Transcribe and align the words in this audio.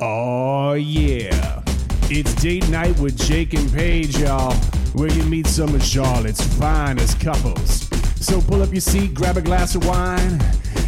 Oh, 0.00 0.74
yeah. 0.74 1.60
It's 2.02 2.32
date 2.36 2.68
night 2.68 2.96
with 3.00 3.18
Jake 3.18 3.52
and 3.54 3.68
Paige, 3.72 4.16
y'all, 4.18 4.54
where 4.94 5.10
you 5.10 5.24
meet 5.24 5.48
some 5.48 5.74
of 5.74 5.82
Charlotte's 5.82 6.40
finest 6.54 7.18
couples. 7.18 7.88
So 8.24 8.40
pull 8.40 8.62
up 8.62 8.70
your 8.70 8.80
seat, 8.80 9.12
grab 9.12 9.38
a 9.38 9.42
glass 9.42 9.74
of 9.74 9.84
wine. 9.84 10.38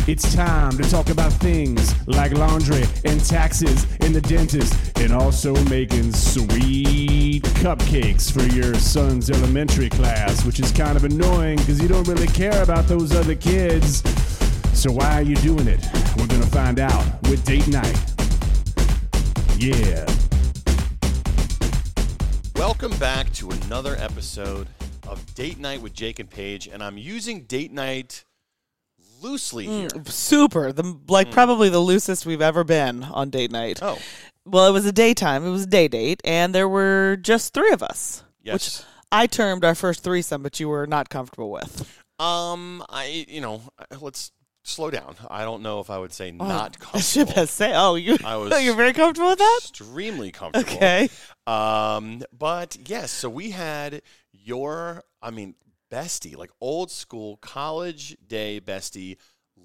It's 0.07 0.33
time 0.33 0.79
to 0.79 0.89
talk 0.89 1.11
about 1.11 1.33
things 1.33 1.93
like 2.07 2.31
laundry 2.35 2.85
and 3.05 3.21
taxes 3.25 3.85
and 3.99 4.15
the 4.15 4.21
dentist, 4.21 4.97
and 5.01 5.13
also 5.13 5.55
making 5.65 6.13
sweet 6.13 7.43
cupcakes 7.59 8.31
for 8.31 8.45
your 8.55 8.75
son's 8.75 9.29
elementary 9.29 9.91
class, 9.91 10.45
which 10.45 10.61
is 10.61 10.71
kind 10.71 10.97
of 10.97 11.03
annoying 11.03 11.59
because 11.59 11.83
you 11.83 11.89
don't 11.89 12.07
really 12.07 12.29
care 12.29 12.63
about 12.63 12.87
those 12.87 13.13
other 13.13 13.35
kids. 13.35 14.05
So 14.73 14.93
why 14.93 15.15
are 15.15 15.23
you 15.23 15.35
doing 15.37 15.67
it? 15.67 15.85
We're 16.17 16.29
gonna 16.29 16.47
find 16.47 16.79
out 16.79 17.05
with 17.25 17.45
date 17.45 17.67
night. 17.67 18.10
Yeah. 19.63 20.07
Welcome 22.57 22.93
back 22.93 23.31
to 23.35 23.51
another 23.51 23.95
episode 23.97 24.69
of 25.07 25.35
Date 25.35 25.59
Night 25.59 25.83
with 25.83 25.93
Jake 25.93 26.19
and 26.19 26.31
Paige, 26.31 26.67
and 26.67 26.83
I'm 26.83 26.97
using 26.97 27.43
Date 27.43 27.71
Night 27.71 28.25
loosely 29.21 29.67
here. 29.67 29.89
super 30.07 30.73
the 30.73 30.99
like 31.09 31.31
probably 31.31 31.69
the 31.69 31.79
loosest 31.79 32.25
we've 32.25 32.41
ever 32.41 32.65
been 32.65 33.05
on 33.05 33.29
date 33.29 33.51
night 33.51 33.79
Oh, 33.83 33.99
well 34.47 34.67
it 34.67 34.73
was 34.73 34.87
a 34.87 34.93
daytime 34.93 35.45
it 35.45 35.51
was 35.51 35.65
a 35.65 35.67
day 35.67 35.89
date 35.89 36.23
and 36.25 36.55
there 36.55 36.67
were 36.67 37.19
just 37.21 37.53
three 37.53 37.71
of 37.73 37.83
us 37.83 38.25
yes. 38.43 38.55
which 38.55 38.87
i 39.13 39.27
termed 39.27 39.63
our 39.63 39.75
first 39.75 40.03
threesome 40.03 40.43
but 40.43 40.59
you 40.59 40.71
were 40.71 40.87
not 40.87 41.11
comfortable 41.11 41.51
with 41.51 41.87
um, 42.19 42.85
I 42.91 43.27
you 43.29 43.41
know 43.41 43.63
let's 44.01 44.33
slow 44.71 44.91
down. 44.91 45.17
I 45.31 45.45
don't 45.45 45.63
know 45.63 45.81
if 45.81 45.91
I 45.91 45.99
would 45.99 46.13
say 46.13 46.31
not 46.31 46.77
I 46.95 47.01
should 47.01 47.27
comfortable. 47.29 47.47
say 47.47 47.73
oh 47.75 47.95
you 47.97 48.17
I 48.25 48.37
was 48.39 48.63
you're 48.65 48.75
very 48.77 48.93
comfortable 48.93 49.29
with 49.31 49.39
that 49.39 49.61
Extremely 49.63 50.31
comfortable. 50.31 50.73
okay 50.73 51.09
Um, 51.47 52.23
but 52.37 52.77
yes, 52.87 53.11
so 53.11 53.29
we 53.29 53.51
had 53.51 54.03
your, 54.33 55.03
I 55.21 55.31
mean, 55.31 55.55
bestie, 55.91 56.37
like 56.37 56.51
old 56.61 56.91
school 56.91 57.37
college 57.39 58.17
day 58.27 58.61
bestie, 58.61 59.17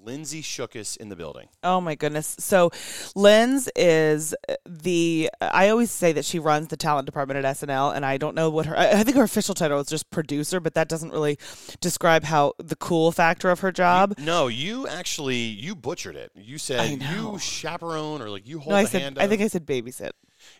Lindsay 0.06 0.40
Shookus 0.40 0.96
in 0.96 1.08
the 1.08 1.16
building. 1.16 1.48
Oh 1.62 1.80
my 1.80 1.96
goodness. 1.96 2.36
So 2.38 2.70
Linz 3.14 3.68
is 3.74 4.34
the 4.64 5.28
I 5.40 5.68
always 5.68 5.90
say 5.90 6.12
that 6.12 6.24
she 6.24 6.38
runs 6.38 6.68
the 6.68 6.76
talent 6.76 7.06
department 7.06 7.44
at 7.44 7.56
SNL 7.56 7.94
and 7.94 8.06
I 8.06 8.16
don't 8.16 8.36
know 8.36 8.48
what 8.48 8.66
her 8.66 8.78
I 8.78 9.02
think 9.02 9.16
her 9.16 9.24
official 9.24 9.54
title 9.54 9.80
is 9.80 9.88
just 9.88 10.08
producer, 10.10 10.60
but 10.60 10.74
that 10.74 10.88
doesn't 10.88 11.10
really 11.10 11.38
describe 11.80 12.24
how 12.24 12.52
the 12.58 12.76
cool 12.76 13.10
factor 13.10 13.50
of 13.50 13.60
her 13.60 13.72
job. 13.72 14.14
No, 14.18 14.46
you 14.46 14.86
actually 14.86 15.36
you 15.36 15.74
butchered 15.74 16.16
it. 16.16 16.30
You 16.36 16.58
said 16.58 17.02
you 17.02 17.38
chaperone 17.38 18.22
or 18.22 18.30
like 18.30 18.46
you 18.46 18.60
hold 18.60 18.70
No, 18.70 18.76
I 18.76 18.84
said 18.84 19.02
hand. 19.02 19.18
I 19.18 19.26
think 19.26 19.42
I 19.42 19.48
said 19.48 19.66
babysit. 19.66 20.12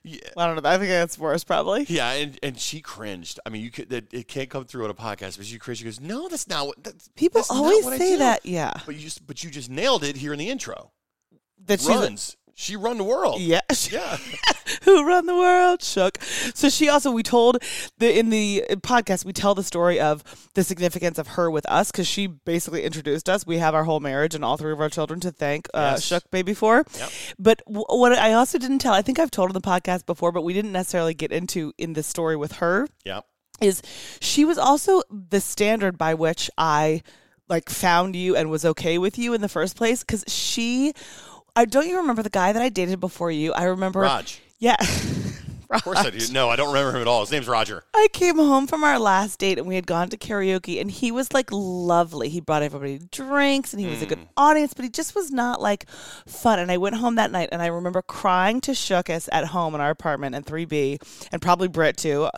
Yeah, 0.06 0.20
I 0.36 0.46
don't 0.46 0.62
know. 0.62 0.70
I 0.70 0.78
think 0.78 0.88
that's 0.88 1.18
worse 1.18 1.42
probably. 1.42 1.84
yeah, 1.88 2.12
and, 2.12 2.38
and 2.40 2.58
she 2.58 2.80
cringed. 2.80 3.40
I 3.44 3.50
mean, 3.50 3.62
you 3.62 3.72
could 3.72 3.92
it, 3.92 4.06
it 4.12 4.28
can't 4.28 4.48
come 4.48 4.64
through 4.64 4.84
on 4.84 4.90
a 4.90 4.94
podcast, 4.94 5.36
but 5.36 5.46
she 5.46 5.58
cringed. 5.58 5.80
She 5.80 5.84
goes, 5.84 6.00
"No, 6.00 6.28
that's 6.28 6.46
not 6.46 6.68
what 6.68 6.82
that's, 6.84 7.08
People 7.16 7.40
that's 7.40 7.50
always 7.50 7.84
what 7.84 7.98
say 7.98 8.12
do." 8.12 8.18
that, 8.18 8.46
yeah. 8.46 8.72
But 8.86 8.94
you 8.94 9.00
just 9.00 9.27
but 9.27 9.42
you 9.42 9.50
just 9.50 9.68
nailed 9.68 10.04
it 10.04 10.16
here 10.16 10.32
in 10.32 10.38
the 10.38 10.48
intro. 10.48 10.92
That 11.66 11.82
Runs. 11.84 12.36
She 12.58 12.74
run 12.74 12.96
the 12.96 13.04
world. 13.04 13.38
yeah. 13.40 13.60
Yeah. 13.90 14.16
Who 14.84 15.06
run 15.06 15.26
the 15.26 15.34
world? 15.34 15.82
Shook. 15.82 16.20
So 16.54 16.70
she 16.70 16.88
also 16.88 17.10
we 17.10 17.22
told 17.22 17.62
the 17.98 18.18
in 18.18 18.30
the 18.30 18.64
podcast 18.78 19.26
we 19.26 19.34
tell 19.34 19.54
the 19.54 19.62
story 19.62 20.00
of 20.00 20.24
the 20.54 20.64
significance 20.64 21.18
of 21.18 21.28
her 21.28 21.50
with 21.50 21.66
us 21.68 21.92
because 21.92 22.08
she 22.08 22.27
basically 22.27 22.82
introduced 22.82 23.28
us. 23.28 23.46
We 23.46 23.58
have 23.58 23.74
our 23.74 23.84
whole 23.84 24.00
marriage 24.00 24.34
and 24.34 24.42
all 24.42 24.56
three 24.56 24.72
of 24.72 24.80
our 24.80 24.88
children 24.88 25.20
to 25.20 25.30
thank 25.30 25.68
uh, 25.74 25.92
Yes. 25.92 26.04
Shook 26.04 26.30
Baby 26.30 26.54
for. 26.54 26.84
Yep. 26.98 27.10
But 27.38 27.62
w- 27.66 27.84
what 27.88 28.12
I 28.14 28.32
also 28.32 28.58
didn't 28.58 28.78
tell, 28.78 28.94
I 28.94 29.02
think 29.02 29.18
I've 29.18 29.30
told 29.30 29.50
on 29.50 29.54
the 29.54 29.60
podcast 29.60 30.06
before, 30.06 30.32
but 30.32 30.42
we 30.42 30.54
didn't 30.54 30.72
necessarily 30.72 31.12
get 31.12 31.30
into 31.32 31.74
in 31.77 31.92
the 31.92 32.02
story 32.02 32.36
with 32.36 32.52
her 32.52 32.88
yeah. 33.04 33.20
is 33.60 33.82
she 34.20 34.46
was 34.46 34.56
also 34.56 35.02
the 35.10 35.40
standard 35.42 35.98
by 35.98 36.14
which 36.14 36.50
I 36.56 37.02
like 37.48 37.68
found 37.68 38.16
you 38.16 38.34
and 38.34 38.50
was 38.50 38.64
okay 38.64 38.98
with 38.98 39.18
you 39.18 39.33
in 39.34 39.40
the 39.40 39.48
first 39.48 39.77
place 39.77 40.00
because 40.02 40.24
she 40.27 40.92
I 41.56 41.64
don't 41.64 41.89
you 41.89 41.96
remember 41.96 42.22
the 42.22 42.30
guy 42.30 42.52
that 42.52 42.61
I 42.62 42.68
dated 42.68 43.00
before 43.00 43.30
you? 43.30 43.52
I 43.55 43.64
remember 43.64 44.00
Raj. 44.00 44.40
Yeah. 44.58 44.77
Of 45.70 45.84
course 45.84 45.98
I 45.98 46.10
do. 46.10 46.18
No, 46.32 46.48
I 46.48 46.56
don't 46.56 46.68
remember 46.68 46.96
him 46.96 47.02
at 47.02 47.08
all. 47.08 47.20
His 47.20 47.30
name's 47.30 47.48
Roger. 47.48 47.84
I 47.94 48.08
came 48.12 48.36
home 48.36 48.66
from 48.66 48.84
our 48.84 48.98
last 48.98 49.38
date 49.38 49.58
and 49.58 49.66
we 49.66 49.74
had 49.74 49.86
gone 49.86 50.08
to 50.10 50.16
karaoke 50.16 50.80
and 50.80 50.90
he 50.90 51.10
was 51.10 51.32
like 51.32 51.48
lovely. 51.50 52.28
He 52.28 52.40
brought 52.40 52.62
everybody 52.62 53.00
drinks 53.10 53.72
and 53.72 53.80
he 53.80 53.88
was 53.88 54.02
a 54.02 54.06
good 54.06 54.18
hmm. 54.18 54.24
audience, 54.36 54.74
but 54.74 54.84
he 54.84 54.90
just 54.90 55.14
was 55.14 55.30
not 55.30 55.60
like 55.60 55.88
fun. 56.27 56.58
And 56.58 56.70
I 56.70 56.77
went 56.77 56.96
home 56.96 57.16
that 57.16 57.30
night 57.30 57.48
and 57.52 57.62
I 57.62 57.66
remember 57.66 58.02
crying 58.02 58.60
to 58.62 58.72
Shookus 58.72 59.28
at 59.32 59.46
home 59.46 59.74
in 59.74 59.80
our 59.80 59.90
apartment 59.90 60.34
in 60.34 60.44
3B 60.44 61.28
and 61.32 61.42
probably 61.42 61.68
Britt 61.68 61.96
too. 61.96 62.28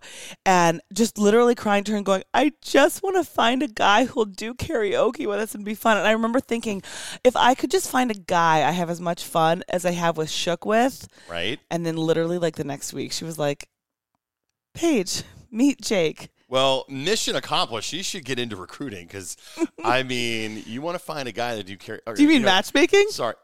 And 0.46 0.80
just 0.92 1.18
literally 1.18 1.54
crying 1.54 1.84
to 1.84 1.92
her 1.92 1.96
and 1.96 2.06
going, 2.06 2.22
I 2.32 2.52
just 2.62 3.02
want 3.02 3.16
to 3.16 3.24
find 3.24 3.62
a 3.62 3.68
guy 3.68 4.04
who'll 4.06 4.24
do 4.24 4.54
karaoke 4.54 5.26
with 5.26 5.38
us 5.38 5.54
and 5.54 5.64
be 5.64 5.74
fun. 5.74 5.96
And 5.96 6.06
I 6.06 6.12
remember 6.12 6.40
thinking, 6.40 6.82
if 7.24 7.36
I 7.36 7.54
could 7.54 7.70
just 7.70 7.90
find 7.90 8.10
a 8.10 8.14
guy 8.14 8.68
I 8.68 8.72
have 8.72 8.90
as 8.90 9.00
much 9.00 9.24
fun 9.24 9.64
as 9.68 9.84
I 9.84 9.92
have 9.92 10.16
with 10.16 10.30
Shook 10.30 10.64
with. 10.64 11.08
Right? 11.28 11.58
And 11.70 11.84
then 11.84 11.96
literally 11.96 12.38
like 12.38 12.56
the 12.56 12.64
next 12.64 12.92
week, 12.92 13.12
she 13.18 13.24
was 13.24 13.38
like, 13.38 13.68
Paige, 14.74 15.22
meet 15.50 15.80
Jake. 15.80 16.30
Well, 16.48 16.86
mission 16.88 17.36
accomplished. 17.36 17.90
She 17.90 18.02
should 18.02 18.24
get 18.24 18.38
into 18.38 18.56
recruiting 18.56 19.06
because, 19.06 19.36
I 19.84 20.02
mean, 20.04 20.62
you 20.66 20.80
want 20.80 20.94
to 20.94 21.04
find 21.04 21.28
a 21.28 21.32
guy 21.32 21.56
that 21.56 21.68
you 21.68 21.76
carry. 21.76 22.00
or, 22.06 22.14
Do 22.14 22.22
you 22.22 22.28
mean 22.28 22.42
know- 22.42 22.46
matchmaking? 22.46 23.08
Sorry. 23.10 23.34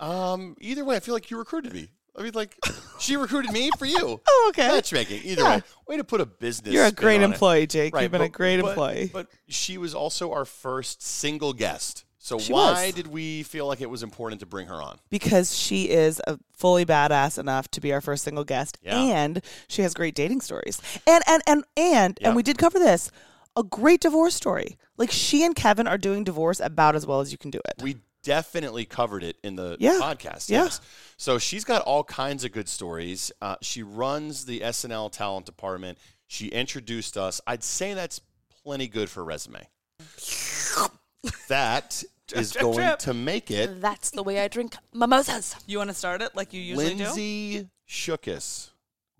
Um. 0.00 0.56
Either 0.60 0.84
way, 0.84 0.94
I 0.96 1.00
feel 1.00 1.12
like 1.14 1.30
you 1.30 1.36
recruited 1.38 1.72
me. 1.74 1.88
I 2.16 2.22
mean, 2.22 2.32
like 2.34 2.56
she 3.00 3.16
recruited 3.16 3.50
me 3.52 3.70
for 3.78 3.84
you. 3.86 4.20
Oh, 4.28 4.46
okay. 4.50 4.68
Matchmaking. 4.68 5.22
Either 5.24 5.42
Yeah. 5.42 5.56
way, 5.56 5.62
way 5.88 5.96
to 5.98 6.04
put 6.04 6.20
a 6.20 6.26
business. 6.26 6.72
You're 6.72 6.86
a 6.86 6.92
great 6.92 7.16
on 7.16 7.22
it. 7.22 7.34
employee, 7.34 7.66
Jake. 7.66 7.94
Right, 7.94 8.02
You've 8.02 8.12
been 8.12 8.20
a 8.22 8.28
great 8.28 8.60
but- 8.62 8.68
employee. 8.68 9.10
But 9.12 9.26
she 9.48 9.76
was 9.76 9.94
also 9.94 10.32
our 10.32 10.44
first 10.44 11.02
single 11.02 11.52
guest. 11.52 12.04
So 12.28 12.38
She 12.38 12.52
why 12.52 12.86
was. 12.86 12.94
did 12.94 13.06
we 13.06 13.42
feel 13.42 13.66
like 13.66 13.80
it 13.80 13.88
was 13.88 14.02
important 14.02 14.40
to 14.40 14.46
bring 14.46 14.66
her 14.66 14.74
on? 14.82 14.98
because 15.08 15.56
she 15.56 15.88
is 15.88 16.20
a 16.26 16.38
fully 16.52 16.84
badass 16.84 17.38
enough 17.38 17.68
to 17.70 17.80
be 17.80 17.90
our 17.92 18.02
first 18.02 18.22
single 18.24 18.44
guest, 18.44 18.76
Yeah. 18.82 18.98
and 18.98 19.40
she 19.66 19.80
has 19.80 19.94
great 19.94 20.14
dating 20.14 20.42
stories. 20.42 20.80
And 21.06 21.22
and 21.26 21.42
and 21.46 21.64
and 21.76 22.18
Yeah. 22.20 22.28
and 22.28 22.36
we 22.36 22.42
did 22.42 22.58
cover 22.58 22.78
this. 22.78 23.10
A 23.56 23.62
great 23.62 24.00
divorce 24.02 24.34
story. 24.34 24.76
Like 24.98 25.10
she 25.10 25.42
and 25.42 25.54
Kevin 25.56 25.86
are 25.88 25.96
doing 25.96 26.22
divorce 26.22 26.60
about 26.60 26.94
as 26.94 27.06
well 27.06 27.20
as 27.20 27.32
you 27.32 27.38
can 27.38 27.50
do 27.50 27.60
it. 27.66 27.82
We 27.82 27.96
definitely 28.22 28.84
covered 28.84 29.22
it 29.24 29.36
in 29.42 29.56
the 29.56 29.78
Yeah. 29.80 29.98
podcast. 30.02 30.50
Yeah. 30.50 30.64
Yes. 30.64 30.80
So 31.16 31.38
she's 31.38 31.64
got 31.64 31.80
all 31.82 32.04
kinds 32.04 32.44
of 32.44 32.52
good 32.52 32.68
stories. 32.68 33.32
Uh, 33.40 33.56
she 33.62 33.82
runs 33.82 34.44
the 34.44 34.60
SNL 34.62 35.08
talent 35.10 35.46
department. 35.46 35.96
She 36.26 36.48
introduced 36.48 37.16
us. 37.16 37.40
I'd 37.46 37.64
say 37.64 37.94
that's 37.94 38.20
plenty 38.62 38.86
good 38.86 39.08
for 39.08 39.24
resume. 39.24 39.66
That 41.48 42.04
is 42.32 42.52
drip, 42.52 42.62
going 42.62 42.76
drip. 42.78 42.98
to 43.00 43.14
make 43.14 43.50
it 43.50 43.80
That's 43.80 44.10
the 44.10 44.22
way 44.22 44.40
I 44.40 44.48
drink 44.48 44.76
mimosas. 44.92 45.56
You 45.66 45.78
want 45.78 45.90
to 45.90 45.94
start 45.94 46.22
it 46.22 46.34
like 46.34 46.52
you 46.52 46.60
usually 46.60 46.94
do? 46.94 47.04
Lindsay 47.04 47.68
Shookus. 47.88 48.70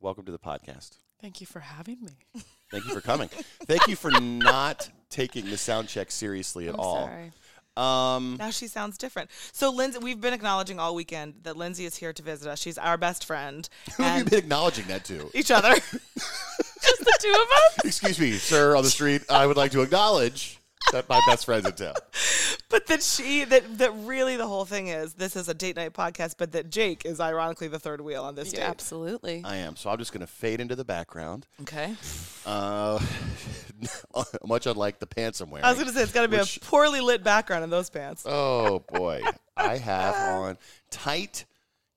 Welcome 0.01 0.25
to 0.27 0.33
the 0.33 0.39
podcast. 0.39 0.99
Thank 1.21 1.41
you 1.41 1.47
for 1.47 1.61
having 1.61 1.99
me. 2.03 2.43
Thank 2.71 2.85
you 2.87 2.95
for 2.95 3.01
coming. 3.01 3.29
Thank 3.67 3.89
you 3.89 3.97
for 3.97 4.11
not 4.21 4.91
taking 5.11 5.47
the 5.51 5.57
sound 5.57 5.89
check 5.89 6.11
seriously 6.11 6.69
at 6.69 6.75
I'm 6.75 6.81
all. 6.81 7.07
sorry. 7.07 7.33
Um, 7.77 8.37
Now 8.39 8.51
she 8.51 8.67
sounds 8.67 8.99
different. 8.99 9.31
So 9.53 9.71
Lindsay, 9.71 9.99
we've 10.01 10.21
been 10.21 10.35
acknowledging 10.35 10.79
all 10.79 10.95
weekend 10.95 11.35
that 11.45 11.57
Lindsay 11.57 11.85
is 11.87 11.97
here 11.97 12.13
to 12.13 12.23
visit 12.23 12.49
us. 12.51 12.61
She's 12.61 12.77
our 12.79 12.97
best 12.99 13.25
friend. 13.25 13.69
who 13.97 14.03
have 14.03 14.19
you 14.19 14.25
been 14.25 14.39
acknowledging 14.39 14.87
that 14.89 15.05
to? 15.05 15.31
each 15.35 15.51
other. 15.51 15.71
Just 15.75 16.99
the 17.01 17.19
two 17.21 17.31
of 17.31 17.49
us. 17.79 17.85
Excuse 17.85 18.21
me, 18.21 18.33
sir, 18.33 18.77
on 18.77 18.83
the 18.85 18.91
street. 18.91 19.23
I 19.31 19.47
would 19.47 19.57
like 19.57 19.73
to 19.73 19.83
acknowledge 19.83 20.58
that 20.93 21.09
my 21.09 21.21
best 21.27 21.45
friend's 21.45 21.67
in 21.67 21.73
town. 21.75 21.95
But 22.71 22.87
that 22.89 23.03
she 23.03 23.45
that 23.45 23.79
that 23.79 23.93
really 24.01 24.37
the 24.37 24.47
whole 24.47 24.67
thing 24.67 24.89
is 24.89 25.15
this 25.15 25.37
is 25.37 25.49
a 25.49 25.55
date 25.55 25.77
night 25.77 25.95
podcast, 25.95 26.35
but 26.37 26.53
that 26.53 26.69
Jake 26.69 27.07
is 27.07 27.19
ironically 27.19 27.67
the 27.69 27.79
third 27.79 28.03
wheel 28.03 28.25
on 28.25 28.35
this 28.35 28.53
date. 28.53 28.61
Absolutely. 28.61 29.41
I 29.43 29.57
am. 29.57 29.75
So 29.75 29.89
I'm 29.89 29.97
just 29.97 30.13
going 30.13 30.21
to 30.21 30.27
fade 30.27 30.61
into 30.61 30.77
the 30.77 30.85
background. 30.85 31.47
Okay. 31.63 31.95
Uh, 32.45 32.99
much 34.47 34.67
unlike 34.67 34.99
the 34.99 35.07
pants 35.07 35.41
I'm 35.41 35.51
wearing. 35.51 35.65
I 35.65 35.71
was 35.71 35.79
gonna 35.79 35.93
say 35.93 36.03
it's 36.03 36.13
gotta 36.13 36.29
be 36.29 36.37
Which- 36.37 36.59
a 36.59 36.61
poorly 36.61 37.01
lit 37.01 37.25
background 37.25 37.65
in 37.65 37.71
those 37.71 37.89
pants. 37.89 38.25
Oh 38.27 38.81
boy, 38.93 39.23
I 39.57 39.79
have 39.79 40.15
on 40.15 40.59
tight 40.91 41.47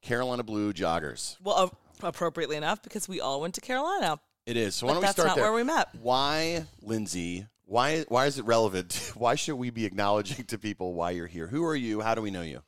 Carolina 0.01 0.44
blue 0.44 0.71
joggers. 0.73 1.35
Well, 1.44 1.55
uh, 1.57 2.07
appropriately 2.07 2.55
enough, 2.55 2.81
because 2.81 3.09
we 3.09 3.19
all 3.19 3.41
went 3.41 3.55
to 3.55 3.61
Carolina. 3.61 4.19
It 4.45 4.57
is. 4.57 4.75
So 4.75 4.85
But 4.85 4.88
why 4.88 4.94
don't 4.94 5.01
we 5.01 5.05
that's 5.05 5.13
start 5.15 5.27
not 5.27 5.35
there? 5.35 5.44
where 5.45 5.53
we 5.53 5.63
met. 5.63 5.89
Why, 6.01 6.65
Lindsay? 6.81 7.45
Why? 7.65 8.01
Why 8.09 8.25
is 8.25 8.37
it 8.37 8.45
relevant? 8.45 9.11
Why 9.15 9.35
should 9.35 9.55
we 9.55 9.69
be 9.69 9.85
acknowledging 9.85 10.45
to 10.45 10.57
people 10.57 10.93
why 10.93 11.11
you're 11.11 11.27
here? 11.27 11.47
Who 11.47 11.63
are 11.65 11.75
you? 11.75 12.01
How 12.01 12.15
do 12.15 12.21
we 12.21 12.31
know 12.31 12.41
you? 12.41 12.61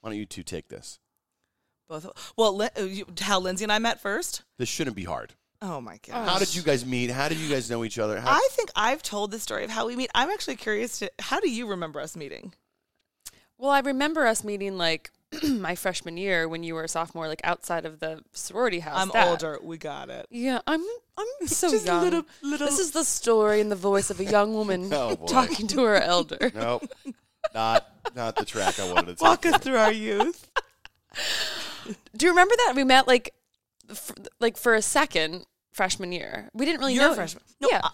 Why 0.00 0.10
don't 0.10 0.18
you 0.18 0.26
two 0.26 0.42
take 0.42 0.68
this? 0.68 0.98
Both. 1.88 2.32
Well, 2.36 2.56
Lin- 2.56 2.70
uh, 2.78 2.82
you- 2.82 3.06
how 3.20 3.40
Lindsay 3.40 3.64
and 3.64 3.72
I 3.72 3.78
met 3.78 4.00
first. 4.00 4.42
This 4.58 4.68
shouldn't 4.68 4.96
be 4.96 5.04
hard. 5.04 5.34
Oh 5.60 5.80
my 5.80 5.98
god. 6.06 6.28
How 6.28 6.38
did 6.38 6.54
you 6.54 6.62
guys 6.62 6.84
meet? 6.84 7.10
How 7.10 7.28
did 7.28 7.38
you 7.38 7.48
guys 7.48 7.70
know 7.70 7.84
each 7.84 7.98
other? 7.98 8.18
How, 8.20 8.30
I 8.32 8.48
think 8.52 8.70
I've 8.74 9.02
told 9.02 9.30
the 9.30 9.38
story 9.38 9.64
of 9.64 9.70
how 9.70 9.86
we 9.86 9.94
meet. 9.94 10.10
I'm 10.14 10.30
actually 10.30 10.56
curious 10.56 10.98
to. 11.00 11.12
How 11.20 11.38
do 11.38 11.48
you 11.48 11.66
remember 11.66 12.00
us 12.00 12.16
meeting? 12.16 12.54
Well, 13.58 13.70
I 13.70 13.78
remember 13.80 14.26
us 14.26 14.42
meeting 14.42 14.76
like 14.76 15.10
my 15.48 15.74
freshman 15.74 16.16
year 16.16 16.48
when 16.48 16.62
you 16.62 16.74
were 16.74 16.84
a 16.84 16.88
sophomore, 16.88 17.28
like 17.28 17.40
outside 17.44 17.84
of 17.86 18.00
the 18.00 18.22
sorority 18.32 18.80
house. 18.80 18.98
I'm 19.00 19.08
that- 19.10 19.28
older. 19.28 19.58
We 19.62 19.78
got 19.78 20.10
it. 20.10 20.26
Yeah, 20.30 20.60
I'm. 20.66 20.82
I'm 21.18 21.46
so 21.46 21.70
Just 21.70 21.86
young. 21.86 22.02
little- 22.02 22.24
little- 22.42 22.66
This 22.66 22.78
is 22.78 22.92
the 22.92 23.04
story 23.04 23.60
in 23.60 23.68
the 23.68 23.76
voice 23.76 24.10
of 24.10 24.18
a 24.20 24.24
young 24.24 24.54
woman 24.60 24.88
Oh, 24.92 25.16
talking 25.26 25.66
to 25.68 25.82
her 25.84 25.96
elder. 25.96 26.50
Nope. 26.54 26.90
not 27.54 27.86
not 28.14 28.36
the 28.36 28.44
track 28.44 28.78
I 28.80 28.86
wanted 28.92 29.06
to 29.06 29.12
take. 29.14 29.20
Walk 29.22 29.46
us 29.46 29.58
through 29.58 29.76
our 29.76 29.92
youth. 29.92 30.48
Do 32.16 32.26
you 32.26 32.30
remember 32.32 32.54
that 32.66 32.74
we 32.76 32.84
met 32.84 33.06
like, 33.08 33.34
f- 33.90 34.12
like 34.40 34.56
for 34.56 34.74
a 34.74 34.82
second 34.82 35.44
freshman 35.72 36.12
year? 36.12 36.48
We 36.54 36.64
didn't 36.64 36.80
really 36.80 36.94
You're 36.94 37.08
know 37.08 37.14
freshman. 37.14 37.42
No, 37.60 37.68
yeah, 37.70 37.80
uh, 37.84 37.88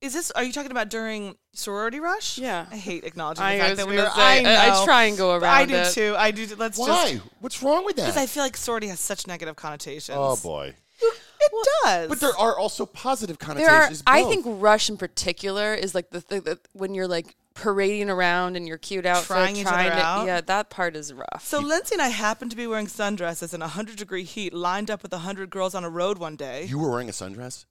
is 0.00 0.12
this? 0.12 0.30
Are 0.32 0.42
you 0.44 0.52
talking 0.52 0.70
about 0.70 0.88
during 0.90 1.36
sorority 1.54 2.00
rush? 2.00 2.38
Yeah. 2.38 2.66
I 2.70 2.76
hate 2.76 3.04
acknowledging 3.04 3.42
the 3.44 3.48
I 3.48 3.58
fact 3.58 3.70
was 3.70 3.78
that 3.78 3.88
we 3.88 3.96
gonna 3.96 4.08
were. 4.08 4.14
say, 4.14 4.20
I 4.22 4.38
I- 4.38 4.42
know. 4.68 4.82
I 4.82 4.84
try 4.84 5.04
and 5.04 5.16
go 5.16 5.32
around. 5.34 5.44
I 5.44 5.64
do 5.64 5.74
it. 5.74 5.92
too. 5.92 6.14
I 6.18 6.30
do. 6.30 6.42
Let's 6.56 6.76
just. 6.76 6.78
Why? 6.88 7.12
just 7.14 7.24
What's 7.40 7.62
wrong 7.62 7.84
with 7.84 7.96
because 7.96 8.14
that? 8.14 8.20
I 8.20 8.26
feel 8.26 8.42
like 8.42 8.56
sorority 8.56 8.88
has 8.88 9.00
such 9.00 9.26
negative 9.26 9.56
connotations. 9.56 10.16
oh 10.20 10.36
boy. 10.42 10.74
it 11.00 11.66
does. 11.84 12.08
But 12.08 12.20
there 12.20 12.36
are 12.38 12.58
also 12.58 12.86
positive 12.86 13.38
there 13.38 13.46
connotations. 13.68 14.02
are. 14.06 14.14
I 14.14 14.22
both. 14.22 14.30
think 14.30 14.44
Rush 14.48 14.88
in 14.90 14.96
particular 14.96 15.74
is 15.74 15.94
like 15.94 16.10
the 16.10 16.20
thing 16.20 16.42
that 16.42 16.58
when 16.72 16.94
you're 16.94 17.08
like 17.08 17.34
parading 17.54 18.10
around 18.10 18.56
in 18.56 18.66
your 18.66 18.76
cute 18.78 19.06
outfit, 19.06 19.26
Trying 19.28 19.56
each 19.56 19.66
other 19.66 19.88
to, 19.88 19.96
out? 19.96 20.26
yeah, 20.26 20.40
that 20.42 20.68
part 20.68 20.94
is 20.94 21.12
rough. 21.14 21.42
So 21.44 21.58
Lindsay 21.58 21.94
and 21.94 22.02
I 22.02 22.08
happened 22.08 22.50
to 22.50 22.56
be 22.56 22.66
wearing 22.66 22.86
sundresses 22.86 23.54
in 23.54 23.60
100 23.60 23.96
degree 23.96 24.24
heat, 24.24 24.52
lined 24.52 24.90
up 24.90 25.02
with 25.02 25.12
100 25.12 25.48
girls 25.48 25.74
on 25.74 25.82
a 25.84 25.88
road 25.88 26.18
one 26.18 26.36
day. 26.36 26.64
you 26.64 26.78
were 26.78 26.90
wearing 26.90 27.08
a 27.08 27.12
sundress. 27.12 27.64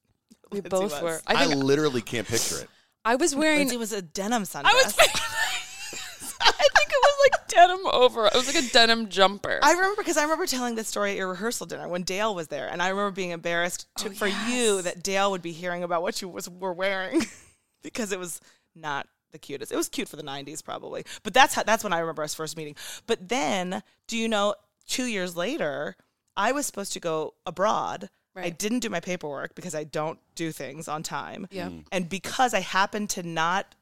We 0.55 0.61
Lindsay 0.61 0.69
both 0.69 0.91
was. 0.91 1.01
were. 1.01 1.21
I, 1.27 1.43
I 1.43 1.47
think 1.47 1.63
literally 1.63 2.01
can't 2.01 2.27
picture 2.27 2.59
it. 2.59 2.69
I 3.03 3.15
was 3.15 3.35
wearing. 3.35 3.71
It 3.71 3.79
was 3.79 3.91
a 3.91 4.01
denim 4.01 4.43
sundress. 4.43 4.65
I 4.65 4.73
was. 4.73 4.95
I 6.41 6.51
think 6.51 6.89
it 6.89 7.01
was 7.01 7.29
like 7.31 7.47
denim 7.47 7.85
over. 7.91 8.25
It 8.27 8.33
was 8.33 8.53
like 8.53 8.63
a 8.63 8.67
denim 8.69 9.09
jumper. 9.09 9.59
I 9.61 9.73
remember 9.73 10.01
because 10.01 10.17
I 10.17 10.23
remember 10.23 10.45
telling 10.45 10.75
this 10.75 10.87
story 10.87 11.11
at 11.11 11.17
your 11.17 11.29
rehearsal 11.29 11.65
dinner 11.65 11.87
when 11.87 12.03
Dale 12.03 12.33
was 12.33 12.47
there, 12.47 12.67
and 12.67 12.81
I 12.81 12.89
remember 12.89 13.11
being 13.11 13.31
embarrassed 13.31 13.87
to, 13.99 14.09
oh, 14.09 14.13
for 14.13 14.27
you 14.27 14.81
that 14.81 15.03
Dale 15.03 15.31
would 15.31 15.41
be 15.41 15.51
hearing 15.51 15.83
about 15.83 16.01
what 16.01 16.21
you 16.21 16.29
was 16.29 16.49
were 16.49 16.73
wearing 16.73 17.23
because 17.83 18.11
it 18.11 18.19
was 18.19 18.39
not 18.75 19.07
the 19.31 19.39
cutest. 19.39 19.71
It 19.71 19.75
was 19.77 19.89
cute 19.89 20.09
for 20.09 20.15
the 20.15 20.23
'90s 20.23 20.63
probably, 20.63 21.03
but 21.23 21.33
that's 21.33 21.53
how 21.53 21.63
that's 21.63 21.83
when 21.83 21.93
I 21.93 21.99
remember 21.99 22.23
us 22.23 22.33
first 22.33 22.57
meeting. 22.57 22.75
But 23.07 23.29
then, 23.29 23.83
do 24.07 24.17
you 24.17 24.27
know? 24.27 24.55
Two 24.87 25.05
years 25.05 25.35
later, 25.35 25.95
I 26.37 26.51
was 26.51 26.65
supposed 26.67 26.93
to 26.93 26.99
go 26.99 27.33
abroad. 27.45 28.09
I 28.43 28.49
didn't 28.49 28.79
do 28.79 28.89
my 28.89 28.99
paperwork 28.99 29.55
because 29.55 29.73
I 29.75 29.83
don't 29.85 30.19
do 30.35 30.51
things 30.51 30.87
on 30.87 31.03
time. 31.03 31.47
Yeah. 31.51 31.69
Mm. 31.69 31.85
And 31.91 32.09
because 32.09 32.53
I 32.53 32.59
happened 32.59 33.09
to 33.11 33.23
not 33.23 33.75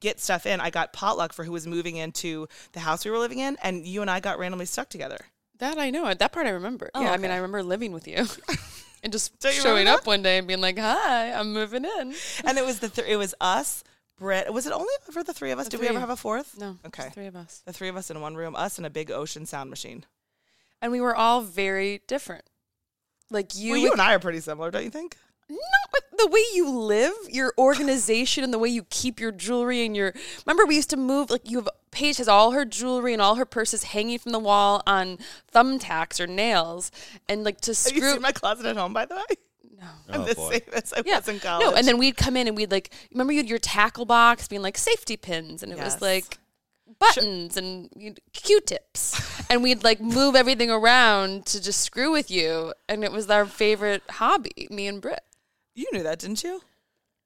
get 0.00 0.18
stuff 0.20 0.46
in, 0.46 0.60
I 0.60 0.70
got 0.70 0.92
potluck 0.94 1.32
for 1.34 1.44
who 1.44 1.52
was 1.52 1.66
moving 1.66 1.96
into 1.96 2.46
the 2.72 2.80
house 2.80 3.04
we 3.04 3.10
were 3.10 3.18
living 3.18 3.38
in, 3.40 3.58
and 3.62 3.86
you 3.86 4.00
and 4.00 4.10
I 4.10 4.20
got 4.20 4.38
randomly 4.38 4.66
stuck 4.66 4.88
together. 4.88 5.18
that 5.58 5.76
I 5.78 5.90
know. 5.90 6.12
That 6.14 6.32
part 6.32 6.46
I 6.46 6.50
remember. 6.50 6.90
Oh, 6.94 7.02
yeah, 7.02 7.12
I 7.12 7.18
mean. 7.18 7.30
I 7.30 7.36
remember 7.36 7.62
living 7.62 7.92
with 7.92 8.08
you. 8.08 8.26
And 9.02 9.12
just 9.14 9.32
you 9.42 9.50
showing 9.52 9.78
remember 9.86 10.00
up 10.00 10.06
one 10.06 10.22
day 10.22 10.36
and 10.36 10.46
being 10.46 10.60
like, 10.60 10.78
"Hi, 10.78 11.32
I'm 11.32 11.54
moving 11.54 11.86
in." 11.86 12.14
and 12.44 12.58
it 12.58 12.66
was 12.66 12.80
the 12.80 12.90
th- 12.90 13.08
it 13.08 13.16
was 13.16 13.34
us, 13.40 13.82
Brett. 14.18 14.52
Was 14.52 14.66
it 14.66 14.74
only 14.74 14.92
for 15.10 15.24
the 15.24 15.32
three 15.32 15.52
of 15.52 15.58
us? 15.58 15.64
The 15.64 15.70
Did 15.70 15.80
we 15.80 15.88
ever 15.88 16.00
have 16.00 16.10
a 16.10 16.16
fourth? 16.16 16.58
No, 16.58 16.76
Okay. 16.86 17.04
just 17.04 17.14
three 17.14 17.24
of 17.24 17.34
us, 17.34 17.62
The 17.64 17.72
three 17.72 17.88
of 17.88 17.96
us 17.96 18.10
in 18.10 18.20
one 18.20 18.34
room, 18.36 18.54
us 18.54 18.76
and 18.76 18.84
a 18.86 18.90
big 18.90 19.10
ocean 19.10 19.46
sound 19.46 19.70
machine. 19.70 20.04
and 20.82 20.92
we 20.92 21.00
were 21.00 21.16
all 21.16 21.40
very 21.40 22.02
different. 22.06 22.44
Like 23.30 23.54
you, 23.54 23.72
well, 23.72 23.80
you 23.80 23.92
and 23.92 24.00
I 24.00 24.14
are 24.14 24.18
pretty 24.18 24.40
similar, 24.40 24.70
don't 24.70 24.84
you 24.84 24.90
think? 24.90 25.16
No, 25.48 25.56
but 25.92 26.02
the 26.18 26.26
way 26.28 26.40
you 26.54 26.68
live, 26.70 27.12
your 27.28 27.52
organization, 27.58 28.44
and 28.44 28.52
the 28.52 28.58
way 28.58 28.68
you 28.68 28.84
keep 28.90 29.18
your 29.20 29.32
jewelry 29.32 29.84
and 29.84 29.96
your. 29.96 30.12
Remember, 30.46 30.64
we 30.66 30.76
used 30.76 30.90
to 30.90 30.96
move 30.96 31.30
like 31.30 31.50
you 31.50 31.58
have. 31.58 31.68
Paige 31.90 32.18
has 32.18 32.28
all 32.28 32.52
her 32.52 32.64
jewelry 32.64 33.12
and 33.12 33.20
all 33.20 33.34
her 33.34 33.44
purses 33.44 33.82
hanging 33.82 34.16
from 34.18 34.30
the 34.30 34.38
wall 34.38 34.80
on 34.86 35.18
thumbtacks 35.52 36.20
or 36.20 36.26
nails, 36.28 36.92
and 37.28 37.42
like 37.42 37.60
to 37.62 37.72
Have 37.72 37.92
you 37.94 38.00
screw. 38.00 38.12
seen 38.12 38.22
my 38.22 38.30
closet 38.32 38.64
at 38.66 38.76
home, 38.76 38.92
by 38.92 39.06
the 39.06 39.16
way? 39.16 39.22
no. 39.80 39.86
I'm 40.14 40.20
Oh, 40.20 40.24
the 40.24 40.34
boy. 40.36 40.50
same 40.52 40.60
as 40.72 40.92
I 40.92 41.02
Yeah, 41.04 41.16
was 41.18 41.28
in 41.28 41.40
college. 41.40 41.66
no, 41.66 41.74
and 41.74 41.86
then 41.88 41.98
we'd 41.98 42.16
come 42.16 42.36
in 42.36 42.46
and 42.46 42.56
we'd 42.56 42.70
like 42.70 42.92
remember 43.10 43.32
you 43.32 43.38
had 43.40 43.48
your 43.48 43.58
tackle 43.58 44.04
box 44.04 44.46
being 44.46 44.62
like 44.62 44.78
safety 44.78 45.16
pins, 45.16 45.62
and 45.64 45.72
it 45.72 45.78
Yes. 45.78 45.94
was 45.94 46.02
like 46.02 46.38
buttons 47.00 47.56
and 47.56 47.88
you'd- 47.96 48.22
Q-tips, 48.32 49.20
and 49.50 49.62
we'd 49.62 49.82
like 49.82 50.00
move 50.00 50.36
everything 50.36 50.70
around 50.70 51.46
to 51.46 51.60
just 51.60 51.80
screw 51.80 52.12
with 52.12 52.30
you, 52.30 52.72
and 52.88 53.02
it 53.02 53.10
was 53.10 53.28
our 53.28 53.46
favorite 53.46 54.02
hobby, 54.10 54.68
me 54.70 54.86
and 54.86 55.00
Britt. 55.02 55.24
you 55.74 55.86
knew 55.92 56.02
that, 56.04 56.18
didn't 56.20 56.44
you? 56.44 56.60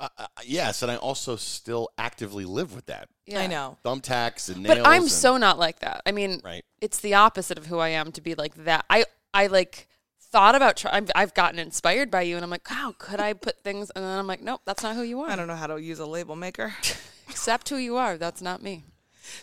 Uh, 0.00 0.09
uh, 0.19 0.26
yes, 0.44 0.82
and 0.82 0.91
I 0.91 0.97
also 0.97 1.37
still 1.37 1.88
actively 1.99 2.44
live 2.44 2.75
with 2.75 2.87
that. 2.87 3.09
I 3.35 3.47
know. 3.47 3.79
Thumbtacks 3.85 4.49
and 4.53 4.62
nails. 4.65 4.79
But 4.79 4.87
I'm 4.87 5.03
and- 5.03 5.11
so 5.11 5.37
not 5.37 5.59
like 5.59 5.81
that. 5.81 6.03
I 6.05 6.12
mean, 6.12 6.41
right. 6.44 6.65
it's 6.81 6.99
the 7.00 7.15
opposite 7.15 7.59
of 7.59 7.67
who 7.67 7.79
I 7.79 7.91
am 7.91 8.11
to 8.12 8.21
be 8.21 8.35
like 8.35 8.55
that. 8.65 8.85
I 8.91 9.05
I 9.32 9.47
like 9.47 9.88
thought 10.21 10.56
about 10.56 10.76
try- 10.76 10.91
I've, 10.93 11.11
I've 11.15 11.32
gotten 11.35 11.59
inspired 11.61 12.11
by 12.11 12.23
you, 12.23 12.35
and 12.35 12.44
I'm 12.44 12.50
like, 12.50 12.69
wow, 12.69 12.94
could 12.99 13.21
I 13.21 13.32
put 13.35 13.62
things? 13.62 13.91
And 13.94 14.05
then 14.05 14.19
I'm 14.19 14.26
like, 14.26 14.43
nope, 14.43 14.62
that's 14.67 14.82
not 14.82 14.97
who 14.97 15.03
you 15.03 15.21
are. 15.21 15.31
I 15.31 15.37
don't 15.37 15.47
know 15.47 15.55
how 15.55 15.69
to 15.69 15.81
use 15.81 16.00
a 16.00 16.06
label 16.06 16.35
maker. 16.35 16.75
Accept 17.31 17.69
who 17.69 17.76
you 17.76 17.97
are. 17.97 18.19
That's 18.19 18.43
not 18.43 18.62
me. 18.62 18.85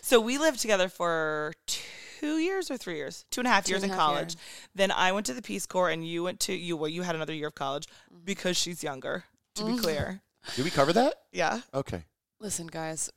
So 0.00 0.20
we 0.20 0.38
lived 0.38 0.60
together 0.60 0.88
for 0.88 1.52
two 1.66 2.38
years 2.38 2.70
or 2.70 2.76
three 2.76 2.96
years, 2.96 3.24
two 3.30 3.40
and 3.40 3.48
a 3.48 3.50
half 3.50 3.68
years 3.68 3.82
in 3.82 3.90
a 3.90 3.92
half 3.94 4.00
college. 4.02 4.36
Then 4.74 4.90
I 4.90 5.12
went 5.12 5.26
to 5.26 5.34
the 5.34 5.42
Peace 5.42 5.66
Corps, 5.66 5.90
and 5.90 6.06
you 6.06 6.22
went 6.22 6.40
to 6.40 6.54
you. 6.54 6.76
Well, 6.76 6.88
you 6.88 7.02
had 7.02 7.14
another 7.16 7.34
year 7.34 7.48
of 7.48 7.54
college 7.54 7.86
Mm-hmm. 8.12 8.24
because 8.24 8.56
she's 8.56 8.82
younger. 8.82 9.24
To 9.56 9.64
be 9.66 9.76
clear, 9.76 10.22
Did 10.56 10.64
we 10.64 10.70
cover 10.70 10.92
that? 10.94 11.14
yeah. 11.30 11.60
Okay. 11.74 12.04
Listen, 12.40 12.66
guys, 12.68 13.10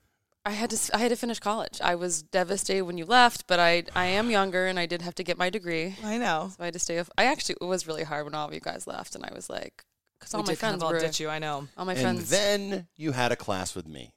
I 0.46 0.52
had 0.52 0.70
to 0.72 0.96
I 0.96 1.00
had 1.00 1.10
to 1.10 1.16
finish 1.16 1.40
college. 1.40 1.80
I 1.82 1.96
was 1.96 2.22
devastated 2.24 2.82
when 2.84 2.98
you 2.98 3.06
left, 3.06 3.48
but 3.48 3.60
I 3.60 3.84
I 3.96 4.06
am 4.06 4.30
younger, 4.30 4.66
and 4.68 4.78
I 4.80 4.86
did 4.86 5.02
have 5.02 5.16
to 5.16 5.24
get 5.24 5.38
my 5.38 5.50
degree. 5.50 5.96
I 6.04 6.18
know. 6.18 6.50
So 6.56 6.64
I 6.64 6.66
had 6.66 6.74
to 6.74 6.80
stay. 6.80 7.02
I 7.18 7.26
actually 7.26 7.56
it 7.62 7.66
was 7.66 7.88
really 7.88 8.04
hard 8.04 8.26
when 8.26 8.36
all 8.36 8.48
of 8.48 8.54
you 8.54 8.60
guys 8.60 8.86
left, 8.86 9.16
and 9.16 9.24
I 9.24 9.32
was 9.34 9.50
like, 9.50 9.86
because 10.20 10.34
all 10.34 10.42
we 10.42 10.48
my 10.48 10.54
did 10.54 10.60
kind 10.60 10.72
friends 10.72 10.84
of 10.84 10.88
all 10.88 10.92
were 10.94 11.00
ditch 11.00 11.20
you. 11.22 11.30
I 11.30 11.40
know. 11.40 11.68
all 11.78 11.86
my 11.86 11.94
and 11.94 12.02
friends. 12.02 12.30
then 12.32 12.88
you 12.98 13.12
had 13.14 13.32
a 13.32 13.36
class 13.38 13.76
with 13.76 13.88
me. 13.88 14.12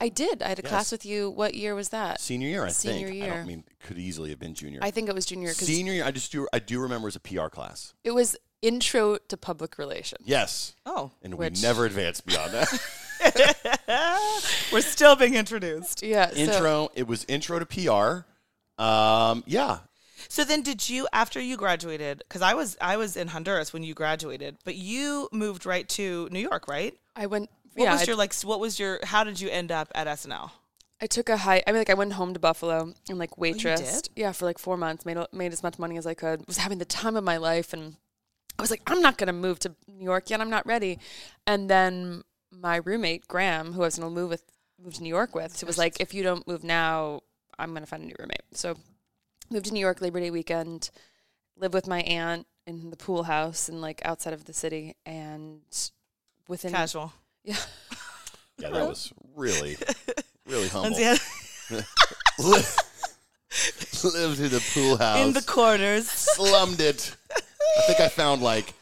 I 0.00 0.08
did. 0.08 0.42
I 0.42 0.48
had 0.48 0.58
a 0.58 0.62
Yes. 0.62 0.70
class 0.70 0.92
with 0.92 1.04
you. 1.06 1.30
What 1.30 1.54
year 1.54 1.74
was 1.74 1.90
that? 1.90 2.20
Senior 2.20 2.48
year, 2.48 2.64
I 2.64 2.68
Senior 2.70 3.08
think. 3.08 3.22
I 3.22 3.26
year. 3.26 3.34
don't 3.36 3.46
mean 3.46 3.64
could 3.80 3.98
easily 3.98 4.30
have 4.30 4.38
been 4.38 4.54
junior. 4.54 4.78
I 4.82 4.90
think 4.90 5.08
it 5.08 5.14
was 5.14 5.26
junior 5.26 5.52
Senior 5.54 5.92
year, 5.92 6.04
I 6.04 6.10
just 6.10 6.30
do 6.32 6.46
I 6.52 6.58
do 6.58 6.80
remember 6.80 7.08
as 7.08 7.16
a 7.16 7.20
PR 7.20 7.48
class. 7.48 7.94
it 8.04 8.12
was 8.12 8.36
intro 8.62 9.18
to 9.18 9.36
public 9.36 9.76
relations. 9.78 10.22
Yes. 10.24 10.74
Oh, 10.86 11.10
And 11.22 11.34
Which- 11.34 11.56
we 11.56 11.62
never 11.62 11.84
advanced 11.84 12.24
beyond 12.26 12.52
that. 12.52 12.80
we're 14.72 14.80
still 14.80 15.16
being 15.16 15.34
introduced. 15.34 16.02
Yeah. 16.02 16.30
so- 16.30 16.36
intro, 16.36 16.88
it 16.94 17.06
was 17.06 17.24
intro 17.28 17.58
to 17.58 17.66
PR. 17.66 18.26
Um, 18.82 19.42
yeah. 19.46 19.80
So 20.28 20.44
then, 20.44 20.62
did 20.62 20.88
you 20.88 21.08
after 21.12 21.40
you 21.40 21.56
graduated? 21.56 22.18
Because 22.28 22.42
I 22.42 22.54
was 22.54 22.76
I 22.80 22.96
was 22.96 23.16
in 23.16 23.28
Honduras 23.28 23.72
when 23.72 23.82
you 23.82 23.92
graduated, 23.94 24.56
but 24.64 24.76
you 24.76 25.28
moved 25.32 25.66
right 25.66 25.86
to 25.90 26.28
New 26.30 26.38
York, 26.40 26.68
right? 26.68 26.94
I 27.16 27.26
went. 27.26 27.50
What 27.74 27.84
yeah, 27.84 27.92
was 27.92 28.06
your 28.06 28.16
like? 28.16 28.34
What 28.42 28.60
was 28.60 28.78
your? 28.78 28.98
How 29.02 29.24
did 29.24 29.40
you 29.40 29.48
end 29.48 29.72
up 29.72 29.90
at 29.94 30.06
SNL? 30.06 30.50
I 31.00 31.06
took 31.06 31.28
a 31.28 31.36
hike. 31.36 31.64
I 31.66 31.72
mean, 31.72 31.80
like 31.80 31.90
I 31.90 31.94
went 31.94 32.12
home 32.12 32.32
to 32.32 32.40
Buffalo 32.40 32.92
and 33.08 33.18
like 33.18 33.30
oh, 33.36 33.42
waitressed. 33.42 33.80
Oh, 33.80 34.00
did? 34.02 34.08
Yeah, 34.14 34.32
for 34.32 34.44
like 34.44 34.58
four 34.58 34.76
months. 34.76 35.04
Made 35.04 35.18
made 35.32 35.52
as 35.52 35.62
much 35.62 35.78
money 35.78 35.96
as 35.96 36.06
I 36.06 36.14
could. 36.14 36.46
Was 36.46 36.58
having 36.58 36.78
the 36.78 36.84
time 36.84 37.16
of 37.16 37.24
my 37.24 37.38
life, 37.38 37.72
and 37.72 37.96
I 38.58 38.62
was 38.62 38.70
like, 38.70 38.82
I'm 38.86 39.00
not 39.00 39.18
gonna 39.18 39.32
move 39.32 39.58
to 39.60 39.74
New 39.88 40.04
York 40.04 40.30
yet. 40.30 40.40
I'm 40.40 40.50
not 40.50 40.64
ready. 40.66 40.98
And 41.46 41.68
then 41.68 42.22
my 42.52 42.76
roommate 42.76 43.26
Graham, 43.26 43.72
who 43.72 43.82
I 43.82 43.86
was 43.86 43.98
gonna 43.98 44.14
move 44.14 44.28
with, 44.28 44.44
moved 44.80 44.96
to 44.96 45.02
New 45.02 45.08
York 45.08 45.34
with, 45.34 45.58
she 45.58 45.64
was 45.64 45.78
like, 45.78 46.00
if 46.00 46.14
you 46.14 46.22
don't 46.22 46.46
move 46.46 46.62
now, 46.62 47.22
I'm 47.58 47.74
gonna 47.74 47.86
find 47.86 48.04
a 48.04 48.06
new 48.06 48.14
roommate. 48.18 48.42
So 48.52 48.76
moved 49.50 49.66
to 49.66 49.72
New 49.72 49.80
York 49.80 50.00
Labor 50.00 50.20
Day 50.20 50.30
weekend. 50.30 50.90
Lived 51.56 51.74
with 51.74 51.86
my 51.86 52.00
aunt 52.02 52.46
in 52.66 52.90
the 52.90 52.96
pool 52.96 53.24
house 53.24 53.68
and 53.68 53.80
like 53.80 54.00
outside 54.04 54.34
of 54.34 54.44
the 54.44 54.52
city, 54.52 54.94
and 55.04 55.62
within 56.46 56.72
Casual. 56.72 57.12
Yeah. 57.44 57.56
Yeah, 58.58 58.70
that 58.70 58.86
was 58.88 59.12
really, 59.34 59.76
really 60.46 60.68
humble. 60.74 60.96
Had- 60.98 61.18
Lived 64.04 64.40
in 64.40 64.48
the 64.50 64.62
pool 64.74 64.96
house. 64.96 65.26
in 65.26 65.32
the 65.32 65.42
corners. 65.42 66.08
slummed 66.08 66.80
it. 66.80 67.14
I 67.32 67.82
think 67.86 68.00
I 68.00 68.08
found 68.08 68.42
like 68.42 68.72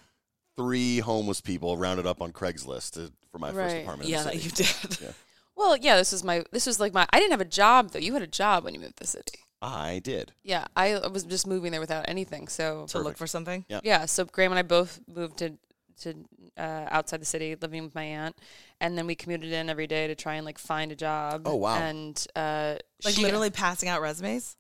three 0.57 0.99
homeless 0.99 1.41
people 1.41 1.77
rounded 1.77 2.07
up 2.07 2.23
on 2.23 2.33
Craigslist 2.33 2.93
to, 2.93 3.13
for 3.31 3.39
my 3.39 3.53
first 3.53 3.75
Right. 3.75 3.83
apartment. 3.83 4.09
in 4.09 4.13
Yeah, 4.15 4.23
the 4.23 4.31
that 4.31 4.41
city. 4.41 4.45
you 4.45 4.51
did. 4.91 5.01
Yeah. 5.03 5.13
Well, 5.57 5.77
yeah, 5.77 5.97
this 5.97 6.13
was 6.13 6.25
my 6.25 6.45
this 6.53 6.67
was 6.67 6.81
like 6.81 6.95
my 6.95 7.07
I 7.13 7.19
didn't 7.19 7.33
have 7.33 7.41
a 7.41 7.45
job 7.45 7.91
though. 7.91 7.99
You 7.99 8.15
had 8.15 8.23
a 8.23 8.27
job 8.27 8.65
when 8.65 8.73
you 8.75 8.81
moved 8.81 8.97
to 8.97 9.03
the 9.05 9.07
city. 9.09 9.39
I 9.61 9.99
did. 10.03 10.33
Yeah, 10.43 10.67
I 10.75 10.99
was 11.09 11.25
just 11.25 11.47
moving 11.47 11.71
there 11.71 11.81
without 11.81 12.07
anything. 12.09 12.49
So 12.49 12.87
To 12.91 12.99
look 13.01 13.19
for 13.19 13.27
something. 13.27 13.67
Yeah. 13.69 13.81
yeah, 13.85 14.07
so 14.07 14.25
Graham 14.25 14.53
and 14.53 14.59
I 14.59 14.63
both 14.63 15.01
moved 15.07 15.39
to 15.39 15.59
to 16.01 16.15
uh, 16.57 16.87
outside 16.91 17.21
the 17.21 17.27
city, 17.27 17.57
living 17.61 17.85
with 17.85 17.95
my 17.95 18.05
aunt, 18.05 18.37
and 18.81 18.97
then 18.99 19.07
we 19.07 19.15
commuted 19.15 19.53
in 19.53 19.71
every 19.71 19.87
day 19.87 20.07
to 20.07 20.15
try 20.15 20.35
and 20.35 20.45
like 20.47 20.59
find 20.59 20.93
a 20.93 20.97
job. 20.97 21.43
Oh, 21.47 21.57
wow. 21.57 21.77
And 21.77 22.25
uh, 22.37 22.77
Like 23.05 23.15
she- 23.15 23.23
literally 23.23 23.51
passing 23.51 23.89
out 23.89 24.01
resumes, 24.03 24.57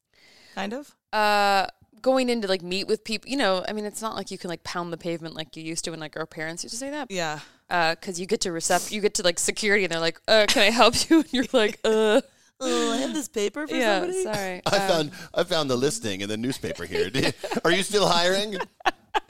kind 0.55 0.73
of. 0.73 0.95
uh, 1.13 1.67
going 2.03 2.29
in 2.31 2.41
to 2.43 2.49
like 2.49 2.63
meet 2.63 2.87
with 2.87 3.05
people. 3.05 3.29
You 3.31 3.37
know, 3.37 3.65
I 3.69 3.73
mean, 3.73 3.85
it's 3.85 4.01
not 4.01 4.15
like 4.17 4.31
you 4.31 4.39
can 4.39 4.49
like 4.49 4.63
pound 4.65 4.93
the 4.93 4.97
pavement 4.97 5.35
like 5.35 5.57
you 5.57 5.63
used 5.63 5.85
to 5.85 5.91
when 5.91 6.01
like 6.01 6.17
our 6.17 6.27
parents 6.27 6.63
used 6.65 6.73
to 6.75 6.79
say 6.79 6.91
that. 6.91 7.11
Yeah. 7.11 7.41
because 7.69 8.19
you 8.19 8.27
get 8.27 8.41
to 8.43 8.49
recept, 8.51 8.91
you 8.91 9.01
get 9.01 9.15
to 9.15 9.23
like 9.23 9.39
security, 9.39 9.85
and 9.85 9.93
they're 9.93 10.01
like, 10.01 10.21
uh, 10.27 10.47
"Can 10.49 10.63
I 10.63 10.71
help 10.71 10.95
you?" 11.11 11.21
And 11.21 11.33
you're 11.33 11.45
like, 11.53 11.79
"Uh." 11.85 12.21
Oh, 12.63 12.93
I 12.93 12.99
have 12.99 13.15
this 13.15 13.27
paper 13.27 13.67
for 13.67 13.75
yeah, 13.75 14.01
somebody. 14.01 14.23
sorry. 14.23 14.61
I 14.67 14.77
Um, 14.77 14.89
found 14.91 15.11
I 15.33 15.45
found 15.45 15.71
the 15.71 15.77
listing 15.77 16.21
in 16.21 16.29
the 16.29 16.37
newspaper 16.37 16.85
here. 16.85 17.11
Are 17.65 17.71
you 17.73 17.83
still 17.83 18.07
hiring? 18.07 18.59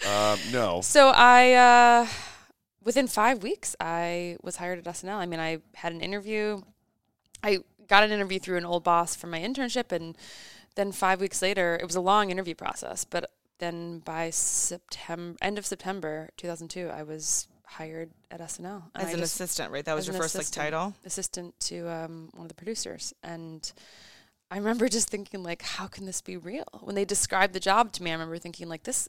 Um, 0.08 0.38
no. 0.52 0.80
So 0.82 1.08
I, 1.14 1.52
uh, 1.54 2.06
within 2.84 3.06
five 3.08 3.42
weeks, 3.42 3.74
I 3.80 4.36
was 4.42 4.56
hired 4.56 4.78
at 4.78 4.84
SNL. 4.84 5.16
I 5.16 5.26
mean, 5.26 5.40
I 5.40 5.58
had 5.74 5.92
an 5.92 6.00
interview. 6.00 6.62
I 7.42 7.58
got 7.88 8.04
an 8.04 8.10
interview 8.12 8.38
through 8.38 8.58
an 8.58 8.64
old 8.66 8.84
boss 8.84 9.14
from 9.16 9.30
my 9.30 9.40
internship, 9.40 9.92
and 9.92 10.16
then 10.76 10.92
five 10.92 11.20
weeks 11.20 11.42
later, 11.42 11.76
it 11.80 11.84
was 11.84 11.96
a 11.96 12.00
long 12.00 12.30
interview 12.30 12.54
process. 12.54 13.04
But 13.04 13.30
then 13.58 13.98
by 14.00 14.30
September, 14.30 15.36
end 15.42 15.58
of 15.58 15.66
September 15.66 16.30
2002, 16.36 16.88
I 16.88 17.02
was 17.02 17.48
hired 17.66 18.10
at 18.30 18.40
SNL 18.40 18.82
and 18.94 19.02
As 19.04 19.08
I 19.08 19.12
an 19.12 19.18
just- 19.18 19.34
assistant, 19.34 19.70
right? 19.70 19.84
That 19.84 19.94
was 19.94 20.06
your 20.06 20.16
first 20.16 20.34
like 20.34 20.50
title. 20.50 20.94
assistant 21.04 21.54
to 21.60 21.88
um, 21.88 22.30
one 22.32 22.42
of 22.44 22.48
the 22.48 22.54
producers, 22.54 23.12
and 23.22 23.70
I 24.50 24.56
remember 24.58 24.88
just 24.88 25.08
thinking 25.08 25.42
like, 25.44 25.62
how 25.62 25.86
can 25.86 26.06
this 26.06 26.20
be 26.20 26.36
real? 26.36 26.64
When 26.80 26.96
they 26.96 27.04
described 27.04 27.52
the 27.54 27.60
job 27.60 27.92
to 27.92 28.02
me, 28.02 28.10
I 28.10 28.14
remember 28.14 28.38
thinking 28.38 28.68
like, 28.68 28.82
this 28.82 29.08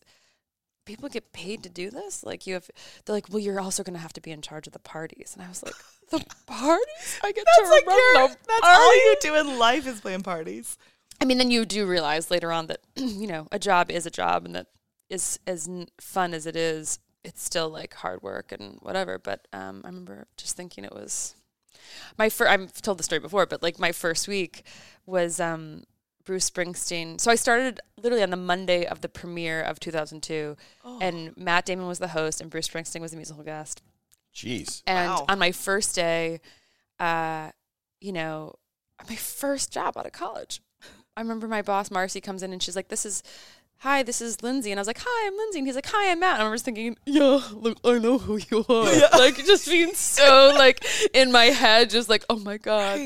people 0.86 1.10
get 1.10 1.32
paid 1.34 1.64
to 1.64 1.70
do 1.70 1.90
this. 1.90 2.24
Like 2.24 2.48
you 2.48 2.54
have, 2.56 2.70
they're 3.06 3.16
like, 3.16 3.28
well, 3.30 3.40
you're 3.40 3.60
also 3.60 3.84
going 3.84 3.94
to 3.94 4.00
have 4.00 4.14
to 4.14 4.22
be 4.22 4.32
in 4.32 4.42
charge 4.42 4.68
of 4.68 4.74
the 4.74 4.80
parties, 4.80 5.34
and 5.36 5.44
I 5.46 5.50
was 5.50 5.64
like, 5.64 5.74
the 6.10 6.26
parties? 6.46 7.20
I 7.24 7.32
get 7.32 7.42
to 7.42 7.52
That's 7.58 7.70
like 7.70 7.86
run 7.86 7.98
your, 7.98 8.28
that's 8.28 8.62
party? 8.62 8.78
all 8.78 8.96
you 8.96 9.16
do 9.22 9.36
in 9.36 9.58
life 9.60 9.88
is 9.88 10.02
plan 10.02 10.24
parties. 10.24 10.78
I 11.22 11.26
mean, 11.26 11.38
then 11.38 11.52
you 11.52 11.66
do 11.66 11.86
realize 11.86 12.32
later 12.32 12.52
on 12.52 12.68
that 12.68 12.80
you 12.96 13.28
know 13.28 13.48
a 13.52 13.60
job 13.60 13.92
is 13.92 14.06
a 14.06 14.12
job, 14.12 14.46
and 14.46 14.56
that 14.56 14.68
is 15.10 15.40
as 15.46 15.70
fun 16.00 16.34
as 16.34 16.46
it 16.46 16.56
is, 16.56 17.00
it's 17.24 17.44
still 17.44 17.70
like 17.70 17.94
hard 17.96 18.22
work 18.24 18.52
and 18.52 18.78
whatever. 18.82 19.20
But 19.20 19.48
um, 19.54 19.82
I 19.84 19.88
remember 19.90 20.28
just 20.38 20.56
thinking 20.58 20.84
it 20.84 20.94
was 20.94 21.36
my 22.18 22.30
first. 22.30 22.50
I've 22.52 22.82
told 22.82 22.98
the 22.98 23.04
story 23.04 23.20
before, 23.20 23.46
but 23.46 23.62
like 23.62 23.80
my 23.80 23.92
first 23.92 24.28
week 24.28 24.64
was 25.06 25.40
um, 25.40 25.84
Bruce 26.32 26.50
Springsteen. 26.50 27.20
So 27.20 27.30
I 27.30 27.36
started 27.36 27.82
literally 28.02 28.24
on 28.24 28.30
the 28.30 28.38
Monday 28.38 28.86
of 28.86 29.02
the 29.02 29.10
premiere 29.10 29.62
of 29.62 29.82
2002, 29.82 30.56
and 31.02 31.36
Matt 31.36 31.66
Damon 31.66 31.88
was 31.88 32.00
the 32.00 32.08
host, 32.08 32.40
and 32.40 32.50
Bruce 32.50 32.70
Springsteen 32.70 33.02
was 33.02 33.12
the 33.12 33.18
musical 33.18 33.44
guest. 33.44 33.82
Jeez. 34.34 34.82
And 34.88 35.10
Wow. 35.10 35.26
on 35.28 35.40
my 35.40 35.52
first 35.52 35.94
day, 35.94 36.40
uh, 37.02 37.52
you 38.00 38.14
know, 38.14 38.56
my 39.10 39.18
first 39.18 39.74
job 39.74 39.98
out 39.98 40.06
of 40.06 40.14
college, 40.14 40.62
I 41.18 41.20
remember 41.22 41.50
my 41.50 41.62
boss 41.62 41.90
Marci 41.90 42.24
comes 42.24 42.44
in 42.44 42.54
and 42.54 42.64
she's 42.64 42.78
like, 42.78 42.88
"This 42.88 43.06
is." 43.06 43.24
Hi, 43.80 44.04
this 44.04 44.22
is 44.22 44.44
Lindsay. 44.44 44.70
And 44.70 44.80
I 44.80 44.82
was 44.82 44.86
like, 44.86 45.00
Hi, 45.04 45.28
I'm 45.28 45.36
Lindsay. 45.36 45.58
And 45.58 45.68
he's 45.68 45.74
like, 45.74 45.88
Hi, 45.88 46.12
I'm 46.12 46.20
Matt. 46.20 46.40
And 46.40 46.48
I 46.48 46.52
was 46.52 46.62
thinking, 46.62 46.96
Yeah, 47.08 47.42
look, 47.52 47.80
I 47.84 47.98
know 47.98 48.20
who 48.20 48.40
you 48.52 48.64
are. 48.70 49.10
Like, 49.18 49.38
just 49.38 49.68
being 49.68 49.96
so, 49.96 50.54
like, 50.56 50.86
in 51.16 51.32
my 51.32 51.46
head, 51.46 51.90
just 51.90 52.08
like, 52.08 52.24
Oh 52.30 52.38
my 52.38 52.58
God. 52.58 53.00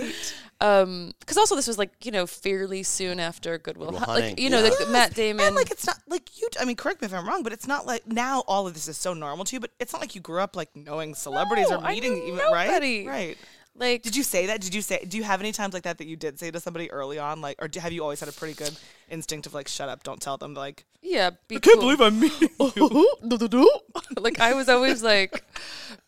Um, 0.61 1.11
because 1.19 1.37
also 1.37 1.55
this 1.55 1.67
was 1.67 1.77
like, 1.77 1.91
you 2.05 2.11
know, 2.11 2.25
fairly 2.25 2.81
soon 2.83 3.19
after 3.19 3.57
Good 3.57 3.75
Will, 3.77 3.87
Goodwill 3.87 3.99
Hu- 4.05 4.11
Hunting, 4.11 4.29
like, 4.31 4.39
you 4.39 4.49
know, 4.49 4.63
yeah. 4.63 4.69
like 4.79 4.89
Matt 4.89 5.13
Damon. 5.13 5.47
And 5.47 5.55
like 5.55 5.69
it's 5.69 5.85
not 5.85 5.97
like 6.07 6.39
you. 6.39 6.47
I 6.59 6.65
mean, 6.65 6.75
correct 6.77 7.01
me 7.01 7.07
if 7.07 7.13
I'm 7.13 7.27
wrong, 7.27 7.43
but 7.43 7.51
it's 7.53 7.67
not 7.67 7.85
like 7.85 8.07
now 8.07 8.41
all 8.47 8.65
of 8.65 8.73
this 8.73 8.87
is 8.87 8.97
so 8.97 9.13
normal 9.13 9.43
to 9.45 9.55
you. 9.55 9.59
But 9.59 9.71
it's 9.79 9.91
not 9.91 10.01
like 10.01 10.15
you 10.15 10.21
grew 10.21 10.39
up 10.39 10.55
like 10.55 10.75
knowing 10.75 11.13
celebrities 11.13 11.69
No, 11.69 11.77
or 11.77 11.83
I 11.85 11.91
meeting 11.91 12.13
knew 12.13 12.23
even 12.27 12.37
nobody. 12.37 13.05
right. 13.05 13.07
Right. 13.07 13.37
like, 13.75 14.01
Did 14.03 14.15
you 14.15 14.23
say 14.23 14.45
that? 14.45 14.61
Did 14.61 14.73
you 14.73 14.81
say? 14.81 15.03
Do 15.05 15.17
you 15.17 15.23
have 15.23 15.41
any 15.41 15.51
times 15.51 15.73
like 15.73 15.83
that 15.83 15.97
that 15.97 16.07
you 16.07 16.15
did 16.15 16.39
say 16.39 16.49
to 16.51 16.59
somebody 16.61 16.89
early 16.89 17.19
on, 17.19 17.41
like, 17.41 17.61
or 17.61 17.67
do, 17.67 17.81
have 17.81 17.91
you 17.91 18.01
always 18.01 18.21
had 18.21 18.29
a 18.29 18.31
pretty 18.31 18.53
good 18.53 18.71
instinct 19.09 19.45
of 19.47 19.53
like, 19.53 19.67
shut 19.67 19.89
up, 19.89 20.03
don't 20.03 20.21
tell 20.21 20.37
them, 20.37 20.53
like, 20.53 20.85
yeah, 21.01 21.31
be 21.49 21.57
I 21.57 21.59
can't 21.59 21.73
cool. 21.79 21.83
believe 21.83 21.99
I'm 22.01 22.17
meeting 22.19 22.49
you. 22.59 23.81
like 24.17 24.39
I 24.39 24.53
was 24.53 24.69
always 24.69 25.03
like 25.03 25.43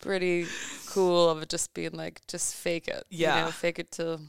pretty 0.00 0.46
cool 0.86 1.28
of 1.30 1.46
just 1.48 1.74
being 1.74 1.92
like 1.92 2.22
just 2.26 2.54
fake 2.54 2.88
it. 2.88 3.04
You 3.10 3.26
Yeah. 3.26 3.44
know, 3.44 3.50
fake 3.50 3.78
it 3.78 3.90
till 3.92 4.20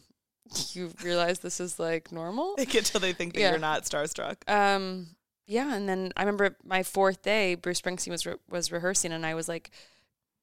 you 0.74 0.92
realize 1.04 1.40
this 1.40 1.60
is 1.60 1.80
like 1.80 2.12
normal. 2.12 2.56
Fake 2.58 2.76
it 2.76 2.86
till 2.86 3.00
they 3.00 3.14
think 3.14 3.34
that 3.34 3.40
Yeah. 3.40 3.50
you're 3.52 3.60
not 3.60 3.84
starstruck. 3.84 4.38
Um 4.48 5.08
yeah, 5.46 5.74
and 5.74 5.90
then 5.90 6.12
I 6.16 6.22
remember 6.22 6.56
my 6.64 6.84
fourth 6.84 7.22
day 7.24 7.56
Bruce 7.56 7.82
Springsteen 7.82 8.10
was 8.12 8.26
re- 8.26 8.36
was 8.50 8.72
rehearsing 8.72 9.12
and 9.12 9.26
I 9.26 9.34
was 9.36 9.48
like 9.48 9.72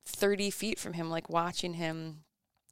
30 0.07 0.51
feet 0.51 0.79
from 0.79 0.93
him 0.95 1.11
like 1.11 1.29
watching 1.29 1.75
him 1.75 2.25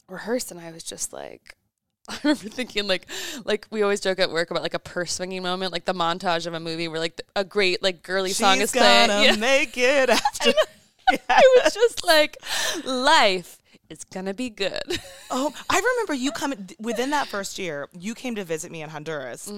rehearse 0.08 0.50
and 0.50 0.60
I 0.60 0.70
was 0.72 0.82
just 0.84 1.12
like 1.12 1.56
I 2.08 2.18
remember 2.22 2.48
thinking 2.50 2.86
like 2.86 3.06
like 3.44 3.66
we 3.70 3.82
always 3.82 4.00
joke 4.00 4.18
at 4.18 4.30
work 4.30 4.50
about 4.50 4.62
like 4.62 4.74
a 4.74 4.78
purse 4.78 5.12
swinging 5.14 5.42
moment, 5.42 5.72
like 5.72 5.86
the 5.86 5.94
montage 5.94 6.46
of 6.46 6.52
a 6.54 6.60
movie 6.60 6.86
where 6.88 7.00
like 7.00 7.20
a 7.34 7.44
great 7.44 7.82
like 7.82 8.02
girly 8.02 8.30
song 8.32 8.60
is 8.60 8.72
playing. 8.72 9.08
gonna 9.08 9.22
Yeah. 9.24 9.36
make 9.36 9.78
it 9.78 10.10
after. 10.10 10.52
I 11.28 11.60
was 11.64 11.74
just 11.74 12.04
like, 12.04 12.36
life 12.84 13.58
is 13.90 14.04
gonna 14.04 14.34
be 14.34 14.50
good. 14.50 14.82
Oh, 15.36 15.52
I 15.68 15.76
remember 15.78 16.14
you 16.14 16.30
coming 16.30 16.68
within 16.78 17.10
that 17.10 17.26
first 17.26 17.58
year. 17.58 17.88
You 17.98 18.14
came 18.14 18.36
to 18.36 18.44
visit 18.44 18.70
me 18.70 18.82
in 18.82 18.90
Honduras, 18.90 19.50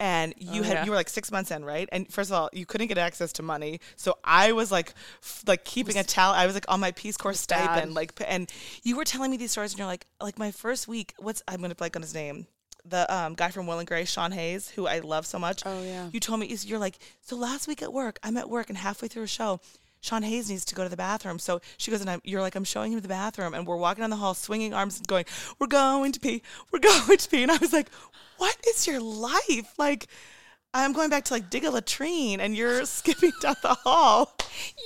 and 0.00 0.34
you 0.36 0.60
Oh, 0.60 0.64
had 0.64 0.72
yeah. 0.74 0.84
you 0.84 0.90
were 0.90 0.96
like 0.96 1.08
six 1.08 1.30
months 1.32 1.50
in, 1.50 1.64
right? 1.64 1.88
And 1.92 2.12
first 2.12 2.30
of 2.30 2.34
all, 2.34 2.50
you 2.52 2.66
couldn't 2.66 2.88
get 2.88 2.98
access 2.98 3.32
to 3.34 3.42
money, 3.42 3.80
so 3.96 4.18
I 4.22 4.52
was 4.52 4.70
like, 4.70 4.92
f- 5.22 5.42
like 5.46 5.64
keeping 5.64 5.96
a 5.96 6.04
tally. 6.04 6.36
I 6.36 6.44
was 6.46 6.54
like 6.54 6.66
on 6.68 6.80
my 6.80 6.90
Peace 6.92 7.16
Corps 7.16 7.30
bad. 7.32 7.38
stipend, 7.38 7.94
like, 7.94 8.12
and 8.26 8.50
you 8.82 8.96
were 8.96 9.04
telling 9.04 9.30
me 9.30 9.36
these 9.38 9.52
stories, 9.52 9.72
and 9.72 9.78
you're 9.78 9.86
like, 9.88 10.06
like 10.20 10.38
my 10.38 10.50
first 10.50 10.88
week. 10.88 11.14
What's 11.18 11.42
I'm 11.48 11.62
gonna 11.62 11.74
blank 11.74 11.96
on 11.96 12.02
his 12.02 12.12
name. 12.12 12.46
The 12.84 13.10
um, 13.14 13.32
guy 13.34 13.50
from 13.50 13.66
Will 13.66 13.78
and 13.78 13.88
Grace, 13.88 14.10
Sean 14.10 14.32
Hayes, 14.32 14.68
who 14.68 14.86
I 14.86 14.98
love 14.98 15.24
so 15.24 15.38
much. 15.38 15.62
Oh, 15.64 15.82
yeah. 15.82 16.10
You 16.12 16.20
told 16.20 16.40
me 16.40 16.54
you're 16.66 16.78
like 16.78 16.98
so. 17.22 17.34
Last 17.36 17.66
week 17.66 17.80
at 17.82 17.94
work, 17.94 18.18
I'm 18.22 18.36
at 18.36 18.50
work, 18.50 18.68
and 18.68 18.76
halfway 18.76 19.08
through 19.08 19.22
a 19.22 19.26
show, 19.28 19.60
Sean 20.04 20.22
Hayes 20.22 20.50
needs 20.50 20.66
to 20.66 20.74
go 20.74 20.82
to 20.82 20.90
the 20.90 20.98
bathroom. 20.98 21.38
So 21.38 21.60
she 21.78 21.90
goes, 21.90 22.02
and 22.02 22.10
I'm, 22.10 22.20
you're 22.24 22.42
like, 22.42 22.54
I'm 22.56 22.64
showing 22.64 22.92
him 22.92 23.00
the 23.00 23.08
bathroom, 23.08 23.54
and 23.54 23.66
we're 23.66 23.78
walking 23.78 24.02
down 24.02 24.10
the 24.10 24.16
hall, 24.16 24.34
swinging 24.34 24.74
arms, 24.74 24.98
and 24.98 25.06
going, 25.06 25.24
"We're 25.58 25.66
going 25.66 26.12
to 26.12 26.20
pee, 26.20 26.42
we're 26.70 26.78
going 26.90 27.16
to 27.16 27.28
pee." 27.30 27.42
And 27.42 27.50
I 27.50 27.56
was 27.56 27.72
like, 27.72 27.88
"What 28.36 28.54
is 28.68 28.86
your 28.86 29.00
life 29.00 29.72
like?" 29.78 30.08
I'm 30.76 30.92
going 30.92 31.08
back 31.08 31.24
to 31.26 31.32
like 31.34 31.48
dig 31.50 31.64
a 31.64 31.70
latrine, 31.70 32.40
and 32.40 32.54
you're 32.54 32.84
skipping 32.98 33.32
down 33.40 33.54
the 33.62 33.74
hall. 33.74 34.36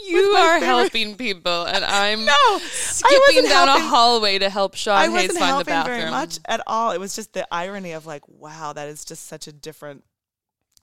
You 0.07 0.19
are 0.37 0.61
favorite- 0.61 0.67
helping 0.67 1.17
people, 1.17 1.65
and 1.65 1.85
I'm 1.85 2.25
No, 2.25 2.59
skipping 2.63 3.19
wasn't 3.27 3.49
down 3.49 3.69
a 3.71 3.81
hallway 3.81 4.39
to 4.39 4.51
help 4.51 4.77
Sean 4.77 4.99
I 4.99 5.05
Hayes 5.07 5.13
wasn't 5.13 5.31
find 5.31 5.41
the 5.41 5.47
helping 5.47 5.65
bathroom. 5.73 5.99
very 5.99 6.11
much 6.13 6.39
at 6.45 6.61
all. 6.69 6.93
It 6.93 7.01
was 7.01 7.17
just 7.17 7.33
the 7.33 7.49
irony 7.51 7.93
of 7.93 8.07
like, 8.07 8.23
wow, 8.29 8.73
that 8.75 8.87
is 8.89 9.05
just 9.05 9.27
such 9.27 9.49
a 9.49 9.53
different 9.53 10.05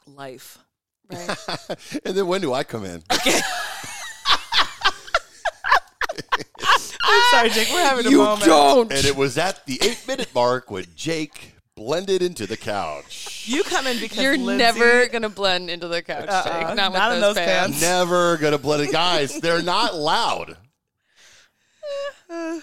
life. 0.05 0.57
Right. 1.07 1.37
and 2.03 2.17
then 2.17 2.25
when 2.25 2.41
do 2.41 2.51
I 2.51 2.63
come 2.63 2.83
in? 2.83 3.03
I'm 7.07 7.21
sorry, 7.31 7.49
Jake. 7.49 7.69
We're 7.71 7.83
having 7.83 8.05
a 8.05 8.09
you 8.09 8.17
moment. 8.19 8.45
don't. 8.45 8.91
And 8.91 9.05
it 9.05 9.15
was 9.15 9.37
at 9.37 9.65
the 9.65 9.79
eight 9.81 10.03
minute 10.07 10.29
mark 10.33 10.69
when 10.71 10.85
Jake 10.95 11.53
blended 11.75 12.21
into 12.21 12.47
the 12.47 12.57
couch. 12.57 13.43
You 13.47 13.63
come 13.63 13.85
in 13.87 13.99
because 13.99 14.17
You're 14.17 14.37
Lindsay- 14.37 14.57
never 14.63 15.07
gonna 15.07 15.29
blend 15.29 15.69
into 15.69 15.87
the 15.87 16.01
couch, 16.01 16.27
Uh-uh, 16.29 16.43
Jake. 16.43 16.75
Not, 16.75 16.93
not 16.93 17.09
with 17.09 17.15
in 17.17 17.21
those, 17.21 17.35
those 17.35 17.45
pants. 17.45 17.79
pants. 17.79 17.81
Never 17.81 18.37
gonna 18.37 18.57
blend 18.57 18.83
it, 18.83 18.91
guys. 18.91 19.39
They're 19.39 19.61
not 19.61 19.93
loud. 19.95 20.57
You're 22.29 22.61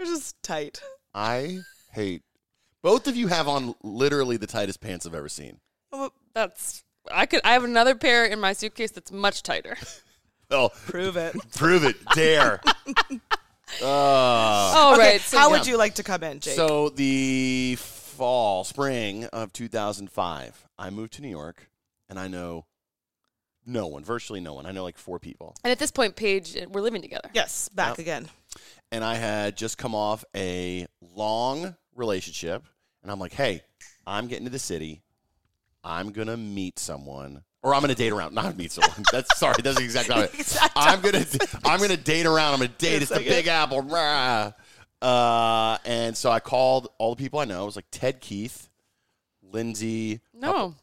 just 0.00 0.40
tight. 0.42 0.80
I 1.14 1.60
hate. 1.92 2.22
Both 2.82 3.06
of 3.06 3.16
you 3.16 3.28
have 3.28 3.48
on 3.48 3.74
literally 3.82 4.36
the 4.36 4.46
tightest 4.46 4.80
pants 4.80 5.06
I've 5.06 5.14
ever 5.14 5.28
seen. 5.28 5.58
That's 6.34 6.82
I 7.10 7.26
could. 7.26 7.40
I 7.44 7.52
have 7.52 7.64
another 7.64 7.94
pair 7.94 8.24
in 8.24 8.40
my 8.40 8.52
suitcase 8.52 8.90
that's 8.92 9.12
much 9.12 9.42
tighter. 9.42 9.76
Well, 10.50 10.68
Prove 10.86 11.16
it. 11.16 11.34
prove 11.54 11.84
it. 11.84 11.96
Dare. 12.14 12.60
Uh, 13.80 13.86
All 13.86 14.94
Okay, 14.94 15.02
right. 15.12 15.20
So 15.20 15.38
how 15.38 15.48
yeah. 15.50 15.58
would 15.58 15.66
you 15.66 15.76
like 15.76 15.94
to 15.94 16.02
come 16.02 16.22
in, 16.22 16.40
Jake? 16.40 16.54
so 16.56 16.88
the 16.90 17.76
fall, 17.78 18.64
spring 18.64 19.24
of 19.26 19.52
2005, 19.52 20.68
I 20.78 20.90
moved 20.90 21.14
to 21.14 21.22
New 21.22 21.28
York, 21.28 21.68
and 22.08 22.18
I 22.18 22.28
know 22.28 22.66
no 23.64 23.86
one, 23.86 24.04
virtually 24.04 24.40
no 24.40 24.54
one. 24.54 24.66
I 24.66 24.72
know 24.72 24.82
like 24.82 24.98
four 24.98 25.18
people. 25.18 25.54
and 25.64 25.70
at 25.70 25.78
this 25.78 25.90
point, 25.90 26.16
Paige, 26.16 26.56
we're 26.70 26.80
living 26.80 27.02
together. 27.02 27.30
yes, 27.32 27.68
back 27.70 27.90
Yep. 27.90 27.98
again. 27.98 28.28
and 28.90 29.02
I 29.04 29.14
had 29.14 29.56
just 29.56 29.78
come 29.78 29.94
off 29.94 30.24
a 30.36 30.86
long 31.00 31.74
relationship, 31.94 32.64
and 33.02 33.10
I'm 33.10 33.18
like, 33.20 33.32
hey, 33.32 33.62
I'm 34.06 34.26
getting 34.26 34.44
to 34.44 34.50
the 34.50 34.58
city. 34.58 35.02
I'm 35.84 36.12
gonna 36.12 36.36
meet 36.36 36.78
someone, 36.78 37.42
or 37.62 37.74
I'm 37.74 37.80
gonna 37.80 37.94
date 37.94 38.12
around. 38.12 38.34
Not 38.34 38.56
meet 38.56 38.72
someone. 38.72 39.04
That's 39.12 39.38
sorry. 39.38 39.56
That's 39.62 39.78
exactly 39.80 40.14
how 40.14 40.22
it. 40.22 40.56
I'm 40.74 41.00
gonna 41.00 41.24
I'm 41.64 41.80
gonna 41.80 41.96
date 41.96 42.26
around. 42.26 42.54
I'm 42.54 42.58
gonna 42.60 42.72
date. 42.78 43.02
It's 43.02 43.10
the 43.10 43.16
like 43.16 43.26
Big 43.26 43.46
Apple. 43.46 43.82
Uh, 45.00 45.78
and 45.84 46.16
so 46.16 46.30
I 46.30 46.38
called 46.38 46.88
all 46.98 47.14
the 47.14 47.22
people 47.22 47.40
I 47.40 47.44
know. 47.44 47.62
It 47.62 47.66
was 47.66 47.76
like 47.76 47.86
Ted 47.90 48.20
Keith, 48.20 48.68
Lindsay. 49.42 50.20
No, 50.32 50.74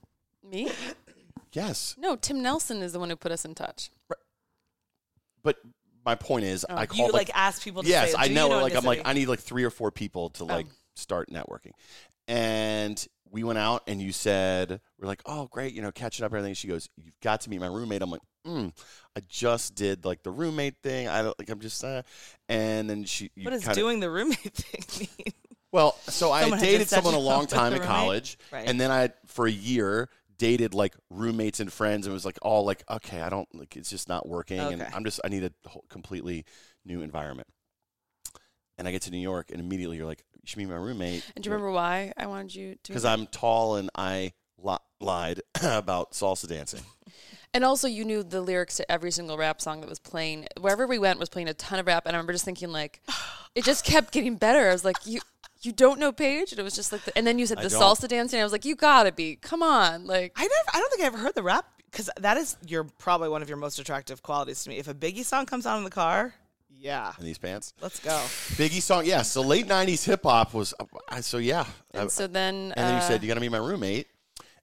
me. 0.43 0.69
Yes, 1.51 1.95
No, 1.98 2.15
Tim 2.15 2.43
Nelson 2.43 2.83
is 2.83 2.93
the 2.93 3.00
one 3.00 3.09
who 3.09 3.15
put 3.15 3.31
us 3.31 3.43
in 3.43 3.55
touch. 3.55 3.89
but 5.41 5.55
my 6.05 6.13
point 6.15 6.45
is, 6.45 6.65
I 6.69 6.81
You 6.81 6.88
called 6.88 7.13
like, 7.13 7.31
ask 7.33 7.63
people 7.63 7.81
to 7.81 7.89
yes, 7.89 8.12
say, 8.12 8.17
I 8.17 8.27
know. 8.27 8.45
You 8.45 8.50
know 8.51 8.62
like 8.62 8.75
I'm 8.75 8.83
like? 8.83 9.01
I 9.05 9.13
need 9.13 9.27
like 9.27 9.39
three 9.39 9.63
or 9.63 9.69
four 9.71 9.89
people 9.91 10.29
to 10.31 10.43
like 10.43 10.67
start 10.95 11.29
networking, 11.29 11.71
and 12.27 13.03
we 13.31 13.43
went 13.43 13.59
out 13.59 13.83
and 13.88 14.01
you 14.01 14.12
said 14.12 14.81
we're 15.00 15.07
like, 15.07 15.21
oh 15.25 15.48
great, 15.48 15.74
you 15.74 15.81
know, 15.81 15.91
catching 15.91 16.25
up 16.25 16.31
and 16.31 16.38
everything. 16.38 16.55
She 16.55 16.67
goes, 16.67 16.89
you've 16.98 17.19
got 17.21 17.41
to 17.41 17.50
meet 17.50 17.59
my 17.59 17.67
roommate. 17.67 18.01
I'm 18.01 18.09
like, 18.12 18.21
mm, 18.45 18.71
I 19.15 19.21
just 19.27 19.75
did 19.75 20.05
like 20.05 20.24
the 20.24 20.31
roommate 20.31 20.75
thing. 20.81 21.07
I 21.07 21.21
don't 21.21 21.38
like. 21.38 21.50
I'm 21.50 21.59
just 21.59 21.83
uh, 21.83 22.01
and 22.48 22.89
then 22.89 23.03
she 23.05 23.29
you 23.36 23.45
what 23.45 23.51
does 23.51 23.63
kinda, 23.63 23.75
doing 23.75 24.00
the 24.00 24.09
roommate 24.09 24.38
thing 24.53 25.07
mean? 25.17 25.33
Well, 25.71 25.95
so 26.07 26.31
I 26.31 26.41
Someone 26.41 26.59
dated 26.59 26.88
someone 26.88 27.13
a 27.13 27.19
long 27.19 27.45
time 27.45 27.74
in 27.74 27.81
college, 27.81 28.38
Right. 28.51 28.67
and 28.67 28.81
then 28.81 28.89
I, 28.89 29.12
for 29.27 29.45
a 29.45 29.51
year, 29.51 30.09
dated 30.36 30.74
like 30.74 30.95
roommates 31.12 31.59
and 31.59 31.71
friends, 31.71 32.07
and 32.07 32.13
was 32.13 32.25
like 32.25 32.39
all 32.41 32.65
like, 32.65 32.83
okay, 32.89 33.21
I 33.21 33.29
don't 33.29 33.48
like, 33.53 33.77
it's 33.77 33.91
just 33.91 34.09
not 34.09 34.27
working, 34.27 34.59
and 34.59 34.81
I'm 34.81 35.03
just, 35.05 35.19
I 35.24 35.27
need 35.29 35.43
a 35.43 35.51
whole, 35.69 35.86
completely 35.89 36.45
new 36.86 37.03
environment. 37.03 37.48
And 38.79 38.88
I 38.88 38.91
get 38.91 39.03
to 39.03 39.12
New 39.12 39.19
York, 39.19 39.51
and 39.51 39.59
immediately 39.59 39.98
you're 39.98 40.05
like, 40.07 40.24
should 40.46 40.58
be 40.58 40.65
my 40.65 40.75
roommate. 40.75 41.24
And 41.36 41.43
do 41.43 41.50
you 41.50 41.53
remember 41.53 41.72
why 41.72 42.13
I 42.17 42.27
wanted 42.27 42.55
you 42.55 42.75
to? 42.84 42.91
Because 42.91 43.05
I'm 43.05 43.27
tall 43.27 43.75
and 43.75 43.89
I 43.96 44.34
li- 44.58 44.77
lied 45.00 45.41
about 45.63 46.12
salsa 46.12 46.48
dancing. 46.48 46.81
And 47.51 47.65
also, 47.65 47.88
you 47.88 48.05
knew 48.05 48.22
the 48.22 48.41
lyrics 48.41 48.77
to 48.77 48.91
every 48.91 49.10
single 49.10 49.36
rap 49.36 49.60
song 49.60 49.81
that 49.81 49.89
was 49.89 49.98
playing. 49.98 50.46
Wherever 50.62 50.86
we 50.86 51.00
went 51.00 51.17
was 51.17 51.29
playing 51.29 51.48
a 51.48 51.55
ton 51.55 51.79
of 51.79 51.88
rap, 51.88 52.05
and 52.05 52.15
I 52.15 52.17
remember 52.19 52.34
just 52.34 52.46
thinking 52.46 52.72
like, 52.72 53.01
it 53.55 53.63
just 53.63 53.84
kept 53.84 54.13
getting 54.13 54.36
better. 54.36 54.69
I 54.69 54.72
was 54.72 54.86
like, 54.86 54.98
you. 55.05 55.19
You 55.62 55.72
don't 55.74 56.00
know 56.00 56.12
Paige, 56.13 56.51
and 56.51 56.60
it 56.60 56.63
was 56.63 56.75
just 56.75 56.91
like, 56.93 57.03
the, 57.03 57.17
and 57.17 57.27
then 57.27 57.38
you 57.38 57.46
said 57.46 57.58
I 57.58 57.63
the 57.63 57.69
don't. 57.69 57.81
salsa 57.81 58.08
dancing. 58.08 58.39
I 58.39 58.43
was 58.43 58.53
like, 58.53 58.63
you 58.63 58.75
gotta 58.75 59.12
be, 59.12 59.36
come 59.36 59.62
on, 59.62 60.05
like, 60.05 60.31
I 60.38 60.43
never. 60.43 60.69
I 60.74 60.79
don't 60.79 60.89
think 60.91 61.03
I 61.03 61.08
ever 61.08 61.17
heard 61.17 61.36
the 61.36 61.43
rap 61.43 61.65
because 61.91 62.10
that 62.17 62.38
is 62.38 62.55
your 62.65 62.86
probably 62.86 63.27
one 63.27 63.41
of 63.41 63.50
your 63.50 63.58
most 63.58 63.77
attractive 63.77 64.24
qualities 64.24 64.63
to 64.63 64.69
me. 64.69 64.77
If 64.77 64.88
a 64.88 64.93
Biggie 64.93 65.25
song 65.25 65.46
comes 65.46 65.65
on 65.65 65.79
in 65.79 65.84
the 65.84 65.89
car, 65.89 66.34
yeah, 66.79 67.13
in 67.19 67.25
these 67.25 67.38
pants. 67.38 67.74
let's 67.81 68.00
go. 68.00 68.12
Biggie 68.55 68.81
song, 68.81 69.05
yeah. 69.05 69.21
So 69.21 69.41
late 69.41 69.67
'90s 69.67 70.05
hip 70.05 70.24
hop 70.24 70.53
was, 70.53 70.74
uh, 71.09 71.21
so 71.21 71.38
yeah. 71.38 71.65
and 71.93 72.12
so 72.12 72.27
then, 72.27 72.55
and 72.55 72.74
then 72.75 72.93
you 72.93 73.00
uh, 73.00 73.07
said 73.07 73.21
you're 73.21 73.27
gonna 73.27 73.41
be 73.41 73.50
my 73.50 73.57
roommate, 73.57 74.07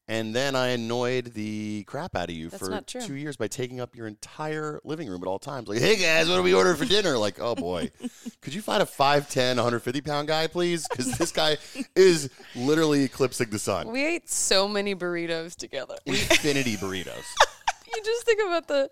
and 0.09 0.35
then 0.35 0.55
I 0.55 0.69
annoyed 0.69 1.35
the 1.35 1.85
crap 1.85 2.15
out 2.15 2.31
of 2.31 2.35
you 2.37 2.49
for 2.49 2.81
two 2.83 3.17
years 3.17 3.37
by 3.37 3.49
taking 3.49 3.81
up 3.81 3.97
your 3.97 4.07
entire 4.07 4.81
living 4.85 5.09
room 5.09 5.23
at 5.23 5.27
all 5.27 5.39
times. 5.39 5.69
Like, 5.69 5.81
hey 5.81 5.97
guys, 5.97 6.29
what 6.29 6.37
do 6.37 6.43
we 6.43 6.55
order 6.55 6.75
for 6.77 6.85
dinner? 6.85 7.19
Like, 7.19 7.41
oh 7.41 7.55
boy, 7.55 7.91
could 8.41 8.55
you 8.55 8.63
find 8.63 8.83
a 8.83 8.87
5'10", 8.87 9.57
150 9.57 10.01
pound 10.03 10.29
guy, 10.29 10.47
please? 10.47 10.87
Because 10.89 11.19
this 11.19 11.33
guy 11.33 11.57
is 11.97 12.31
literally 12.55 13.03
eclipsing 13.05 13.51
the 13.51 13.59
sun. 13.59 13.91
we 13.91 14.05
ate 14.05 14.31
so 14.31 14.69
many 14.69 14.95
burritos 14.95 15.57
together. 15.57 15.97
Infinity 16.07 16.77
burritos. 16.77 17.25
you 17.97 18.03
just 18.05 18.25
think 18.25 18.41
about 18.47 18.69
the 18.69 18.91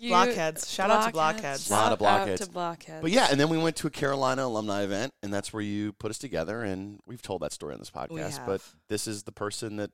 you, 0.00 0.10
Blockheads. 0.10 0.70
Shout 0.72 0.90
out 0.90 1.06
to 1.06 1.12
blockheads. 1.12 1.70
A 1.70 1.72
Lot 1.72 1.92
of 1.92 1.98
blockheads. 1.98 2.42
out 2.42 2.46
to 2.46 2.52
blockheads. 2.52 3.02
But 3.02 3.10
yeah, 3.10 3.28
and 3.30 3.38
then 3.40 3.48
we 3.48 3.58
went 3.58 3.76
to 3.76 3.86
a 3.86 3.90
Carolina 3.90 4.44
alumni 4.46 4.82
event, 4.82 5.12
and 5.22 5.32
that's 5.32 5.52
where 5.52 5.62
you 5.62 5.92
put 5.94 6.10
us 6.10 6.18
together. 6.18 6.62
And 6.62 7.00
we've 7.06 7.22
told 7.22 7.42
that 7.42 7.52
story 7.52 7.72
on 7.74 7.78
this 7.78 7.90
podcast, 7.90 8.44
but 8.46 8.52
have. 8.60 8.74
this 8.88 9.06
is 9.06 9.22
the 9.24 9.32
person 9.32 9.76
that 9.76 9.90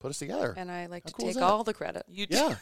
put 0.00 0.10
us 0.10 0.18
together. 0.18 0.54
and 0.56 0.70
I 0.70 0.86
like 0.86 1.04
How 1.04 1.08
to 1.08 1.14
cool 1.14 1.32
take 1.32 1.42
all 1.42 1.64
the 1.64 1.74
credit. 1.74 2.04
You 2.08 2.26
do. 2.28 2.36
yeah, 2.36 2.56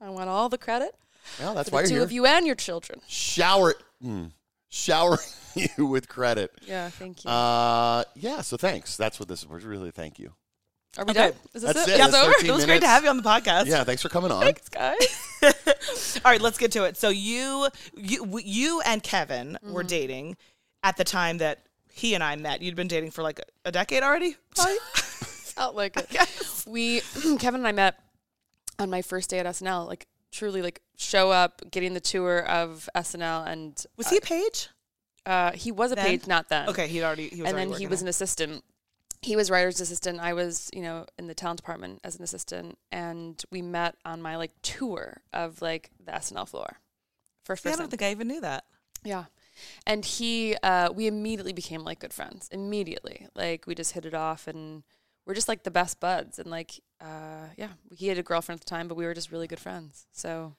I 0.00 0.10
want 0.10 0.28
all 0.30 0.48
the 0.48 0.58
credit 0.58 0.94
well, 1.40 1.54
that's 1.54 1.68
for 1.70 1.76
why 1.76 1.82
the 1.82 1.88
you're 1.88 1.90
two 1.90 1.94
here. 1.96 2.04
of 2.04 2.12
you 2.12 2.26
and 2.26 2.46
your 2.46 2.54
children. 2.54 3.00
shower 3.08 3.74
mm, 4.02 4.30
showering 4.68 5.18
you 5.76 5.86
with 5.86 6.08
credit. 6.08 6.50
Yeah, 6.66 6.88
thank 6.90 7.24
you. 7.24 7.30
Uh, 7.30 8.04
yeah. 8.14 8.40
So 8.42 8.56
thanks. 8.56 8.96
That's 8.96 9.18
what 9.18 9.28
this 9.28 9.40
is. 9.42 9.48
We're 9.48 9.58
really 9.58 9.90
thank 9.90 10.18
you. 10.18 10.32
Are 10.98 11.04
we 11.04 11.10
okay. 11.10 11.20
done? 11.28 11.32
Is 11.54 11.62
this 11.62 11.74
That's 11.74 11.88
it? 11.88 11.92
it. 11.92 11.98
Yeah, 11.98 12.06
That's 12.08 12.24
over. 12.24 12.46
it 12.46 12.50
was 12.54 12.64
great 12.64 12.80
to 12.80 12.86
have 12.86 13.04
you 13.04 13.10
on 13.10 13.16
the 13.16 13.22
podcast. 13.22 13.66
Yeah. 13.66 13.84
Thanks 13.84 14.02
for 14.02 14.08
coming 14.08 14.30
on. 14.30 14.40
Thanks, 14.42 14.68
guys. 14.68 15.30
All 16.24 16.30
right, 16.32 16.40
let's 16.40 16.58
get 16.58 16.72
to 16.72 16.84
it. 16.84 16.96
So 16.96 17.08
you, 17.10 17.68
you, 17.96 18.40
you 18.42 18.80
and 18.82 19.02
Kevin 19.02 19.58
were 19.62 19.80
Mm-hmm. 19.82 19.88
dating 19.88 20.36
at 20.82 20.96
the 20.96 21.04
time 21.04 21.38
that 21.38 21.60
he 21.92 22.14
and 22.14 22.22
I 22.24 22.36
met. 22.36 22.62
You'd 22.62 22.76
been 22.76 22.88
dating 22.88 23.10
for 23.10 23.22
like 23.22 23.40
a 23.64 23.72
decade 23.72 24.02
already. 24.02 24.36
Probably? 24.54 24.76
Felt 24.94 25.74
like 25.74 25.96
it. 26.10 26.64
We, 26.66 27.00
Kevin 27.38 27.60
and 27.60 27.68
I 27.68 27.72
met 27.72 27.98
on 28.78 28.90
my 28.90 29.02
first 29.02 29.30
day 29.30 29.38
at 29.38 29.46
SNL. 29.46 29.86
Like 29.86 30.06
truly, 30.32 30.62
like 30.62 30.80
show 30.96 31.30
up, 31.30 31.62
getting 31.70 31.94
the 31.94 32.00
tour 32.00 32.44
of 32.46 32.88
SNL, 32.94 33.46
and 33.46 33.84
Was 33.96 34.08
he 34.10 34.16
a 34.18 34.20
page? 34.20 34.68
uh, 35.24 35.52
he 35.52 35.72
was 35.72 35.92
a 35.92 35.94
Then? 35.94 36.04
page, 36.06 36.26
not 36.26 36.48
then. 36.48 36.68
Okay, 36.68 36.86
he'd 36.88 37.02
already. 37.02 37.28
He 37.28 37.42
was 37.42 37.48
and 37.50 37.56
already 37.56 37.70
then 37.72 37.80
he 37.80 37.86
was 37.86 38.00
there. 38.00 38.04
an 38.06 38.08
assistant. 38.10 38.64
He 39.26 39.34
was 39.34 39.50
writer's 39.50 39.80
assistant. 39.80 40.20
I 40.20 40.34
was, 40.34 40.70
you 40.72 40.82
know, 40.82 41.04
in 41.18 41.26
the 41.26 41.34
talent 41.34 41.58
department 41.58 42.00
as 42.04 42.14
an 42.16 42.22
assistant, 42.22 42.78
and 42.92 43.42
we 43.50 43.60
met 43.60 43.96
on 44.04 44.22
my 44.22 44.36
like 44.36 44.52
tour 44.62 45.20
of 45.32 45.60
like 45.60 45.90
the 46.04 46.12
SNL 46.12 46.48
floor. 46.48 46.78
First 47.44 47.64
See, 47.64 47.70
I 47.70 47.74
don't 47.74 47.90
think 47.90 48.02
I 48.02 48.12
even 48.12 48.28
knew 48.28 48.40
that. 48.40 48.64
Yeah. 49.02 49.24
And 49.84 50.04
he, 50.04 50.54
uh, 50.62 50.92
we 50.94 51.08
immediately 51.08 51.52
became 51.52 51.82
like 51.82 51.98
good 51.98 52.12
friends. 52.12 52.48
Immediately. 52.52 53.26
Like 53.34 53.66
we 53.66 53.74
just 53.74 53.92
hit 53.92 54.06
it 54.06 54.14
off 54.14 54.46
and 54.46 54.84
we're 55.26 55.34
just 55.34 55.48
like 55.48 55.64
the 55.64 55.72
best 55.72 55.98
buds. 55.98 56.38
And 56.38 56.48
like, 56.48 56.80
uh, 57.00 57.48
yeah, 57.56 57.70
he 57.90 58.06
had 58.06 58.18
a 58.18 58.22
girlfriend 58.22 58.60
at 58.60 58.64
the 58.64 58.70
time, 58.70 58.86
but 58.86 58.96
we 58.96 59.06
were 59.06 59.14
just 59.14 59.32
really 59.32 59.48
good 59.48 59.58
friends. 59.58 60.06
So 60.12 60.54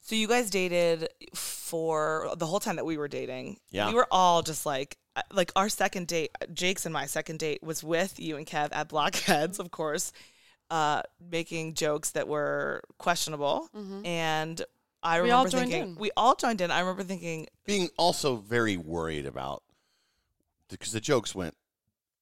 So 0.00 0.14
you 0.16 0.26
guys 0.28 0.50
dated 0.50 1.08
for 1.34 2.30
the 2.36 2.46
whole 2.46 2.60
time 2.60 2.76
that 2.76 2.86
we 2.86 2.96
were 2.96 3.08
dating. 3.08 3.58
Yeah. 3.70 3.88
We 3.88 3.94
were 3.94 4.06
all 4.10 4.42
just 4.42 4.66
like 4.66 4.96
uh, 5.16 5.22
like 5.32 5.52
our 5.56 5.68
second 5.68 6.06
date, 6.06 6.30
Jake's 6.54 6.86
and 6.86 6.92
my 6.92 7.06
second 7.06 7.38
date 7.38 7.62
was 7.62 7.82
with 7.84 8.18
you 8.18 8.36
and 8.36 8.46
Kev 8.46 8.68
at 8.72 8.88
Blockheads, 8.88 9.58
of 9.58 9.70
course, 9.70 10.12
uh, 10.70 11.02
making 11.30 11.74
jokes 11.74 12.10
that 12.12 12.28
were 12.28 12.82
questionable. 12.98 13.68
And 14.04 14.60
I 15.02 15.18
Mm-hmm. 15.18 15.24
We 15.24 15.30
all 15.30 15.44
remember 15.44 15.58
thinking 15.58 15.82
in. 15.82 15.96
we 15.96 16.10
all 16.16 16.34
joined 16.34 16.60
in. 16.60 16.70
I 16.70 16.80
remember 16.80 17.02
thinking, 17.02 17.46
Being 17.64 17.88
also 17.96 18.36
very 18.36 18.76
worried 18.76 19.26
about 19.26 19.62
because 20.68 20.92
the 20.92 21.00
jokes 21.00 21.34
went. 21.34 21.54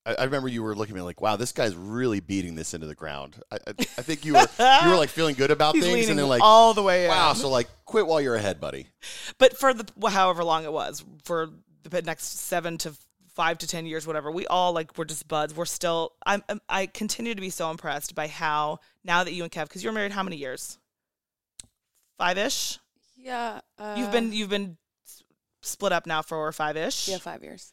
I, 0.06 0.14
I 0.14 0.24
remember 0.24 0.48
you 0.48 0.62
were 0.62 0.74
looking 0.74 0.94
at 0.94 0.96
me 0.98 1.02
like, 1.02 1.20
"Wow, 1.20 1.36
this 1.36 1.52
guy's 1.52 1.74
really 1.74 2.20
beating 2.20 2.54
this 2.54 2.74
into 2.74 2.86
the 2.86 2.94
ground." 2.94 3.40
I, 3.50 3.56
I, 3.56 3.70
I 3.78 3.82
think 4.02 4.24
you 4.24 4.34
were 4.34 4.46
you 4.84 4.90
were 4.90 4.96
like 4.96 5.10
feeling 5.10 5.34
good 5.34 5.50
about 5.50 5.74
he's 5.76 5.84
things, 5.84 6.08
and 6.08 6.18
then 6.18 6.28
like, 6.28 6.42
all 6.42 6.74
the 6.74 6.82
way 6.82 7.04
in. 7.04 7.10
"Wow!" 7.10 7.32
So 7.34 7.48
like, 7.50 7.68
quit 7.84 8.06
while 8.06 8.20
you're 8.20 8.34
ahead, 8.36 8.60
buddy. 8.60 8.86
But 9.38 9.56
for 9.58 9.74
the 9.74 9.86
however 10.10 10.44
long 10.44 10.64
it 10.64 10.72
was, 10.72 11.04
for 11.24 11.50
the 11.82 12.02
next 12.02 12.24
seven 12.40 12.78
to 12.78 12.94
five 13.34 13.58
to 13.58 13.66
ten 13.66 13.86
years, 13.86 14.06
whatever, 14.06 14.30
we 14.30 14.46
all 14.46 14.72
like 14.72 14.96
we're 14.98 15.04
just 15.04 15.28
buds. 15.28 15.54
We're 15.54 15.64
still. 15.66 16.12
I'm. 16.26 16.42
I'm- 16.48 16.60
I 16.68 16.86
continue 16.86 17.34
to 17.34 17.40
be 17.40 17.50
so 17.50 17.70
impressed 17.70 18.14
by 18.14 18.28
how 18.28 18.78
now 19.04 19.24
that 19.24 19.32
you 19.32 19.42
and 19.42 19.52
Kev, 19.52 19.64
because 19.64 19.82
you're 19.84 19.92
married 19.92 20.12
how 20.12 20.22
many 20.22 20.36
years? 20.36 20.78
Five 22.18 22.38
ish. 22.38 22.78
yeah. 23.16 23.60
Uh, 23.78 23.94
You've 23.98 24.10
been 24.12 24.32
you've 24.32 24.50
been 24.50 24.76
split 25.62 25.92
up 25.92 26.06
now 26.06 26.22
for 26.22 26.50
five 26.52 26.76
ish. 26.76 27.08
yeah, 27.08 27.18
five 27.18 27.42
years. 27.42 27.72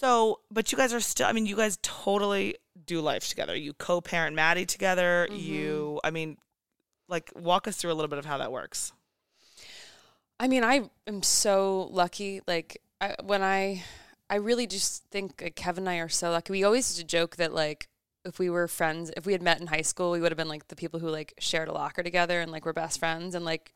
So, 0.00 0.40
but 0.50 0.72
you 0.72 0.78
guys 0.78 0.94
are 0.94 1.00
still. 1.00 1.26
I 1.26 1.32
mean, 1.32 1.44
you 1.44 1.56
guys 1.56 1.78
totally 1.82 2.56
do 2.86 3.02
life 3.02 3.28
together. 3.28 3.54
You 3.54 3.74
co-parent 3.74 4.34
Maddie 4.34 4.64
together. 4.64 5.28
Mm-hmm. 5.30 5.38
You. 5.38 6.00
I 6.02 6.10
mean, 6.10 6.38
like 7.06 7.30
walk 7.36 7.68
us 7.68 7.76
through 7.76 7.92
a 7.92 7.94
little 7.94 8.08
bit 8.08 8.18
of 8.18 8.24
how 8.24 8.38
that 8.38 8.50
works. 8.50 8.94
I 10.38 10.48
mean, 10.48 10.64
I 10.64 10.88
am 11.06 11.22
so 11.22 11.88
lucky. 11.90 12.40
Like 12.46 12.80
I, 12.98 13.14
when 13.22 13.42
I, 13.42 13.84
I 14.30 14.36
really 14.36 14.66
just 14.66 15.04
think 15.10 15.42
like, 15.42 15.54
Kevin 15.54 15.82
and 15.82 15.90
I 15.90 15.96
are 15.98 16.08
so 16.08 16.30
lucky. 16.30 16.52
We 16.52 16.64
always 16.64 16.88
used 16.88 17.00
to 17.00 17.04
joke 17.04 17.36
that 17.36 17.52
like 17.52 17.88
if 18.24 18.38
we 18.38 18.48
were 18.48 18.68
friends, 18.68 19.10
if 19.18 19.26
we 19.26 19.34
had 19.34 19.42
met 19.42 19.60
in 19.60 19.66
high 19.66 19.82
school, 19.82 20.12
we 20.12 20.20
would 20.22 20.32
have 20.32 20.38
been 20.38 20.48
like 20.48 20.68
the 20.68 20.76
people 20.76 21.00
who 21.00 21.10
like 21.10 21.34
shared 21.38 21.68
a 21.68 21.74
locker 21.74 22.02
together 22.02 22.40
and 22.40 22.50
like 22.50 22.64
were 22.64 22.72
best 22.72 22.98
friends 22.98 23.34
and 23.34 23.44
like 23.44 23.74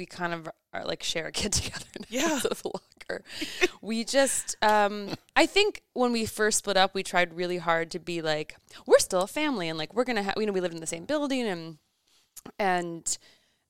we 0.00 0.06
kind 0.06 0.32
of 0.32 0.48
are 0.72 0.84
like 0.86 1.02
share 1.02 1.26
a 1.26 1.32
kid 1.32 1.52
together 1.60 1.84
Yeah. 2.08 2.32
instead 2.32 2.52
of 2.52 2.62
a 2.64 2.68
locker. 2.68 3.22
we 3.82 4.02
just, 4.02 4.56
um, 4.62 5.10
I 5.36 5.44
think 5.44 5.82
when 5.92 6.10
we 6.10 6.24
first 6.24 6.56
split 6.58 6.78
up, 6.78 6.94
we 6.94 7.02
tried 7.02 7.34
really 7.34 7.58
hard 7.58 7.90
to 7.90 7.98
be 7.98 8.22
like 8.22 8.56
we're 8.86 8.98
still 8.98 9.20
a 9.20 9.26
family 9.26 9.68
and 9.68 9.76
like 9.78 9.92
we're 9.94 10.04
gonna 10.04 10.22
have 10.22 10.34
you 10.38 10.46
know 10.46 10.52
we 10.52 10.60
lived 10.62 10.74
in 10.74 10.80
the 10.80 10.86
same 10.86 11.04
building 11.04 11.46
and 11.46 11.78
and 12.58 13.18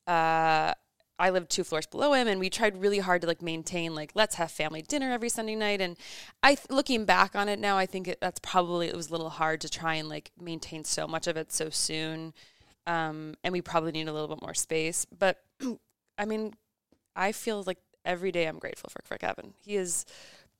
uh 0.06 0.72
I 1.18 1.28
lived 1.28 1.50
two 1.50 1.64
floors 1.64 1.86
below 1.86 2.14
him, 2.14 2.28
and 2.28 2.40
we 2.40 2.48
tried 2.48 2.80
really 2.80 3.00
hard 3.00 3.20
to 3.20 3.26
like 3.26 3.42
maintain 3.42 3.94
like 3.94 4.12
let's 4.14 4.36
have 4.36 4.50
family 4.50 4.80
dinner 4.80 5.12
every 5.12 5.28
Sunday 5.28 5.54
night. 5.54 5.82
And 5.82 5.98
I, 6.42 6.54
th- 6.54 6.70
looking 6.70 7.04
back 7.04 7.34
on 7.36 7.46
it 7.50 7.58
now, 7.58 7.76
I 7.76 7.84
think 7.84 8.08
it, 8.08 8.18
that's 8.22 8.40
probably 8.40 8.88
it 8.88 8.96
was 8.96 9.08
a 9.10 9.12
little 9.12 9.28
hard 9.28 9.60
to 9.60 9.68
try 9.68 9.96
and 9.96 10.08
like 10.08 10.30
maintain 10.40 10.82
so 10.84 11.06
much 11.06 11.26
of 11.26 11.36
it 11.36 11.52
so 11.52 11.68
soon, 11.68 12.32
um, 12.86 13.34
and 13.44 13.52
we 13.52 13.60
probably 13.60 13.92
need 13.92 14.08
a 14.08 14.14
little 14.14 14.28
bit 14.34 14.40
more 14.40 14.54
space. 14.54 15.06
But 15.18 15.36
I 16.20 16.26
mean, 16.26 16.52
I 17.16 17.32
feel 17.32 17.64
like 17.66 17.78
every 18.04 18.30
day 18.30 18.46
I'm 18.46 18.58
grateful 18.58 18.90
for 18.90 19.00
for 19.04 19.16
Kevin. 19.16 19.54
He 19.64 19.76
is 19.76 20.04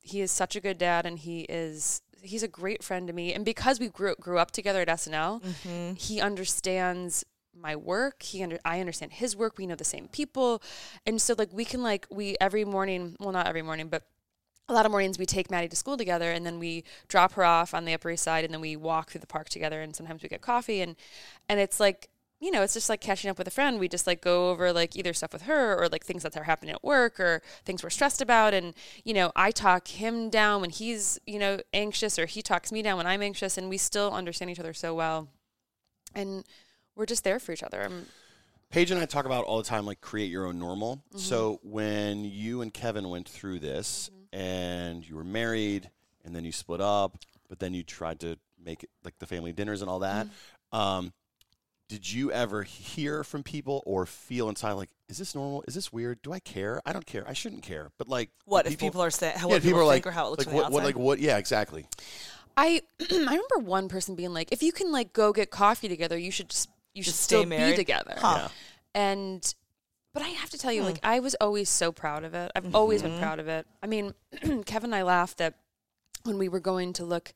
he 0.00 0.22
is 0.22 0.32
such 0.32 0.56
a 0.56 0.60
good 0.60 0.78
dad, 0.78 1.04
and 1.04 1.18
he 1.18 1.40
is 1.42 2.00
he's 2.22 2.42
a 2.42 2.48
great 2.48 2.82
friend 2.82 3.06
to 3.06 3.12
me. 3.12 3.34
And 3.34 3.44
because 3.44 3.78
we 3.78 3.88
grew 3.88 4.14
grew 4.16 4.38
up 4.38 4.50
together 4.50 4.80
at 4.80 4.88
SNL, 4.88 5.42
mm-hmm. 5.42 5.94
he 5.94 6.20
understands 6.20 7.24
my 7.54 7.76
work. 7.76 8.22
He 8.22 8.42
under 8.42 8.58
I 8.64 8.80
understand 8.80 9.12
his 9.12 9.36
work. 9.36 9.58
We 9.58 9.66
know 9.66 9.74
the 9.74 9.84
same 9.84 10.08
people, 10.08 10.62
and 11.04 11.20
so 11.20 11.34
like 11.36 11.52
we 11.52 11.66
can 11.66 11.82
like 11.82 12.06
we 12.10 12.36
every 12.40 12.64
morning. 12.64 13.16
Well, 13.20 13.32
not 13.32 13.46
every 13.46 13.62
morning, 13.62 13.88
but 13.88 14.04
a 14.70 14.72
lot 14.72 14.86
of 14.86 14.92
mornings 14.92 15.18
we 15.18 15.26
take 15.26 15.50
Maddie 15.50 15.68
to 15.68 15.74
school 15.74 15.96
together 15.96 16.30
and 16.30 16.46
then 16.46 16.60
we 16.60 16.84
drop 17.08 17.32
her 17.32 17.44
off 17.44 17.74
on 17.74 17.84
the 17.84 17.92
Upper 17.92 18.12
East 18.12 18.22
Side 18.22 18.44
and 18.44 18.54
then 18.54 18.60
we 18.60 18.76
walk 18.76 19.10
through 19.10 19.20
the 19.20 19.26
park 19.26 19.48
together 19.48 19.82
and 19.82 19.96
sometimes 19.96 20.22
we 20.22 20.28
get 20.28 20.42
coffee 20.42 20.80
and 20.80 20.94
and 21.48 21.58
it's 21.58 21.80
like 21.80 22.08
you 22.40 22.50
know 22.50 22.62
it's 22.62 22.74
just 22.74 22.88
like 22.88 23.00
catching 23.00 23.30
up 23.30 23.38
with 23.38 23.46
a 23.46 23.50
friend. 23.50 23.78
We 23.78 23.88
just 23.88 24.06
like 24.06 24.20
go 24.20 24.50
over 24.50 24.72
like 24.72 24.96
either 24.96 25.12
stuff 25.12 25.32
with 25.32 25.42
her 25.42 25.80
or 25.80 25.88
like 25.88 26.04
things 26.04 26.22
that 26.22 26.36
are 26.36 26.44
happening 26.44 26.74
at 26.74 26.82
work 26.82 27.20
or 27.20 27.42
things 27.64 27.82
we're 27.82 27.90
stressed 27.90 28.22
about. 28.22 28.54
And 28.54 28.74
you 29.04 29.14
know 29.14 29.30
I 29.36 29.50
talk 29.50 29.88
him 29.88 30.30
down 30.30 30.62
when 30.62 30.70
he's 30.70 31.20
you 31.26 31.38
know 31.38 31.60
anxious 31.72 32.18
or 32.18 32.26
he 32.26 32.42
talks 32.42 32.72
me 32.72 32.82
down 32.82 32.96
when 32.96 33.06
I'm 33.06 33.22
anxious. 33.22 33.58
And 33.58 33.68
we 33.68 33.76
still 33.76 34.10
understand 34.12 34.50
each 34.50 34.58
other 34.58 34.72
so 34.72 34.94
well. 34.94 35.28
And 36.14 36.44
we're 36.96 37.06
just 37.06 37.24
there 37.24 37.38
for 37.38 37.52
each 37.52 37.62
other. 37.62 37.82
I'm, 37.82 38.06
Paige 38.70 38.90
and 38.90 39.00
I 39.00 39.04
talk 39.04 39.26
about 39.26 39.44
all 39.44 39.58
the 39.58 39.64
time, 39.64 39.84
like 39.84 40.00
create 40.00 40.30
your 40.30 40.46
own 40.46 40.58
normal. 40.58 40.96
Mm-hmm. 40.96 41.18
So 41.18 41.60
when 41.62 42.24
you 42.24 42.62
and 42.62 42.72
Kevin 42.72 43.08
went 43.08 43.28
through 43.28 43.58
this 43.58 44.10
mm-hmm. 44.12 44.40
and 44.40 45.08
you 45.08 45.16
were 45.16 45.24
married 45.24 45.90
and 46.24 46.34
then 46.34 46.44
you 46.44 46.52
split 46.52 46.80
up, 46.80 47.18
but 47.48 47.58
then 47.58 47.74
you 47.74 47.82
tried 47.82 48.20
to 48.20 48.38
make 48.62 48.84
it 48.84 48.90
like 49.04 49.18
the 49.18 49.26
family 49.26 49.52
dinners 49.52 49.82
and 49.82 49.90
all 49.90 50.00
that. 50.00 50.26
Mm-hmm. 50.26 50.78
Um, 50.78 51.12
did 51.90 52.10
you 52.10 52.30
ever 52.30 52.62
hear 52.62 53.24
from 53.24 53.42
people 53.42 53.82
or 53.84 54.06
feel 54.06 54.48
inside 54.48 54.72
like, 54.74 54.90
is 55.08 55.18
this 55.18 55.34
normal? 55.34 55.64
Is 55.66 55.74
this 55.74 55.92
weird? 55.92 56.22
Do 56.22 56.32
I 56.32 56.38
care? 56.38 56.80
I 56.86 56.92
don't 56.92 57.04
care. 57.04 57.24
I 57.28 57.32
shouldn't 57.32 57.64
care. 57.64 57.90
But 57.98 58.06
like, 58.08 58.30
What 58.44 58.64
do 58.64 58.70
if 58.72 58.78
people 58.78 59.00
are 59.02 59.10
saying? 59.10 59.36
How 59.36 59.48
yeah, 59.48 59.54
what 59.54 59.62
people, 59.62 59.80
are 59.80 59.92
think 59.92 60.04
like, 60.04 60.06
or 60.06 60.12
how 60.12 60.26
it 60.28 60.30
looks 60.30 60.46
like 60.46 60.50
the 60.50 60.54
what, 60.54 60.70
what, 60.70 60.80
outside? 60.82 60.84
like 60.86 60.96
what? 60.96 61.18
Yeah, 61.18 61.36
exactly. 61.38 61.86
I 62.56 62.80
I 63.10 63.14
remember 63.16 63.58
one 63.58 63.88
person 63.88 64.14
being 64.14 64.32
like, 64.32 64.52
if 64.52 64.62
you 64.62 64.70
can 64.70 64.92
like 64.92 65.12
go 65.12 65.32
get 65.32 65.50
coffee 65.50 65.88
together, 65.88 66.16
you 66.16 66.30
should 66.30 66.50
just 66.50 66.70
you 66.94 67.02
should 67.02 67.10
Just 67.12 67.22
stay 67.24 67.36
still 67.38 67.46
married? 67.46 67.72
be 67.72 67.76
together. 67.76 68.14
Huh. 68.18 68.34
Yeah. 68.42 68.48
And 68.94 69.54
but 70.14 70.22
I 70.22 70.28
have 70.28 70.50
to 70.50 70.58
tell 70.58 70.72
you, 70.72 70.82
Hmm. 70.82 70.86
like 70.90 71.00
I 71.02 71.18
was 71.18 71.34
always 71.40 71.68
so 71.68 71.90
proud 71.90 72.22
of 72.22 72.34
it. 72.34 72.52
I've 72.54 72.72
always 72.74 73.02
Mm-hmm. 73.02 73.10
been 73.12 73.20
proud 73.20 73.40
of 73.40 73.48
it. 73.48 73.66
I 73.82 73.88
mean, 73.88 74.14
Kevin 74.64 74.90
and 74.90 74.94
I 74.94 75.02
laughed 75.02 75.38
that 75.38 75.54
when 76.22 76.38
we 76.38 76.48
were 76.48 76.60
going 76.60 76.92
to 76.94 77.04
look, 77.04 77.32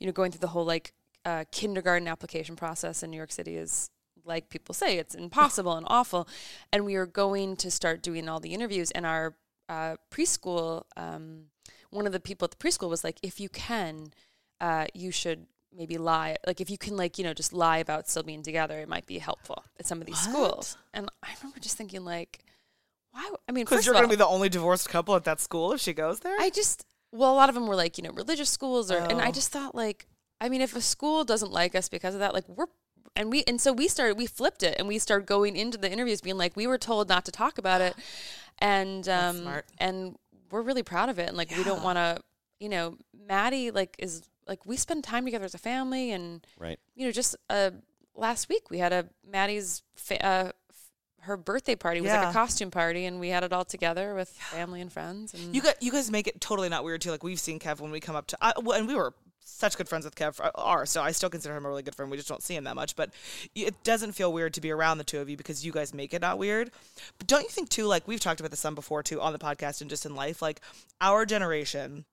you 0.00 0.06
know, 0.06 0.12
going 0.14 0.30
through 0.32 0.40
the 0.40 0.46
whole 0.48 0.64
like 0.64 0.92
uh, 1.26 1.44
kindergarten 1.52 2.08
application 2.08 2.56
process 2.56 3.02
in 3.02 3.10
New 3.10 3.16
York 3.18 3.32
City 3.32 3.56
is 3.56 3.90
like 4.28 4.48
people 4.50 4.74
say 4.74 4.98
it's 4.98 5.14
impossible 5.26 5.72
and 5.72 5.86
awful, 5.88 6.28
and 6.72 6.84
we 6.84 6.96
were 6.96 7.06
going 7.06 7.56
to 7.56 7.70
start 7.70 8.02
doing 8.02 8.28
all 8.28 8.38
the 8.40 8.54
interviews, 8.54 8.90
and 8.92 9.04
our 9.06 9.34
uh, 9.68 9.96
preschool, 10.10 10.82
um, 10.96 11.44
one 11.90 12.06
of 12.06 12.12
the 12.12 12.20
people 12.20 12.44
at 12.46 12.50
the 12.52 12.56
preschool 12.56 12.88
was 12.88 13.02
like, 13.04 13.18
if 13.22 13.40
you 13.40 13.48
can, 13.48 14.12
uh, 14.60 14.86
you 14.94 15.10
should 15.10 15.46
maybe 15.76 15.98
lie. 15.98 16.36
Like 16.46 16.60
if 16.60 16.70
you 16.70 16.78
can, 16.78 16.96
like 16.96 17.18
you 17.18 17.24
know, 17.24 17.34
just 17.34 17.52
lie 17.52 17.78
about 17.78 18.08
still 18.08 18.22
being 18.22 18.42
together, 18.42 18.78
it 18.78 18.88
might 18.88 19.06
be 19.06 19.18
helpful 19.18 19.64
at 19.78 19.86
some 19.86 20.00
of 20.00 20.06
these 20.06 20.24
What? 20.26 20.32
schools. 20.32 20.76
And 20.94 21.08
I 21.22 21.28
remember 21.40 21.60
just 21.60 21.76
thinking, 21.76 22.04
like, 22.04 22.44
why? 23.10 23.30
I 23.48 23.52
mean, 23.52 23.64
Because 23.64 23.84
you're 23.86 23.94
going 23.94 24.04
to 24.04 24.08
be 24.08 24.16
the 24.16 24.26
only 24.26 24.48
divorced 24.48 24.88
couple 24.88 25.14
at 25.16 25.24
that 25.24 25.40
school 25.40 25.72
if 25.72 25.80
she 25.80 25.92
goes 25.92 26.20
there. 26.20 26.36
I 26.38 26.50
just 26.50 26.84
well, 27.12 27.32
a 27.32 27.36
lot 27.36 27.48
of 27.48 27.54
them 27.54 27.66
were 27.66 27.76
like 27.76 27.96
you 27.98 28.04
know 28.04 28.10
religious 28.12 28.50
schools, 28.50 28.90
or 28.90 28.98
and 28.98 29.20
Oh. 29.20 29.24
I 29.24 29.30
just 29.30 29.50
thought 29.50 29.74
like, 29.74 30.06
I 30.40 30.48
mean, 30.48 30.60
if 30.60 30.76
a 30.76 30.80
school 30.80 31.24
doesn't 31.24 31.50
like 31.52 31.74
us 31.74 31.88
because 31.88 32.14
of 32.14 32.20
that, 32.20 32.32
like 32.34 32.48
we're 32.48 32.66
and 33.18 33.30
we 33.30 33.44
and 33.46 33.60
so 33.60 33.72
we 33.72 33.88
started 33.88 34.16
we 34.16 34.24
flipped 34.26 34.62
it 34.62 34.76
and 34.78 34.88
we 34.88 34.98
started 34.98 35.26
going 35.26 35.56
into 35.56 35.76
the 35.76 35.90
interviews 35.92 36.22
being 36.22 36.38
like 36.38 36.56
we 36.56 36.66
were 36.66 36.78
told 36.78 37.08
not 37.08 37.24
to 37.26 37.32
talk 37.32 37.58
about 37.58 37.80
it, 37.82 37.94
and 38.60 39.06
um 39.08 39.44
and 39.78 40.16
we're 40.50 40.62
really 40.62 40.82
proud 40.82 41.10
of 41.10 41.18
it. 41.18 41.28
And 41.28 41.36
like 41.36 41.50
we 41.56 41.64
don't 41.64 41.82
want 41.82 41.96
to 41.96 42.22
you 42.60 42.68
know 42.70 42.96
Maddie 43.26 43.70
like 43.70 43.94
is 43.98 44.22
like 44.46 44.64
we 44.64 44.76
spend 44.76 45.04
time 45.04 45.24
together 45.26 45.44
as 45.44 45.54
a 45.54 45.58
family 45.58 46.12
and 46.12 46.46
Right. 46.58 46.78
you 46.94 47.04
know 47.04 47.12
just 47.12 47.36
uh 47.50 47.70
last 48.14 48.48
week 48.48 48.70
we 48.70 48.78
had 48.78 48.92
a 48.92 49.06
Maddie's 49.30 49.82
fa- 49.96 50.24
uh, 50.24 50.52
her 51.20 51.36
birthday 51.36 51.76
party 51.76 52.00
was 52.00 52.10
like 52.10 52.28
a 52.30 52.32
costume 52.32 52.70
party 52.70 53.04
and 53.04 53.20
we 53.20 53.28
had 53.28 53.44
it 53.44 53.52
all 53.52 53.64
together 53.64 54.14
with 54.14 54.30
family 54.30 54.80
and 54.80 54.90
friends 54.90 55.34
and 55.34 55.54
You 55.54 55.60
got 55.60 55.82
you 55.82 55.92
guys 55.92 56.10
make 56.10 56.26
it 56.26 56.40
totally 56.40 56.68
not 56.70 56.84
weird 56.84 57.00
too. 57.02 57.10
Like 57.10 57.22
we've 57.22 57.38
seen 57.40 57.58
Kev 57.58 57.80
when 57.80 57.90
we 57.90 58.00
come 58.00 58.16
up 58.16 58.26
to, 58.28 58.38
I, 58.40 58.54
well, 58.62 58.78
and 58.78 58.88
we 58.88 58.94
were 58.94 59.12
such 59.58 59.76
good 59.76 59.88
friends 59.88 60.04
with 60.04 60.14
Kev. 60.14 60.38
Are 60.54 60.86
so 60.86 61.02
I 61.02 61.12
still 61.12 61.30
consider 61.30 61.56
him 61.56 61.66
a 61.66 61.68
really 61.68 61.82
good 61.82 61.94
friend. 61.94 62.10
We 62.10 62.16
just 62.16 62.28
don't 62.28 62.42
see 62.42 62.54
him 62.54 62.64
that 62.64 62.76
much, 62.76 62.96
but 62.96 63.10
it 63.54 63.82
doesn't 63.82 64.12
feel 64.12 64.32
weird 64.32 64.54
to 64.54 64.60
be 64.60 64.70
around 64.70 64.98
the 64.98 65.04
two 65.04 65.20
of 65.20 65.28
you 65.28 65.36
because 65.36 65.64
you 65.64 65.72
guys 65.72 65.92
make 65.92 66.14
it 66.14 66.22
not 66.22 66.38
weird. 66.38 66.70
But 67.18 67.26
don't 67.26 67.42
you 67.42 67.48
think 67.48 67.68
too? 67.68 67.86
Like 67.86 68.06
we've 68.06 68.20
talked 68.20 68.40
about 68.40 68.50
this 68.50 68.60
some 68.60 68.74
before 68.74 69.02
too 69.02 69.20
on 69.20 69.32
the 69.32 69.38
podcast 69.38 69.80
and 69.80 69.90
just 69.90 70.06
in 70.06 70.14
life. 70.14 70.40
Like 70.40 70.60
our 71.00 71.26
generation 71.26 72.04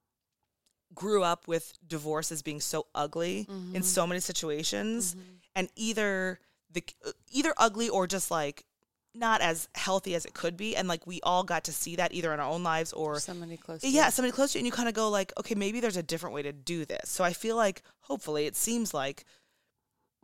grew 0.94 1.24
up 1.24 1.48
with 1.48 1.74
divorce 1.86 2.32
as 2.32 2.42
being 2.42 2.62
so 2.62 2.88
ugly 2.96 3.40
in 3.40 3.46
mm-hmm. 3.48 3.82
so 3.82 4.08
many 4.08 4.20
situations, 4.20 5.14
mm-hmm. 5.14 5.36
and 5.56 5.70
either 5.76 6.40
the 6.72 6.84
either 7.32 7.54
ugly 7.58 7.90
or 7.90 8.08
just 8.08 8.32
like 8.32 8.66
not 9.16 9.42
as 9.42 9.68
healthy 9.76 10.16
as 10.16 10.26
it 10.26 10.34
could 10.34 10.58
be 10.58 10.76
and 10.76 10.88
like 10.88 11.06
we 11.08 11.20
all 11.24 11.44
got 11.44 11.64
to 11.64 11.72
see 11.72 11.96
that 11.96 12.14
either 12.14 12.34
in 12.34 12.40
our 12.40 12.50
own 12.50 12.64
lives 12.64 12.92
or 12.94 13.20
somebody 13.20 13.58
close 13.58 13.82
to 13.82 13.88
yeah 13.90 14.06
you. 14.06 14.12
somebody 14.12 14.32
close 14.32 14.52
to 14.52 14.58
you 14.58 14.62
and 14.62 14.66
you 14.66 14.72
kind 14.72 14.90
of 14.90 14.96
go 14.96 15.10
like 15.10 15.32
okay 15.40 15.56
maybe 15.56 15.80
there's 15.80 15.98
a 15.98 16.04
different 16.04 16.36
way 16.36 16.42
to 16.42 16.52
do 16.52 16.86
this 16.86 17.10
so 17.10 17.24
i 17.24 17.34
feel 17.34 17.56
like 17.56 17.82
hopefully 18.02 18.46
it 18.46 18.56
seems 18.56 18.94
like 18.94 19.26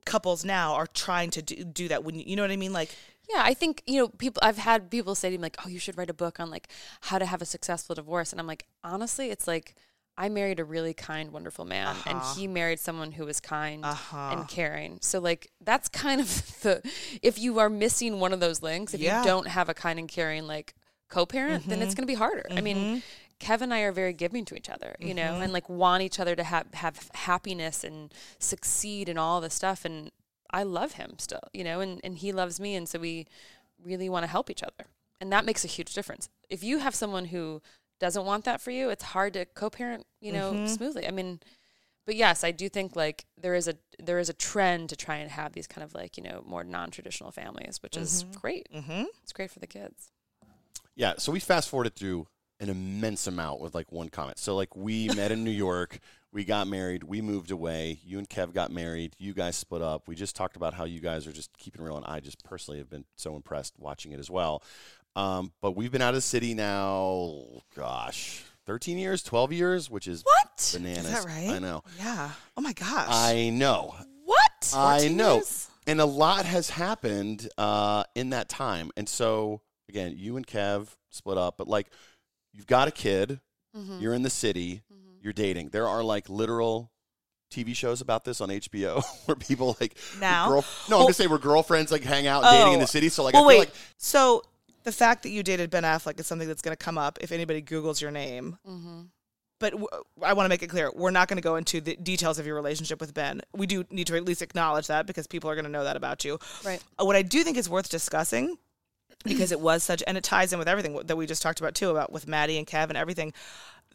couples 0.06 0.44
now 0.44 0.74
are 0.74 0.88
trying 0.88 1.30
to 1.30 1.42
do, 1.42 1.64
do 1.64 1.88
that 1.88 2.04
when 2.04 2.16
you, 2.16 2.24
you 2.26 2.36
know 2.36 2.42
what 2.42 2.52
i 2.52 2.56
mean 2.58 2.74
like 2.74 2.96
Yeah, 3.32 3.44
I 3.46 3.54
think 3.54 3.82
you 3.86 3.98
know 4.02 4.10
people. 4.10 4.42
I've 4.44 4.58
had 4.58 4.90
people 4.90 5.16
say 5.16 5.30
to 5.30 5.38
me 5.38 5.42
like, 5.44 5.58
"Oh, 5.64 5.70
you 5.70 5.80
should 5.80 5.98
write 5.98 6.10
a 6.10 6.14
book 6.14 6.40
on 6.40 6.50
like 6.50 6.68
how 7.08 7.18
to 7.20 7.26
have 7.26 7.42
a 7.42 7.46
successful 7.46 7.96
divorce," 7.96 8.34
and 8.34 8.42
I'm 8.42 8.48
like, 8.48 8.66
honestly, 8.84 9.30
it's 9.30 9.48
like 9.48 9.76
I 10.18 10.30
married 10.30 10.60
a 10.60 10.66
really 10.66 10.94
kind, 10.94 11.32
wonderful 11.32 11.66
man, 11.66 11.96
and 12.06 12.18
Uh-huh. 12.18 12.34
he 12.36 12.48
married 12.48 12.80
someone 12.80 13.14
who 13.14 13.26
was 13.26 13.40
kind 13.40 13.84
Uh-huh. 13.86 14.30
and 14.32 14.48
caring. 14.48 15.00
So 15.02 15.20
like 15.20 15.52
that's 15.62 15.88
kind 15.90 16.22
of 16.22 16.28
the 16.62 16.82
if 17.22 17.40
you 17.40 17.60
are 17.60 17.70
missing 17.70 18.20
one 18.20 18.34
of 18.34 18.40
those 18.40 18.62
links, 18.62 18.94
if 18.94 19.02
Yeah. 19.02 19.20
you 19.20 19.26
don't 19.26 19.48
have 19.48 19.70
a 19.70 19.74
kind 19.74 19.98
and 20.00 20.08
caring 20.10 20.46
like 20.48 20.74
co-parent, 21.10 21.68
then 21.68 21.82
it's 21.82 21.94
going 21.96 22.04
to 22.08 22.12
be 22.12 22.16
harder. 22.18 22.46
I 22.52 22.62
mean. 22.62 23.02
Kevin 23.40 23.72
and 23.72 23.74
I 23.74 23.80
are 23.80 23.92
very 23.92 24.14
giving 24.14 24.46
to 24.46 24.56
each 24.56 24.70
other, 24.70 24.96
you 25.00 25.16
know, 25.16 25.40
and 25.42 25.52
like 25.52 25.68
want 25.68 26.04
each 26.04 26.20
other 26.20 26.36
to 26.36 26.44
have 26.44 26.68
have 26.76 27.10
happiness 27.16 27.84
and 27.84 28.14
succeed 28.38 29.10
and 29.10 29.18
all 29.18 29.42
this 29.42 29.56
stuff. 29.56 29.84
And 29.84 30.12
I 30.52 30.62
love 30.62 30.92
him 30.92 31.16
still, 31.18 31.42
you 31.52 31.64
know, 31.64 31.80
and, 31.80 32.00
and 32.04 32.20
he 32.20 32.32
loves 32.32 32.60
me. 32.60 32.76
And 32.76 32.88
so 32.88 33.00
we 33.00 33.26
really 33.84 34.10
want 34.10 34.26
to 34.26 34.28
help 34.28 34.52
each 34.52 34.62
other. 34.62 34.92
And 35.20 35.32
that 35.32 35.44
makes 35.44 35.66
a 35.66 35.68
huge 35.68 35.92
difference. 35.96 36.30
If 36.52 36.64
you 36.64 36.78
have 36.80 36.94
someone 36.94 37.26
who 37.26 37.64
doesn't 38.02 38.26
want 38.26 38.44
that 38.46 38.60
for 38.60 38.72
you, 38.72 38.90
it's 38.90 39.04
hard 39.04 39.34
to 39.36 39.46
co 39.46 39.70
parent, 39.70 40.06
you 40.20 40.34
know, 40.34 40.68
smoothly. 40.68 41.08
I 41.08 41.12
mean, 41.12 41.40
but 42.06 42.16
yes, 42.16 42.44
I 42.44 42.52
do 42.52 42.68
think 42.68 42.96
like 42.96 43.26
there 43.40 43.54
is 43.54 43.68
a 43.68 43.76
there 44.00 44.20
is 44.20 44.28
a 44.28 44.34
trend 44.34 44.90
to 44.90 44.96
try 44.96 45.18
and 45.18 45.30
have 45.32 45.54
these 45.54 45.68
kind 45.68 45.84
of 45.84 45.94
like, 45.94 46.18
you 46.18 46.24
know, 46.24 46.44
more 46.46 46.64
non 46.64 46.90
traditional 46.90 47.32
families, 47.32 47.80
which 47.82 47.96
is 47.96 48.26
great. 48.42 48.68
mm-hmm. 48.74 49.04
It's 49.24 49.32
great 49.32 49.52
for 49.52 49.60
the 49.60 49.68
kids. 49.68 50.12
Yeah, 50.96 51.14
so 51.18 51.32
we 51.32 51.40
fast 51.40 51.70
forwarded 51.70 51.96
through 51.96 52.28
an 52.60 52.70
immense 52.70 53.28
amount 53.28 53.62
with 53.62 53.74
like 53.74 53.92
one 53.92 54.10
comment. 54.10 54.40
So 54.40 54.56
like 54.56 54.76
we 54.76 55.08
met 55.16 55.32
in 55.32 55.44
New 55.44 55.52
York, 55.52 56.00
we 56.32 56.44
got 56.44 56.68
married, 56.68 57.04
we 57.04 57.22
moved 57.22 57.52
away. 57.52 58.00
You 58.04 58.18
and 58.18 58.30
Kev 58.30 58.54
got 58.54 58.72
married. 58.72 59.16
You 59.20 59.34
guys 59.34 59.56
split 59.56 59.82
up. 59.82 60.08
We 60.08 60.16
just 60.16 60.36
talked 60.36 60.56
about 60.56 60.74
how 60.74 60.86
you 60.86 61.00
guys 61.00 61.28
are 61.28 61.32
just 61.32 61.56
keeping 61.58 61.84
real, 61.84 61.98
and 61.98 62.06
I 62.06 62.20
just 62.20 62.44
personally 62.44 62.80
have 62.80 62.90
been 62.90 63.06
so 63.16 63.36
impressed 63.36 63.74
watching 63.78 64.12
it 64.12 64.20
as 64.20 64.30
well. 64.30 64.64
Um, 65.16 65.52
but 65.62 65.72
we've 65.76 65.92
been 65.92 66.02
out 66.02 66.10
of 66.10 66.16
the 66.16 66.22
city 66.22 66.54
now, 66.54 67.42
gosh, 67.76 68.44
thirteen 68.66 68.98
years, 68.98 69.24
twelve 69.24 69.52
years, 69.52 69.90
which 69.90 70.08
is 70.08 70.24
what 70.24 70.72
bananas. 70.74 71.06
is 71.06 71.12
that 71.12 71.26
right 71.26 71.50
I 71.50 71.60
know. 71.60 71.84
yeah 71.98 72.32
oh 72.56 72.62
my 72.62 72.74
gosh 72.74 73.08
I 73.10 73.50
know. 73.50 73.96
what 74.26 74.74
I 74.76 75.08
know. 75.10 75.36
years? 75.36 75.68
And 75.88 76.00
a 76.00 76.06
lot 76.06 76.46
has 76.46 76.70
happened 76.70 77.50
uh, 77.58 78.04
in 78.16 78.30
that 78.30 78.48
time. 78.50 78.92
And 78.96 79.10
so, 79.10 79.62
again, 79.90 80.14
you 80.16 80.38
and 80.38 80.46
Kev 80.46 80.88
split 81.10 81.38
up, 81.40 81.58
but 81.58 81.68
like, 81.68 81.88
you've 82.54 82.68
got 82.68 82.88
a 82.88 82.92
kid, 82.92 83.40
Mm-hmm. 83.76 84.00
you're 84.02 84.14
in 84.14 84.22
the 84.22 84.30
city, 84.30 84.82
you're 85.22 85.32
dating. 85.34 85.70
There 85.70 85.88
are 85.88 86.04
like 86.04 86.28
literal 86.30 86.92
TV 87.54 87.74
shows 87.76 88.02
about 88.02 88.26
this 88.26 88.42
on 88.42 88.50
HBO 88.50 89.02
where 89.26 89.36
people 89.36 89.76
like 89.80 89.98
Now? 90.20 90.50
Girl, 90.50 90.66
no, 90.90 90.96
I'm 90.96 91.00
Well- 91.00 91.02
gonna 91.08 91.14
say 91.14 91.28
where 91.28 91.40
girlfriends 91.40 91.90
like 91.92 92.04
hang 92.04 92.28
out 92.28 92.44
and 92.44 92.52
dating 92.52 92.74
in 92.74 92.80
Oh. 92.80 92.82
the 92.82 92.88
city. 92.88 93.08
So 93.10 93.24
like, 93.24 93.34
well 93.34 93.44
I 93.44 93.52
feel 93.54 93.60
wait 93.60 93.68
like 93.70 93.74
so 93.98 94.44
the 94.84 94.92
fact 94.92 95.24
that 95.24 95.30
you 95.30 95.44
dated 95.44 95.70
ben 95.70 95.84
affleck 95.84 96.20
is 96.20 96.28
something 96.28 96.48
that's 96.48 96.62
going 96.62 96.76
to 96.76 96.84
come 96.86 96.98
up 96.98 97.18
if 97.22 97.32
anybody 97.32 97.62
googles 97.62 98.02
your 98.02 98.12
name 98.12 98.58
Mm-hmm. 98.68 99.02
but 99.60 99.72
w- 99.72 99.88
I 100.24 100.34
want 100.34 100.46
to 100.46 100.50
make 100.50 100.64
it 100.64 100.68
clear 100.70 100.92
we're 100.96 101.12
not 101.12 101.28
going 101.28 101.38
to 101.38 101.44
go 101.44 101.56
into 101.56 101.82
the 101.82 101.96
details 101.96 102.40
of 102.40 102.46
your 102.46 102.56
relationship 102.56 103.00
with 103.00 103.14
Ben. 103.14 103.42
We 103.54 103.68
do 103.68 103.84
need 103.92 104.08
to 104.08 104.16
at 104.18 104.26
least 104.26 104.42
acknowledge 104.42 104.88
that 104.88 105.06
because 105.06 105.28
people 105.28 105.50
are 105.50 105.56
going 105.56 105.66
to 105.66 105.72
know 105.72 105.84
that 105.84 105.96
about 105.96 106.26
you. 106.26 106.40
Right. 106.66 106.82
Uh, 107.00 107.06
What 107.06 107.16
I 107.16 107.22
do 107.22 107.44
think 107.44 107.58
is 107.58 107.70
worth 107.70 107.90
discussing 107.90 108.58
because 109.24 109.52
it 109.52 109.60
was 109.60 109.84
such 109.84 110.02
and 110.08 110.18
it 110.18 110.24
ties 110.24 110.52
in 110.52 110.58
with 110.60 110.68
everything 110.68 111.00
that 111.06 111.16
we 111.16 111.26
just 111.28 111.42
talked 111.44 111.60
about 111.60 111.76
too 111.76 111.90
about 111.92 112.12
with 112.12 112.28
Maddie 112.28 112.58
and 112.58 112.66
Kev 112.66 112.90
and 112.90 112.98
everything. 112.98 113.34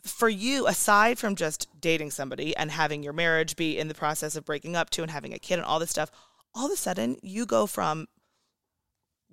For 0.05 0.29
you, 0.29 0.69
aside 0.69 1.19
from 1.19 1.35
just 1.35 1.67
dating 1.81 2.13
somebody 2.13 2.57
and 2.57 2.71
having 2.71 3.03
your 3.03 3.13
marriage 3.13 3.57
be 3.57 3.77
in 3.77 3.89
the 3.89 3.95
process 3.95 4.37
of 4.37 4.45
breaking 4.45 4.77
up 4.77 4.91
to 4.91 5.03
and 5.03 5.11
having 5.11 5.35
a 5.35 5.39
kid 5.41 5.55
and 5.55 5.65
all 5.65 5.81
this 5.81 5.91
stuff, 5.91 6.13
all 6.55 6.67
of 6.67 6.71
a 6.73 6.77
sudden 6.77 7.17
you 7.23 7.45
go 7.45 7.67
from 7.67 8.07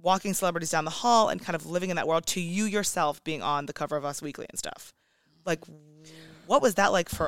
walking 0.03 0.33
celebrities 0.33 0.69
down 0.69 0.85
the 0.85 0.91
hall 0.91 1.29
and 1.29 1.41
kind 1.41 1.55
of 1.55 1.65
living 1.65 1.89
in 1.89 1.95
that 1.95 2.07
world 2.07 2.25
to 2.27 2.41
you 2.41 2.65
yourself 2.65 3.23
being 3.23 3.41
on 3.41 3.65
the 3.65 3.73
cover 3.73 3.95
of 3.95 4.05
Us 4.05 4.21
Weekly 4.21 4.45
and 4.49 4.59
stuff. 4.59 4.93
Like, 5.45 5.61
what 6.45 6.61
was 6.61 6.75
that 6.75 6.91
like 6.91 7.09
for 7.09 7.27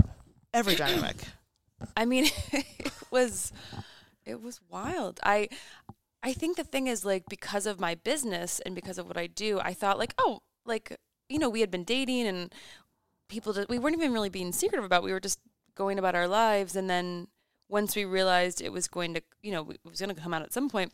every 0.54 0.76
dynamic? 0.76 1.16
I 1.98 2.06
mean, 2.06 2.26
it 2.52 2.94
was 3.10 3.52
it 4.26 4.42
was 4.42 4.60
wild. 4.70 5.20
I 5.24 5.50
I 6.22 6.34
think 6.34 6.58
the 6.58 6.64
thing 6.64 6.88
is 6.88 7.06
like 7.06 7.24
because 7.30 7.66
of 7.66 7.80
my 7.80 7.96
business 7.96 8.60
and 8.66 8.76
because 8.76 8.98
of 8.98 9.08
what 9.08 9.18
I 9.18 9.28
do, 9.28 9.60
I 9.60 9.74
thought 9.74 9.98
like, 9.98 10.14
oh, 10.18 10.42
like 10.66 10.98
you 11.30 11.40
know, 11.40 11.50
we 11.50 11.62
had 11.62 11.72
been 11.72 11.84
dating 11.84 12.28
and 12.28 12.54
people 13.30 13.54
just, 13.54 13.70
we 13.70 13.80
weren't 13.80 13.96
even 13.96 14.14
really 14.14 14.30
being 14.30 14.52
secretive 14.52 14.86
about. 14.86 15.04
We 15.04 15.12
were 15.12 15.20
just 15.20 15.40
going 15.76 15.98
about 15.98 16.16
our 16.16 16.28
lives 16.28 16.76
and 16.76 16.90
then 16.90 17.28
once 17.68 17.96
we 17.96 18.06
realized 18.06 18.62
it 18.62 18.72
was 18.72 18.88
going 18.88 19.16
to, 19.16 19.24
you 19.42 19.52
know, 19.52 19.72
it 19.72 19.80
was 19.84 20.00
going 20.00 20.14
to 20.14 20.22
come 20.22 20.34
out 20.34 20.44
at 20.44 20.54
some 20.54 20.70
point, 20.70 20.94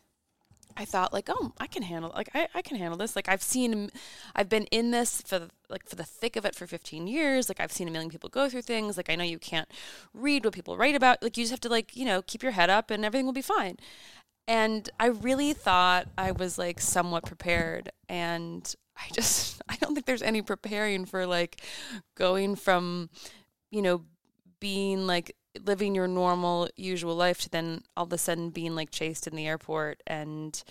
I 0.76 0.84
thought 0.84 1.12
like, 1.12 1.28
oh, 1.28 1.52
I 1.58 1.66
can 1.66 1.82
handle 1.82 2.12
like 2.14 2.30
I, 2.34 2.48
I 2.54 2.62
can 2.62 2.76
handle 2.76 2.96
this. 2.96 3.16
Like 3.16 3.28
I've 3.28 3.42
seen, 3.42 3.90
I've 4.34 4.48
been 4.48 4.64
in 4.66 4.90
this 4.90 5.22
for 5.22 5.38
the, 5.38 5.50
like 5.68 5.88
for 5.88 5.96
the 5.96 6.04
thick 6.04 6.36
of 6.36 6.44
it 6.44 6.54
for 6.54 6.66
15 6.66 7.06
years. 7.06 7.48
Like 7.48 7.60
I've 7.60 7.72
seen 7.72 7.88
a 7.88 7.90
million 7.90 8.10
people 8.10 8.28
go 8.28 8.48
through 8.48 8.62
things. 8.62 8.96
Like 8.96 9.10
I 9.10 9.16
know 9.16 9.24
you 9.24 9.38
can't 9.38 9.68
read 10.14 10.44
what 10.44 10.54
people 10.54 10.76
write 10.76 10.94
about. 10.94 11.22
Like 11.22 11.36
you 11.36 11.44
just 11.44 11.50
have 11.52 11.60
to 11.60 11.68
like 11.68 11.96
you 11.96 12.04
know 12.04 12.22
keep 12.22 12.42
your 12.42 12.52
head 12.52 12.70
up 12.70 12.90
and 12.90 13.04
everything 13.04 13.26
will 13.26 13.32
be 13.32 13.42
fine. 13.42 13.76
And 14.48 14.88
I 14.98 15.06
really 15.06 15.52
thought 15.52 16.08
I 16.18 16.32
was 16.32 16.58
like 16.58 16.80
somewhat 16.80 17.24
prepared, 17.24 17.90
and 18.08 18.74
I 18.96 19.08
just 19.12 19.62
I 19.68 19.76
don't 19.76 19.94
think 19.94 20.06
there's 20.06 20.22
any 20.22 20.42
preparing 20.42 21.04
for 21.04 21.26
like 21.26 21.60
going 22.16 22.56
from 22.56 23.10
you 23.70 23.82
know 23.82 24.04
being 24.60 25.06
like 25.06 25.34
living 25.60 25.94
your 25.94 26.08
normal 26.08 26.68
usual 26.76 27.14
life 27.14 27.40
to 27.40 27.50
then 27.50 27.82
all 27.96 28.04
of 28.04 28.12
a 28.12 28.18
sudden 28.18 28.50
being 28.50 28.74
like 28.74 28.90
chased 28.90 29.26
in 29.26 29.36
the 29.36 29.46
airport 29.46 30.02
and 30.06 30.64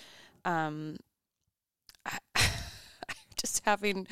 um 0.44 0.96
just 3.36 3.64
having 3.64 4.06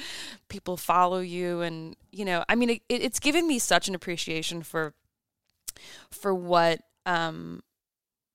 people 0.49 0.77
follow 0.77 1.19
you 1.19 1.61
and 1.61 1.97
you 2.13 2.25
know 2.25 2.45
i 2.49 2.55
mean 2.55 2.71
it, 2.71 2.83
it's 2.89 3.21
given 3.21 3.47
me 3.47 3.59
such 3.59 3.89
an 3.89 3.95
appreciation 3.95 4.63
for 4.63 4.95
for 6.11 6.35
what 6.35 6.81
um 7.07 7.63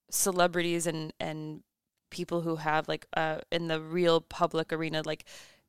celebrities 0.09 0.87
and 0.87 1.13
and 1.19 1.63
people 2.09 2.41
who 2.41 2.57
have 2.57 2.87
like 2.87 3.05
uh 3.15 3.39
in 3.51 3.67
the 3.67 3.81
real 3.81 4.21
public 4.21 4.71
arena 4.71 5.01
like 5.05 5.25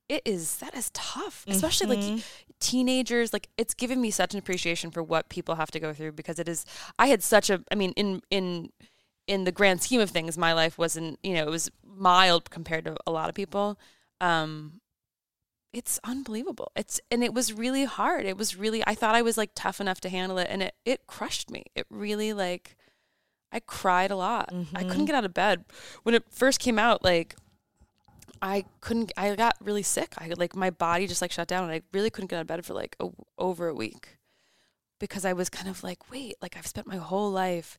it 0.09 0.23
is 0.25 0.57
that 0.59 0.75
is 0.75 0.91
tough 0.95 1.45
especially 1.49 1.97
Mhm. 1.97 2.15
like 2.17 2.25
teenagers 2.61 3.33
like 3.33 3.49
it's 3.59 3.75
given 3.75 4.01
me 4.01 4.11
such 4.11 4.33
an 4.35 4.39
appreciation 4.39 4.91
for 4.91 5.03
what 5.03 5.29
people 5.29 5.57
have 5.57 5.71
to 5.73 5.81
go 5.81 5.93
through 5.93 6.13
because 6.13 6.39
it 6.39 6.49
is 6.49 6.65
i 6.99 7.09
had 7.09 7.23
such 7.23 7.51
a 7.51 7.63
i 7.71 7.75
mean 7.75 7.93
in 7.97 8.23
in 8.31 8.71
in 9.27 9.45
the 9.45 9.53
grand 9.53 9.83
scheme 9.83 10.01
of 10.01 10.11
things 10.11 10.39
my 10.39 10.53
life 10.53 10.79
wasn't 10.79 11.19
you 11.23 11.35
know 11.35 11.43
it 11.43 11.51
was 11.51 11.71
mild 11.85 12.49
compared 12.51 12.85
to 12.85 12.97
a 13.07 13.11
lot 13.11 13.29
of 13.29 13.35
people. 13.35 13.79
Um 14.21 14.81
it's 15.73 15.99
unbelievable. 16.05 16.73
It's 16.75 17.01
and 17.11 17.23
it 17.23 17.35
was 17.35 17.53
really 17.53 17.85
hard. 17.85 18.25
It 18.25 18.39
was 18.39 18.57
really 18.57 18.83
i 18.87 18.95
thought 18.95 19.15
i 19.15 19.23
was 19.23 19.37
like 19.37 19.51
tough 19.55 19.81
enough 19.81 20.01
to 20.03 20.09
handle 20.09 20.39
it 20.39 20.47
and 20.49 20.63
it 20.63 20.75
it 20.85 21.07
crushed 21.07 21.51
me. 21.51 21.65
It 21.75 21.87
really 21.91 22.33
like 22.33 22.77
i 23.53 23.61
cried 23.61 24.11
a 24.11 24.17
lot. 24.17 24.53
I 24.75 24.85
couldn't 24.85 25.05
get 25.07 25.15
out 25.15 25.25
of 25.25 25.35
bed. 25.35 25.65
When 26.05 26.15
it 26.15 26.25
first 26.31 26.61
came 26.61 26.79
out 26.79 27.03
like 27.05 27.35
I 28.43 28.65
couldn't. 28.81 29.13
I 29.17 29.35
got 29.35 29.57
really 29.61 29.83
sick. 29.83 30.15
I 30.19 30.33
like 30.37 30.55
my 30.55 30.71
body 30.71 31.07
just 31.07 31.23
like 31.23 31.33
shut 31.33 31.49
down, 31.49 31.65
and 31.65 31.73
I 31.73 31.83
really 31.93 32.11
couldn't 32.11 32.29
get 32.29 32.37
out 32.37 32.43
of 32.43 32.47
bed 32.47 32.65
for 32.65 32.75
like 32.75 32.97
a, 33.01 33.09
over 33.39 33.69
a 33.69 33.75
week 33.75 34.19
because 34.99 35.25
I 35.25 35.33
was 35.33 35.51
kind 35.51 35.69
of 35.69 35.83
like, 35.83 36.11
wait, 36.11 36.37
like 36.41 36.57
I've 36.57 36.67
spent 36.67 36.87
my 36.87 36.97
whole 36.97 37.31
life 37.31 37.79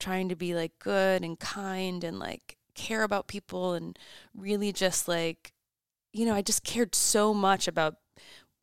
trying 0.00 0.28
to 0.28 0.36
be 0.36 0.54
like 0.54 0.78
good 0.78 1.22
and 1.24 1.38
kind 1.38 2.02
and 2.02 2.18
like 2.18 2.56
care 2.74 3.02
about 3.02 3.28
people 3.28 3.74
and 3.74 3.98
really 4.34 4.72
just 4.72 5.08
like, 5.08 5.52
you 6.12 6.26
know, 6.26 6.34
I 6.34 6.42
just 6.42 6.64
cared 6.64 6.94
so 6.94 7.32
much 7.32 7.68
about 7.68 7.96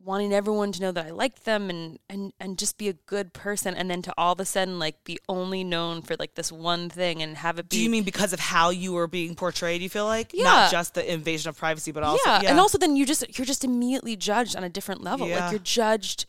wanting 0.04 0.32
everyone 0.32 0.70
to 0.72 0.80
know 0.80 0.92
that 0.92 1.06
I 1.06 1.10
liked 1.10 1.44
them 1.44 1.70
and 1.70 1.98
and 2.08 2.32
and 2.38 2.58
just 2.58 2.76
be 2.78 2.88
a 2.88 2.92
good 2.92 3.32
person, 3.32 3.74
and 3.74 3.90
then 3.90 4.02
to 4.02 4.14
all 4.18 4.32
of 4.32 4.40
a 4.40 4.44
sudden 4.44 4.78
like 4.78 5.02
be 5.04 5.18
only 5.28 5.64
known 5.64 6.02
for 6.02 6.16
like 6.18 6.34
this 6.34 6.52
one 6.52 6.90
thing 6.90 7.22
and 7.22 7.36
have 7.38 7.58
it 7.58 7.68
be 7.68 7.76
Do 7.76 7.82
you 7.82 7.90
mean 7.90 8.04
because 8.04 8.32
of 8.32 8.40
how 8.40 8.70
you 8.70 8.92
were 8.92 9.06
being 9.06 9.34
portrayed? 9.34 9.80
You 9.80 9.88
feel 9.88 10.06
like 10.06 10.32
Yeah. 10.32 10.44
not 10.44 10.70
just 10.70 10.94
the 10.94 11.12
invasion 11.12 11.48
of 11.48 11.56
privacy, 11.56 11.92
but 11.92 12.02
also 12.02 12.22
yeah. 12.24 12.42
and 12.46 12.60
also 12.60 12.78
then 12.78 12.96
you 12.96 13.06
just 13.06 13.38
you're 13.38 13.46
just 13.46 13.64
immediately 13.64 14.16
judged 14.16 14.56
on 14.56 14.64
a 14.64 14.68
different 14.68 15.02
level. 15.02 15.26
Yeah. 15.26 15.40
Like 15.44 15.50
you're 15.52 15.60
judged. 15.60 16.26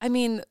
I 0.00 0.08
mean, 0.08 0.42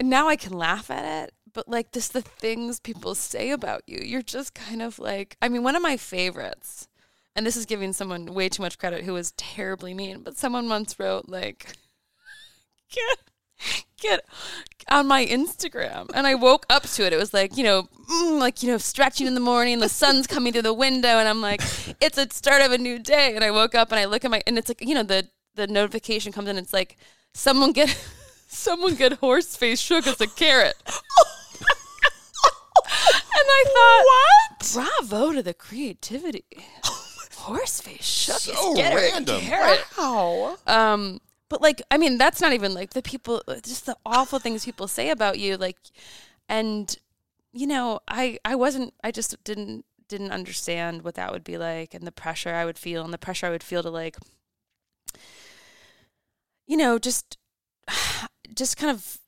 now 0.00 0.28
I 0.28 0.36
can 0.36 0.52
laugh 0.52 0.90
at 0.90 1.04
it, 1.24 1.34
but 1.52 1.68
like 1.68 1.92
this, 1.92 2.08
the 2.08 2.20
things 2.20 2.80
people 2.80 3.14
say 3.14 3.50
about 3.50 3.82
you, 3.86 4.00
you're 4.02 4.22
just 4.22 4.54
kind 4.54 4.82
of 4.82 4.98
like. 4.98 5.36
I 5.40 5.48
mean, 5.48 5.62
one 5.62 5.76
of 5.76 5.82
my 5.82 5.96
favorites, 5.96 6.88
and 7.34 7.46
this 7.46 7.56
is 7.56 7.64
giving 7.66 7.92
someone 7.92 8.34
way 8.34 8.48
too 8.48 8.62
much 8.62 8.78
credit 8.78 9.04
who 9.04 9.12
was 9.14 9.32
terribly 9.32 9.94
mean, 9.94 10.22
but 10.22 10.36
someone 10.36 10.68
once 10.68 10.98
wrote 10.98 11.28
like, 11.28 11.68
get 12.90 13.18
get 14.00 14.20
on 14.90 15.06
my 15.06 15.24
Instagram. 15.24 16.10
And 16.14 16.26
I 16.26 16.34
woke 16.34 16.66
up 16.68 16.82
to 16.82 17.06
it. 17.06 17.12
It 17.12 17.16
was 17.18 17.32
like, 17.32 17.56
you 17.56 17.64
know, 17.64 17.84
mm, 18.10 18.38
like, 18.38 18.62
you 18.62 18.70
know, 18.70 18.78
stretching 18.78 19.26
in 19.26 19.34
the 19.34 19.40
morning, 19.40 19.78
the 19.78 19.88
sun's 19.88 20.26
coming 20.26 20.52
through 20.52 20.62
the 20.62 20.74
window, 20.74 21.18
and 21.18 21.28
I'm 21.28 21.40
like, 21.40 21.62
it's 22.00 22.18
a 22.18 22.28
start 22.30 22.60
of 22.62 22.72
a 22.72 22.78
new 22.78 22.98
day. 22.98 23.34
And 23.34 23.42
I 23.42 23.50
woke 23.50 23.74
up 23.74 23.90
and 23.92 23.98
I 23.98 24.04
look 24.04 24.24
at 24.24 24.30
my, 24.30 24.42
and 24.46 24.58
it's 24.58 24.68
like, 24.68 24.82
you 24.82 24.94
know, 24.94 25.02
the, 25.02 25.26
the 25.54 25.66
notification 25.66 26.32
comes 26.32 26.48
in, 26.48 26.58
it's 26.58 26.72
like, 26.72 26.96
someone 27.32 27.72
get, 27.72 27.88
someone 28.48 28.94
get 28.94 29.14
horse 29.14 29.56
face 29.56 29.80
shook 29.80 30.06
as 30.06 30.20
a 30.20 30.26
carrot. 30.26 30.74
and 30.86 30.92
I 33.34 33.64
thought, 33.74 34.04
what? 34.06 35.00
Bravo 35.00 35.32
to 35.32 35.42
the 35.42 35.54
creativity. 35.54 36.44
Horse 37.36 37.80
face 37.82 38.02
shook 38.06 38.38
So 38.38 38.74
random. 38.74 39.36
a 39.36 39.40
carrot. 39.40 39.84
wow. 39.98 40.56
Um, 40.66 41.20
but 41.54 41.62
like, 41.62 41.80
I 41.88 41.98
mean, 41.98 42.18
that's 42.18 42.40
not 42.40 42.52
even 42.52 42.74
like 42.74 42.94
the 42.94 43.00
people, 43.00 43.40
uh, 43.46 43.60
just 43.62 43.86
the 43.86 43.96
awful 44.04 44.40
things 44.40 44.64
people 44.64 44.88
say 44.88 45.10
about 45.10 45.38
you. 45.38 45.56
Like, 45.56 45.76
and 46.48 46.92
you 47.52 47.68
know, 47.68 48.00
I 48.08 48.40
I 48.44 48.56
wasn't, 48.56 48.92
I 49.04 49.12
just 49.12 49.36
didn't 49.44 49.84
didn't 50.08 50.32
understand 50.32 51.02
what 51.02 51.14
that 51.14 51.30
would 51.30 51.44
be 51.44 51.56
like, 51.56 51.94
and 51.94 52.04
the 52.04 52.10
pressure 52.10 52.52
I 52.52 52.64
would 52.64 52.76
feel, 52.76 53.04
and 53.04 53.12
the 53.14 53.18
pressure 53.18 53.46
I 53.46 53.50
would 53.50 53.62
feel 53.62 53.84
to 53.84 53.90
like, 53.90 54.16
you 56.66 56.76
know, 56.76 56.98
just 56.98 57.38
just 58.52 58.76
kind 58.76 58.90
of 58.90 59.20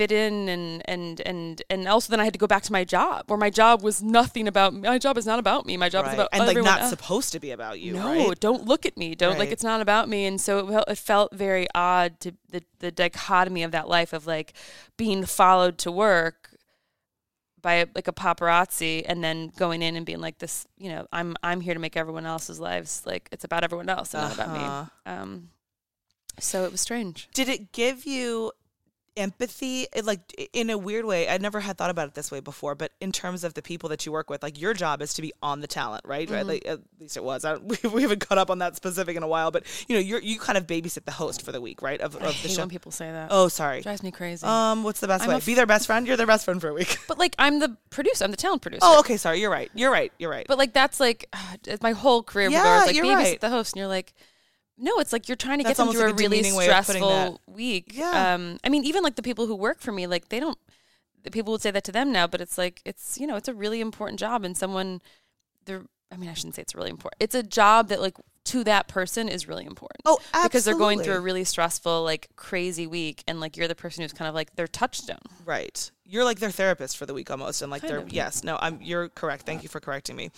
fit 0.00 0.12
in 0.24 0.48
and 0.54 0.82
and 0.92 1.20
and 1.30 1.62
and 1.72 1.80
also 1.94 2.06
then 2.10 2.20
I 2.20 2.24
had 2.24 2.32
to 2.38 2.42
go 2.44 2.46
back 2.54 2.62
to 2.68 2.72
my 2.78 2.84
job 2.96 3.18
where 3.28 3.38
my 3.46 3.50
job 3.50 3.82
was 3.88 3.96
nothing 4.02 4.46
about 4.52 4.72
me. 4.74 4.80
my 4.94 4.98
job 5.06 5.16
is 5.22 5.26
not 5.30 5.38
about 5.44 5.62
me 5.68 5.76
my 5.76 5.90
job 5.94 6.06
is 6.08 6.14
about 6.14 6.28
and 6.32 6.46
like 6.46 6.56
not 6.72 6.80
else. 6.80 6.90
supposed 6.96 7.30
to 7.32 7.40
be 7.46 7.50
about 7.58 7.76
you. 7.84 7.92
No, 7.94 8.06
right? 8.28 8.40
don't 8.40 8.64
look 8.70 8.86
at 8.90 8.96
me. 9.02 9.08
Don't 9.14 9.38
like 9.38 9.50
it's 9.56 9.64
not 9.72 9.80
about 9.80 10.08
me. 10.08 10.20
And 10.28 10.40
so 10.46 10.52
it, 10.60 10.66
felt- 10.72 10.88
it 10.94 10.98
felt 11.12 11.28
very 11.46 11.66
odd 11.74 12.10
to 12.24 12.28
the 12.54 12.60
the 12.84 12.90
dichotomy 12.90 13.62
of 13.62 13.72
that 13.72 13.86
life 13.88 14.12
of 14.18 14.26
like 14.26 14.48
being 14.96 15.24
followed 15.26 15.76
to 15.84 15.90
work 15.92 16.38
by 17.62 17.84
like 17.94 18.08
a 18.08 18.12
paparazzi 18.12 19.04
and 19.06 19.22
then 19.22 19.52
going 19.58 19.82
in 19.82 19.94
and 19.96 20.06
being 20.06 20.20
like 20.22 20.38
this, 20.38 20.66
you 20.78 20.88
know, 20.92 21.06
I'm 21.12 21.36
I'm 21.42 21.60
here 21.60 21.74
to 21.74 21.80
make 21.86 21.96
everyone 21.96 22.24
else's 22.24 22.58
lives 22.58 23.02
like 23.04 23.28
it's 23.32 23.44
about 23.44 23.64
everyone 23.64 23.88
else 23.90 24.14
and 24.14 24.22
not 24.22 24.34
about 24.34 24.48
Uh-huh. 24.48 24.84
me. 25.06 25.12
Um 25.12 25.50
so 26.38 26.64
it 26.64 26.72
was 26.72 26.80
strange. 26.80 27.28
Did 27.34 27.48
it 27.50 27.72
give 27.72 28.06
you 28.06 28.52
empathy? 29.16 29.86
It, 29.94 30.04
like 30.04 30.20
in 30.52 30.70
a 30.70 30.78
weird 30.78 31.04
way, 31.04 31.28
I 31.28 31.38
never 31.38 31.60
had 31.60 31.76
thought 31.78 31.90
about 31.90 32.08
it 32.08 32.14
this 32.14 32.30
way 32.30 32.40
before. 32.40 32.74
But 32.74 32.92
in 33.00 33.12
terms 33.12 33.44
of 33.44 33.54
the 33.54 33.62
people 33.62 33.88
that 33.90 34.06
you 34.06 34.12
work 34.12 34.30
with, 34.30 34.42
like 34.42 34.60
your 34.60 34.74
job 34.74 35.02
is 35.02 35.14
to 35.14 35.22
be 35.22 35.32
on 35.42 35.60
the 35.60 35.66
talent, 35.66 36.02
right? 36.06 36.26
Mm-hmm. 36.26 36.34
Right. 36.34 36.46
Like, 36.46 36.66
at 36.66 36.80
least 36.98 37.16
it 37.16 37.24
was. 37.24 37.44
I, 37.44 37.56
we, 37.56 37.76
we 37.92 38.02
haven't 38.02 38.20
caught 38.26 38.38
up 38.38 38.50
on 38.50 38.58
that 38.58 38.76
specific 38.76 39.16
in 39.16 39.22
a 39.22 39.28
while, 39.28 39.50
but 39.50 39.64
you 39.88 39.94
know, 39.96 40.00
you're 40.00 40.20
you 40.20 40.38
kind 40.38 40.56
of 40.58 40.66
babysit 40.66 41.04
the 41.04 41.12
host 41.12 41.42
for 41.42 41.52
the 41.52 41.60
week, 41.60 41.82
right? 41.82 42.00
Of, 42.00 42.16
I 42.16 42.20
of 42.20 42.24
the 42.26 42.32
hate 42.32 42.50
show. 42.52 42.62
when 42.62 42.68
people 42.68 42.92
say 42.92 43.10
that. 43.10 43.28
Oh, 43.30 43.48
sorry. 43.48 43.78
It 43.78 43.82
drives 43.82 44.02
me 44.02 44.10
crazy. 44.10 44.46
Um, 44.46 44.82
what's 44.84 45.00
the 45.00 45.08
best 45.08 45.24
I'm 45.24 45.30
way? 45.30 45.36
f- 45.36 45.46
Be 45.46 45.54
their 45.54 45.66
best 45.66 45.86
friend. 45.86 46.06
You're 46.06 46.16
their 46.16 46.26
best 46.26 46.44
friend 46.44 46.60
for 46.60 46.68
a 46.68 46.74
week. 46.74 46.98
but 47.08 47.18
like 47.18 47.34
I'm 47.38 47.58
the 47.58 47.76
producer, 47.90 48.24
I'm 48.24 48.30
the 48.30 48.36
talent 48.36 48.62
producer. 48.62 48.80
oh, 48.82 49.00
okay. 49.00 49.16
Sorry. 49.16 49.40
You're 49.40 49.50
right. 49.50 49.70
You're 49.74 49.90
right. 49.92 50.12
You're 50.18 50.30
right. 50.30 50.46
But 50.46 50.58
like 50.58 50.72
that's 50.72 51.00
like 51.00 51.28
my 51.82 51.92
whole 51.92 52.22
career 52.22 52.48
Yeah, 52.50 52.64
yeah, 52.64 52.84
like 52.86 52.94
you're 52.96 53.04
babysit 53.04 53.16
right. 53.16 53.40
the 53.40 53.50
host, 53.50 53.72
and 53.74 53.78
you're 53.80 53.88
like, 53.88 54.12
no, 54.80 54.98
it's 54.98 55.12
like 55.12 55.28
you're 55.28 55.36
trying 55.36 55.58
to 55.58 55.64
That's 55.64 55.78
get 55.78 55.84
them 55.84 55.92
through 55.92 56.04
like 56.06 56.12
a 56.12 56.16
really 56.16 56.38
demeaning 56.38 56.56
way 56.56 56.68
of 56.68 56.86
putting 56.86 57.02
stressful 57.02 57.40
week. 57.46 57.92
Yeah. 57.92 58.34
Um, 58.34 58.58
I 58.64 58.70
mean, 58.70 58.84
even 58.84 59.02
like 59.02 59.16
the 59.16 59.22
people 59.22 59.46
who 59.46 59.54
work 59.54 59.80
for 59.80 59.92
me, 59.92 60.06
like 60.06 60.30
they 60.30 60.40
don't. 60.40 60.58
The 61.22 61.30
people 61.30 61.52
would 61.52 61.60
say 61.60 61.70
that 61.70 61.84
to 61.84 61.92
them 61.92 62.12
now, 62.12 62.26
but 62.26 62.40
it's 62.40 62.56
like 62.56 62.80
it's 62.86 63.18
you 63.20 63.26
know 63.26 63.36
it's 63.36 63.48
a 63.48 63.54
really 63.54 63.80
important 63.80 64.18
job, 64.18 64.44
and 64.44 64.56
someone, 64.56 65.02
they're. 65.66 65.82
I 66.12 66.16
mean, 66.16 66.28
I 66.28 66.34
shouldn't 66.34 66.56
say 66.56 66.62
it's 66.62 66.74
really 66.74 66.90
important. 66.90 67.22
It's 67.22 67.36
a 67.36 67.42
job 67.42 67.88
that 67.88 68.00
like 68.00 68.16
to 68.44 68.64
that 68.64 68.88
person 68.88 69.28
is 69.28 69.46
really 69.46 69.64
important. 69.64 70.00
Oh, 70.06 70.18
absolutely. 70.18 70.48
because 70.48 70.64
they're 70.64 70.74
going 70.74 71.00
through 71.00 71.14
a 71.14 71.20
really 71.20 71.44
stressful, 71.44 72.02
like 72.02 72.30
crazy 72.36 72.86
week, 72.86 73.22
and 73.28 73.38
like 73.38 73.56
you're 73.56 73.68
the 73.68 73.74
person 73.74 74.02
who's 74.02 74.12
kind 74.12 74.28
of 74.28 74.34
like 74.34 74.56
their 74.56 74.66
touchstone. 74.66 75.18
Right. 75.44 75.90
You're 76.04 76.24
like 76.24 76.40
their 76.40 76.50
therapist 76.50 76.96
for 76.96 77.06
the 77.06 77.14
week 77.14 77.30
almost 77.30 77.62
and 77.62 77.70
like 77.70 77.82
Kind 77.82 77.92
their 77.92 78.00
of. 78.00 78.12
yes, 78.12 78.42
no, 78.42 78.58
I'm 78.60 78.80
you're 78.82 79.08
correct. 79.10 79.44
Thank 79.44 79.62
you 79.62 79.68
for 79.68 79.78
correcting 79.78 80.16
me. 80.16 80.30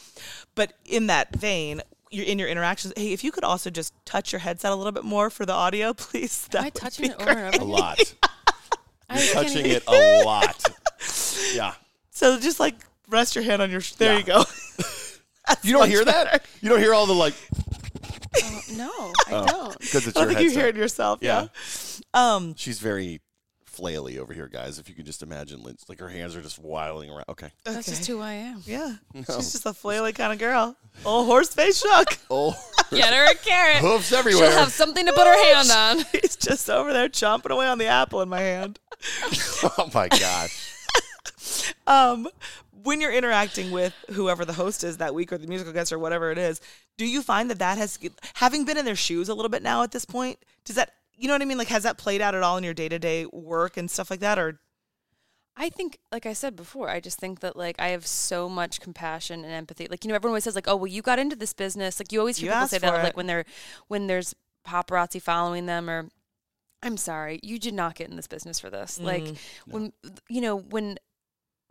But 0.55 0.75
in 0.85 1.07
that 1.07 1.35
vein, 1.35 1.81
you're 2.13 2.27
in 2.27 2.39
your 2.39 2.49
interactions. 2.49 2.93
Hey, 2.97 3.13
if 3.13 3.25
you 3.25 3.33
could 3.33 3.45
also 3.45 3.71
just 3.71 3.93
touch 4.05 4.33
your 4.33 4.41
headset 4.41 4.71
a 4.73 4.75
little 4.75 4.93
bit 4.93 5.05
more 5.05 5.31
for 5.31 5.45
the 5.47 5.53
audio, 5.53 5.93
please. 5.95 6.47
That 6.53 6.59
Am 6.59 6.63
I 6.63 6.67
would 6.67 6.75
touching 6.75 7.07
be 7.07 7.11
it 7.13 7.21
over 7.21 7.31
and 7.31 7.51
great. 7.53 7.63
A 7.63 7.65
lot. 7.65 8.15
I 9.11 9.17
can't 9.19 9.31
Touching 9.33 9.67
it 9.67 9.83
a 9.87 10.23
lot. 10.25 10.63
Yeah. 11.55 11.75
So 12.11 12.39
just 12.39 12.61
like 12.61 12.75
rest 13.09 13.35
your 13.35 13.45
hand 13.45 13.61
on 13.63 13.71
your 13.71 13.81
sh- 13.81 13.95
there 13.95 14.13
Yeah. 14.13 14.19
you 14.19 14.25
go. 14.25 14.45
You 15.63 15.73
don't 15.73 15.89
hear 15.89 16.05
better. 16.05 16.31
that? 16.31 16.47
You 16.61 16.69
don't 16.71 16.79
hear 16.79 16.95
all 16.95 17.07
the 17.07 17.13
like 17.15 17.35
Oh, 18.43 18.61
no, 18.73 19.13
I 19.27 19.45
don't. 19.47 19.79
because 19.79 20.07
it's 20.07 20.17
I 20.17 20.21
don't 20.21 20.31
your 20.31 20.39
think 20.39 20.51
you 20.53 20.57
hear 20.59 20.69
it 20.69 20.77
yourself. 20.77 21.19
Yeah. 21.21 21.49
Yeah. 22.15 22.35
Um 22.37 22.55
She's 22.57 22.79
very 22.79 23.21
flaily 23.73 24.19
over 24.19 24.33
here, 24.33 24.49
guys. 24.49 24.79
If 24.79 24.89
you 24.89 24.95
can 24.95 25.05
just 25.05 25.23
imagine, 25.23 25.63
it's 25.67 25.89
like 25.89 25.99
her 26.01 26.09
hands 26.09 26.37
are 26.37 26.43
just 26.43 26.59
wiling 26.59 27.11
around. 27.11 27.25
Okay. 27.29 27.51
That's 27.65 27.87
just 27.87 28.07
who 28.07 28.21
I 28.21 28.33
am. 28.33 28.63
Yeah. 28.67 28.95
She's 29.15 29.53
just 29.53 29.67
a 29.67 29.71
flaily 29.71 30.15
kind 30.15 30.33
of 30.33 30.39
girl. 30.39 30.77
Old 31.05 31.27
horse 31.27 31.53
face 31.55 31.81
shook. 31.81 32.19
Oh, 32.31 32.55
Get 32.91 33.13
her 33.13 33.31
a 33.31 33.35
carrot. 33.35 33.79
hooves 33.79 34.13
everywhere. 34.13 34.51
She'll 34.51 34.59
have 34.59 34.73
something 34.73 35.05
to 35.07 35.13
put 35.13 35.27
her 35.27 35.55
hand 35.55 35.71
on. 35.71 36.05
He's 36.13 36.37
just 36.37 36.69
over 36.71 36.93
there 36.93 37.09
chomping 37.09 37.51
away 37.51 37.67
on 37.67 37.79
the 37.79 37.87
apple 37.87 38.23
in 38.23 38.29
my 38.29 38.41
hand. 38.41 38.79
oh 39.79 39.91
my 39.95 40.09
gosh. 40.09 40.73
um, 41.87 42.29
when 42.85 43.01
you're 43.01 43.13
interacting 43.13 43.71
with 43.71 43.95
whoever 44.11 44.45
the 44.45 44.53
host 44.53 44.83
is 44.85 44.99
that 44.99 45.15
week 45.15 45.33
or 45.33 45.39
the 45.39 45.47
musical 45.47 45.73
guest 45.73 45.93
or 45.93 45.99
whatever 45.99 46.31
it 46.31 46.39
is, 46.39 46.61
do 46.99 47.07
you 47.07 47.23
find 47.23 47.51
that 47.51 47.59
that 47.59 47.79
has, 47.79 47.99
having 48.35 48.65
been 48.65 48.77
in 48.77 48.85
their 48.85 48.97
shoes 48.97 49.29
a 49.29 49.35
little 49.35 49.49
bit 49.51 49.63
now 49.63 49.83
at 49.83 49.93
this 49.93 50.05
point, 50.05 50.39
does 50.65 50.77
that, 50.77 50.95
you 51.17 51.29
know 51.29 51.35
what 51.35 51.43
I 51.43 51.45
mean? 51.45 51.59
Like, 51.59 51.69
has 51.69 51.83
that 51.85 51.99
played 51.99 52.21
out 52.21 52.35
at 52.35 52.43
all 52.43 52.57
in 52.57 52.65
your 52.65 52.75
day 52.75 52.89
to 52.89 52.99
day 52.99 53.27
work 53.27 53.77
and 53.77 53.91
stuff 53.91 54.11
like 54.11 54.21
that? 54.21 54.39
Or, 54.39 54.61
I 55.57 55.69
think, 55.69 55.99
like 56.11 56.27
I 56.27 56.33
said 56.33 56.57
before, 56.57 56.89
I 56.89 57.01
just 57.01 57.19
think 57.19 57.41
that 57.41 57.57
like 57.57 57.77
I 57.79 57.89
have 57.89 58.07
so 58.07 58.49
much 58.49 58.81
compassion 58.81 59.45
and 59.45 59.53
empathy. 59.53 59.87
Like 59.91 60.05
you 60.05 60.09
know, 60.09 60.15
everyone 60.15 60.33
always 60.33 60.45
says 60.45 60.55
like, 60.55 60.69
"Oh, 60.69 60.77
well, 60.77 60.87
you 60.87 61.03
got 61.03 61.19
into 61.19 61.37
this 61.37 61.53
business." 61.53 62.01
Like 62.01 62.13
you 62.13 62.21
always 62.21 62.39
hear 62.39 62.51
You 62.51 62.55
people 62.55 62.69
say 62.69 62.79
that 62.79 63.01
it. 63.01 63.03
like 63.03 63.17
when 63.17 63.27
they're 63.27 63.45
when 63.89 64.07
there's 64.07 64.35
paparazzi 64.67 65.21
following 65.21 65.67
them 65.67 65.91
or 65.91 66.09
I'm 66.83 66.97
sorry, 66.97 67.39
you 67.43 67.59
did 67.59 67.75
not 67.75 67.95
get 67.95 68.11
in 68.11 68.17
this 68.17 68.27
business 68.27 68.59
for 68.59 68.71
this. 68.71 68.99
Mm. 68.99 69.05
Like 69.05 69.37
when 69.67 69.93
you 70.29 70.41
know 70.41 70.57
when 70.57 70.99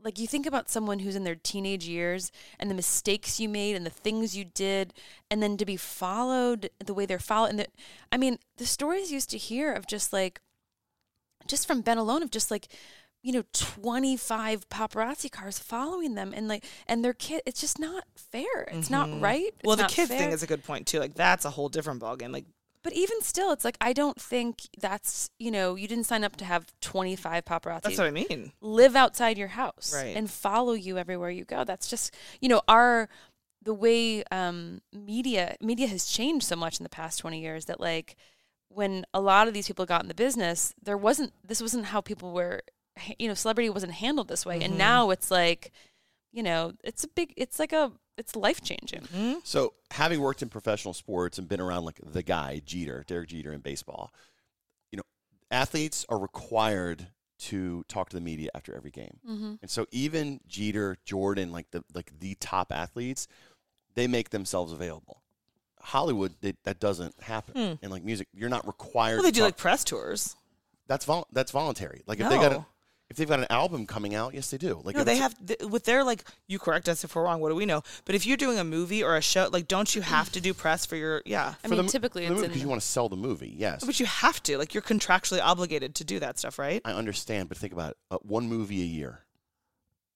like 0.03 0.17
you 0.19 0.27
think 0.27 0.45
about 0.45 0.69
someone 0.69 0.99
who's 0.99 1.15
in 1.15 1.23
their 1.23 1.35
teenage 1.35 1.85
years 1.87 2.31
and 2.59 2.69
the 2.69 2.75
mistakes 2.75 3.39
you 3.39 3.47
made 3.47 3.75
and 3.75 3.85
the 3.85 3.89
things 3.91 4.35
you 4.35 4.45
did 4.45 4.93
and 5.29 5.41
then 5.43 5.57
to 5.57 5.65
be 5.65 5.77
followed 5.77 6.69
the 6.83 6.93
way 6.93 7.05
they're 7.05 7.19
followed 7.19 7.49
and 7.51 7.59
the, 7.59 7.67
I 8.11 8.17
mean 8.17 8.37
the 8.57 8.65
stories 8.65 9.11
you 9.11 9.15
used 9.15 9.29
to 9.31 9.37
hear 9.37 9.73
of 9.73 9.87
just 9.87 10.11
like 10.11 10.41
just 11.47 11.67
from 11.67 11.81
Ben 11.81 11.97
alone 11.97 12.23
of 12.23 12.31
just 12.31 12.51
like 12.51 12.67
you 13.23 13.31
know 13.31 13.43
25 13.53 14.67
paparazzi 14.69 15.29
cars 15.31 15.59
following 15.59 16.15
them 16.15 16.33
and 16.35 16.47
like 16.47 16.65
and 16.87 17.03
their 17.05 17.13
kid 17.13 17.41
it's 17.45 17.61
just 17.61 17.77
not 17.79 18.03
fair 18.15 18.63
it's 18.71 18.89
not 18.89 19.07
right 19.21 19.45
It's 19.47 19.57
Mm-hmm. 19.57 19.67
well, 19.67 19.75
the 19.75 19.83
kids 19.85 20.09
fair. 20.09 20.17
thing 20.19 20.31
is 20.31 20.41
a 20.43 20.47
good 20.47 20.63
point 20.63 20.87
too. 20.87 20.99
Like 20.99 21.13
that's 21.13 21.45
a 21.45 21.51
whole 21.51 21.69
different 21.69 22.01
ballgame. 22.01 22.33
Like 22.33 22.45
But 22.83 22.93
even 22.93 23.21
still, 23.21 23.51
it's 23.51 23.63
like 23.63 23.77
I 23.79 23.93
don't 23.93 24.19
think 24.19 24.61
that's 24.79 25.29
you 25.37 25.51
know 25.51 25.75
you 25.75 25.87
didn't 25.87 26.05
sign 26.05 26.23
up 26.23 26.35
to 26.37 26.45
have 26.45 26.65
twenty 26.81 27.15
five 27.15 27.45
paparazzi 27.45 27.81
that's 27.83 27.97
what 27.97 28.07
I 28.07 28.11
mean. 28.11 28.51
live 28.61 28.95
outside 28.95 29.37
your 29.37 29.49
house 29.49 29.93
Right. 29.95 30.15
and 30.15 30.29
follow 30.29 30.73
you 30.73 30.97
everywhere 30.97 31.29
you 31.29 31.45
go. 31.45 31.63
That's 31.63 31.87
just 31.89 32.15
you 32.39 32.49
know 32.49 32.61
our 32.67 33.07
the 33.63 33.73
way 33.75 34.23
um, 34.31 34.81
media 34.91 35.55
media 35.61 35.87
has 35.87 36.05
changed 36.05 36.45
so 36.47 36.55
much 36.55 36.79
in 36.79 36.83
the 36.83 36.89
past 36.89 37.19
twenty 37.19 37.39
years 37.41 37.65
that 37.65 37.79
like 37.79 38.15
when 38.69 39.05
a 39.13 39.21
lot 39.21 39.47
of 39.47 39.53
these 39.53 39.67
people 39.67 39.85
got 39.85 40.01
in 40.01 40.07
the 40.07 40.13
business, 40.15 40.73
there 40.81 40.97
wasn't 40.97 41.33
this 41.45 41.61
wasn't 41.61 41.85
how 41.85 42.01
people 42.01 42.31
were 42.33 42.61
you 43.19 43.27
know 43.27 43.33
celebrity 43.35 43.69
wasn't 43.69 43.91
handled 43.91 44.27
this 44.27 44.45
way, 44.45 44.59
and 44.61 44.77
now 44.77 45.11
it's 45.11 45.29
like 45.29 45.71
you 46.31 46.41
know 46.41 46.71
it's 46.83 47.03
a 47.03 47.07
big 47.09 47.33
it's 47.37 47.59
like 47.59 47.73
a 47.73 47.91
it's 48.21 48.35
life 48.35 48.61
changing. 48.61 49.41
So, 49.43 49.73
having 49.91 50.21
worked 50.21 50.41
in 50.41 50.49
professional 50.49 50.93
sports 50.93 51.37
and 51.37 51.47
been 51.49 51.59
around 51.59 51.83
like 51.85 51.99
the 52.03 52.23
guy 52.23 52.61
Jeter, 52.65 53.03
Derek 53.07 53.29
Jeter 53.29 53.51
in 53.51 53.59
baseball, 53.59 54.11
you 54.91 54.97
know, 54.97 55.03
athletes 55.49 56.05
are 56.07 56.17
required 56.19 57.07
to 57.39 57.83
talk 57.87 58.09
to 58.09 58.15
the 58.15 58.21
media 58.21 58.49
after 58.53 58.75
every 58.75 58.91
game. 58.91 59.17
Mm-hmm. 59.27 59.53
And 59.61 59.69
so 59.69 59.87
even 59.91 60.39
Jeter, 60.47 60.97
Jordan, 61.05 61.51
like 61.51 61.71
the 61.71 61.83
like 61.93 62.11
the 62.19 62.35
top 62.39 62.71
athletes, 62.71 63.27
they 63.95 64.07
make 64.07 64.29
themselves 64.29 64.71
available. 64.71 65.21
Hollywood, 65.81 66.35
they, 66.41 66.53
that 66.63 66.79
doesn't 66.79 67.15
happen. 67.21 67.79
And 67.81 67.91
like 67.91 68.03
music, 68.03 68.27
you're 68.33 68.49
not 68.49 68.67
required. 68.67 69.15
Well, 69.15 69.23
they 69.23 69.29
to 69.29 69.33
do 69.35 69.39
talk- 69.41 69.47
like 69.47 69.57
press 69.57 69.83
tours. 69.83 70.35
that's 70.87 71.05
vol- 71.05 71.27
that's 71.31 71.49
voluntary. 71.51 72.03
Like 72.05 72.19
if 72.19 72.29
they 72.29 72.35
got 72.37 72.51
a, 72.51 72.55
No. 72.55 72.65
If 73.11 73.17
they've 73.17 73.27
got 73.29 73.39
an 73.39 73.45
album 73.51 73.85
coming 73.85 74.15
out, 74.15 74.33
yes, 74.33 74.49
they 74.49 74.57
do. 74.57 74.81
Like 74.83 74.95
No, 74.95 75.03
they 75.03 75.17
have 75.17 75.35
th- 75.45 75.59
with 75.69 75.85
their 75.85 76.03
like. 76.03 76.23
You 76.47 76.57
correct 76.57 76.89
us 76.89 77.03
if 77.03 77.15
we're 77.15 77.23
wrong. 77.23 77.39
What 77.41 77.49
do 77.49 77.55
we 77.55 77.65
know? 77.67 77.83
But 78.05 78.15
if 78.15 78.25
you're 78.25 78.37
doing 78.37 78.57
a 78.57 78.63
movie 78.63 79.03
or 79.03 79.15
a 79.15 79.21
show, 79.21 79.47
like, 79.51 79.67
don't 79.67 79.93
you 79.93 80.01
have 80.01 80.31
to 80.31 80.41
do 80.41 80.53
press 80.53 80.85
for 80.87 80.95
your? 80.95 81.21
Yeah, 81.25 81.53
I 81.63 81.67
for 81.67 81.75
mean, 81.75 81.85
the, 81.85 81.91
typically 81.91 82.23
for 82.23 82.29
the 82.29 82.33
it's 82.33 82.41
movie, 82.41 82.45
in 82.45 82.51
'cause 82.53 82.61
you 82.63 82.67
want 82.69 82.81
to 82.81 82.87
sell 82.87 83.07
the 83.09 83.15
movie. 83.17 83.53
Yes, 83.55 83.83
but 83.85 83.99
you 83.99 84.07
have 84.07 84.41
to. 84.43 84.57
Like, 84.57 84.73
you're 84.73 84.81
contractually 84.81 85.41
obligated 85.43 85.93
to 85.95 86.03
do 86.03 86.19
that 86.19 86.39
stuff, 86.39 86.57
right? 86.57 86.81
I 86.85 86.93
understand, 86.93 87.49
but 87.49 87.57
think 87.59 87.73
about 87.73 87.91
it. 87.91 87.97
Uh, 88.09 88.17
one 88.23 88.47
movie 88.47 88.81
a 88.81 88.85
year, 88.85 89.25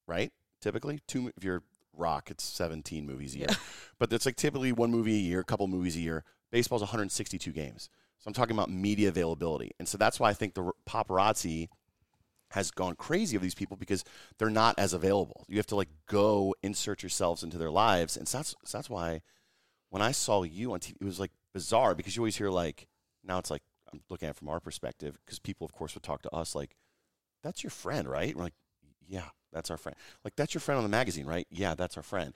right? 0.06 0.32
Typically, 0.60 1.00
two. 1.06 1.32
If 1.36 1.44
you're 1.44 1.62
rock, 1.92 2.30
it's 2.30 2.44
17 2.44 3.06
movies 3.06 3.34
a 3.34 3.38
year. 3.38 3.48
But 3.98 4.12
it's 4.12 4.26
like 4.26 4.36
typically 4.36 4.72
one 4.72 4.90
movie 4.90 5.14
a 5.14 5.18
year, 5.18 5.40
a 5.40 5.44
couple 5.44 5.66
movies 5.68 5.96
a 5.96 6.00
year. 6.00 6.22
Baseball's 6.50 6.82
162 6.82 7.50
games. 7.50 7.88
So 8.18 8.28
I'm 8.28 8.34
talking 8.34 8.54
about 8.54 8.70
media 8.70 9.08
availability. 9.08 9.72
And 9.78 9.88
so 9.88 9.96
that's 9.96 10.20
why 10.20 10.28
I 10.28 10.34
think 10.34 10.52
the 10.52 10.64
r- 10.64 10.72
paparazzi 10.86 11.68
has 12.50 12.70
gone 12.70 12.94
crazy 12.94 13.36
of 13.36 13.42
these 13.42 13.54
people 13.54 13.76
because 13.76 14.04
they're 14.38 14.50
not 14.50 14.78
as 14.78 14.92
available. 14.92 15.44
You 15.48 15.56
have 15.56 15.66
to 15.66 15.76
like 15.76 15.88
go 16.06 16.54
insert 16.62 17.02
yourselves 17.02 17.42
into 17.42 17.58
their 17.58 17.70
lives. 17.70 18.16
And 18.16 18.28
so 18.28 18.38
that's, 18.38 18.54
so 18.64 18.78
that's 18.78 18.90
why 18.90 19.22
when 19.90 20.02
I 20.02 20.12
saw 20.12 20.42
you 20.42 20.72
on 20.72 20.80
TV, 20.80 20.94
it 21.00 21.04
was 21.04 21.20
like 21.20 21.32
bizarre 21.52 21.94
because 21.94 22.16
you 22.16 22.22
always 22.22 22.36
hear 22.36 22.50
like, 22.50 22.86
now 23.24 23.38
it's 23.38 23.50
like, 23.50 23.62
I'm 23.92 24.00
looking 24.08 24.28
at 24.28 24.32
it 24.34 24.38
from 24.38 24.48
our 24.48 24.60
perspective 24.60 25.18
because 25.24 25.38
people, 25.38 25.64
of 25.64 25.72
course, 25.72 25.94
would 25.94 26.02
talk 26.02 26.22
to 26.22 26.34
us 26.34 26.54
like, 26.54 26.76
that's 27.42 27.62
your 27.62 27.70
friend, 27.70 28.08
right? 28.08 28.34
We're 28.34 28.44
like, 28.44 28.54
yeah, 29.08 29.28
that's 29.52 29.70
our 29.70 29.76
friend. 29.76 29.96
Like, 30.24 30.36
that's 30.36 30.54
your 30.54 30.60
friend 30.60 30.76
on 30.76 30.84
the 30.84 30.90
magazine, 30.90 31.26
right? 31.26 31.46
Yeah, 31.50 31.74
that's 31.74 31.96
our 31.96 32.02
friend. 32.02 32.34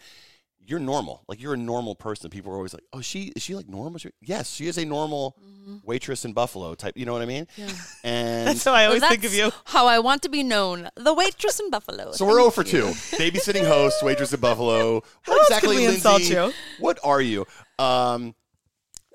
You're 0.66 0.78
normal. 0.78 1.24
Like, 1.26 1.42
you're 1.42 1.54
a 1.54 1.58
normal 1.58 1.94
person. 1.94 2.30
People 2.30 2.52
are 2.52 2.56
always 2.56 2.74
like, 2.74 2.84
oh, 2.92 3.00
she 3.00 3.32
is 3.34 3.42
she 3.42 3.54
like 3.54 3.68
normal? 3.68 3.98
She- 3.98 4.10
yes, 4.20 4.50
she 4.52 4.66
is 4.66 4.78
a 4.78 4.84
normal 4.84 5.36
waitress 5.84 6.24
in 6.24 6.32
Buffalo 6.32 6.74
type. 6.74 6.96
You 6.96 7.06
know 7.06 7.12
what 7.12 7.22
I 7.22 7.26
mean? 7.26 7.46
Yeah. 7.56 7.68
And 8.04 8.48
That's 8.48 8.64
how 8.64 8.72
I 8.72 8.86
always 8.86 9.00
Well, 9.02 9.10
think 9.10 9.24
of 9.24 9.34
you. 9.34 9.50
How 9.64 9.86
I 9.86 9.98
want 9.98 10.22
to 10.22 10.28
be 10.28 10.42
known, 10.42 10.88
the 10.96 11.14
waitress 11.14 11.60
in 11.60 11.70
Buffalo. 11.70 12.12
so 12.12 12.24
we're 12.26 12.38
0 12.38 12.50
for 12.50 12.64
2. 12.64 12.82
Babysitting 13.18 13.66
host, 13.66 14.02
waitress 14.02 14.32
in 14.32 14.40
Buffalo. 14.40 15.02
What 15.26 15.38
else 15.38 15.48
exactly, 15.48 15.76
could 15.76 15.80
we 15.82 15.86
insult 15.86 16.20
Lindsay? 16.20 16.34
you? 16.34 16.52
What 16.78 16.98
are 17.04 17.20
you? 17.20 17.46
Um, 17.78 18.34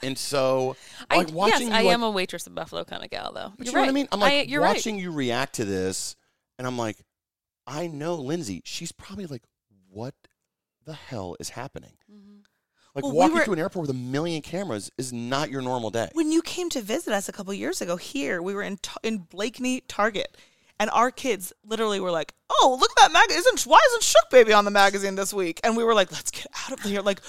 and 0.03 0.17
so, 0.17 0.75
I, 1.09 1.17
like, 1.17 1.31
watching 1.33 1.67
yes, 1.69 1.77
I 1.77 1.83
like, 1.83 1.93
am 1.93 2.03
a 2.03 2.11
waitress 2.11 2.47
in 2.47 2.53
Buffalo 2.53 2.83
kind 2.83 3.03
of 3.03 3.09
gal, 3.09 3.31
though. 3.33 3.53
But 3.57 3.65
you're 3.65 3.71
you 3.71 3.71
know 3.71 3.79
right. 3.79 3.85
what 3.85 3.89
I 3.89 3.93
mean? 3.93 4.07
I'm 4.11 4.19
like 4.19 4.33
I, 4.33 4.41
you're 4.43 4.61
right. 4.61 4.75
watching 4.75 4.99
you 4.99 5.11
react 5.11 5.55
to 5.55 5.65
this, 5.65 6.15
and 6.57 6.67
I'm 6.67 6.77
like, 6.77 6.97
I 7.65 7.87
know 7.87 8.15
Lindsay. 8.15 8.61
She's 8.65 8.91
probably 8.91 9.25
like, 9.25 9.43
what 9.89 10.13
the 10.85 10.93
hell 10.93 11.35
is 11.39 11.49
happening? 11.49 11.93
Mm-hmm. 12.11 12.39
Like 12.95 13.03
Well, 13.03 13.11
we 13.11 13.17
walking 13.19 13.35
were- 13.37 13.43
through 13.43 13.53
an 13.55 13.59
airport 13.59 13.81
with 13.87 13.89
a 13.89 13.99
million 13.99 14.41
cameras 14.41 14.89
is 14.97 15.11
not 15.11 15.49
your 15.49 15.61
normal 15.61 15.89
day. 15.89 16.09
When 16.13 16.31
you 16.31 16.41
came 16.41 16.69
to 16.69 16.81
visit 16.81 17.13
us 17.13 17.27
a 17.27 17.33
couple 17.33 17.53
years 17.53 17.81
ago 17.81 17.97
here, 17.97 18.41
we 18.41 18.53
were 18.53 18.63
in 18.63 18.79
in 19.03 19.17
Blakeney 19.19 19.81
Target, 19.87 20.37
and 20.79 20.89
our 20.91 21.09
kids 21.11 21.53
literally 21.65 21.99
were 21.99 22.11
like, 22.11 22.33
"Oh, 22.49 22.77
look 22.79 22.91
at 22.91 22.97
that 22.97 23.11
magazine! 23.13 23.39
Isn't 23.39 23.61
why 23.63 23.79
isn't 23.89 24.03
Shook 24.03 24.29
Baby 24.29 24.51
on 24.53 24.65
the 24.65 24.71
magazine 24.71 25.15
this 25.15 25.33
week?" 25.33 25.59
And 25.63 25.77
we 25.77 25.83
were 25.83 25.93
like, 25.93 26.11
"Let's 26.11 26.31
get 26.31 26.47
out 26.63 26.73
of 26.73 26.79
here!" 26.81 27.01
Like, 27.01 27.21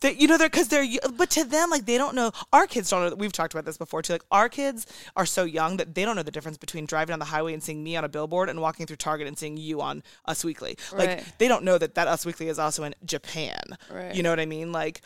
they, 0.00 0.12
you 0.14 0.26
know, 0.28 0.36
they're 0.36 0.48
because 0.50 0.68
they're 0.68 0.86
but 1.16 1.30
to 1.30 1.44
them, 1.44 1.70
like 1.70 1.86
they 1.86 1.96
don't 1.98 2.14
know. 2.14 2.30
Our 2.52 2.66
kids 2.66 2.90
don't 2.90 3.08
know. 3.10 3.16
We've 3.16 3.32
talked 3.32 3.54
about 3.54 3.64
this 3.64 3.78
before 3.78 4.02
too. 4.02 4.14
Like 4.14 4.24
our 4.30 4.48
kids 4.48 4.86
are 5.16 5.26
so 5.26 5.44
young 5.44 5.76
that 5.78 5.94
they 5.94 6.04
don't 6.04 6.16
know 6.16 6.22
the 6.22 6.30
difference 6.30 6.58
between 6.58 6.86
driving 6.86 7.12
on 7.12 7.18
the 7.18 7.24
highway 7.24 7.54
and 7.54 7.62
seeing 7.62 7.82
me 7.82 7.96
on 7.96 8.04
a 8.04 8.08
billboard 8.08 8.48
and 8.48 8.60
walking 8.60 8.86
through 8.86 8.96
Target 8.96 9.26
and 9.26 9.38
seeing 9.38 9.56
you 9.56 9.80
on 9.80 10.02
Us 10.26 10.44
Weekly. 10.44 10.76
Like 10.92 11.08
Right. 11.08 11.24
they 11.38 11.48
don't 11.48 11.64
know 11.64 11.78
that 11.78 11.94
that 11.94 12.06
Us 12.08 12.26
Weekly 12.26 12.48
is 12.48 12.58
also 12.58 12.84
in 12.84 12.94
Japan. 13.04 13.60
Right. 13.90 14.14
You 14.14 14.22
know 14.22 14.30
what 14.30 14.40
I 14.40 14.46
mean? 14.46 14.72
Like. 14.72 15.00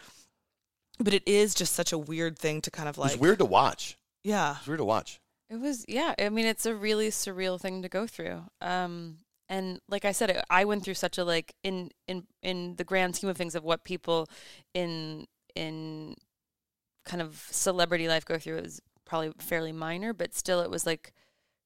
But 1.00 1.12
it 1.12 1.24
is 1.26 1.54
just 1.54 1.72
such 1.72 1.92
a 1.92 1.98
weird 1.98 2.38
thing 2.38 2.60
to 2.62 2.70
kind 2.70 2.88
of 2.88 2.96
like 2.98 3.12
it's 3.12 3.20
weird 3.20 3.38
to 3.40 3.44
watch. 3.44 3.98
yeah. 4.22 4.56
It's 4.58 4.66
weird 4.68 4.78
to 4.78 4.84
watch. 4.84 5.20
It 5.50 5.56
was, 5.60 5.84
yeah. 5.88 6.14
I 6.18 6.28
mean, 6.30 6.46
it's 6.46 6.66
a 6.66 6.74
really 6.74 7.08
surreal 7.10 7.60
thing 7.60 7.82
to 7.82 7.88
go 7.88 8.06
through. 8.06 8.44
Um, 8.60 9.18
and 9.48 9.80
like 9.88 10.04
I 10.04 10.12
said, 10.12 10.30
I- 10.30 10.60
I 10.62 10.64
went 10.64 10.84
through 10.84 10.94
such 10.94 11.18
a 11.18 11.24
like 11.24 11.54
in 11.62 11.90
in 12.08 12.26
in 12.42 12.76
the 12.76 12.84
grand 12.84 13.14
scheme 13.16 13.28
of 13.30 13.36
things 13.36 13.54
of 13.54 13.62
what 13.62 13.84
people 13.84 14.28
in 14.72 15.26
in 15.54 16.16
kind 17.04 17.20
of 17.20 17.46
celebrity 17.50 18.08
life 18.08 18.24
go 18.24 18.38
through 18.38 18.58
is 18.58 18.80
probably 19.04 19.32
fairly 19.38 19.70
minor, 19.72 20.14
but 20.14 20.34
still, 20.34 20.60
it 20.60 20.70
was 20.70 20.86
like 20.86 21.12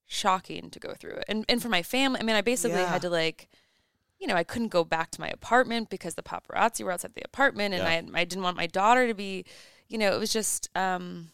shocking 0.06 0.70
to 0.70 0.80
go 0.80 0.94
through 0.94 1.12
it. 1.12 1.24
And 1.28 1.44
and 1.48 1.62
for 1.62 1.68
my 1.68 1.82
family, 1.82 2.20
I 2.20 2.24
mean, 2.24 2.34
I 2.36 2.42
basically 2.42 2.80
Yeah. 2.80 2.88
had 2.90 3.02
to 3.02 3.10
like. 3.10 3.48
You 4.20 4.26
know, 4.26 4.34
I 4.34 4.42
couldn't 4.42 4.68
go 4.72 4.82
back 4.82 5.12
to 5.12 5.20
my 5.20 5.28
apartment 5.28 5.90
because 5.90 6.16
the 6.16 6.24
paparazzi 6.24 6.82
were 6.84 6.90
outside 6.90 7.14
the 7.14 7.22
apartment, 7.24 7.72
and 7.74 7.84
Yeah. 7.84 8.16
I 8.16 8.20
I 8.22 8.24
didn't 8.24 8.42
want 8.42 8.56
my 8.56 8.66
daughter 8.66 9.06
to 9.06 9.14
be, 9.14 9.44
you 9.86 9.96
know, 9.96 10.12
it 10.12 10.18
was 10.18 10.32
just 10.32 10.68
um, 10.76 11.30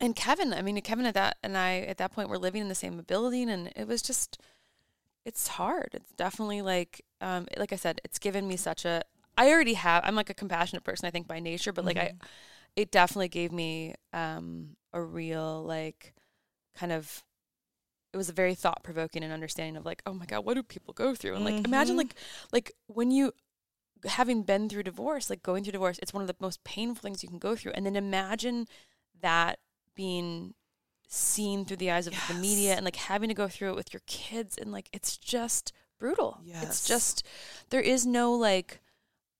and 0.00 0.16
Kevin, 0.16 0.52
I 0.52 0.62
mean, 0.62 0.80
Kevin 0.82 1.06
at 1.06 1.14
that 1.14 1.36
and 1.42 1.56
I 1.56 1.78
at 1.80 1.98
that 1.98 2.12
point 2.12 2.28
were 2.28 2.38
living 2.38 2.62
in 2.62 2.68
the 2.68 2.74
same 2.74 3.00
building, 3.06 3.48
and 3.48 3.72
it 3.76 3.86
was 3.86 4.02
just, 4.02 4.38
it's 5.24 5.48
hard. 5.48 5.90
It's 5.94 6.12
definitely 6.12 6.62
like, 6.62 7.04
um, 7.20 7.46
like 7.56 7.72
I 7.72 7.76
said, 7.76 8.00
it's 8.04 8.18
given 8.18 8.46
me 8.48 8.56
such 8.56 8.84
a. 8.84 9.02
I 9.36 9.50
already 9.50 9.74
have. 9.74 10.02
I'm 10.04 10.14
like 10.14 10.30
a 10.30 10.34
compassionate 10.34 10.84
person, 10.84 11.06
I 11.06 11.10
think 11.10 11.26
by 11.26 11.40
nature, 11.40 11.72
but 11.72 11.84
like 11.84 11.96
I, 11.96 12.12
it 12.76 12.90
definitely 12.90 13.28
gave 13.28 13.52
me 13.52 13.94
um 14.12 14.76
a 14.92 15.02
real 15.02 15.62
like, 15.64 16.14
kind 16.76 16.92
of. 16.92 17.24
It 18.12 18.16
was 18.16 18.28
a 18.28 18.32
very 18.32 18.54
thought 18.54 18.84
provoking 18.84 19.24
and 19.24 19.32
understanding 19.32 19.76
of 19.76 19.84
like, 19.84 20.00
oh 20.06 20.14
my 20.14 20.24
god, 20.26 20.44
what 20.44 20.54
do 20.54 20.62
people 20.62 20.94
go 20.94 21.16
through? 21.16 21.34
And 21.34 21.44
like, 21.44 21.64
imagine 21.64 21.96
Mhm. 21.96 21.98
like, 21.98 22.14
like 22.52 22.72
when 22.86 23.10
you 23.10 23.32
having 24.06 24.42
been 24.42 24.68
through 24.68 24.82
divorce, 24.84 25.30
like 25.30 25.42
going 25.42 25.64
through 25.64 25.72
divorce, 25.72 25.98
it's 26.00 26.12
one 26.12 26.22
of 26.22 26.28
the 26.28 26.36
most 26.40 26.62
painful 26.64 27.02
things 27.02 27.22
you 27.22 27.28
can 27.28 27.38
go 27.38 27.56
through. 27.56 27.72
And 27.74 27.84
then 27.86 27.96
imagine 27.96 28.68
that 29.20 29.58
being 29.94 30.54
seen 31.08 31.64
through 31.64 31.76
the 31.76 31.90
eyes 31.90 32.06
of 32.06 32.14
the 32.28 32.34
media 32.34 32.74
and 32.74 32.84
like 32.84 32.96
having 32.96 33.28
to 33.28 33.34
go 33.34 33.46
through 33.46 33.70
it 33.70 33.76
with 33.76 33.92
your 33.92 34.02
kids 34.06 34.58
and 34.58 34.72
like 34.72 34.88
it's 34.92 35.16
just 35.16 35.72
brutal. 35.98 36.40
Yes. 36.44 36.64
It's 36.64 36.88
just 36.88 37.26
there 37.70 37.80
is 37.80 38.04
no 38.04 38.32
like 38.32 38.80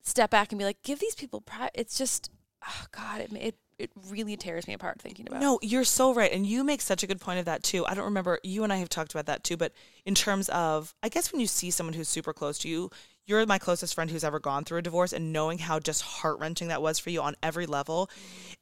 step 0.03 0.31
back 0.31 0.53
and 0.53 0.59
be 0.59 0.65
like 0.65 0.83
give 0.83 1.01
these 1.01 1.15
people 1.15 1.41
pri- 1.41 1.71
it's 1.75 1.97
just 1.99 2.31
oh 2.67 2.85
god 2.93 3.21
it 3.21 3.33
it 3.33 3.55
it 3.79 3.91
really 4.09 4.37
tears 4.37 4.69
me 4.69 4.75
apart 4.75 5.01
thinking 5.01 5.27
about. 5.27 5.41
No, 5.41 5.59
you're 5.63 5.85
so 5.85 6.15
right. 6.15 6.33
And 6.33 6.47
you 6.47 6.65
make 6.65 6.81
such 6.81 7.03
a 7.03 7.07
good 7.07 7.21
point 7.21 7.39
of 7.39 7.45
that 7.47 7.63
too. 7.63 7.85
I 7.87 7.95
don't 7.95 8.05
remember, 8.05 8.39
you 8.43 8.63
and 8.65 8.73
I 8.73 8.77
have 8.77 8.89
talked 8.89 9.13
about 9.13 9.27
that 9.27 9.45
too, 9.45 9.57
but 9.57 9.73
in 10.05 10.15
terms 10.15 10.49
of, 10.51 10.95
I 11.03 11.09
guess 11.09 11.33
when 11.33 11.41
you 11.41 11.47
see 11.47 11.71
someone 11.71 11.95
who's 11.95 12.09
super 12.09 12.33
close 12.33 12.59
to 12.61 12.69
you, 12.69 12.91
you're 13.27 13.45
my 13.47 13.59
closest 13.59 13.95
friend 13.95 14.11
who's 14.11 14.25
ever 14.25 14.39
gone 14.39 14.65
through 14.65 14.79
a 14.79 14.83
divorce 14.83 15.13
and 15.13 15.33
knowing 15.33 15.59
how 15.59 15.79
just 15.79 16.03
heart 16.03 16.39
wrenching 16.39 16.69
that 16.69 16.83
was 16.83 16.99
for 16.99 17.11
you 17.11 17.23
on 17.23 17.37
every 17.43 17.67
level. 17.67 18.11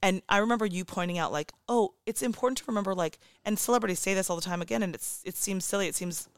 And 0.02 0.22
I 0.28 0.38
remember 0.38 0.66
you 0.66 0.84
pointing 0.84 1.18
out, 1.18 1.32
like, 1.32 1.52
oh, 1.68 1.94
it's 2.06 2.22
important 2.22 2.58
to 2.58 2.64
remember, 2.66 2.94
like, 2.94 3.18
and 3.44 3.58
celebrities 3.58 3.98
say 3.98 4.14
this 4.14 4.30
all 4.30 4.36
the 4.36 4.42
time 4.42 4.62
again, 4.62 4.82
and 4.82 4.94
it's 4.94 5.22
it 5.24 5.36
seems 5.36 5.64
silly. 5.64 5.88
It 5.88 5.94
seems 5.94 6.28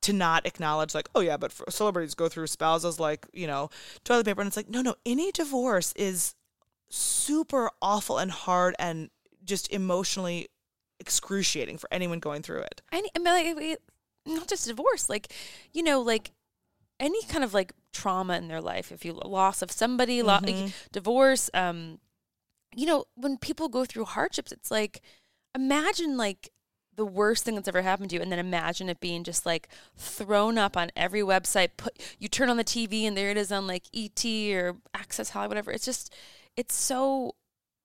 to 0.00 0.12
not 0.12 0.46
acknowledge 0.46 0.94
like 0.94 1.08
oh 1.16 1.20
yeah 1.20 1.36
but 1.36 1.50
for 1.50 1.68
celebrities 1.68 2.14
go 2.14 2.28
through 2.28 2.46
spouses 2.46 3.00
like 3.00 3.26
you 3.32 3.48
know 3.48 3.68
toilet 4.04 4.24
paper 4.24 4.40
and 4.40 4.46
it's 4.46 4.56
like 4.56 4.68
no 4.68 4.80
no 4.80 4.94
any 5.04 5.32
divorce 5.32 5.92
is 5.96 6.36
super 6.88 7.68
awful 7.82 8.18
and 8.18 8.30
hard 8.30 8.76
and 8.78 9.10
just 9.44 9.72
emotionally 9.72 10.48
excruciating 11.00 11.78
for 11.78 11.88
anyone 11.92 12.18
going 12.18 12.42
through 12.42 12.60
it. 12.60 12.82
I 12.92 13.02
mean, 13.02 13.10
like, 13.24 13.78
not 14.26 14.48
just 14.48 14.66
divorce, 14.66 15.08
like 15.08 15.32
you 15.72 15.82
know, 15.82 16.00
like 16.00 16.32
any 17.00 17.22
kind 17.24 17.44
of 17.44 17.54
like 17.54 17.72
trauma 17.92 18.36
in 18.36 18.48
their 18.48 18.60
life. 18.60 18.90
If 18.92 19.04
you 19.04 19.12
loss 19.12 19.62
of 19.62 19.70
somebody, 19.70 20.22
lo- 20.22 20.40
divorce, 20.92 21.48
um, 21.54 21.98
you 22.74 22.86
know, 22.86 23.04
when 23.14 23.36
people 23.38 23.68
go 23.68 23.84
through 23.84 24.04
hardships, 24.06 24.52
it's 24.52 24.70
like 24.70 25.00
imagine 25.54 26.16
like 26.16 26.50
the 26.94 27.06
worst 27.06 27.44
thing 27.44 27.54
that's 27.54 27.68
ever 27.68 27.82
happened 27.82 28.10
to 28.10 28.16
you, 28.16 28.22
and 28.22 28.30
then 28.32 28.40
imagine 28.40 28.88
it 28.88 28.98
being 29.00 29.22
just 29.22 29.46
like 29.46 29.68
thrown 29.96 30.58
up 30.58 30.76
on 30.76 30.90
every 30.96 31.20
website. 31.22 31.70
Put 31.76 31.98
you 32.18 32.28
turn 32.28 32.48
on 32.50 32.56
the 32.56 32.64
TV, 32.64 33.04
and 33.04 33.16
there 33.16 33.30
it 33.30 33.36
is 33.36 33.52
on 33.52 33.66
like 33.68 33.84
ET 33.94 34.24
or 34.52 34.76
Access 34.94 35.30
Hollywood, 35.30 35.50
whatever. 35.56 35.70
It's 35.72 35.84
just, 35.84 36.12
it's 36.56 36.74
so. 36.74 37.34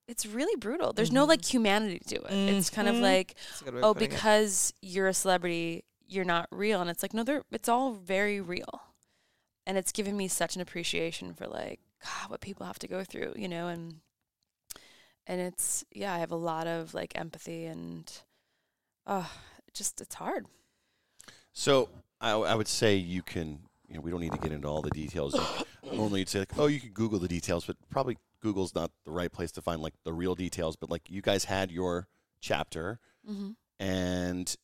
It's 0.07 0.25
really 0.25 0.55
brutal. 0.59 0.91
There's 0.91 1.13
no 1.13 1.23
like 1.23 1.45
humanity 1.45 2.01
to 2.07 2.15
it. 2.15 2.31
It's 2.33 2.69
kind 2.69 2.89
of 2.89 2.95
Mhm. 2.95 3.01
like, 3.01 3.35
That's 3.49 3.61
a 3.61 3.63
good 3.63 3.73
way 3.75 3.79
of 3.79 3.85
oh, 3.85 3.93
putting 3.93 4.09
it. 4.09 4.11
because 4.11 4.73
you're 4.81 5.07
a 5.07 5.13
celebrity, 5.13 5.85
you're 6.09 6.25
not 6.25 6.49
real. 6.51 6.81
And 6.81 6.89
it's 6.89 7.01
like, 7.01 7.13
no, 7.13 7.23
they're 7.23 7.43
it's 7.53 7.69
all 7.69 7.93
very 7.93 8.41
real. 8.41 8.81
And 9.65 9.77
it's 9.77 9.91
given 9.91 10.17
me 10.17 10.27
such 10.27 10.55
an 10.55 10.61
appreciation 10.61 11.33
for 11.33 11.47
like, 11.47 11.79
God, 12.03 12.29
what 12.29 12.41
people 12.41 12.65
have 12.65 12.79
to 12.79 12.87
go 12.87 13.03
through, 13.03 13.33
you 13.37 13.47
know, 13.47 13.67
and 13.67 13.95
and 15.25 15.39
it's 15.39 15.85
yeah, 15.91 16.13
I 16.13 16.19
have 16.19 16.31
a 16.31 16.35
lot 16.35 16.67
of 16.67 16.93
like 16.93 17.13
empathy 17.17 17.65
and 17.65 18.11
oh 19.07 19.31
just 19.73 20.01
it's 20.01 20.15
hard. 20.15 20.45
So 21.53 21.89
I, 22.19 22.31
I 22.31 22.55
would 22.55 22.67
say 22.67 22.95
you 22.95 23.21
can. 23.21 23.59
You 23.87 23.95
know, 23.95 24.01
we 24.01 24.11
don't 24.11 24.21
need 24.21 24.31
to 24.31 24.39
get 24.39 24.51
into 24.51 24.67
all 24.67 24.81
the 24.81 24.89
details. 24.89 25.35
Normally, 25.91 26.21
you'd 26.21 26.29
say 26.29 26.39
like, 26.39 26.57
"Oh, 26.57 26.65
you 26.67 26.79
could 26.79 26.93
Google 26.93 27.19
the 27.19 27.27
details," 27.27 27.65
but 27.65 27.75
probably 27.89 28.17
Google's 28.41 28.73
not 28.73 28.89
the 29.05 29.11
right 29.11 29.31
place 29.31 29.51
to 29.51 29.61
find 29.61 29.81
like 29.81 29.93
the 30.03 30.13
real 30.13 30.33
details. 30.35 30.75
But 30.75 30.89
like, 30.89 31.03
you 31.09 31.21
guys 31.21 31.45
had 31.45 31.69
your 31.71 32.07
chapter, 32.41 32.99
Mm-hmm. 33.29 33.51
and 33.79 34.55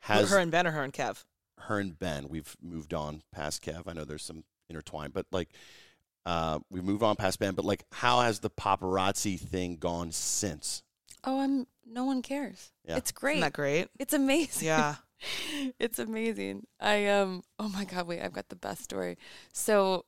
has 0.00 0.30
her 0.30 0.38
and 0.38 0.50
Ben 0.50 0.66
or 0.66 0.72
her 0.72 0.82
and 0.82 0.92
Kev? 0.92 1.24
Her 1.60 1.78
and 1.78 1.98
Ben, 1.98 2.28
we've 2.28 2.56
moved 2.62 2.94
on 2.94 3.22
past 3.32 3.64
Kev. 3.64 3.82
I 3.86 3.92
know 3.92 4.04
there's 4.04 4.24
some 4.24 4.44
intertwine, 4.68 5.10
but 5.10 5.26
like 5.30 5.50
uh, 6.26 6.58
we 6.70 6.80
moved 6.80 7.02
on 7.02 7.16
past 7.16 7.38
Ben. 7.38 7.54
But 7.54 7.64
like, 7.64 7.84
how 7.92 8.20
has 8.20 8.40
the 8.40 8.50
paparazzi 8.50 9.38
thing 9.38 9.76
gone 9.76 10.12
since? 10.12 10.82
Oh, 11.24 11.40
I'm 11.40 11.66
no 11.86 12.04
one 12.04 12.22
cares. 12.22 12.72
Yeah. 12.86 12.96
It's 12.96 13.12
great. 13.12 13.34
Isn't 13.34 13.40
that 13.42 13.52
great? 13.52 13.88
It's 13.98 14.14
amazing. 14.14 14.66
Yeah. 14.66 14.96
it's 15.78 15.98
amazing. 15.98 16.66
I 16.80 17.06
um 17.08 17.42
oh 17.58 17.68
my 17.68 17.84
god, 17.84 18.06
wait, 18.06 18.22
I've 18.22 18.32
got 18.32 18.48
the 18.48 18.56
best 18.56 18.82
story. 18.82 19.16
So 19.52 20.04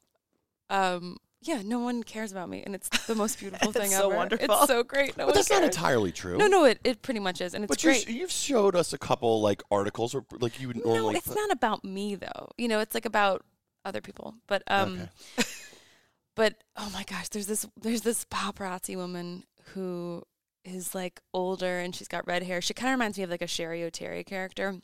um 0.68 1.16
yeah, 1.46 1.62
no 1.64 1.78
one 1.78 2.02
cares 2.02 2.32
about 2.32 2.48
me 2.48 2.62
and 2.64 2.74
it's 2.74 2.88
the 3.06 3.14
most 3.14 3.38
beautiful 3.38 3.68
It's 3.70 3.78
thing 3.78 3.90
so 3.90 4.06
ever. 4.08 4.16
wonderful. 4.16 4.46
It's 4.58 4.66
so 4.66 4.82
great. 4.82 5.16
No 5.16 5.26
But 5.26 5.34
that's 5.34 5.50
not 5.50 5.62
entirely 5.62 6.12
true. 6.12 6.36
No, 6.38 6.46
no, 6.46 6.64
it, 6.64 6.78
it 6.84 7.02
pretty 7.02 7.20
much 7.20 7.40
is 7.40 7.54
and 7.54 7.64
it's 7.64 7.68
But 7.70 7.82
you, 7.84 7.90
great. 7.90 8.08
you've 8.08 8.30
showed 8.30 8.74
us 8.76 8.92
a 8.92 8.98
couple 8.98 9.40
like 9.40 9.62
articles 9.70 10.14
or 10.14 10.24
like 10.40 10.60
you 10.60 10.68
would 10.68 10.76
no, 10.76 10.94
normally. 10.94 11.16
it's 11.16 11.26
put- 11.28 11.36
not 11.36 11.50
about 11.50 11.84
me 11.84 12.14
though. 12.14 12.50
You 12.58 12.68
know, 12.68 12.80
it's 12.80 12.94
like 12.94 13.04
about 13.06 13.44
other 13.84 14.00
people. 14.00 14.34
But 14.46 14.62
um 14.66 15.08
Okay. 15.38 15.48
but 16.34 16.54
oh 16.76 16.90
my 16.92 17.04
gosh, 17.04 17.28
there's 17.28 17.46
this 17.46 17.66
there's 17.80 18.02
this 18.02 18.24
paparazzi 18.26 18.96
woman 18.96 19.44
who 19.74 20.22
is 20.64 20.94
like 20.94 21.20
older 21.32 21.78
and 21.78 21.94
she's 21.94 22.08
got 22.08 22.26
red 22.26 22.42
hair. 22.42 22.60
She 22.60 22.74
kind 22.74 22.88
of 22.92 22.98
reminds 22.98 23.16
me 23.18 23.24
of 23.24 23.30
like 23.30 23.42
a 23.42 23.46
Cheri 23.46 23.80
Oteri 23.82 24.26
character, 24.26 24.80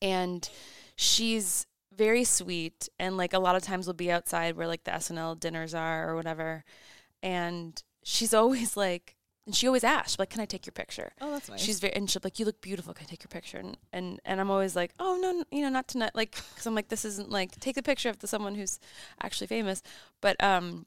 and 0.00 0.48
she's 0.96 1.66
very 1.96 2.24
sweet 2.24 2.88
and 2.98 3.16
like 3.16 3.32
a 3.32 3.38
lot 3.38 3.56
of 3.56 3.62
times 3.62 3.86
we'll 3.86 3.94
be 3.94 4.10
outside 4.10 4.56
where 4.56 4.66
like 4.66 4.84
the 4.84 4.90
SNL 4.92 5.38
dinners 5.38 5.74
are 5.74 6.08
or 6.10 6.16
whatever, 6.16 6.64
and 7.22 7.82
she's 8.02 8.34
always 8.40 8.76
like. 8.76 9.16
And 9.46 9.54
she 9.54 9.66
always 9.66 9.84
asks, 9.84 10.18
like, 10.18 10.30
"Can 10.30 10.40
I 10.40 10.46
take 10.46 10.64
your 10.64 10.72
picture?" 10.72 11.12
Oh, 11.20 11.32
that's 11.32 11.50
nice. 11.50 11.60
She's 11.60 11.78
very, 11.78 11.94
and 11.94 12.08
she's 12.08 12.24
like, 12.24 12.38
"You 12.38 12.46
look 12.46 12.62
beautiful. 12.62 12.94
Can 12.94 13.04
I 13.06 13.10
take 13.10 13.22
your 13.22 13.28
picture?" 13.28 13.58
And 13.58 13.76
and 13.92 14.18
and 14.24 14.40
I'm 14.40 14.50
always 14.50 14.74
like, 14.74 14.94
"Oh 14.98 15.18
no, 15.20 15.28
n- 15.28 15.44
you 15.50 15.60
know, 15.60 15.68
not 15.68 15.86
tonight." 15.86 16.12
Like, 16.14 16.30
because 16.30 16.64
I'm 16.64 16.74
like, 16.74 16.88
this 16.88 17.04
isn't 17.04 17.28
like 17.28 17.60
take 17.60 17.74
the 17.74 17.82
picture 17.82 18.08
of 18.08 18.20
the 18.20 18.26
someone 18.26 18.54
who's 18.54 18.80
actually 19.22 19.48
famous. 19.48 19.82
But 20.22 20.42
um, 20.42 20.86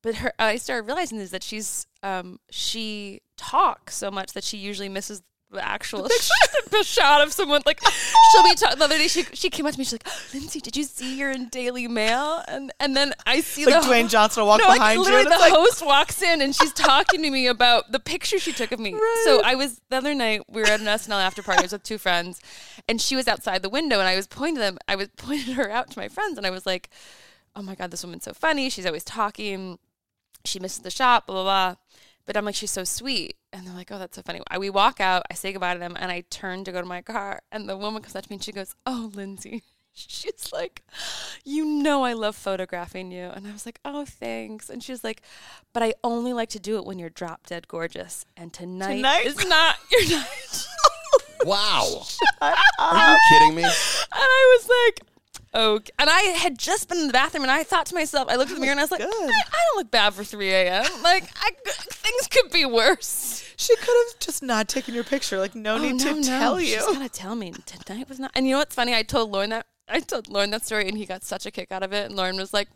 but 0.00 0.14
her, 0.14 0.32
I 0.38 0.58
started 0.58 0.86
realizing 0.86 1.18
is 1.18 1.32
that 1.32 1.42
she's 1.42 1.88
um, 2.04 2.38
she 2.50 3.20
talks 3.36 3.96
so 3.96 4.12
much 4.12 4.32
that 4.34 4.44
she 4.44 4.58
usually 4.58 4.88
misses 4.88 5.22
the 5.52 5.66
actual 5.66 6.02
the 6.70 6.82
shot 6.82 7.20
of 7.20 7.32
someone. 7.32 7.62
Like, 7.64 7.80
she'll 8.32 8.42
be 8.42 8.54
talking. 8.54 8.78
The 8.78 8.84
other 8.84 8.98
day, 8.98 9.08
she 9.08 9.24
she 9.32 9.50
came 9.50 9.66
up 9.66 9.72
to 9.72 9.78
me. 9.78 9.84
She's 9.84 9.94
like, 9.94 10.34
"Lindsay, 10.34 10.60
did 10.60 10.76
you 10.76 10.84
see 10.84 11.18
you're 11.18 11.30
in 11.30 11.48
Daily 11.48 11.86
Mail?" 11.88 12.42
And 12.48 12.72
and 12.80 12.96
then 12.96 13.12
I 13.26 13.40
see 13.40 13.66
like 13.66 13.82
the 13.82 13.88
Dwayne 13.88 14.08
Johnson 14.08 14.42
will 14.42 14.48
walk 14.48 14.60
no, 14.60 14.68
like 14.68 14.78
behind 14.80 14.96
you. 14.96 15.02
literally 15.04 15.24
And 15.26 15.32
the 15.32 15.38
like, 15.38 15.52
host 15.52 15.84
walks 15.84 16.22
in 16.22 16.40
and 16.42 16.54
she's 16.54 16.72
talking 16.72 17.22
to 17.22 17.30
me 17.30 17.46
about 17.52 17.92
the 17.92 18.00
picture 18.00 18.38
she 18.38 18.52
took 18.52 18.72
of 18.72 18.80
me. 18.80 18.96
So 19.24 19.42
I 19.44 19.54
was 19.54 19.80
the 19.90 19.96
other 19.96 20.14
night 20.14 20.42
we 20.48 20.62
were 20.62 20.68
at 20.68 20.80
an 20.80 20.86
SNL 20.86 21.20
after 21.20 21.42
party 21.42 21.60
I 21.60 21.62
was 21.62 21.72
with 21.72 21.82
two 21.82 21.98
friends, 21.98 22.40
and 22.88 23.00
she 23.00 23.14
was 23.14 23.28
outside 23.28 23.62
the 23.62 23.68
window 23.68 23.98
and 23.98 24.08
I 24.08 24.16
was 24.16 24.26
pointing 24.26 24.56
to 24.56 24.60
them. 24.60 24.78
I 24.88 24.96
was 24.96 25.08
pointing 25.16 25.54
her 25.54 25.70
out 25.70 25.90
to 25.90 25.98
my 25.98 26.08
friends 26.08 26.38
and 26.38 26.46
I 26.46 26.50
was 26.50 26.66
like, 26.66 26.90
"Oh 27.54 27.62
my 27.62 27.74
god, 27.74 27.90
this 27.90 28.02
woman's 28.02 28.24
so 28.24 28.32
funny. 28.32 28.70
She's 28.70 28.86
always 28.86 29.04
talking. 29.04 29.78
She 30.44 30.58
misses 30.58 30.80
the 30.80 30.90
shot. 30.90 31.26
Blah 31.26 31.34
blah 31.34 31.44
blah." 31.44 31.76
But 32.24 32.36
I'm 32.36 32.44
like, 32.44 32.54
she's 32.54 32.70
so 32.70 32.84
sweet. 32.84 33.36
And 33.52 33.66
they're 33.66 33.74
like, 33.74 33.90
oh, 33.90 33.98
that's 33.98 34.16
so 34.16 34.22
funny. 34.22 34.40
I, 34.50 34.58
we 34.58 34.70
walk 34.70 35.00
out, 35.00 35.24
I 35.30 35.34
say 35.34 35.52
goodbye 35.52 35.74
to 35.74 35.80
them, 35.80 35.96
and 35.98 36.10
I 36.10 36.22
turn 36.30 36.64
to 36.64 36.72
go 36.72 36.80
to 36.80 36.86
my 36.86 37.02
car. 37.02 37.40
And 37.50 37.68
the 37.68 37.76
woman 37.76 38.02
comes 38.02 38.16
up 38.16 38.24
to 38.24 38.30
me 38.30 38.36
and 38.36 38.44
she 38.44 38.52
goes, 38.52 38.74
oh, 38.86 39.10
Lindsay. 39.14 39.62
She's 39.94 40.50
like, 40.54 40.82
you 41.44 41.66
know, 41.66 42.02
I 42.02 42.14
love 42.14 42.34
photographing 42.34 43.12
you. 43.12 43.24
And 43.24 43.46
I 43.46 43.52
was 43.52 43.66
like, 43.66 43.78
oh, 43.84 44.06
thanks. 44.06 44.70
And 44.70 44.82
she's 44.82 45.04
like, 45.04 45.20
but 45.74 45.82
I 45.82 45.92
only 46.02 46.32
like 46.32 46.48
to 46.50 46.58
do 46.58 46.78
it 46.78 46.86
when 46.86 46.98
you're 46.98 47.10
drop 47.10 47.46
dead 47.46 47.68
gorgeous. 47.68 48.24
And 48.34 48.54
tonight, 48.54 48.96
Tonight? 48.96 49.26
is 49.26 49.46
not 49.46 49.76
your 49.90 50.08
night. 50.16 50.66
Wow. 51.44 52.04
Are 52.78 53.12
you 53.12 53.18
kidding 53.28 53.54
me? 53.54 53.64
And 53.64 53.72
I 54.12 54.56
was 54.58 54.70
like, 54.86 55.08
okay. 55.54 55.92
And 55.98 56.10
I 56.10 56.20
had 56.20 56.58
just 56.58 56.88
been 56.88 56.98
in 56.98 57.06
the 57.06 57.12
bathroom 57.12 57.44
and 57.44 57.50
I 57.50 57.62
thought 57.62 57.86
to 57.86 57.94
myself, 57.94 58.28
I 58.28 58.36
looked 58.36 58.50
in 58.50 58.56
the 58.56 58.60
mirror 58.60 58.72
and 58.72 58.80
I 58.80 58.84
was 58.84 58.90
like, 58.90 59.02
I. 59.02 59.04
I 59.06 59.08
don't 59.08 59.76
look 59.76 59.90
bad 59.90 60.14
for 60.14 60.24
3 60.24 60.50
a.m. 60.50 60.84
Like, 61.02 61.24
I, 61.40 61.50
things 61.64 62.28
could 62.28 62.50
be 62.50 62.64
worse. 62.64 63.44
she 63.56 63.76
could 63.76 63.86
have 63.86 64.20
just 64.20 64.42
not 64.42 64.68
taken 64.68 64.94
your 64.94 65.04
picture. 65.04 65.38
Like, 65.38 65.54
no 65.54 65.76
oh, 65.76 65.78
need 65.78 66.00
to 66.00 66.22
tell 66.22 66.60
you. 66.60 66.66
She's 66.66 66.84
She's 66.84 66.96
gotta 66.96 67.08
tell 67.08 67.34
me 67.34 67.52
tonight 67.66 68.08
was 68.08 68.18
not. 68.18 68.32
And 68.34 68.46
you 68.46 68.52
know 68.52 68.58
what's 68.58 68.74
funny? 68.74 68.94
I 68.94 69.02
told 69.02 69.30
Lorne 69.30 69.50
that 69.50 69.66
I 69.88 70.00
told 70.00 70.28
Lorne 70.28 70.50
that 70.50 70.64
story, 70.64 70.88
and 70.88 70.96
he 70.96 71.06
got 71.06 71.24
such 71.24 71.46
a 71.46 71.50
kick 71.50 71.72
out 71.72 71.82
of 71.82 71.92
it. 71.92 72.06
And 72.06 72.16
Lorne 72.16 72.36
was 72.36 72.52
like, 72.52 72.68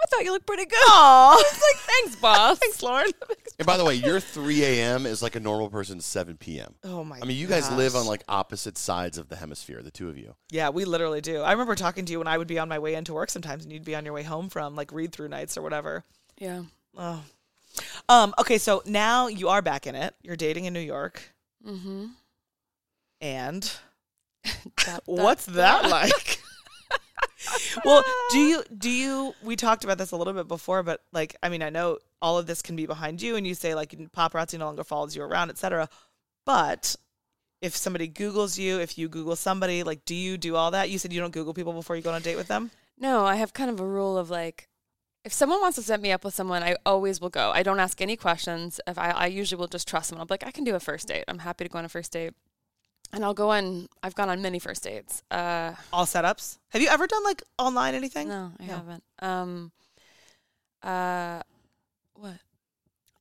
"I 0.00 0.06
thought 0.06 0.24
you 0.24 0.32
looked 0.32 0.46
pretty 0.46 0.64
good." 0.66 0.76
Aw. 0.76 1.32
I 1.32 1.36
was 1.36 1.62
like, 1.62 1.76
"Thanks, 1.82 2.16
boss." 2.16 2.58
Thanks, 2.60 2.82
Lorne. 2.82 3.10
And 3.58 3.66
by 3.66 3.76
the 3.76 3.84
way, 3.84 3.94
your 3.94 4.20
3 4.20 4.64
a.m. 4.64 5.04
is 5.04 5.20
like 5.20 5.34
a 5.34 5.40
normal 5.40 5.68
person's 5.68 6.06
7 6.06 6.36
p.m. 6.36 6.76
Oh 6.84 7.02
my 7.02 7.18
I 7.20 7.24
mean, 7.24 7.36
you 7.36 7.48
guys 7.48 7.68
live 7.72 7.96
on 7.96 8.06
like 8.06 8.22
opposite 8.28 8.78
sides 8.78 9.18
of 9.18 9.28
the 9.28 9.36
hemisphere, 9.36 9.82
the 9.82 9.90
two 9.90 10.08
of 10.08 10.16
you. 10.16 10.36
Yeah, 10.50 10.68
we 10.68 10.84
literally 10.84 11.20
do. 11.20 11.42
I 11.42 11.50
remember 11.52 11.74
talking 11.74 12.04
to 12.04 12.12
you 12.12 12.18
when 12.18 12.28
I 12.28 12.38
would 12.38 12.46
be 12.46 12.58
on 12.60 12.68
my 12.68 12.78
way 12.78 12.94
into 12.94 13.14
work 13.14 13.30
sometimes, 13.30 13.64
and 13.64 13.72
you'd 13.72 13.84
be 13.84 13.96
on 13.96 14.04
your 14.04 14.14
way 14.14 14.22
home 14.22 14.48
from 14.48 14.76
like 14.76 14.92
read 14.92 15.10
through 15.12 15.28
nights 15.28 15.56
or 15.58 15.62
whatever. 15.62 16.04
Yeah. 16.38 16.62
Oh. 16.96 17.24
Um. 18.08 18.32
Okay, 18.38 18.58
so 18.58 18.82
now 18.86 19.26
you 19.26 19.48
are 19.48 19.60
back 19.62 19.86
in 19.88 19.94
it. 19.96 20.14
You're 20.22 20.36
dating 20.36 20.64
in 20.66 20.72
New 20.72 20.78
York, 20.80 21.34
Mm-hmm. 21.66 22.06
and 23.20 23.72
That, 24.86 25.02
what's 25.06 25.46
that 25.46 25.88
like? 25.90 26.40
well, 27.84 28.04
do 28.30 28.38
you 28.48 28.62
do 28.76 28.88
you? 28.90 29.34
We 29.42 29.56
talked 29.56 29.82
about 29.84 29.98
this 29.98 30.12
a 30.12 30.16
little 30.16 30.32
bit 30.32 30.46
before, 30.48 30.82
but 30.84 31.02
like, 31.12 31.36
I 31.42 31.48
mean, 31.48 31.62
I 31.62 31.70
know 31.70 31.98
all 32.20 32.38
of 32.38 32.46
this 32.46 32.62
can 32.62 32.76
be 32.76 32.86
behind 32.86 33.20
you, 33.22 33.36
and 33.36 33.46
you 33.46 33.54
say 33.54 33.74
like 33.74 33.90
paparazzi 34.16 34.58
no 34.58 34.66
longer 34.66 34.84
follows 34.84 35.14
you 35.16 35.22
around, 35.22 35.50
etc. 35.50 35.88
But 36.46 36.96
if 37.60 37.76
somebody 37.76 38.08
Googles 38.08 38.58
you, 38.58 38.78
if 38.80 38.96
you 38.98 39.08
Google 39.08 39.36
somebody, 39.36 39.82
like, 39.82 40.04
do 40.04 40.14
you 40.14 40.38
do 40.38 40.56
all 40.56 40.70
that? 40.70 40.90
You 40.90 40.98
said 40.98 41.12
you 41.12 41.20
don't 41.20 41.32
Google 41.32 41.54
people 41.54 41.72
before 41.72 41.96
you 41.96 42.02
go 42.02 42.10
on 42.10 42.16
a 42.16 42.20
date 42.20 42.36
with 42.36 42.48
them. 42.48 42.70
No, 42.98 43.24
I 43.26 43.36
have 43.36 43.52
kind 43.52 43.70
of 43.70 43.80
a 43.80 43.86
rule 43.86 44.16
of 44.16 44.30
like, 44.30 44.68
if 45.24 45.32
someone 45.32 45.60
wants 45.60 45.76
to 45.76 45.82
set 45.82 46.00
me 46.00 46.10
up 46.12 46.24
with 46.24 46.34
someone, 46.34 46.62
I 46.62 46.76
always 46.86 47.20
will 47.20 47.28
go. 47.28 47.50
I 47.52 47.62
don't 47.62 47.80
ask 47.80 48.00
any 48.00 48.16
questions. 48.16 48.80
If 48.86 48.96
I, 48.98 49.10
I 49.10 49.26
usually 49.26 49.58
will 49.58 49.66
just 49.68 49.86
trust 49.88 50.10
them. 50.10 50.18
I'll 50.18 50.26
be 50.26 50.34
like, 50.34 50.46
I 50.46 50.50
can 50.52 50.64
do 50.64 50.74
a 50.74 50.80
first 50.80 51.08
date. 51.08 51.24
I'm 51.28 51.40
happy 51.40 51.64
to 51.64 51.70
go 51.70 51.78
on 51.78 51.84
a 51.84 51.88
first 51.88 52.12
date, 52.12 52.32
and 53.12 53.24
I'll 53.24 53.34
go 53.34 53.50
on. 53.50 53.88
I've 54.02 54.14
gone 54.14 54.28
on 54.30 54.40
many 54.40 54.58
first 54.60 54.84
dates. 54.84 55.22
Uh, 55.30 55.74
All 55.92 56.06
setups. 56.06 56.58
Have 56.70 56.80
you 56.82 56.88
ever 56.88 57.06
done 57.06 57.24
like 57.24 57.42
online 57.58 57.94
anything? 57.94 58.28
no, 58.28 58.52
I 58.60 58.64
No. 58.66 58.72
haven't. 58.74 59.04
Um, 59.20 59.72
uh, 60.82 61.42
what? 62.18 62.34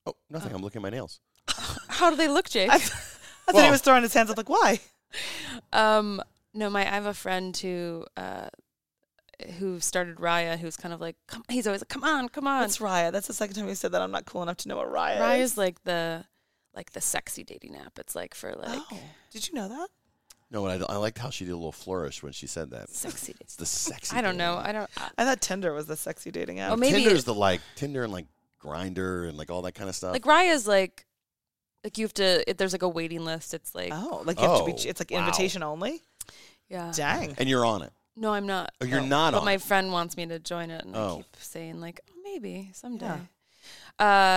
Oh, 0.05 0.15
nothing. 0.29 0.53
I'm 0.53 0.61
looking 0.61 0.79
at 0.79 0.83
my 0.83 0.89
nails. 0.89 1.19
How 1.87 2.09
do 2.09 2.15
they 2.15 2.27
look, 2.27 2.49
Jake? 2.49 2.69
I, 2.69 2.75
I 2.75 2.77
thought 2.79 3.01
he 3.51 3.53
Well- 3.53 3.71
was 3.71 3.81
throwing 3.81 4.03
his 4.03 4.13
hands 4.13 4.29
up. 4.29 4.37
Like, 4.37 4.49
why? 4.49 4.79
Um, 5.71 6.21
no, 6.53 6.69
my 6.69 6.81
I 6.81 6.95
have 6.95 7.05
a 7.05 7.13
friend 7.13 7.55
who 7.55 8.05
uh, 8.17 8.47
who 9.57 9.79
started 9.79 10.17
Raya, 10.17 10.57
who's 10.57 10.75
kind 10.75 10.93
of 10.93 10.99
like, 10.99 11.15
come, 11.27 11.43
he's 11.49 11.65
always 11.67 11.81
like, 11.81 11.87
come 11.89 12.03
on, 12.03 12.27
come 12.29 12.45
on. 12.47 12.63
It's 12.65 12.79
Raya. 12.79 13.11
That's 13.11 13.27
the 13.27 13.33
second 13.33 13.55
time 13.55 13.67
you 13.67 13.75
said 13.75 13.91
that. 13.93 14.01
I'm 14.01 14.11
not 14.11 14.25
cool 14.25 14.43
enough 14.43 14.57
to 14.57 14.67
know 14.69 14.75
what 14.77 14.91
Raya 14.91 15.19
Raya's 15.19 15.51
is. 15.53 15.57
like 15.57 15.81
the 15.85 16.25
like 16.75 16.91
the 16.91 17.01
sexy 17.01 17.43
dating 17.43 17.75
app. 17.77 17.97
It's 17.99 18.15
like 18.15 18.33
for 18.35 18.53
like 18.53 18.79
oh, 18.91 18.99
did 19.31 19.47
you 19.47 19.53
know 19.55 19.69
that? 19.69 19.87
No, 20.51 20.65
I, 20.65 20.75
I 20.89 20.95
liked 20.97 21.17
how 21.17 21.29
she 21.29 21.45
did 21.45 21.51
a 21.51 21.55
little 21.57 21.71
flourish 21.71 22.21
when 22.23 22.31
she 22.33 22.47
said 22.47 22.71
that. 22.71 22.89
sexy. 22.89 23.35
It's 23.41 23.55
the 23.55 23.65
sexy. 23.65 24.15
I 24.15 24.21
don't 24.21 24.31
thing. 24.31 24.37
know. 24.39 24.57
I 24.57 24.71
don't. 24.73 24.89
I, 24.97 25.09
I 25.19 25.25
thought 25.25 25.41
Tinder 25.41 25.73
was 25.73 25.87
the 25.87 25.97
sexy 25.97 26.31
dating 26.31 26.59
app. 26.59 26.71
Oh, 26.71 26.75
maybe- 26.75 27.03
Tinder's 27.03 27.23
the 27.23 27.33
like 27.33 27.61
Tinder 27.75 28.03
and 28.03 28.11
like 28.13 28.25
Grindr 28.61 29.27
and 29.29 29.37
like 29.37 29.49
all 29.51 29.61
that 29.63 29.73
kind 29.73 29.89
of 29.89 29.95
stuff. 29.95 30.13
like 30.13 30.25
Raya's 30.25 30.67
like 30.67 31.05
like 31.83 31.97
you 31.97 32.05
have 32.05 32.13
to. 32.15 32.49
If 32.49 32.57
there's 32.57 32.73
like 32.73 32.81
a 32.81 32.89
waiting 32.89 33.23
list. 33.23 33.53
It's 33.53 33.73
like 33.75 33.91
Oh, 33.93 34.23
like 34.25 34.39
you 34.39 34.47
have 34.47 34.57
to 34.57 34.63
Oh, 34.63 34.65
be. 34.65 34.73
It's 34.73 34.99
like 34.99 35.11
wow. 35.11 35.19
invitation 35.19 35.63
only. 35.63 36.01
yeah. 36.69 36.91
Dang. 36.95 37.35
And 37.37 37.47
you're 37.47 37.65
on 37.65 37.81
it. 37.83 37.93
No, 38.15 38.33
I'm 38.33 38.47
not. 38.47 38.73
Oh, 38.81 38.85
you're 38.85 38.99
No. 39.01 39.05
not 39.07 39.33
But 39.33 39.39
on 39.39 39.45
my 39.45 39.53
it. 39.53 39.61
friend 39.61 39.91
wants 39.91 40.17
me 40.17 40.25
to 40.25 40.39
join 40.39 40.71
it, 40.71 40.83
and 40.83 40.95
Oh. 40.95 41.13
I 41.13 41.15
keep 41.17 41.25
saying 41.37 41.79
like, 41.79 42.01
oh, 42.09 42.13
maybe 42.23 42.71
someday. 42.73 43.05
Yeah. 43.05 43.19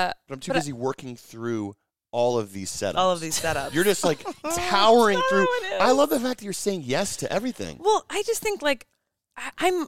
Uh, 0.08 0.12
But 0.28 0.34
I'm 0.34 0.40
too 0.40 0.50
But 0.50 0.56
I- 0.56 0.60
busy 0.60 0.72
working 0.74 1.16
through 1.16 1.76
all 2.12 2.38
of 2.38 2.52
these 2.52 2.70
setups. 2.70 2.96
All 2.96 3.10
of 3.12 3.20
these 3.20 3.40
setups. 3.40 3.72
You're 3.72 3.84
just 3.84 4.04
like 4.04 4.18
towering 4.54 5.20
through. 5.30 5.46
how 5.46 5.76
it 5.76 5.80
I 5.80 5.90
is. 5.90 5.96
love 5.96 6.10
the 6.10 6.20
fact 6.20 6.40
that 6.40 6.44
you're 6.44 6.52
saying 6.52 6.82
yes 6.84 7.16
to 7.16 7.32
everything. 7.32 7.78
well, 7.80 8.04
I 8.10 8.22
just 8.24 8.42
think 8.42 8.60
like 8.62 8.86
I, 9.36 9.50
I'm. 9.58 9.86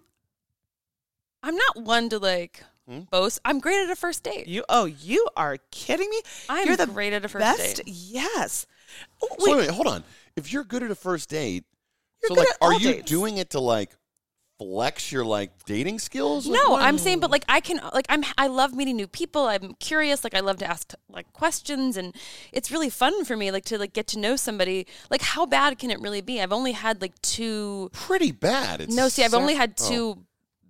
I'm 1.42 1.56
not 1.56 1.82
one 1.82 2.08
to 2.10 2.18
like 2.18 2.62
Hmm? 2.92 3.00
boast. 3.10 3.40
I'm 3.44 3.58
great 3.60 3.82
at 3.84 3.90
a 3.90 3.96
first 3.96 4.22
date. 4.22 4.46
You 4.46 4.64
oh, 4.68 4.84
you 4.84 5.26
are 5.36 5.56
kidding 5.70 6.10
me? 6.10 6.20
I'm 6.48 6.66
You're 6.66 6.76
the 6.76 6.86
great 6.86 7.12
at 7.12 7.24
a 7.24 7.28
first 7.28 7.40
best. 7.40 7.76
date. 7.76 7.84
Yes. 7.88 8.66
Oh, 9.22 9.28
So 9.38 9.46
wait, 9.46 9.56
wait, 9.56 9.66
wait, 9.68 9.70
hold 9.70 9.86
on. 9.86 10.04
If 10.36 10.52
you're 10.52 10.64
good 10.64 10.82
at 10.82 10.90
a 10.90 10.94
first 10.94 11.28
date, 11.30 11.64
You're 12.22 12.28
so 12.28 12.34
good 12.34 12.40
like, 12.40 12.48
at 12.50 12.56
are 12.60 12.72
all 12.74 12.78
you 12.80 12.92
dates. 12.94 13.10
doing 13.10 13.38
it 13.38 13.50
to 13.50 13.60
like 13.60 13.90
flex 14.58 15.10
your 15.10 15.24
like 15.24 15.50
dating 15.64 15.98
skills? 15.98 16.46
Like, 16.46 16.60
No, 16.62 16.70
what- 16.72 16.82
I'm 16.82 16.98
saying, 16.98 17.20
but 17.20 17.30
like 17.30 17.44
I 17.48 17.60
can, 17.60 17.80
like 17.92 18.06
I'm, 18.08 18.22
I 18.38 18.46
love 18.46 18.74
meeting 18.74 18.96
new 18.96 19.06
people. 19.08 19.46
I'm 19.46 19.74
curious. 19.80 20.22
Like 20.24 20.34
I 20.34 20.40
love 20.40 20.58
to 20.58 20.66
ask 20.70 20.92
like 21.08 21.32
questions, 21.32 21.96
and 21.96 22.14
it's 22.52 22.70
really 22.70 22.90
fun 22.90 23.24
for 23.24 23.36
me, 23.36 23.50
like 23.50 23.64
to 23.66 23.78
like 23.78 23.92
get 23.92 24.06
to 24.08 24.18
know 24.18 24.36
somebody. 24.36 24.86
Like 25.10 25.22
how 25.22 25.46
bad 25.46 25.78
can 25.78 25.90
it 25.90 26.00
really 26.00 26.20
be? 26.20 26.40
I've 26.40 26.52
only 26.52 26.72
had 26.72 27.00
like 27.00 27.20
two. 27.22 27.90
pretty 27.92 28.30
bad. 28.32 28.80
It's 28.82 28.94
No, 28.94 29.08
see, 29.08 29.24
I've 29.24 29.32
so- 29.32 29.40
only 29.40 29.54
had 29.54 29.74
oh, 29.80 29.88
two 29.88 30.24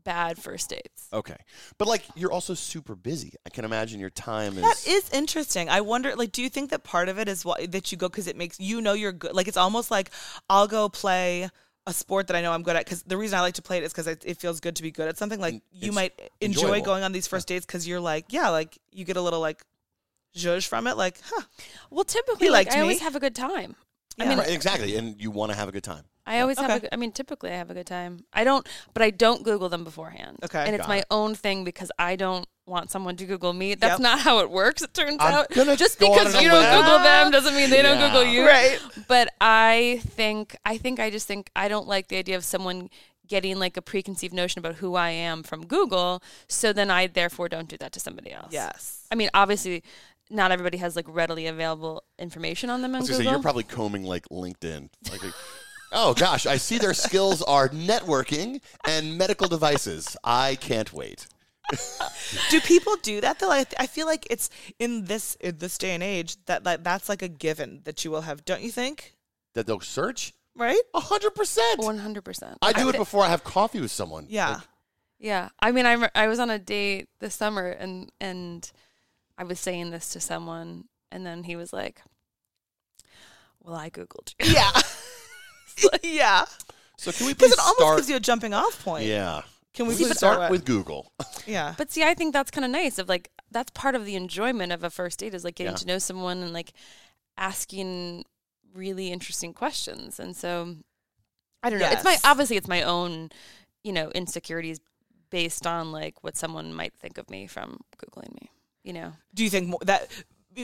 bad 0.05 0.38
first 0.38 0.70
dates. 0.70 1.09
okay, 1.12 1.36
but 1.78 1.88
like 1.88 2.05
you're 2.14 2.32
also 2.32 2.55
super 2.55 2.94
busy. 2.94 3.34
I 3.46 3.50
can 3.50 3.64
imagine 3.64 4.00
your 4.00 4.11
time 4.11 4.55
is. 4.59 4.62
That 4.62 4.86
is 4.86 5.11
interesting. 5.11 5.68
I 5.68 5.80
wonder, 5.80 6.14
like, 6.16 6.32
do 6.32 6.42
you 6.42 6.48
think 6.48 6.70
that 6.70 6.84
part 6.84 7.09
of 7.09 7.18
it 7.18 7.28
is 7.28 7.44
what 7.44 7.72
that 7.72 7.92
you 7.92 7.98
go 7.98 8.09
because 8.09 8.26
it 8.26 8.36
makes 8.36 8.59
you 8.61 8.80
know 8.80 8.92
you're 8.92 9.12
good? 9.12 9.34
Like, 9.34 9.48
it's 9.48 9.57
almost 9.57 9.90
like 9.90 10.11
I'll 10.50 10.68
go 10.68 10.88
play 10.88 11.48
a 11.86 11.92
sport 11.92 12.28
that 12.28 12.36
I 12.36 12.42
know 12.42 12.53
I'm 12.53 12.62
good 12.62 12.76
at 12.76 12.84
because 12.84 13.03
the 13.03 13.16
reason 13.16 13.36
I 13.38 13.42
like 13.42 13.55
to 13.55 13.62
play 13.62 13.78
it 13.78 13.82
is 13.82 13.92
because 13.92 14.07
it, 14.07 14.22
it 14.24 14.36
feels 14.38 14.61
good 14.61 14.76
to 14.76 14.82
be 14.82 14.90
good 14.92 15.09
at 15.09 15.18
something. 15.18 15.40
Like, 15.40 15.55
you 15.72 15.88
It's 15.88 15.94
might 15.94 16.12
enjoy 16.40 16.61
enjoyable. 16.66 16.84
going 16.84 17.03
on 17.03 17.11
these 17.12 17.26
first 17.26 17.48
dates 17.48 17.66
because 17.66 17.88
you're 17.88 17.98
like, 18.00 18.26
yeah, 18.28 18.50
like 18.50 18.78
you 18.92 19.05
get 19.05 19.16
a 19.16 19.20
little 19.20 19.40
like 19.40 19.64
zhuzh 20.36 20.66
from 20.66 20.86
it. 20.86 20.96
Like, 20.96 21.18
huh, 21.24 21.42
Well, 21.90 22.05
typically, 22.05 22.46
He 22.46 22.50
like, 22.50 22.66
liked 22.68 22.76
I 22.76 22.80
always 22.82 23.00
have 23.00 23.16
a 23.16 23.20
good 23.20 23.34
time. 23.34 23.74
I 24.18 24.26
mean, 24.26 24.38
Right, 24.38 24.50
exactly, 24.50 24.94
and 24.96 25.20
you 25.20 25.30
want 25.30 25.53
to 25.53 25.59
have 25.59 25.68
a 25.68 25.72
good 25.72 25.82
time. 25.84 26.05
I 26.26 26.40
always 26.40 26.58
have. 26.58 26.70
Okay. 26.70 26.76
A 26.76 26.80
good, 26.80 26.90
I 26.92 26.96
mean, 26.96 27.12
typically, 27.12 27.50
I 27.50 27.56
have 27.56 27.70
a 27.70 27.74
good 27.74 27.86
time. 27.86 28.24
I 28.32 28.44
don't, 28.44 28.66
but 28.94 29.02
I 29.02 29.10
don't 29.10 29.42
Google 29.42 29.68
them 29.68 29.84
beforehand. 29.84 30.38
Okay. 30.44 30.64
and 30.64 30.74
it's 30.76 30.86
my 30.86 30.98
it. 30.98 31.06
own 31.10 31.34
thing 31.34 31.64
because 31.64 31.90
I 31.98 32.16
don't 32.16 32.46
want 32.66 32.90
someone 32.90 33.16
to 33.16 33.24
Google 33.24 33.52
me. 33.52 33.74
That's 33.74 33.94
Yep. 33.94 34.00
not 34.00 34.20
how 34.20 34.38
it 34.38 34.50
works. 34.50 34.82
It 34.82 34.94
turns 34.94 35.16
I'm 35.20 35.34
out. 35.34 35.50
Just 35.76 35.98
because 35.98 36.40
you 36.40 36.48
don't. 36.48 36.82
Google 36.82 36.98
them 37.00 37.30
doesn't 37.32 37.56
mean 37.56 37.70
they 37.70 37.82
don't 37.82 37.98
Google 37.98 38.24
you. 38.24 38.46
right? 38.46 38.78
But 39.08 39.32
I 39.40 40.00
think, 40.10 40.56
I 40.64 40.78
think, 40.78 41.00
I 41.00 41.10
just 41.10 41.26
think 41.26 41.50
I 41.56 41.68
don't 41.68 41.88
like 41.88 42.08
the 42.08 42.16
idea 42.16 42.36
of 42.36 42.44
someone 42.44 42.88
getting 43.26 43.58
like 43.58 43.76
a 43.76 43.82
preconceived 43.82 44.34
notion 44.34 44.58
about 44.58 44.76
who 44.76 44.94
I 44.94 45.10
am 45.10 45.42
from 45.42 45.66
Google. 45.66 46.22
So 46.48 46.72
then 46.72 46.90
I 46.90 47.06
therefore 47.08 47.48
don't 47.48 47.68
do 47.68 47.76
that 47.78 47.92
to 47.92 48.00
somebody 48.00 48.32
else. 48.32 48.52
Yes. 48.52 49.06
I 49.10 49.14
mean, 49.16 49.30
obviously, 49.34 49.82
not 50.30 50.50
everybody 50.52 50.78
has 50.78 50.96
like 50.96 51.06
readily 51.08 51.46
available 51.46 52.04
information 52.18 52.70
on 52.70 52.80
them 52.82 52.94
I 52.94 53.00
was 53.00 53.10
gonna 53.10 53.24
say 53.24 53.30
you're 53.30 53.42
probably 53.42 53.64
combing 53.64 54.04
like 54.04 54.28
LinkedIn. 54.28 54.88
Like, 55.10 55.22
like, 55.22 55.34
oh 55.93 56.14
gosh, 56.14 56.47
I 56.47 56.57
see 56.57 56.78
their 56.78 56.95
skills 56.95 57.43
are 57.43 57.68
networking 57.68 58.61
and 58.86 59.16
medical 59.18 59.49
devices. 59.49 60.16
I 60.24 60.57
can't 60.57 60.93
wait. 60.93 61.26
do 62.51 62.61
people 62.61 62.97
do 63.03 63.20
that 63.20 63.38
though? 63.38 63.51
I, 63.51 63.64
I 63.78 63.86
feel 63.86 64.07
like 64.07 64.26
it's 64.30 64.51
in 64.78 65.05
this 65.05 65.36
in 65.36 65.59
this 65.59 65.78
day 65.78 65.90
and 65.95 66.03
age 66.03 66.36
that, 66.47 66.64
that 66.64 66.84
that's 66.84 67.09
like 67.09 67.22
a 67.22 67.28
given 67.28 67.80
that 67.84 68.05
you 68.05 68.11
will 68.11 68.22
have. 68.22 68.45
Don't 68.45 68.62
you 68.62 68.70
think? 68.70 69.14
That 69.55 69.66
they'll 69.66 69.80
search 69.80 70.32
Right? 70.55 70.80
a 70.93 71.01
hundred 71.01 71.34
percent. 71.34 71.80
One 71.80 71.99
hundred 71.99 72.24
percent. 72.24 72.59
I 72.61 72.72
do 72.72 72.88
it 72.90 72.97
before 72.97 73.22
I 73.24 73.28
have 73.28 73.43
coffee 73.45 73.80
with 73.80 73.90
someone. 73.90 74.26
Yeah. 74.28 74.49
Like, 74.51 74.61
Yeah, 75.18 75.49
I 75.61 75.72
mean, 75.72 75.86
I 75.86 75.95
rem- 75.95 76.11
I 76.14 76.26
was 76.26 76.38
on 76.38 76.51
a 76.51 76.59
date 76.59 77.09
this 77.20 77.34
summer, 77.34 77.68
and 77.68 78.11
and 78.20 78.70
I 79.38 79.45
was 79.45 79.59
saying 79.61 79.90
this 79.93 80.11
to 80.12 80.20
someone, 80.20 80.84
and 81.11 81.24
then 81.24 81.45
he 81.45 81.57
was 81.57 81.72
like, 81.72 82.03
"Well, 83.62 83.76
I 83.76 83.88
googled 83.88 84.34
you." 84.43 84.53
yeah. 84.53 84.70
yeah. 86.02 86.44
so 86.96 87.12
can 87.12 87.26
we 87.26 87.34
Because 87.34 87.52
it 87.52 87.58
almost 87.58 87.78
start? 87.78 87.96
gives 87.98 88.10
you 88.10 88.16
a 88.16 88.20
jumping 88.20 88.54
off 88.54 88.82
point. 88.84 89.06
yeah. 89.06 89.42
Can 89.74 89.86
we 89.86 89.94
we 89.94 90.04
please 90.04 90.16
start 90.18 90.36
start 90.36 90.50
with 90.50 90.64
Google? 90.66 91.12
Yeah. 91.46 91.74
But 91.78 91.90
see, 91.90 92.02
I 92.04 92.12
think 92.14 92.32
that's 92.34 92.50
kind 92.50 92.64
of 92.64 92.70
nice. 92.70 92.98
Of 92.98 93.08
like, 93.08 93.30
that's 93.50 93.70
part 93.70 93.94
of 93.94 94.04
the 94.04 94.16
enjoyment 94.16 94.70
of 94.70 94.84
a 94.84 94.90
first 94.90 95.18
date 95.20 95.32
is 95.34 95.44
like 95.44 95.54
getting 95.54 95.72
Yeah. 95.72 95.76
to 95.78 95.86
know 95.86 95.98
someone 95.98 96.42
and 96.42 96.52
like 96.52 96.72
asking 97.38 98.24
really 98.74 99.10
interesting 99.10 99.52
questions. 99.52 100.20
And 100.20 100.36
so, 100.36 100.76
I 101.62 101.70
don't 101.70 101.78
know. 101.78 101.88
It's 101.90 102.04
my 102.04 102.16
obviously 102.24 102.56
it's 102.56 102.68
my 102.68 102.82
own, 102.82 103.30
you 103.82 103.92
know, 103.92 104.10
insecurities 104.10 104.80
based 105.30 105.66
on 105.66 105.90
like 105.92 106.22
what 106.22 106.36
someone 106.36 106.72
might 106.74 106.94
think 106.94 107.18
of 107.18 107.30
me 107.30 107.46
from 107.46 107.80
googling 107.98 108.32
me. 108.40 108.50
You 108.84 108.92
know. 108.92 109.12
Do 109.34 109.44
you 109.44 109.50
think 109.50 109.68
mo- 109.68 109.78
that, 109.82 110.08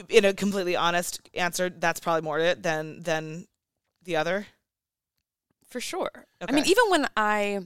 in 0.09 0.25
a 0.25 0.35
completely 0.35 0.77
honest 0.77 1.21
answer, 1.35 1.71
that's 1.71 2.01
probably 2.01 2.23
more 2.23 2.39
it 2.39 2.63
than 2.63 3.01
than 3.03 3.47
the 4.05 4.17
other? 4.17 4.47
For 5.71 5.81
sure. 5.81 6.11
I 6.41 6.53
mean, 6.53 6.65
even 6.67 6.85
when 6.89 7.07
I, 7.17 7.61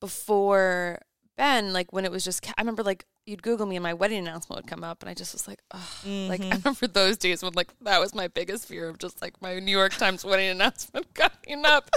before 0.00 1.00
Ben, 1.36 1.72
like 1.72 1.92
when 1.92 2.04
it 2.04 2.10
was 2.10 2.24
just, 2.24 2.46
I 2.46 2.60
remember 2.60 2.82
like 2.82 3.04
you'd 3.26 3.42
Google 3.42 3.66
me 3.66 3.76
and 3.76 3.82
my 3.82 3.94
wedding 3.94 4.18
announcement 4.18 4.62
would 4.62 4.70
come 4.70 4.84
up, 4.84 5.02
and 5.02 5.10
I 5.10 5.14
just 5.14 5.32
was 5.32 5.46
like, 5.46 5.60
Ugh. 5.70 5.80
like 6.04 6.40
I 6.40 6.44
mm-hmm. 6.44 6.56
remember 6.58 6.86
those 6.86 7.16
days 7.16 7.42
when 7.42 7.52
like 7.54 7.72
that 7.82 8.00
was 8.00 8.14
my 8.14 8.28
biggest 8.28 8.66
fear 8.66 8.88
of 8.88 8.98
just 8.98 9.22
like 9.22 9.40
my 9.40 9.58
New 9.58 9.70
York 9.70 9.94
Times 9.94 10.24
wedding 10.24 10.48
announcement 10.50 11.06
coming 11.14 11.64
up. 11.64 11.90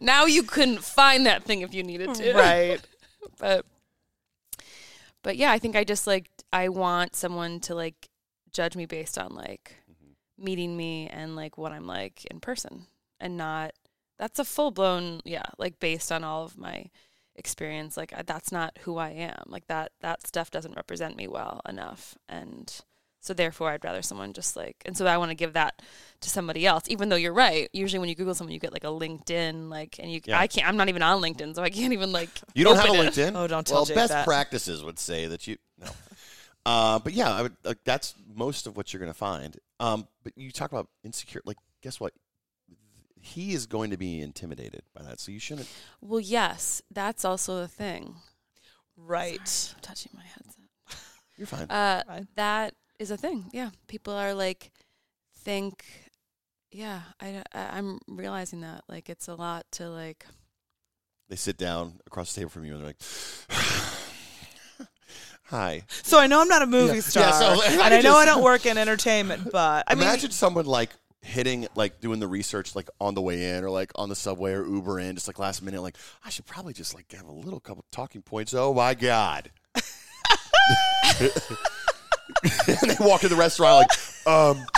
now 0.00 0.26
you 0.26 0.42
couldn't 0.42 0.82
find 0.82 1.26
that 1.26 1.44
thing 1.44 1.62
if 1.62 1.74
you 1.74 1.82
needed 1.82 2.14
to, 2.14 2.34
Right. 2.34 2.80
but, 3.38 3.64
but 5.22 5.36
yeah, 5.36 5.52
I 5.52 5.58
think 5.58 5.76
I 5.76 5.84
just 5.84 6.06
like 6.06 6.30
I 6.52 6.68
want 6.68 7.16
someone 7.16 7.60
to 7.60 7.74
like 7.74 8.08
judge 8.52 8.76
me 8.76 8.86
based 8.86 9.18
on 9.18 9.34
like 9.34 9.76
mm-hmm. 9.90 10.44
meeting 10.44 10.76
me 10.76 11.08
and 11.08 11.36
like 11.36 11.56
what 11.56 11.72
I'm 11.72 11.86
like 11.86 12.24
in 12.26 12.40
person 12.40 12.86
and 13.20 13.36
not 13.36 13.72
that's 14.22 14.38
a 14.38 14.44
full 14.44 14.70
blown 14.70 15.20
yeah 15.24 15.42
like 15.58 15.80
based 15.80 16.12
on 16.12 16.22
all 16.22 16.44
of 16.44 16.56
my 16.56 16.86
experience 17.34 17.96
like 17.96 18.12
I- 18.16 18.22
that's 18.22 18.52
not 18.52 18.78
who 18.82 18.96
I 18.98 19.10
am 19.10 19.42
like 19.46 19.66
that 19.66 19.90
that 20.00 20.24
stuff 20.26 20.50
doesn't 20.50 20.76
represent 20.76 21.16
me 21.16 21.26
well 21.26 21.60
enough 21.68 22.14
and 22.28 22.72
so 23.20 23.32
therefore 23.34 23.70
I'd 23.70 23.84
rather 23.84 24.02
someone 24.02 24.32
just 24.32 24.54
like 24.56 24.76
and 24.84 24.96
so 24.96 25.06
I 25.06 25.16
want 25.16 25.30
to 25.30 25.34
give 25.34 25.54
that 25.54 25.82
to 26.20 26.30
somebody 26.30 26.66
else 26.66 26.84
even 26.88 27.08
though 27.08 27.16
you're 27.16 27.32
right 27.32 27.68
usually 27.72 27.98
when 27.98 28.08
you 28.10 28.14
google 28.14 28.34
someone 28.36 28.52
you 28.54 28.60
get 28.60 28.72
like 28.72 28.84
a 28.84 28.88
LinkedIn 28.88 29.68
like 29.70 29.98
and 29.98 30.12
you 30.12 30.20
Yeah. 30.24 30.38
I 30.38 30.46
can't 30.46 30.68
I'm 30.68 30.76
not 30.76 30.88
even 30.88 31.02
on 31.02 31.20
LinkedIn 31.20 31.56
so 31.56 31.62
I 31.64 31.70
can't 31.70 31.92
even 31.92 32.12
like 32.12 32.28
You 32.54 32.62
don't 32.64 32.76
have 32.76 32.86
a 32.86 32.88
open 32.90 33.06
it. 33.06 33.12
LinkedIn? 33.14 33.32
Oh, 33.34 33.48
don't 33.48 33.66
tell 33.66 33.78
Well, 33.78 33.84
Jake 33.86 33.96
best 33.96 34.12
that. 34.12 34.24
practices 34.24 34.84
would 34.84 34.98
say 35.00 35.26
that 35.26 35.46
you 35.48 35.56
no. 35.80 35.88
Uh, 36.64 37.00
but 37.00 37.12
yeah, 37.12 37.28
I 37.28 37.42
would. 37.42 37.56
Like, 37.64 37.78
that's 37.84 38.14
most 38.32 38.68
of 38.68 38.76
what 38.76 38.92
you're 38.92 39.00
going 39.00 39.10
to 39.10 39.18
find. 39.18 39.56
Um, 39.80 40.06
but 40.22 40.32
you 40.36 40.52
talk 40.52 40.70
about 40.70 40.86
insecure. 41.02 41.40
Like, 41.44 41.56
guess 41.82 41.98
what? 41.98 42.12
He 43.24 43.52
is 43.54 43.66
going 43.66 43.90
to 43.90 43.96
be 43.96 44.20
intimidated 44.20 44.82
by 44.94 45.02
that, 45.04 45.20
so 45.20 45.30
you 45.32 45.38
shouldn't. 45.38 45.68
well 46.00 46.20
yes 46.20 46.82
that's 46.90 47.24
also 47.24 47.60
the 47.60 47.68
thing 47.68 48.16
Right. 48.96 49.72
I'm 49.74 49.80
touching 49.80 50.12
my 50.14 50.22
headset 50.22 51.00
You're 51.38 51.46
fine. 51.46 51.66
Uh, 51.70 52.02
Fine. 52.06 52.28
that 52.36 52.74
is 52.98 53.10
a 53.10 53.16
thing. 53.16 53.46
Yeah, 53.52 53.70
people 53.88 54.12
are 54.14 54.34
like 54.34 54.70
think. 55.38 55.82
Yeah, 56.70 57.00
I, 57.20 57.42
I 57.54 57.78
I'm 57.78 57.98
realizing 58.06 58.60
that 58.60 58.84
like 58.88 59.08
it's 59.08 59.28
a 59.28 59.34
lot 59.34 59.64
to 59.72 59.88
like. 59.88 60.26
they 61.28 61.36
sit 61.36 61.56
down 61.56 62.00
across 62.06 62.32
the 62.34 62.40
table 62.40 62.50
from 62.50 62.64
you, 62.66 62.72
and 62.74 62.80
they're 62.82 62.88
like, 62.88 63.00
"Hi." 65.44 65.84
So 66.02 66.18
I 66.18 66.26
know 66.26 66.40
I'm 66.40 66.48
not 66.48 66.62
a 66.62 66.66
movie 66.66 66.96
Yeah. 66.96 67.00
star, 67.00 67.22
Yeah, 67.24 67.56
so, 67.56 67.62
and 67.66 67.80
I 67.80 67.86
I 67.86 67.88
know 67.96 68.02
just- 68.02 68.18
I 68.18 68.24
don't 68.26 68.42
work 68.42 68.66
in 68.66 68.78
entertainment, 68.78 69.50
but 69.50 69.84
I 69.88 69.94
mean, 69.94 70.04
Imagine 70.04 70.30
someone 70.30 70.66
like 70.66 70.90
hitting, 71.22 71.66
like 71.74 72.00
doing 72.00 72.20
the 72.20 72.26
research, 72.26 72.74
like 72.76 72.90
on 73.00 73.14
the 73.14 73.22
way 73.22 73.56
in, 73.56 73.64
or 73.64 73.70
like 73.70 73.92
on 73.94 74.08
the 74.08 74.16
subway 74.16 74.52
or 74.52 74.66
Uber 74.66 74.98
in, 75.00 75.14
just 75.14 75.28
like 75.28 75.38
last 75.38 75.62
minute. 75.62 75.80
Like, 75.80 75.96
I 76.24 76.30
should 76.30 76.46
probably 76.46 76.72
just 76.72 76.94
like 76.94 77.10
have 77.12 77.26
a 77.26 77.32
little 77.32 77.60
couple 77.60 77.84
talking 77.90 78.22
points. 78.22 78.52
Oh 78.54 78.74
my 78.74 78.94
god. 78.94 79.50
and 81.20 81.30
they 82.90 82.96
walk 83.00 83.22
in 83.24 83.30
the 83.30 83.36
restaurant 83.36 83.86
like, 83.88 84.26
um, 84.26 84.56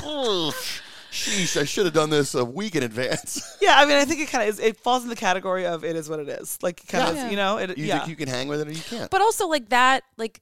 sheesh, 1.10 1.60
I 1.60 1.64
should 1.64 1.86
have 1.86 1.94
done 1.94 2.10
this 2.10 2.34
a 2.34 2.44
week 2.44 2.76
in 2.76 2.82
advance. 2.82 3.56
yeah, 3.62 3.74
I 3.78 3.86
mean, 3.86 3.96
I 3.96 4.04
think 4.04 4.20
it 4.20 4.28
kind 4.28 4.42
of 4.42 4.50
is. 4.50 4.60
It 4.60 4.76
falls 4.76 5.02
in 5.02 5.08
the 5.08 5.16
category 5.16 5.66
of 5.66 5.84
it 5.84 5.96
is 5.96 6.08
what 6.08 6.20
it 6.20 6.28
is. 6.28 6.58
Like, 6.62 6.86
kind 6.88 7.08
of, 7.08 7.16
Yeah. 7.16 7.30
you 7.30 7.36
know, 7.36 7.58
it. 7.58 7.76
You 7.78 7.86
yeah. 7.86 7.98
think 7.98 8.10
you 8.10 8.16
can 8.16 8.28
hang 8.28 8.48
with 8.48 8.60
it 8.60 8.68
or 8.68 8.72
you 8.72 8.82
can't? 8.82 9.10
But 9.10 9.20
also 9.20 9.48
like 9.48 9.70
that 9.70 10.04
like 10.16 10.40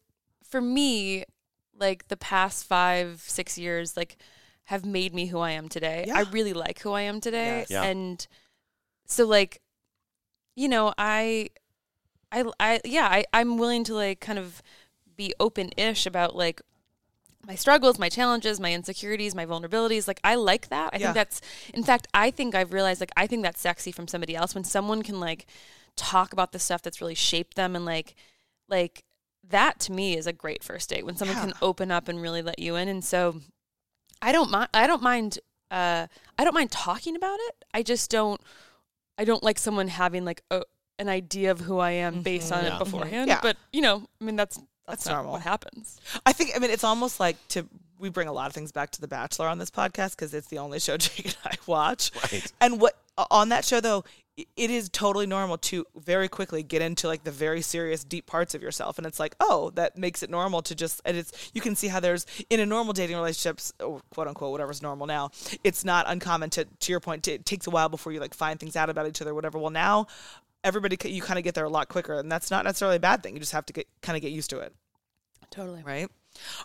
for 0.49 0.61
me 0.61 1.25
like 1.79 2.09
the 2.09 2.17
past 2.17 2.65
five 2.65 3.23
six 3.27 3.57
years 3.59 3.97
like 3.97 4.17
have 4.73 4.85
made 4.87 5.13
me 5.15 5.27
who 5.27 5.39
I 5.39 5.51
am 5.53 5.69
today. 5.69 6.05
Yeah. 6.07 6.17
I 6.19 6.23
really 6.31 6.53
like 6.55 6.79
who 6.81 6.93
I 6.93 7.03
am 7.03 7.21
today, 7.21 7.59
Yes. 7.61 7.71
Yeah. 7.71 7.83
and 7.85 8.27
so 9.07 9.27
like 9.27 9.61
you 10.57 10.69
know 10.69 10.93
I 10.99 11.51
I 12.31 12.45
I 12.59 12.81
yeah 12.85 13.07
I 13.07 13.25
I'm 13.33 13.59
willing 13.59 13.85
to 13.85 13.95
like 13.95 14.21
kind 14.21 14.39
of 14.39 14.63
be 15.17 15.35
open-ish 15.39 16.07
about 16.07 16.35
like 16.35 16.63
my 17.47 17.55
struggles, 17.57 17.99
my 17.99 18.09
challenges, 18.09 18.61
my 18.61 18.73
insecurities, 18.73 19.35
my 19.35 19.45
vulnerabilities. 19.45 20.07
Like 20.09 20.21
I 20.25 20.37
like 20.37 20.69
that. 20.69 20.91
I 20.95 20.97
Yeah. 20.99 21.07
think 21.07 21.15
that's 21.17 21.41
in 21.75 21.83
fact 21.85 22.07
I 22.15 22.31
think 22.31 22.55
I've 22.55 22.73
realized 22.73 23.01
like 23.01 23.13
I 23.17 23.27
think 23.27 23.43
that's 23.43 23.61
sexy 23.61 23.93
from 23.93 24.09
somebody 24.09 24.35
else 24.35 24.55
when 24.55 24.65
someone 24.65 25.03
can 25.03 25.19
like 25.21 25.47
talk 25.97 26.33
about 26.33 26.53
the 26.53 26.59
stuff 26.59 26.81
that's 26.83 27.01
really 27.03 27.15
shaped 27.31 27.57
them 27.57 27.77
and 27.77 27.85
like 27.85 28.15
like 28.69 29.05
that 29.51 29.81
to 29.81 29.93
me 29.93 30.17
is 30.17 30.27
a 30.27 30.33
great 30.33 30.63
first 30.63 30.89
date 30.89 31.05
when 31.05 31.17
someone 31.17 31.37
Yeah. 31.37 31.45
can 31.47 31.55
open 31.61 31.91
up 31.91 32.09
and 32.09 32.23
really 32.23 32.41
let 32.43 32.59
you 32.59 32.77
in. 32.77 32.89
And 32.89 33.05
so 33.05 33.41
I 34.23 34.33
don't 34.33 34.51
mind 34.51 34.69
I 34.73 34.87
don't 34.87 35.03
mind 35.03 35.39
uh 35.71 36.07
I 36.39 36.45
don't 36.45 36.55
mind 36.55 36.71
talking 36.71 37.17
about 37.17 37.39
it. 37.49 37.65
I 37.75 37.83
just 37.83 38.11
don't 38.11 38.41
I 39.19 39.25
don't 39.25 39.43
like 39.43 39.59
someone 39.59 39.89
having 39.89 40.25
like 40.25 40.43
a 40.51 40.63
an 40.99 41.09
idea 41.09 41.51
of 41.51 41.61
who 41.61 41.79
I 41.79 41.91
am 41.93 42.23
based 42.23 42.53
on 42.53 42.65
Yeah. 42.65 42.77
it 42.77 42.79
beforehand. 42.79 43.29
Yeah. 43.29 43.41
But 43.43 43.57
you 43.73 43.81
know, 43.83 44.07
I 44.21 44.25
mean 44.25 44.37
that's 44.37 44.57
that's, 44.87 45.05
That's 45.05 45.07
not 45.07 45.15
normal. 45.17 45.33
what 45.35 45.43
happens. 45.43 45.99
I 46.27 46.33
think 46.33 46.53
I 46.55 46.59
mean 46.59 46.71
it's 46.71 46.85
almost 46.85 47.19
like 47.21 47.37
to 47.49 47.67
we 47.99 48.09
bring 48.09 48.27
a 48.29 48.33
lot 48.33 48.49
of 48.49 48.53
things 48.55 48.73
back 48.73 48.91
to 48.91 49.01
The 49.01 49.07
Bachelor 49.09 49.47
on 49.49 49.59
this 49.59 49.71
podcast 49.71 50.11
because 50.17 50.35
it's 50.35 50.49
the 50.49 50.59
only 50.59 50.81
show 50.81 50.97
Jake 51.05 51.25
and 51.27 51.37
I 51.45 51.55
watch. 51.67 52.11
Right. 52.33 52.53
And 52.61 52.81
what 52.81 52.97
on 53.17 53.49
that 53.51 53.65
show 53.65 53.81
though, 53.81 54.05
it 54.37 54.71
is 54.71 54.89
totally 54.89 55.27
normal 55.27 55.59
to 55.59 55.85
very 55.95 56.27
quickly 56.27 56.63
get 56.63 56.81
into 56.81 57.07
like 57.07 57.23
the 57.23 57.31
very 57.31 57.61
serious 57.61 58.03
deep 58.03 58.25
parts 58.27 58.55
of 58.55 58.63
yourself 58.63 58.97
and 58.97 59.07
it's 59.07 59.21
like, 59.21 59.35
"Oh, 59.41 59.71
that 59.75 59.99
makes 59.99 60.23
it 60.23 60.31
normal 60.31 60.63
to 60.63 60.75
just 60.75 61.03
and 61.05 61.17
it's 61.17 61.51
you 61.53 61.61
can 61.61 61.77
see 61.77 61.89
how 61.89 62.01
there's 62.01 62.25
in 62.49 62.59
a 62.59 62.65
normal 62.67 62.95
dating 62.95 63.17
relationships, 63.17 63.73
quote 64.11 64.29
unquote 64.29 64.51
whatever's 64.51 64.81
normal 64.81 65.07
now, 65.07 65.31
it's 65.63 65.85
not 65.85 66.07
uncommon 66.09 66.49
to 66.51 66.65
to 66.65 66.93
your 66.93 67.01
point 67.01 67.29
it 67.29 67.45
takes 67.45 67.67
a 67.67 67.71
while 67.71 67.91
before 67.91 68.13
you 68.13 68.21
like 68.21 68.33
find 68.35 68.59
things 68.59 68.75
out 68.75 68.89
about 68.89 69.07
each 69.07 69.21
other 69.21 69.35
whatever. 69.35 69.59
Well, 69.59 69.71
now 69.71 70.07
everybody 70.65 70.97
you 71.11 71.21
kind 71.21 71.39
of 71.39 71.45
get 71.45 71.55
there 71.55 71.65
a 71.65 71.69
lot 71.69 71.89
quicker 71.89 72.15
and 72.15 72.33
that's 72.33 72.51
not 72.51 72.65
necessarily 72.65 72.97
a 72.97 73.01
bad 73.01 73.23
thing. 73.23 73.35
You 73.35 73.41
just 73.41 73.53
have 73.53 73.67
to 73.67 73.73
get 73.75 73.87
kind 74.01 74.17
of 74.17 74.23
get 74.23 74.33
used 74.33 74.49
to 74.51 74.61
it 74.61 74.73
Totally. 75.51 75.83
right? 75.83 76.09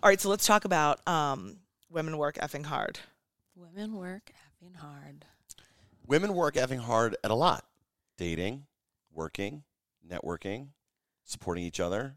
All 0.02 0.10
right, 0.10 0.22
so 0.22 0.30
let's 0.30 0.48
talk 0.48 0.64
about 0.64 1.06
um, 1.06 1.58
women 1.89 2.18
work 2.18 2.36
effing 2.36 2.66
hard. 2.66 3.00
Women 3.56 3.95
work 3.95 4.32
effing 4.64 4.78
hard. 4.78 5.26
Women 6.08 6.34
work 6.34 6.55
effing 6.55 6.80
hard 6.80 7.18
at 7.24 7.32
a 7.32 7.36
lot 7.36 7.66
dating, 8.18 8.64
working, 9.14 9.64
networking, 10.10 10.70
supporting 11.26 11.66
each 11.66 11.80
other, 11.82 12.16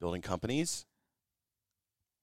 building 0.00 0.20
companies. 0.20 0.84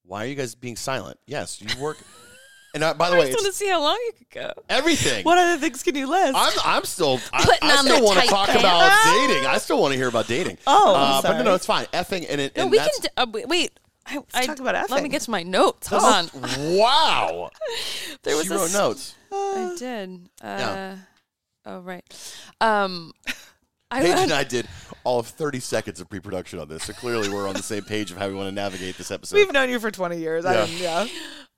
Why 0.03 0.25
are 0.25 0.27
you 0.27 0.35
guys 0.35 0.53
being 0.53 0.75
silent? 0.75 1.17
Yes, 1.25 1.61
you 1.61 1.81
work. 1.81 1.97
and 2.73 2.83
uh, 2.83 2.93
by 2.93 3.09
the 3.09 3.15
I 3.15 3.19
way, 3.19 3.25
I 3.25 3.31
just 3.31 3.41
want 3.43 3.53
to 3.53 3.57
see 3.57 3.69
how 3.69 3.81
long 3.81 3.97
you 4.05 4.11
could 4.17 4.29
go. 4.29 4.53
everything. 4.69 5.23
What 5.23 5.37
other 5.37 5.57
things 5.59 5.81
can 5.81 5.95
you 5.95 6.07
list? 6.07 6.33
I'm, 6.35 6.53
I'm 6.63 6.83
still, 6.83 7.19
I, 7.33 7.43
Putting 7.45 7.69
I 7.69 7.75
still 7.77 8.03
want 8.03 8.19
to 8.19 8.27
talk 8.27 8.47
pants. 8.47 8.61
about 8.61 9.27
dating. 9.29 9.45
I 9.45 9.57
still 9.59 9.81
want 9.81 9.93
to 9.93 9.97
hear 9.97 10.09
about 10.09 10.27
dating. 10.27 10.57
Oh, 10.67 10.93
uh, 10.93 11.21
but 11.21 11.37
no, 11.37 11.43
no, 11.43 11.55
it's 11.55 11.65
fine. 11.65 11.85
Effing 11.87 12.25
and 12.29 12.41
it. 12.41 12.55
No, 12.57 12.63
and 12.63 12.71
we 12.71 12.77
can. 12.79 12.89
Uh, 13.15 13.25
wait. 13.47 13.79
I, 14.07 14.19
I, 14.33 14.45
talk 14.45 14.59
about 14.59 14.89
Let 14.89 15.03
me 15.03 15.09
get 15.09 15.21
to 15.23 15.31
my 15.31 15.43
notes. 15.43 15.87
Hold 15.87 16.01
Oh. 16.03 16.29
on. 16.43 16.77
Wow. 16.77 17.49
There 18.23 18.35
was 18.37 18.47
she 18.47 18.53
a 18.53 18.57
wrote 18.57 18.65
s- 18.65 18.73
notes. 18.73 19.15
I 19.31 19.75
did. 19.77 20.29
Uh, 20.41 20.45
Yeah. 20.59 20.95
Oh 21.65 21.79
right. 21.81 22.03
Um, 22.61 23.11
I 23.91 24.01
Paige 24.01 24.09
had- 24.11 24.19
and 24.23 24.31
I 24.33 24.43
did 24.43 24.67
all 25.03 25.19
of 25.19 25.27
30 25.27 25.59
seconds 25.59 25.99
of 26.01 26.09
pre-production 26.09 26.59
on 26.59 26.67
this, 26.67 26.83
so 26.83 26.93
clearly 26.93 27.29
we're 27.29 27.47
on 27.47 27.53
the 27.55 27.63
same 27.63 27.83
page 27.83 28.11
of 28.11 28.17
how 28.17 28.27
we 28.27 28.33
want 28.33 28.47
to 28.47 28.51
navigate 28.55 28.97
this 28.97 29.11
episode. 29.11 29.35
We've 29.37 29.51
known 29.53 29.69
you 29.69 29.79
for 29.79 29.91
20 29.91 30.17
years. 30.17 30.43
Yeah. 30.43 30.53
don't, 30.53 30.71
yeah. 30.71 31.07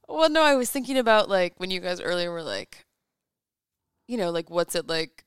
Well, 0.07 0.29
no, 0.29 0.41
I 0.43 0.55
was 0.55 0.69
thinking 0.71 0.97
about 0.97 1.29
like 1.29 1.53
when 1.57 1.71
you 1.71 1.79
guys 1.79 2.01
earlier 2.01 2.31
were 2.31 2.43
like, 2.43 2.85
you 4.07 4.17
know, 4.17 4.31
like 4.31 4.49
what's 4.49 4.75
it 4.75 4.87
like 4.87 5.23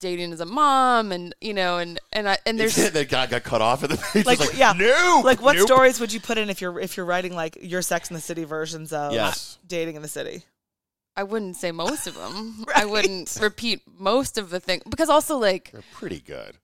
dating 0.00 0.32
as 0.32 0.40
a 0.40 0.46
mom, 0.46 1.12
and 1.12 1.34
you 1.40 1.54
know, 1.54 1.78
and 1.78 1.98
and 2.12 2.28
I 2.28 2.38
and 2.46 2.58
there's 2.58 2.76
that 2.76 3.08
guy 3.08 3.26
got 3.26 3.42
cut 3.44 3.60
off 3.62 3.82
at 3.84 3.90
the 3.90 3.96
page. 3.96 4.26
Like, 4.26 4.38
Like, 4.40 4.50
like 4.50 4.58
yeah. 4.58 4.72
no, 4.76 5.22
Like, 5.24 5.40
what 5.42 5.56
nope. 5.56 5.66
stories 5.66 6.00
would 6.00 6.12
you 6.12 6.20
put 6.20 6.38
in 6.38 6.50
if 6.50 6.60
you're 6.60 6.78
if 6.80 6.96
you're 6.96 7.06
writing 7.06 7.34
like 7.34 7.58
your 7.60 7.82
Sex 7.82 8.10
in 8.10 8.14
the 8.14 8.20
City 8.20 8.44
versions 8.44 8.92
of 8.92 9.12
Yes. 9.12 9.58
dating 9.66 9.96
in 9.96 10.02
the 10.02 10.08
city? 10.08 10.44
I 11.16 11.22
wouldn't 11.22 11.56
say 11.56 11.70
most 11.70 12.06
of 12.06 12.14
them. 12.14 12.64
I 12.74 12.84
wouldn't 12.86 13.38
repeat 13.40 13.82
most 13.98 14.36
of 14.38 14.50
the 14.50 14.58
thing 14.60 14.82
because 14.88 15.08
also 15.08 15.38
like 15.38 15.70
They're 15.70 15.82
pretty 15.92 16.18
good. 16.20 16.56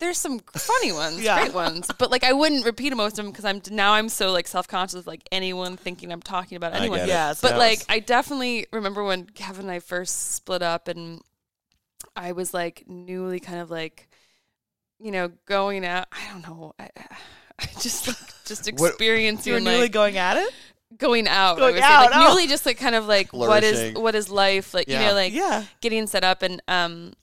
there's 0.00 0.16
some 0.18 0.38
funny 0.56 0.90
ones, 0.92 1.20
Yeah. 1.20 1.38
great 1.40 1.54
ones, 1.54 1.90
but 1.98 2.10
like 2.10 2.24
I 2.24 2.32
wouldn't 2.32 2.64
repeat 2.64 2.96
most 2.96 3.18
of 3.18 3.24
them 3.24 3.30
because 3.32 3.44
I'm 3.44 3.60
now 3.70 3.92
I'm 3.92 4.08
so 4.08 4.32
like 4.32 4.48
self 4.48 4.66
conscious 4.68 5.00
of 5.00 5.06
like 5.06 5.22
anyone 5.30 5.76
thinking 5.76 6.12
I'm 6.12 6.22
talking 6.22 6.56
about 6.56 6.72
anyone. 6.74 7.00
get 7.00 7.08
it. 7.08 7.12
Yes, 7.12 7.40
But 7.42 7.52
yes. 7.52 7.58
like 7.58 7.78
I 7.90 7.98
definitely 8.00 8.66
remember 8.72 9.04
when 9.04 9.26
Kevin 9.26 9.66
and 9.66 9.70
I 9.70 9.80
first 9.80 10.32
split 10.34 10.62
up 10.62 10.88
and 10.88 11.20
I 12.16 12.32
was 12.32 12.52
like 12.54 12.84
newly 12.86 13.40
kind 13.40 13.60
of 13.60 13.70
like 13.70 14.08
you 15.00 15.10
know 15.10 15.30
going 15.46 15.84
out 15.84 16.06
I 16.12 16.30
don't 16.32 16.42
know 16.42 16.74
I, 16.78 16.88
I 17.58 17.66
just 17.80 18.06
like 18.08 18.16
just 18.44 18.70
What- 18.72 18.90
experiencing 18.90 19.50
You 19.52 19.54
were 19.54 19.60
newly 19.60 19.82
like 19.82 19.92
going 19.92 20.16
at 20.16 20.36
it? 20.36 20.52
going 20.96 21.26
out 21.26 21.56
Going 21.58 21.70
I 21.70 21.72
would 21.72 21.80
say, 21.82 21.86
out, 21.86 22.10
like 22.10 22.16
oh. 22.16 22.28
newly 22.30 22.46
just 22.46 22.64
like 22.66 22.78
kind 22.78 22.94
of 22.94 23.06
like 23.06 23.32
what 23.32 23.64
is 23.64 23.96
what 23.98 24.14
is 24.14 24.30
life 24.30 24.72
like 24.74 24.88
you 24.88 24.96
know 24.98 25.12
like 25.12 25.32
yeah. 25.32 25.64
getting 25.80 26.06
set 26.06 26.22
up 26.24 26.42
and 26.42 26.62
um 26.68 27.14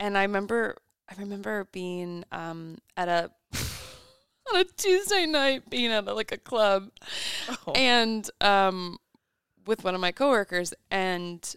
and 0.00 0.16
I 0.16 0.22
remember 0.22 0.76
I 1.08 1.14
remember 1.20 1.68
being 1.72 2.24
um 2.32 2.78
at 2.96 3.08
a 3.08 3.30
on 4.54 4.60
a 4.60 4.64
Tuesday 4.64 5.26
night 5.26 5.68
being 5.68 5.92
at 5.92 6.06
like 6.06 6.32
a 6.32 6.38
club 6.38 6.90
Oh. 7.66 7.72
and 7.72 8.28
um 8.40 8.96
with 9.66 9.84
one 9.84 9.94
of 9.94 10.00
my 10.00 10.12
coworkers 10.12 10.72
and 10.90 11.54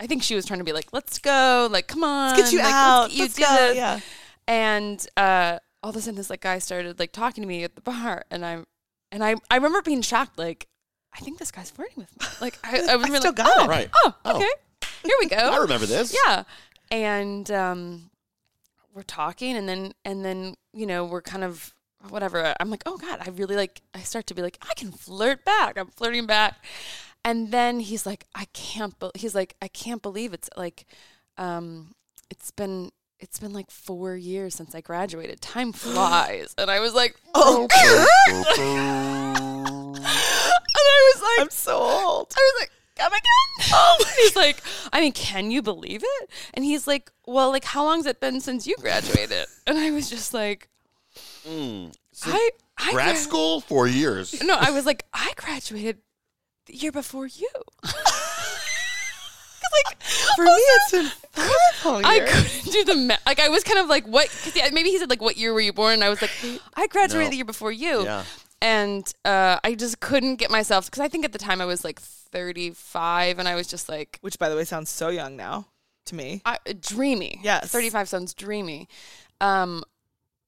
I 0.00 0.06
think 0.06 0.22
she 0.22 0.34
was 0.34 0.46
trying 0.46 0.58
to 0.60 0.64
be 0.64 0.72
like 0.72 0.88
let's 0.92 1.18
go 1.18 1.68
like 1.70 1.88
come 1.88 2.04
on 2.04 2.36
Let's 2.36 2.50
get 2.50 2.52
you 2.52 2.58
like, 2.64 2.72
out. 2.74 3.00
let's, 3.02 3.14
get 3.14 3.16
you 3.18 3.22
Let's 3.24 3.34
do 3.34 3.42
go. 3.42 3.56
this. 3.68 3.76
Yeah. 3.76 4.00
and 4.46 5.06
uh 5.16 5.58
all 5.82 5.90
of 5.90 5.96
a 5.96 6.00
sudden 6.00 6.16
this 6.16 6.30
like 6.30 6.40
guy 6.40 6.58
started 6.58 6.98
like 6.98 7.12
talking 7.12 7.42
to 7.42 7.48
me 7.48 7.64
at 7.64 7.74
the 7.74 7.80
bar 7.80 8.24
and 8.30 8.44
I'm, 8.44 8.64
and 9.12 9.22
I 9.24 9.34
I 9.50 9.56
remember 9.56 9.82
being 9.82 10.02
shocked 10.02 10.38
like 10.38 10.66
I 11.14 11.20
think 11.20 11.38
this 11.38 11.50
guy's 11.50 11.70
flirting 11.70 11.96
with 11.98 12.10
me 12.20 12.26
like 12.40 12.58
I, 12.64 12.78
I 12.92 12.96
was 12.96 13.06
I 13.06 13.08
really 13.08 13.18
still 13.18 13.30
like, 13.30 13.36
got 13.36 13.50
oh, 13.56 13.64
it. 13.64 13.68
Right. 13.68 13.90
oh 14.04 14.14
Oh. 14.24 14.36
okay 14.36 14.48
here 15.04 15.14
we 15.20 15.26
go 15.28 15.36
I 15.38 15.56
remember 15.58 15.86
this. 15.86 16.14
yeah 16.26 16.44
and 16.90 17.50
um 17.50 18.10
we're 18.94 19.02
talking 19.02 19.56
and 19.56 19.68
then 19.68 19.92
and 20.04 20.24
then 20.24 20.54
you 20.72 20.86
know 20.86 21.04
we're 21.04 21.22
kind 21.22 21.44
of 21.44 21.72
whatever 22.08 22.54
i'm 22.60 22.70
like 22.70 22.82
oh 22.86 22.96
god 22.96 23.18
i 23.26 23.30
really 23.30 23.56
like 23.56 23.82
i 23.94 24.00
start 24.00 24.26
to 24.28 24.34
be 24.34 24.40
like 24.42 24.56
i 24.68 24.72
can 24.74 24.90
flirt 24.92 25.44
back 25.44 25.76
i'm 25.76 25.88
flirting 25.88 26.26
back 26.26 26.64
and 27.28 27.52
then 27.52 27.80
he's 27.80 28.04
like 28.06 28.24
i 28.34 28.46
can't 28.52 28.98
be- 28.98 29.10
he's 29.14 29.34
like 29.34 29.54
i 29.60 29.68
can't 29.68 30.02
believe 30.02 30.32
it's 30.32 30.48
like 30.56 30.86
um 31.36 31.94
it's 32.30 32.50
been 32.50 32.90
it's 33.20 33.38
been 33.38 33.52
like 33.52 33.70
four 33.70 34.16
years 34.16 34.54
since 34.54 34.74
i 34.74 34.80
graduated 34.80 35.40
time 35.40 35.72
flies 35.84 36.54
and 36.58 36.70
i 36.70 36.80
was 36.80 36.94
like 36.94 37.14
Oh, 37.34 37.68
and 39.88 39.98
i 39.98 41.12
was 41.14 41.22
like 41.22 41.40
I'm 41.40 41.50
so 41.50 41.76
old. 41.76 42.32
I 42.36 42.40
was 42.40 42.60
like, 42.62 42.70
come 42.96 43.12
again? 43.12 43.22
Oh, 43.72 44.04
he's 44.18 44.36
like, 44.36 44.56
I 44.92 45.00
mean, 45.00 45.12
can 45.12 45.50
you 45.50 45.62
believe 45.62 46.00
it? 46.02 46.30
And 46.54 46.64
he's 46.64 46.86
like, 46.86 47.10
well, 47.26 47.50
like, 47.50 47.64
how 47.64 47.84
long's 47.84 48.06
it 48.06 48.18
been 48.20 48.40
since 48.40 48.66
you 48.66 48.76
graduated? 48.76 49.46
And 49.66 49.76
I 49.78 49.90
was 49.90 50.08
just 50.10 50.32
like, 50.32 50.68
Mm. 51.48 51.92
So 52.12 52.30
I, 52.32 52.50
I 52.78 52.92
grad 52.92 53.14
gra- 53.14 53.16
school 53.16 53.60
four 53.60 53.86
years. 53.88 54.40
No, 54.42 54.56
I 54.58 54.70
was 54.70 54.86
like, 54.86 55.04
I 55.12 55.32
graduated 55.36 55.98
the 56.68 56.76
year 56.76 56.92
before 56.92 57.26
you. 57.26 57.48
like, 57.84 57.94
For 60.36 60.44
me, 60.44 60.50
it's 60.52 60.90
been 60.92 61.06
five 61.32 61.50
whole 61.82 62.00
I 62.04 62.20
couldn't 62.20 62.72
do 62.72 62.84
the 62.84 62.96
math. 62.96 63.24
Like, 63.26 63.40
I 63.40 63.48
was 63.48 63.64
kind 63.64 63.78
of 63.78 63.86
like, 63.88 64.06
what? 64.06 64.28
Cause 64.28 64.54
yeah, 64.56 64.68
maybe 64.72 64.90
he 64.90 64.98
said, 64.98 65.10
like, 65.10 65.20
what 65.20 65.36
year 65.36 65.52
were 65.52 65.60
you 65.60 65.72
born? 65.72 65.94
And 65.94 66.04
I 66.04 66.08
was 66.08 66.22
like, 66.22 66.30
I 66.74 66.86
graduated 66.86 67.26
No. 67.26 67.30
the 67.30 67.36
year 67.36 67.44
before 67.44 67.72
you. 67.72 68.04
Yeah. 68.04 68.24
And 68.60 69.12
uh, 69.24 69.58
I 69.62 69.74
just 69.74 70.00
couldn't 70.00 70.36
get 70.36 70.50
myself, 70.50 70.86
because 70.86 71.00
I 71.00 71.08
think 71.08 71.24
at 71.24 71.32
the 71.32 71.38
time 71.38 71.60
I 71.60 71.64
was 71.64 71.84
like 71.84 72.00
35, 72.00 73.38
and 73.38 73.48
I 73.48 73.54
was 73.54 73.68
just 73.68 73.88
like, 73.88 74.18
Which, 74.20 74.38
by 74.38 74.48
the 74.48 74.56
way, 74.56 74.64
sounds 74.64 74.90
so 74.90 75.08
young 75.10 75.36
now 75.36 75.66
to 76.06 76.14
me. 76.14 76.42
I, 76.44 76.58
dreamy. 76.80 77.40
Yes. 77.42 77.70
35 77.70 78.08
sounds 78.08 78.34
dreamy. 78.34 78.88
Um, 79.40 79.84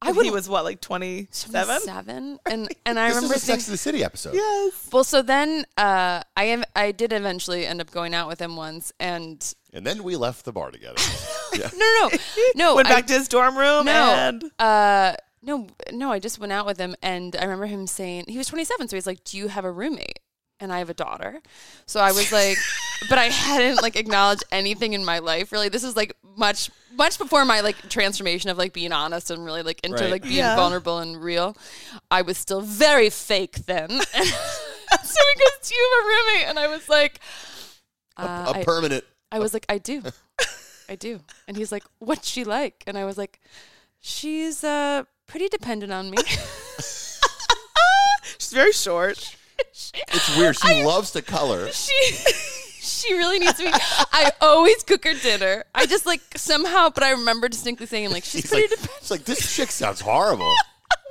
I 0.02 0.08
And 0.08 0.16
would 0.16 0.24
he 0.24 0.30
was 0.30 0.48
what, 0.48 0.64
like 0.64 0.80
27? 0.80 1.80
seven, 1.80 2.38
and 2.46 2.68
and 2.86 2.98
I 2.98 3.08
This 3.08 3.16
remember 3.16 3.34
is 3.36 3.42
a 3.42 3.46
Sex 3.46 3.64
thinking, 3.64 3.66
in 3.66 3.72
the 3.72 3.76
City 3.78 4.04
episode. 4.04 4.34
Yes. 4.34 4.88
well, 4.92 5.04
so 5.04 5.20
then 5.20 5.66
uh, 5.76 6.22
I 6.36 6.44
am 6.44 6.64
I 6.74 6.92
did 6.92 7.12
eventually 7.12 7.66
end 7.66 7.80
up 7.82 7.90
going 7.90 8.14
out 8.14 8.26
with 8.28 8.40
him 8.40 8.56
once, 8.56 8.92
and 8.98 9.54
And 9.74 9.86
then 9.86 10.02
we 10.02 10.16
left 10.16 10.44
the 10.46 10.52
bar 10.52 10.70
together. 10.70 10.96
yeah. 11.52 11.68
no, 11.76 11.78
no, 12.00 12.08
no, 12.10 12.18
no, 12.54 12.74
Went 12.76 12.88
I- 12.88 12.92
back 12.94 13.06
to 13.08 13.12
his 13.12 13.28
dorm 13.28 13.58
room 13.58 13.84
no, 13.86 13.92
and 13.92 14.44
uh, 14.58 15.14
no, 15.42 15.66
no. 15.92 16.10
I 16.10 16.18
just 16.18 16.38
went 16.38 16.52
out 16.52 16.64
with 16.64 16.78
him, 16.78 16.94
and 17.02 17.36
I 17.36 17.42
remember 17.42 17.66
him 17.66 17.86
saying 17.86 18.24
he 18.28 18.38
was 18.38 18.46
27, 18.46 18.88
so 18.88 18.96
he's 18.96 19.06
like, 19.06 19.22
"Do 19.24 19.36
you 19.36 19.48
have 19.48 19.64
a 19.66 19.70
roommate?" 19.72 20.20
And 20.62 20.72
I 20.72 20.78
have 20.78 20.90
a 20.90 20.94
daughter, 20.94 21.40
so 21.86 22.00
I 22.00 22.12
was 22.12 22.30
like, 22.32 22.56
but 23.08 23.18
I 23.18 23.26
hadn't 23.26 23.82
like 23.82 23.96
acknowledged 23.96 24.44
anything 24.52 24.92
in 24.92 25.04
my 25.04 25.18
life 25.20 25.52
really. 25.52 25.68
This 25.68 25.84
is 25.84 25.96
like 25.96 26.14
much, 26.36 26.70
much 26.96 27.18
before 27.18 27.44
my 27.44 27.60
like 27.60 27.88
transformation 27.88 28.50
of 28.50 28.58
like 28.58 28.72
being 28.72 28.92
honest 28.92 29.30
and 29.30 29.44
really 29.44 29.62
like 29.62 29.80
into 29.84 30.02
Right. 30.04 30.10
like 30.10 30.22
being 30.22 30.34
Yeah. 30.36 30.56
vulnerable 30.56 30.98
and 30.98 31.20
real. 31.22 31.56
I 32.10 32.22
was 32.22 32.36
still 32.38 32.60
very 32.60 33.10
fake 33.10 33.66
then. 33.66 33.88
so 33.90 33.96
he 34.14 34.20
goes, 34.20 35.68
"Do 35.68 35.74
you 35.74 35.90
have 35.94 36.04
a 36.04 36.08
roommate?" 36.08 36.48
And 36.48 36.58
I 36.58 36.66
was 36.68 36.88
like, 36.88 37.20
uh, 38.16 38.52
a 38.54 38.58
I- 38.58 38.64
permanent. 38.64 39.04
I 39.32 39.38
was 39.38 39.52
like, 39.54 39.64
I 39.68 39.78
do. 39.78 40.02
I 40.88 40.96
do. 40.96 41.20
And 41.46 41.56
he's 41.56 41.70
like, 41.70 41.84
What's 42.00 42.28
she 42.28 42.42
like? 42.44 42.82
And 42.86 42.98
I 42.98 43.04
was 43.04 43.16
like, 43.16 43.40
She's 44.00 44.64
uh 44.64 45.04
pretty 45.26 45.48
dependent 45.48 45.92
on 45.92 46.10
me. 46.10 46.16
she's 48.38 48.50
very 48.52 48.72
short. 48.72 49.36
It's 49.58 50.36
weird. 50.36 50.56
She 50.58 50.82
loves 50.84 51.10
to 51.12 51.22
color. 51.22 51.70
she 51.70 51.92
she 52.80 53.12
really 53.14 53.38
needs 53.38 53.58
me. 53.58 53.66
I 53.72 54.32
always 54.40 54.82
cook 54.82 55.04
her 55.04 55.14
dinner. 55.14 55.64
I 55.74 55.86
just 55.86 56.06
like 56.06 56.20
somehow, 56.36 56.90
but 56.90 57.02
I 57.02 57.10
remember 57.12 57.48
distinctly 57.48 57.86
saying 57.86 58.10
like 58.10 58.24
she's 58.24 58.42
She's 58.42 58.50
pretty 58.50 58.68
like, 58.68 58.80
dependent. 58.80 59.10
like, 59.10 59.24
this 59.24 59.54
chick 59.56 59.70
sounds 59.70 60.00
horrible. 60.00 60.52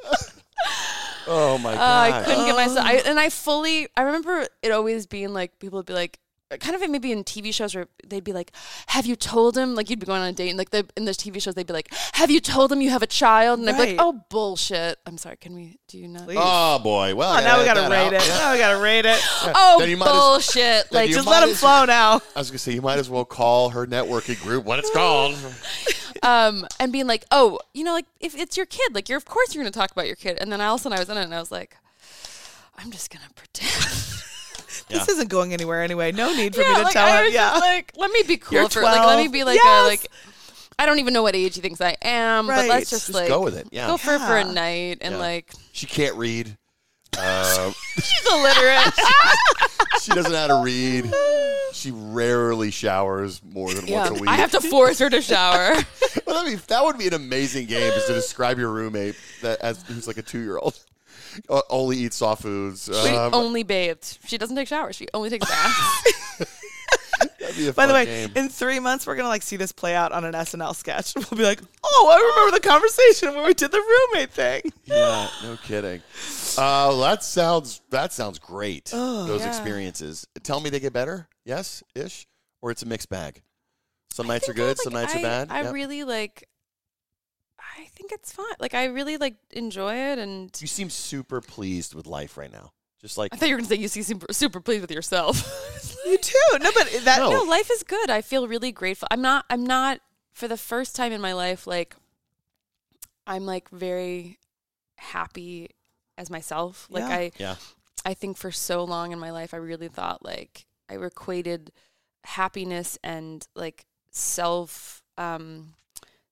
oh 1.28 1.58
my 1.60 1.74
Uh, 1.74 1.78
I 1.82 2.10
god. 2.10 2.26
couldn't 2.26 2.46
get 2.46 2.56
myself. 2.56 2.86
I, 2.86 2.94
and 3.06 3.20
I 3.20 3.30
fully. 3.30 3.88
I 3.96 4.02
remember 4.04 4.48
it 4.62 4.72
always 4.72 5.06
being 5.08 5.34
like 5.34 5.58
people 5.60 5.78
would 5.78 5.86
be 5.86 5.94
like, 5.94 6.20
kind 6.58 6.76
of 6.76 6.90
maybe 6.90 7.12
in 7.12 7.24
TV 7.24 7.54
shows 7.54 7.76
where 7.76 7.88
they'd 8.06 8.24
be 8.24 8.34
like, 8.34 8.52
"Have 8.88 9.06
you 9.06 9.16
told 9.16 9.56
him?" 9.58 9.76
Like 9.76 9.90
you'd 9.90 10.00
be 10.00 10.06
going 10.08 10.22
on 10.22 10.28
a 10.30 10.34
date, 10.34 10.50
and 10.50 10.58
like 10.58 10.72
the, 10.72 10.86
in 10.98 11.06
those 11.06 11.18
TV 11.18 11.40
shows 11.42 11.54
they'd 11.54 11.68
be 11.68 11.74
like, 11.74 11.94
"Have 12.14 12.32
you 12.32 12.40
told 12.40 12.72
him 12.72 12.82
you 12.82 12.90
have 12.90 13.04
a 13.04 13.08
child?" 13.08 13.60
And 13.60 13.70
I'd 13.70 13.74
be 13.74 13.80
Right. 13.80 13.90
like, 13.98 13.98
"Oh 14.00 14.24
bullshit." 14.30 14.98
I'm 15.06 15.18
sorry. 15.20 15.38
Can 15.38 15.54
we? 15.54 15.78
Do 15.88 15.98
you 16.00 16.08
not? 16.08 16.26
Please. 16.26 16.38
oh 16.42 16.80
boy. 16.80 17.14
Well, 17.16 17.34
Oh, 17.38 17.40
now 17.42 17.60
we 17.60 17.66
gotta 17.66 17.82
gotta 17.82 17.96
edit 17.96 18.12
rate 18.14 18.18
that 18.20 18.28
it. 18.28 18.32
out. 18.34 18.40
Now 18.40 18.52
we 18.54 18.58
gotta 18.58 18.80
rate 18.82 19.06
it. 19.06 19.20
Oh 19.56 19.78
Then 19.80 19.90
you 19.90 19.98
might 19.98 20.08
as- 20.08 20.12
bullshit! 20.14 20.56
then 20.56 20.86
like 20.92 21.10
you 21.10 21.16
Just 21.16 21.26
might 21.28 21.32
let 21.34 21.44
him 21.44 21.50
as- 21.50 21.60
flow 21.60 21.86
now. 21.86 22.22
I 22.36 22.40
was 22.40 22.50
gonna 22.50 22.58
say 22.60 22.74
you 22.74 22.82
might 22.82 22.98
as 23.00 23.10
well 23.10 23.26
call 23.26 23.70
her 23.70 23.86
networking 23.86 24.42
group 24.42 24.66
what 24.66 24.80
it's 24.80 24.90
called. 24.92 25.36
um, 26.24 26.66
and 26.80 26.92
being 26.92 27.08
like, 27.08 27.26
oh, 27.32 27.60
you 27.74 27.84
know, 27.84 27.94
like 27.94 28.06
if 28.20 28.36
it's 28.36 28.58
your 28.58 28.66
kid, 28.66 28.96
like 28.96 29.08
you're 29.08 29.18
of 29.18 29.26
course 29.26 29.54
you're 29.54 29.64
gonna 29.64 29.72
talk 29.72 29.92
about 29.92 30.08
your 30.08 30.16
kid. 30.16 30.38
And 30.42 30.52
then 30.52 30.62
all 30.62 30.76
of 30.76 30.82
a 30.82 30.84
sudden 30.84 30.98
I 30.98 31.02
was 31.02 31.10
in 31.10 31.18
it 31.18 31.24
and 31.24 31.36
I 31.36 31.40
was 31.40 31.52
like, 31.52 31.78
I'm 32.78 32.92
just 32.92 33.12
gonna 33.12 33.26
pretend. 33.36 34.24
This 34.88 35.08
isn't 35.10 35.30
going 35.30 35.54
anywhere 35.54 35.82
anyway. 35.84 36.12
No 36.12 36.34
need 36.34 36.56
for 36.56 36.62
yeah, 36.62 36.70
me 36.70 36.76
to 36.76 36.82
like, 36.84 36.94
tell 36.94 37.06
I 37.08 37.18
him. 37.20 37.26
was 37.26 37.34
Yeah. 37.34 37.50
just 37.52 37.62
like, 37.62 37.92
let 37.98 38.12
me 38.12 38.24
be 38.28 38.38
cool 38.38 38.60
You're 38.60 38.70
for 38.70 38.82
like 38.82 39.06
let 39.06 39.18
me 39.18 39.28
be 39.28 39.44
like 39.44 39.60
a 39.64 39.84
like 39.88 40.08
I 40.78 40.86
don't 40.86 41.00
even 41.00 41.14
know 41.14 41.24
what 41.24 41.36
age 41.36 41.56
he 41.56 41.62
thinks 41.62 41.82
I 41.82 41.98
am, 42.02 42.48
but 42.48 42.54
Right. 42.54 42.70
let's 42.70 42.90
just, 42.90 43.08
Just 43.08 43.14
like 43.16 43.28
go 43.28 43.42
with 43.42 43.58
it. 43.58 43.68
Yeah. 43.72 43.88
Go 43.88 43.98
for 43.98 44.18
for 44.20 44.38
a 44.38 44.46
night 44.46 45.00
and 45.02 45.16
Yeah. 45.16 45.20
like 45.20 45.52
She 45.72 45.86
can't 45.88 46.16
read. 46.16 46.58
Uh, 47.22 47.74
she's 47.96 48.28
illiterate. 48.32 48.94
she 50.02 50.12
doesn't 50.12 50.32
know 50.32 50.38
how 50.38 50.48
to 50.48 50.64
read. 50.64 51.12
She 51.74 51.92
rarely 51.92 52.72
showers 52.72 53.42
more 53.44 53.74
than 53.74 53.88
yeah, 53.88 54.08
once 54.08 54.10
a 54.12 54.14
week. 54.22 54.30
I 54.30 54.36
have 54.36 54.52
to 54.52 54.62
force 54.62 55.00
her 55.00 55.10
to 55.10 55.22
shower. 55.22 55.74
well, 56.26 56.44
that'd 56.44 56.60
be, 56.60 56.66
that 56.68 56.86
would 56.86 56.98
be 56.98 57.08
an 57.08 57.16
amazing 57.16 57.66
game, 57.66 57.92
is 57.92 58.06
to 58.06 58.14
describe 58.14 58.58
your 58.58 58.70
roommate 58.72 59.16
that 59.42 59.60
as 59.62 59.82
who's 59.84 60.08
like 60.08 60.18
a 60.18 60.22
two 60.22 60.40
year 60.40 60.60
old. 60.60 60.80
Only 61.70 61.98
eats 61.98 62.18
soft 62.18 62.42
foods. 62.44 62.90
she 63.04 63.10
Um, 63.16 63.34
only 63.34 63.64
bathed. 63.64 64.20
She 64.28 64.38
doesn't 64.38 64.56
take 64.56 64.68
showers. 64.68 64.96
She 64.96 65.08
only 65.14 65.30
takes 65.30 65.48
baths. 65.48 66.38
that'd 67.40 67.56
be 67.58 67.68
a 67.68 67.74
By 67.74 67.86
the 67.86 67.94
way, 67.94 68.06
game. 68.06 68.32
in 68.36 68.50
three 68.50 68.80
months 68.80 69.06
we're 69.08 69.16
gonna 69.16 69.28
like 69.30 69.42
see 69.42 69.56
this 69.58 69.72
play 69.72 69.96
out 69.96 70.12
on 70.12 70.24
an 70.24 70.34
SNL 70.34 70.76
sketch. 70.76 71.14
We'll 71.16 71.38
be 71.38 71.44
like, 71.44 71.62
"Oh, 71.84 72.10
I 72.12 72.18
remember 72.36 72.58
the 72.60 72.68
conversation 72.68 73.36
where 73.36 73.46
we 73.46 73.54
did 73.54 73.72
the 73.72 73.80
roommate 73.80 74.32
thing." 74.32 74.62
Yeah, 74.86 75.28
no 75.44 75.58
kidding. 75.64 76.02
Uh, 76.58 76.96
that 77.02 77.24
sounds 77.24 77.82
that 77.90 78.14
sounds 78.14 78.40
great. 78.40 78.86
those 78.86 79.42
Yeah. 79.42 79.48
experiences. 79.48 80.28
Tell 80.44 80.60
me 80.60 80.70
they 80.70 80.80
get 80.80 80.94
better. 80.94 81.28
Yes, 81.46 81.84
ish, 81.96 82.28
or 82.62 82.72
it's 82.72 82.84
a 82.84 82.86
mixed 82.86 83.10
bag. 83.10 83.42
Some 84.12 84.28
nights 84.28 84.50
are 84.50 84.54
think 84.54 84.60
I, 84.66 84.68
good. 84.70 84.78
some 84.80 84.94
nights 84.94 85.14
I, 85.16 85.20
are 85.20 85.22
bad. 85.22 85.48
I 85.52 85.62
Yep. 85.64 85.74
really 85.74 86.04
like. 86.04 86.48
I 87.80 87.86
think 87.86 88.12
it's 88.12 88.32
fun. 88.32 88.46
Like 88.60 88.74
I 88.74 88.86
really 88.86 89.18
like 89.18 89.36
enjoy 89.52 89.96
it, 89.96 90.20
and 90.20 90.52
you 90.60 90.68
seem 90.68 90.90
super 90.90 91.40
pleased 91.42 91.96
with 91.96 92.06
life 92.08 92.38
right 92.38 92.52
now. 92.52 92.72
Just 93.02 93.18
like 93.18 93.34
I 93.34 93.38
thought 93.38 93.48
you 93.48 93.56
were 93.56 93.60
gonna 93.60 93.70
say 93.70 93.76
you 93.76 93.88
seem 93.88 94.04
super, 94.04 94.34
super 94.34 94.60
pleased 94.60 94.82
with 94.82 94.92
yourself. 94.92 95.66
You 96.06 96.18
too. 96.18 96.38
No, 96.62 96.72
but 96.74 96.90
that 97.04 97.20
No. 97.20 97.30
no, 97.30 97.44
life 97.44 97.70
is 97.70 97.84
good. 97.84 98.10
I 98.10 98.22
feel 98.22 98.48
really 98.48 98.72
grateful. 98.72 99.08
I'm 99.12 99.22
not. 99.22 99.44
I'm 99.50 99.66
not 99.66 100.00
for 100.32 100.48
the 100.48 100.56
first 100.58 100.96
time 100.96 101.12
in 101.12 101.20
my 101.20 101.34
life. 101.34 101.68
Like 101.68 101.94
I'm 103.28 103.46
like 103.46 103.70
very 103.70 104.40
happy 104.98 105.72
as 106.18 106.30
myself. 106.30 106.88
Like 106.90 107.02
Yeah. 107.04 107.16
I. 107.16 107.32
yeah, 107.38 107.56
I 108.06 108.14
think 108.14 108.38
for 108.38 108.50
so 108.50 108.84
long 108.86 109.12
in 109.12 109.20
my 109.20 109.32
life, 109.32 109.54
I 109.54 109.58
really 109.58 109.90
thought 109.90 110.24
like 110.24 110.66
I 110.90 110.96
equated 110.96 111.72
happiness 112.24 112.98
and 113.04 113.46
like 113.56 113.86
self 114.12 115.04
um, 115.18 115.74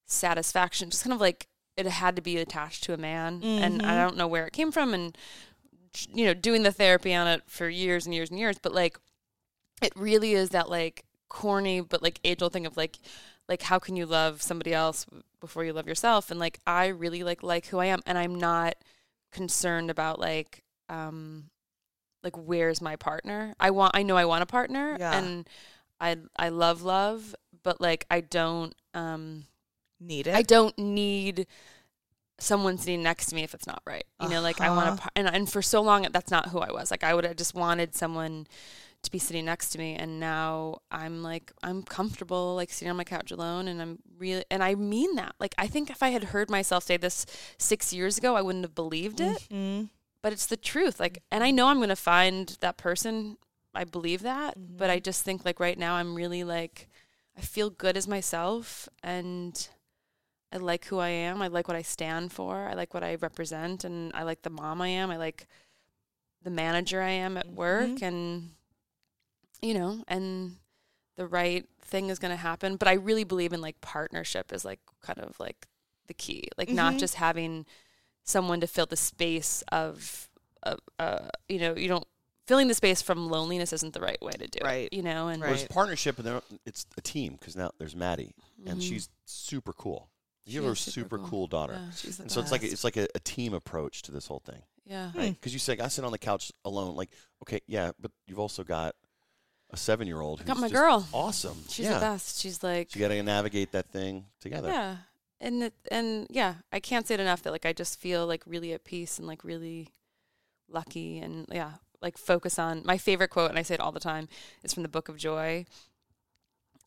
satisfaction, 0.07 0.89
just 0.89 1.03
kind 1.03 1.13
of 1.13 1.21
like 1.21 1.47
it 1.75 1.85
had 1.85 2.15
to 2.15 2.21
be 2.21 2.37
attached 2.37 2.83
to 2.85 2.93
a 2.93 2.97
man, 2.97 3.41
and 3.43 3.81
I 3.83 3.93
Mhm. 3.93 3.97
don't 4.07 4.17
know 4.17 4.27
where 4.27 4.47
it 4.47 4.53
came 4.53 4.71
from, 4.71 4.93
and 4.93 5.15
you 6.13 6.25
know, 6.25 6.33
doing 6.33 6.63
the 6.63 6.71
therapy 6.71 7.13
on 7.13 7.27
it 7.27 7.43
for 7.47 7.69
years 7.69 8.05
and 8.05 8.13
years 8.15 8.29
and 8.29 8.39
years, 8.39 8.57
but 8.61 8.73
like 8.73 8.97
it 9.81 9.91
really 9.95 10.33
is 10.33 10.49
that 10.49 10.69
like 10.69 11.05
corny 11.29 11.81
but 11.81 12.01
like 12.01 12.19
age 12.23 12.41
old 12.41 12.53
thing 12.53 12.65
of 12.65 12.77
like 12.77 12.97
like 13.49 13.61
how 13.63 13.77
can 13.77 13.95
you 13.95 14.05
love 14.05 14.41
somebody 14.41 14.73
else 14.73 15.05
before 15.41 15.63
you 15.65 15.73
love 15.73 15.87
yourself 15.87 16.31
and 16.31 16.39
like 16.39 16.59
i 16.65 16.87
really 16.87 17.21
like 17.21 17.43
like 17.43 17.65
who 17.67 17.77
i 17.79 17.85
am 17.85 17.99
and 18.05 18.17
i'm 18.17 18.33
not 18.33 18.75
concerned 19.31 19.89
about 19.91 20.19
like 20.19 20.63
um 20.89 21.49
like 22.23 22.35
where's 22.37 22.81
my 22.81 22.95
partner 22.95 23.53
i 23.59 23.69
want 23.69 23.93
i 23.95 24.01
know 24.03 24.15
i 24.15 24.23
want 24.25 24.41
a 24.41 24.45
partner 24.45 24.95
Yeah. 24.97 25.17
and 25.19 25.49
i 25.99 26.15
i 26.37 26.47
love 26.49 26.81
love 26.81 27.35
but 27.61 27.81
like 27.81 28.05
i 28.09 28.21
don't 28.21 28.73
um 28.93 29.45
need 29.99 30.27
it. 30.27 30.35
i 30.35 30.41
don't 30.41 30.77
need 30.77 31.47
someone 32.39 32.77
sitting 32.77 33.01
next 33.01 33.27
to 33.27 33.35
me 33.35 33.43
if 33.43 33.53
it's 33.55 33.65
not 33.65 33.81
right. 33.87 34.05
You 34.21 34.29
know 34.29 34.41
like 34.41 34.61
i 34.61 34.69
want 34.69 34.89
Uh-huh. 34.89 34.97
to 35.05 35.11
and, 35.15 35.27
and 35.27 35.51
for 35.51 35.61
so 35.63 35.81
long 35.81 36.07
that's 36.11 36.29
not 36.31 36.49
who 36.49 36.59
i 36.59 36.71
was. 36.71 36.91
Like 36.91 37.03
i 37.03 37.13
would 37.13 37.23
have 37.25 37.35
just 37.35 37.55
wanted 37.55 37.95
someone 37.95 38.45
to 39.03 39.11
be 39.11 39.19
sitting 39.19 39.45
next 39.45 39.69
to 39.69 39.77
me 39.79 39.95
and 39.95 40.19
now 40.19 40.79
i'm 40.91 41.23
like 41.23 41.51
i'm 41.63 41.81
comfortable 41.83 42.55
like 42.55 42.71
sitting 42.71 42.89
on 42.89 42.97
my 42.97 43.03
couch 43.03 43.31
alone 43.31 43.67
and 43.67 43.81
i'm 43.81 43.99
really 44.19 44.43
and 44.51 44.63
i 44.63 44.75
mean 44.75 45.15
that. 45.15 45.33
Like 45.39 45.55
i 45.57 45.65
think 45.67 45.89
if 45.89 46.03
i 46.03 46.09
had 46.09 46.25
heard 46.25 46.49
myself 46.49 46.83
say 46.83 46.97
this 46.97 47.25
six 47.57 47.91
years 47.93 48.17
ago 48.17 48.35
i 48.35 48.41
wouldn't 48.41 48.65
have 48.65 48.75
believed 48.75 49.19
it. 49.19 49.47
Mhm. 49.51 49.89
but 50.21 50.31
it's 50.33 50.45
the 50.45 50.57
truth. 50.57 50.99
Like 50.99 51.23
and 51.31 51.43
i 51.43 51.49
know 51.51 51.67
i'm 51.69 51.77
going 51.77 51.89
to 51.89 51.95
find 51.95 52.55
that 52.59 52.77
person. 52.77 53.37
I 53.73 53.83
believe 53.83 54.21
that. 54.23 54.55
But 54.77 54.89
i 54.91 54.99
just 54.99 55.23
think 55.23 55.43
like 55.45 55.59
right 55.59 55.77
now 55.77 55.95
i'm 55.95 56.13
really 56.15 56.43
like 56.43 56.87
i 57.37 57.41
feel 57.41 57.69
good 57.71 57.97
as 57.97 58.07
myself 58.07 58.89
and 59.03 59.69
i 60.51 60.57
like 60.57 60.85
who 60.85 60.99
i 60.99 61.09
am 61.09 61.41
i 61.41 61.47
like 61.47 61.67
what 61.67 61.77
i 61.77 61.81
stand 61.81 62.31
for 62.31 62.67
i 62.67 62.73
like 62.73 62.93
what 62.93 63.03
i 63.03 63.15
represent 63.15 63.83
and 63.83 64.11
i 64.13 64.23
like 64.23 64.41
the 64.43 64.49
mom 64.49 64.81
i 64.81 64.87
am 64.87 65.09
i 65.11 65.17
like 65.17 65.47
the 66.43 66.49
manager 66.49 67.01
i 67.01 67.09
am 67.09 67.37
at 67.37 67.47
work 67.47 68.01
and 68.01 68.51
you 69.61 69.73
know 69.73 70.03
and 70.07 70.55
the 71.15 71.27
right 71.27 71.65
thing 71.81 72.09
is 72.09 72.19
going 72.19 72.31
to 72.31 72.37
happen 72.37 72.75
but 72.75 72.87
i 72.87 72.93
really 72.93 73.23
believe 73.23 73.53
in 73.53 73.61
like 73.61 73.79
partnership 73.81 74.53
is 74.53 74.63
like 74.63 74.79
kind 75.01 75.19
of 75.19 75.39
like 75.39 75.67
the 76.07 76.13
key 76.13 76.47
like 76.57 76.69
not 76.69 76.93
Mhm. 76.95 76.99
just 76.99 77.15
having 77.15 77.65
someone 78.23 78.59
to 78.61 78.67
fill 78.67 78.85
the 78.85 78.97
space 78.97 79.63
of, 79.71 80.29
of 80.63 80.79
uh, 80.99 81.29
you 81.47 81.59
know, 81.59 81.75
you 81.77 81.87
don't 81.87 82.05
filling 82.45 82.67
the 82.67 82.73
space 82.73 83.01
from 83.01 83.29
loneliness 83.29 83.71
isn't 83.71 83.93
the 83.93 84.01
right 84.01 84.21
way 84.21 84.33
to 84.33 84.47
do 84.47 84.59
Right. 84.61 84.89
it, 84.91 84.93
you 84.95 85.01
know, 85.01 85.29
and 85.29 85.41
Right. 85.41 85.49
There's 85.59 85.67
partnership, 85.69 86.19
and 86.19 86.41
it's 86.65 86.85
a 86.97 87.01
team 87.01 87.37
because 87.39 87.55
now 87.55 87.71
there's 87.77 87.95
Maddie, 87.95 88.35
and 88.65 88.79
Mhm. 88.79 88.81
she's 88.81 89.07
super 89.25 89.71
cool. 89.71 90.09
You 90.47 90.61
She 90.61 90.65
have 90.65 90.73
a 90.73 90.75
super 90.75 90.91
super 90.91 91.17
cool. 91.17 91.27
cool, 91.27 91.47
daughter, 91.47 91.73
yeah, 91.73 91.91
she's 91.91 92.17
the 92.17 92.23
and 92.23 92.31
so 92.31 92.39
it's 92.41 92.51
like 92.51 92.63
a, 92.63 92.71
it's 92.71 92.83
like 92.83 92.97
a, 92.97 93.07
a 93.15 93.19
team 93.19 93.53
approach 93.53 94.01
to 94.03 94.11
this 94.11 94.27
whole 94.27 94.39
thing, 94.39 94.61
yeah, 94.85 95.11
right? 95.15 95.27
Hmm. 95.27 95.31
Because 95.33 95.53
you 95.53 95.59
say 95.59 95.77
I 95.77 95.89
sit 95.89 96.05
on 96.05 96.11
the 96.11 96.17
couch 96.17 96.51
alone, 96.63 96.95
like 96.95 97.09
okay, 97.43 97.59
yeah, 97.67 97.91
but 97.99 98.11
you've 98.27 98.39
also 98.39 98.63
got 98.63 98.95
a 99.71 99.77
seven 99.77 100.07
year 100.07 100.21
old 100.21 100.45
got 100.45 100.57
my 100.57 100.69
just 100.69 100.73
girl. 100.73 101.05
awesome. 101.13 101.57
She's 101.69 101.85
yeah, 101.85 101.95
the 101.95 101.99
best. 101.99 102.39
She's 102.39 102.63
like, 102.63 102.91
so 102.91 102.99
you 102.99 103.05
got 103.05 103.13
to 103.13 103.21
navigate 103.21 103.73
that 103.73 103.89
thing 103.91 104.25
together. 104.39 104.69
yeah, 104.69 104.95
and 105.41 105.63
it, 105.63 105.73
and 105.91 106.25
yeah, 106.29 106.55
I 106.71 106.79
can't 106.79 107.05
say 107.05 107.15
it 107.15 107.19
enough 107.19 107.43
that 107.43 107.51
like 107.51 107.65
I 107.65 107.73
just 107.73 107.99
feel 107.99 108.25
like 108.25 108.43
really 108.45 108.71
at 108.73 108.85
peace 108.85 109.17
and 109.17 109.27
like 109.27 109.43
really 109.43 109.89
lucky 110.69 111.19
and 111.19 111.45
yeah, 111.51 111.71
like 112.01 112.17
focus 112.17 112.57
on 112.57 112.83
my 112.85 112.97
favorite 112.97 113.29
quote, 113.29 113.49
and 113.49 113.59
I 113.59 113.63
say 113.63 113.73
it 113.73 113.81
all 113.81 113.91
the 113.91 113.99
time. 113.99 114.29
is 114.63 114.73
from 114.73 114.83
the 114.83 114.89
Book 114.89 115.09
of 115.09 115.17
Joy. 115.17 115.65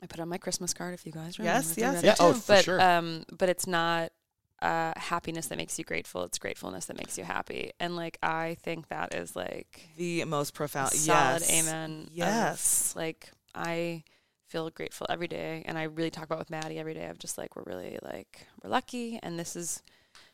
I 0.02 0.06
put 0.06 0.18
it 0.18 0.22
on 0.22 0.28
my 0.28 0.38
Christmas 0.38 0.72
card 0.74 0.94
if 0.94 1.04
you 1.06 1.12
guys 1.12 1.38
remember. 1.38 1.58
Yes, 1.58 1.74
to 1.74 1.80
yes, 1.80 1.94
read 1.96 2.04
Yeah, 2.04 2.12
it. 2.12 2.16
oh, 2.20 2.32
too. 2.32 2.38
for 2.38 2.46
but 2.52 2.64
sure. 2.64 2.80
um 2.80 3.24
but 3.36 3.48
it's 3.48 3.66
not 3.66 4.12
uh 4.62 4.92
happiness 4.96 5.46
that 5.46 5.56
makes 5.56 5.78
you 5.78 5.84
grateful 5.84 6.22
it's 6.24 6.38
gratefulness 6.38 6.84
that 6.86 6.96
makes 6.98 7.16
you 7.16 7.24
happy 7.24 7.70
and 7.80 7.96
like 7.96 8.18
i 8.22 8.56
think 8.62 8.88
that 8.88 9.14
is 9.14 9.34
like 9.34 9.88
the 9.96 10.22
most 10.26 10.52
profound. 10.52 10.90
solid 10.92 11.40
yes. 11.40 11.50
amen 11.66 12.02
of, 12.08 12.12
Yes. 12.14 12.92
like 12.94 13.30
i 13.54 14.02
feel 14.48 14.68
grateful 14.68 15.06
every 15.08 15.28
day 15.28 15.62
and 15.64 15.78
i 15.78 15.84
really 15.84 16.10
talk 16.10 16.24
about 16.24 16.38
with 16.38 16.50
maddie 16.50 16.78
every 16.78 16.92
day 16.92 17.06
of 17.06 17.18
just 17.18 17.38
like 17.38 17.56
we're 17.56 17.62
really 17.64 17.98
like 18.02 18.46
we're 18.62 18.68
lucky 18.68 19.18
and 19.22 19.38
this 19.38 19.56
is 19.56 19.82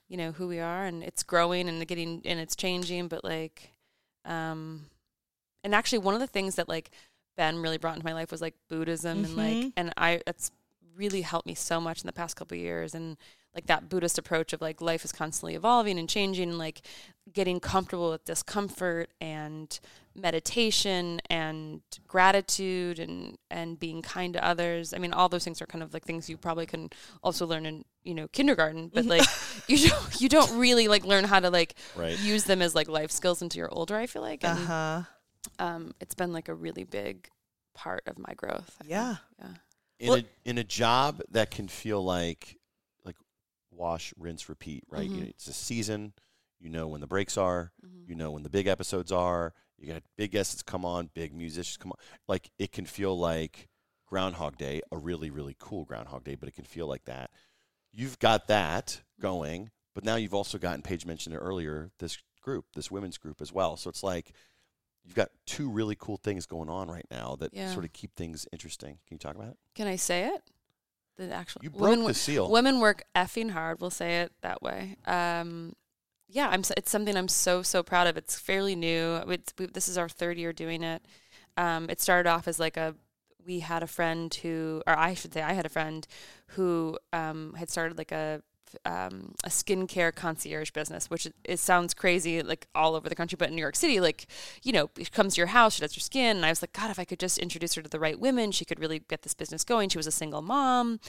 you 0.08 0.16
know 0.16 0.32
who 0.32 0.48
we 0.48 0.58
are 0.58 0.84
and 0.86 1.04
it's 1.04 1.22
growing 1.22 1.68
and 1.68 1.86
getting 1.86 2.20
and 2.24 2.40
it's 2.40 2.56
changing 2.56 3.06
but 3.06 3.22
like 3.22 3.70
um 4.24 4.86
and 5.62 5.72
actually 5.72 5.98
one 5.98 6.14
of 6.14 6.20
the 6.20 6.26
things 6.26 6.56
that 6.56 6.68
like 6.68 6.90
ben 7.36 7.58
really 7.60 7.78
brought 7.78 7.94
into 7.94 8.04
my 8.06 8.12
life 8.14 8.30
was 8.30 8.40
like 8.40 8.54
buddhism 8.68 9.24
and 9.24 9.36
like 9.36 9.58
Mhm. 9.58 9.72
and 9.76 9.92
i 9.96 10.20
that's 10.26 10.50
really 10.96 11.20
helped 11.22 11.46
me 11.46 11.54
so 11.54 11.78
much 11.80 12.00
in 12.02 12.06
the 12.06 12.12
past 12.12 12.36
couple 12.36 12.56
of 12.56 12.60
years 12.62 12.94
and 12.94 13.16
like 13.54 13.66
that 13.66 13.88
Buddhist 13.88 14.18
approach 14.18 14.52
of 14.52 14.60
like 14.60 14.80
life 14.82 15.02
is 15.04 15.12
constantly 15.12 15.54
evolving 15.54 15.98
and 15.98 16.08
changing 16.10 16.50
and 16.50 16.58
like 16.58 16.82
getting 17.32 17.58
comfortable 17.58 18.10
with 18.10 18.22
discomfort 18.26 19.10
and 19.18 19.78
meditation 20.14 21.20
and 21.30 21.80
gratitude 22.06 22.98
and 22.98 23.38
and 23.50 23.78
being 23.80 24.02
kind 24.02 24.34
to 24.34 24.44
others. 24.44 24.92
I 24.92 24.98
mean, 24.98 25.12
all 25.14 25.28
those 25.30 25.44
things 25.44 25.62
are 25.62 25.66
kind 25.66 25.82
of 25.82 25.94
like 25.94 26.04
things 26.04 26.28
you 26.28 26.36
probably 26.36 26.66
can 26.66 26.90
also 27.22 27.46
learn 27.46 27.64
in 27.64 27.84
you 28.04 28.14
know 28.14 28.28
kindergarten, 28.28 28.88
but 28.92 29.06
like 29.06 29.26
you 29.68 29.88
don't 29.88 30.20
you 30.20 30.28
don't 30.28 30.58
really 30.58 30.86
like 30.88 31.04
learn 31.04 31.24
how 31.24 31.40
to 31.40 31.48
like 31.50 31.74
Right. 31.96 32.18
use 32.18 32.44
them 32.44 32.60
as 32.60 32.74
like 32.74 32.88
life 32.88 33.10
skills 33.10 33.40
until 33.42 33.58
you're 33.60 33.72
older. 33.74 33.96
I 33.96 34.06
feel 34.06 34.22
like, 34.22 34.44
Uh 34.44 34.48
and 34.48 34.58
huh. 34.66 35.02
Um, 35.58 35.94
it's 36.00 36.14
been 36.14 36.32
like 36.32 36.48
a 36.48 36.54
really 36.54 36.84
big 36.84 37.28
part 37.74 38.02
of 38.06 38.18
my 38.18 38.34
growth. 38.34 38.76
I 38.80 38.84
think. 38.84 38.90
Yeah. 38.90 39.16
yeah. 39.38 39.48
in 39.98 40.08
Well- 40.10 40.18
a 40.18 40.24
in 40.48 40.58
a 40.58 40.64
job 40.64 41.22
that 41.30 41.50
can 41.50 41.68
feel 41.68 42.02
like 42.02 42.58
like 43.04 43.16
wash, 43.70 44.12
rinse, 44.18 44.48
repeat, 44.48 44.84
right? 44.88 45.08
You 45.08 45.16
Mhm. 45.16 45.20
know, 45.22 45.26
it's 45.28 45.46
a 45.48 45.52
season. 45.54 46.12
You 46.58 46.70
know 46.70 46.86
when 46.88 47.00
the 47.00 47.06
breaks 47.06 47.36
are. 47.36 47.72
Mhm. 47.84 48.08
You 48.08 48.14
know 48.14 48.30
when 48.30 48.42
the 48.42 48.50
big 48.50 48.66
episodes 48.66 49.10
are. 49.12 49.54
You 49.78 49.92
got 49.92 50.02
big 50.16 50.30
guests 50.32 50.62
come 50.62 50.84
on, 50.86 51.10
big 51.14 51.34
musicians 51.34 51.76
come 51.76 51.92
on. 51.92 51.98
Like 52.28 52.50
it 52.58 52.72
can 52.72 52.86
feel 52.86 53.18
like 53.18 53.68
Groundhog 54.06 54.56
Day, 54.56 54.80
a 54.92 54.96
really 54.98 55.30
really 55.30 55.56
cool 55.58 55.84
Groundhog 55.84 56.24
Day, 56.24 56.34
but 56.34 56.48
it 56.48 56.52
can 56.54 56.64
feel 56.64 56.86
like 56.86 57.04
that. 57.04 57.30
You've 57.92 58.18
got 58.18 58.48
that 58.48 59.02
going, 59.20 59.70
but 59.94 60.04
now 60.04 60.16
you've 60.16 60.34
also 60.34 60.58
gotten 60.58 60.82
Paige 60.82 61.06
mentioned 61.06 61.34
it 61.34 61.38
earlier. 61.38 61.90
This 61.98 62.18
group, 62.42 62.66
this 62.74 62.90
women's 62.90 63.16
group 63.18 63.40
as 63.40 63.52
well. 63.52 63.76
So 63.78 63.88
it's 63.90 64.02
like 64.02 64.32
you've 65.06 65.14
got 65.14 65.30
two 65.46 65.70
really 65.70 65.96
cool 65.98 66.16
things 66.16 66.44
going 66.46 66.68
on 66.68 66.88
right 66.90 67.06
now 67.10 67.36
that 67.40 67.54
Yeah. 67.54 67.72
sort 67.72 67.84
of 67.84 67.92
keep 67.92 68.14
things 68.16 68.46
interesting. 68.52 68.98
Can 69.06 69.14
you 69.14 69.18
talk 69.18 69.36
about 69.36 69.48
it? 69.50 69.56
Can 69.74 69.86
I 69.86 69.96
say 69.96 70.26
it? 70.28 70.42
The 71.16 71.32
actual 71.32 71.62
You 71.62 71.70
broke 71.70 71.82
women, 71.82 72.06
the 72.06 72.14
seal. 72.14 72.50
women 72.50 72.80
work 72.80 73.04
effing 73.14 73.50
hard. 73.52 73.80
We'll 73.80 73.90
say 73.90 74.20
it 74.20 74.32
that 74.42 74.60
way. 74.62 74.96
Um, 75.06 75.74
yeah, 76.28 76.48
I'm. 76.48 76.60
It's 76.76 76.90
something 76.90 77.16
I'm 77.16 77.28
so 77.28 77.62
so 77.62 77.82
proud 77.82 78.06
of. 78.06 78.16
It's 78.16 78.36
fairly 78.38 78.74
new. 78.74 79.22
It's, 79.28 79.54
we, 79.56 79.66
this 79.66 79.88
is 79.88 79.96
our 79.96 80.08
third 80.08 80.36
year 80.36 80.52
doing 80.52 80.82
it. 80.82 81.06
Um, 81.56 81.88
it 81.88 82.00
started 82.00 82.28
off 82.28 82.46
as 82.48 82.58
like 82.60 82.76
a. 82.76 82.94
We 83.46 83.60
had 83.60 83.84
a 83.84 83.86
friend 83.86 84.34
who, 84.34 84.82
or 84.88 84.98
I 84.98 85.14
should 85.14 85.32
say, 85.32 85.40
I 85.40 85.52
had 85.52 85.64
a 85.64 85.68
friend 85.70 86.04
who 86.48 86.98
um, 87.12 87.54
had 87.56 87.70
started 87.70 87.96
like 87.96 88.10
a 88.10 88.42
um, 88.84 89.34
a 89.44 89.48
skincare 89.48 90.14
concierge 90.14 90.70
business, 90.70 91.10
which 91.10 91.28
it, 91.44 91.58
sounds 91.58 91.94
crazy, 91.94 92.42
like 92.42 92.66
all 92.74 92.94
over 92.94 93.08
the 93.08 93.14
country, 93.14 93.36
but 93.38 93.48
in 93.48 93.54
New 93.54 93.60
York 93.60 93.76
City, 93.76 94.00
like 94.00 94.26
you 94.62 94.72
know, 94.72 94.90
she 94.96 95.06
comes 95.06 95.34
to 95.34 95.40
your 95.40 95.48
house, 95.48 95.74
she 95.74 95.80
does 95.80 95.96
your 95.96 96.02
skin, 96.02 96.36
and 96.36 96.46
I 96.46 96.50
was 96.50 96.62
like, 96.62 96.72
God, 96.72 96.90
if 96.90 96.98
I 96.98 97.04
could 97.04 97.18
just 97.18 97.38
introduce 97.38 97.74
her 97.74 97.82
to 97.82 97.88
the 97.88 98.00
right 98.00 98.18
women, 98.18 98.52
she 98.52 98.64
could 98.64 98.80
really 98.80 99.00
get 99.00 99.22
this 99.22 99.34
business 99.34 99.64
going. 99.64 99.88
She 99.88 99.98
was 99.98 100.06
a 100.06 100.12
single 100.12 100.42
mom, 100.42 101.00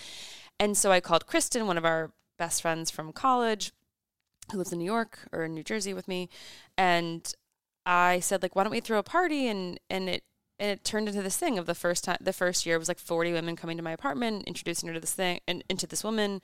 and 0.59 0.77
so 0.77 0.91
I 0.91 0.99
called 0.99 1.27
Kristen, 1.27 1.67
one 1.67 1.77
of 1.77 1.85
our 1.85 2.11
best 2.37 2.61
friends 2.61 2.91
from 2.91 3.11
college, 3.13 3.71
who 4.51 4.57
lives 4.57 4.71
in 4.71 4.79
New 4.79 4.85
York 4.85 5.19
or 5.31 5.43
in 5.43 5.53
New 5.53 5.63
Jersey 5.63 5.93
with 5.93 6.07
me, 6.07 6.29
and 6.77 7.33
I 7.85 8.19
said 8.19 8.43
like, 8.43 8.55
why 8.55 8.63
don't 8.63 8.71
we 8.71 8.81
throw 8.81 8.99
a 8.99 9.03
party? 9.03 9.47
And 9.47 9.79
and 9.89 10.09
it 10.09 10.23
and 10.59 10.71
it 10.71 10.83
turned 10.83 11.07
into 11.07 11.21
this 11.21 11.37
thing 11.37 11.57
of 11.57 11.65
the 11.65 11.75
first 11.75 12.03
time. 12.03 12.17
The 12.19 12.33
first 12.33 12.65
year 12.65 12.79
was 12.79 12.87
like 12.87 12.99
forty 12.99 13.31
women 13.33 13.55
coming 13.55 13.77
to 13.77 13.83
my 13.83 13.91
apartment, 13.91 14.45
introducing 14.47 14.87
her 14.87 14.93
to 14.93 14.99
this 14.99 15.13
thing 15.13 15.39
and 15.47 15.63
into 15.69 15.87
this 15.87 16.03
woman, 16.03 16.41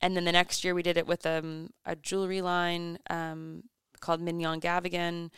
and 0.00 0.16
then 0.16 0.24
the 0.24 0.32
next 0.32 0.64
year 0.64 0.74
we 0.74 0.82
did 0.82 0.96
it 0.96 1.06
with 1.06 1.26
um, 1.26 1.70
a 1.84 1.96
jewelry 1.96 2.40
line 2.40 2.98
um, 3.10 3.64
called 4.00 4.20
Mignonne 4.20 4.60
Gavigan. 4.60 5.30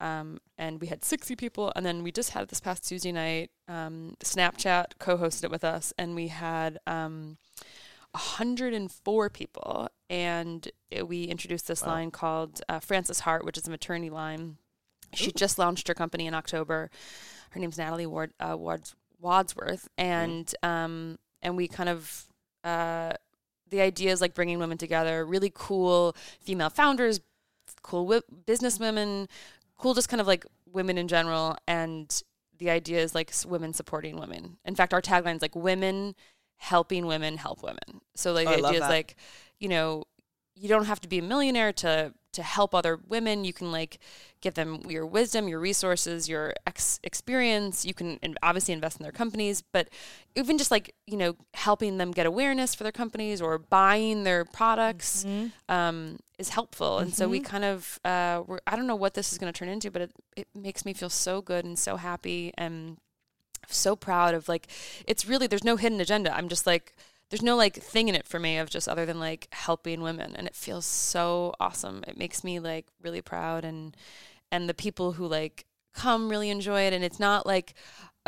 Um, 0.00 0.38
and 0.56 0.80
we 0.80 0.86
had 0.86 1.04
60 1.04 1.34
people. 1.34 1.72
And 1.74 1.84
then 1.84 2.04
we 2.04 2.12
just 2.12 2.30
had 2.30 2.48
this 2.48 2.60
past 2.60 2.86
Tuesday 2.86 3.10
night, 3.10 3.50
um, 3.66 4.14
Snapchat 4.22 4.92
co 5.00 5.16
hosted 5.18 5.44
it 5.44 5.50
with 5.50 5.64
us, 5.64 5.92
and 5.98 6.14
we 6.14 6.28
had 6.28 6.78
um, 6.86 7.36
104 8.12 9.30
people. 9.30 9.88
And 10.08 10.68
it, 10.90 11.08
we 11.08 11.24
introduced 11.24 11.66
this 11.68 11.82
Wow. 11.82 11.88
line 11.88 12.10
called 12.10 12.60
uh, 12.68 12.80
Frances 12.80 13.20
Hart, 13.20 13.44
which 13.44 13.58
is 13.58 13.66
a 13.66 13.70
maternity 13.70 14.10
line. 14.10 14.56
She 15.14 15.32
just 15.32 15.58
launched 15.58 15.88
her 15.88 15.94
company 15.94 16.26
in 16.26 16.34
October. 16.34 16.90
Her 17.50 17.60
name's 17.60 17.78
Natalie 17.78 18.06
Ward, 18.06 18.32
uh, 18.40 18.56
Wads, 18.56 18.94
Wadsworth. 19.20 19.88
And, 19.98 20.52
um, 20.62 21.18
and 21.42 21.56
we 21.56 21.68
kind 21.68 21.88
of, 21.88 22.24
uh, 22.64 23.12
the 23.70 23.80
idea 23.80 24.12
is 24.12 24.20
like 24.20 24.34
bringing 24.34 24.58
women 24.58 24.78
together, 24.78 25.24
really 25.24 25.52
cool 25.54 26.16
female 26.40 26.70
founders, 26.70 27.20
cool 27.82 28.04
wi- 28.04 28.22
business 28.46 28.78
women, 28.80 29.28
cool 29.78 29.94
just 29.94 30.08
kind 30.08 30.20
of 30.20 30.26
like 30.26 30.46
women 30.72 30.96
in 30.98 31.08
general. 31.08 31.56
And 31.66 32.22
the 32.58 32.70
idea 32.70 33.00
is 33.00 33.14
like 33.14 33.32
women 33.46 33.72
supporting 33.72 34.18
women. 34.18 34.56
In 34.64 34.74
fact, 34.74 34.92
our 34.94 35.02
tagline 35.02 35.36
is 35.36 35.42
like 35.42 35.54
women 35.54 36.14
helping 36.56 37.06
women 37.06 37.36
help 37.36 37.62
women. 37.62 38.00
So 38.14 38.32
like 38.32 38.48
Oh, 38.48 38.50
the 38.50 38.66
idea 38.66 38.78
is 38.78 38.80
that. 38.80 38.90
like, 38.90 39.16
you 39.60 39.68
know, 39.68 40.04
you 40.54 40.68
don't 40.68 40.86
have 40.86 41.00
to 41.02 41.08
be 41.08 41.18
a 41.18 41.22
millionaire 41.22 41.72
to 41.74 42.12
to 42.32 42.42
help 42.42 42.74
other 42.74 42.98
women. 43.08 43.44
You 43.44 43.52
can 43.52 43.72
like 43.72 43.98
give 44.40 44.54
them 44.54 44.82
your 44.88 45.06
wisdom, 45.06 45.48
your 45.48 45.58
resources, 45.58 46.28
your 46.28 46.54
ex- 46.66 47.00
experience. 47.02 47.84
You 47.84 47.94
can 47.94 48.18
obviously 48.42 48.74
invest 48.74 48.98
in 48.98 49.02
their 49.02 49.12
companies, 49.12 49.62
but 49.62 49.88
even 50.36 50.58
just 50.58 50.70
like 50.70 50.94
you 51.06 51.16
know 51.16 51.36
helping 51.54 51.98
them 51.98 52.12
get 52.12 52.26
awareness 52.26 52.74
for 52.74 52.82
their 52.82 52.92
companies 52.92 53.40
or 53.40 53.58
buying 53.58 54.24
their 54.24 54.44
products 54.44 55.24
um, 55.68 56.18
is 56.38 56.50
helpful. 56.50 56.98
And 56.98 57.14
so 57.14 57.28
we 57.28 57.40
kind 57.40 57.64
of 57.64 57.98
uh, 58.04 58.42
we're, 58.46 58.60
I 58.66 58.76
don't 58.76 58.86
know 58.86 58.96
what 58.96 59.14
this 59.14 59.32
is 59.32 59.38
going 59.38 59.52
to 59.52 59.58
turn 59.58 59.68
into, 59.68 59.90
but 59.90 60.02
it 60.02 60.12
it 60.36 60.48
makes 60.54 60.84
me 60.84 60.92
feel 60.92 61.10
so 61.10 61.42
good 61.42 61.64
and 61.64 61.78
so 61.78 61.96
happy 61.96 62.52
and 62.56 62.98
so 63.66 63.96
proud 63.96 64.34
of 64.34 64.48
like 64.48 64.66
it's 65.06 65.26
really 65.26 65.46
there's 65.46 65.64
no 65.64 65.76
hidden 65.76 66.00
agenda. 66.00 66.34
I'm 66.36 66.48
just 66.48 66.66
like 66.66 66.94
there's 67.30 67.42
no 67.42 67.56
like 67.56 67.74
thing 67.74 68.08
in 68.08 68.14
it 68.14 68.26
for 68.26 68.38
me 68.38 68.58
of 68.58 68.70
just 68.70 68.88
other 68.88 69.04
than 69.04 69.20
like 69.20 69.48
helping 69.52 70.00
women 70.00 70.34
and 70.34 70.46
it 70.46 70.54
feels 70.56 70.86
so 70.86 71.54
awesome. 71.60 72.02
It 72.06 72.16
makes 72.16 72.42
me 72.42 72.58
like 72.58 72.86
really 73.02 73.22
proud 73.22 73.64
and 73.64 73.96
and 74.50 74.68
the 74.68 74.74
people 74.74 75.12
who 75.12 75.26
like 75.26 75.66
come 75.92 76.28
really 76.30 76.50
enjoy 76.50 76.82
it 76.82 76.92
and 76.92 77.04
it's 77.04 77.20
not 77.20 77.46
like 77.46 77.74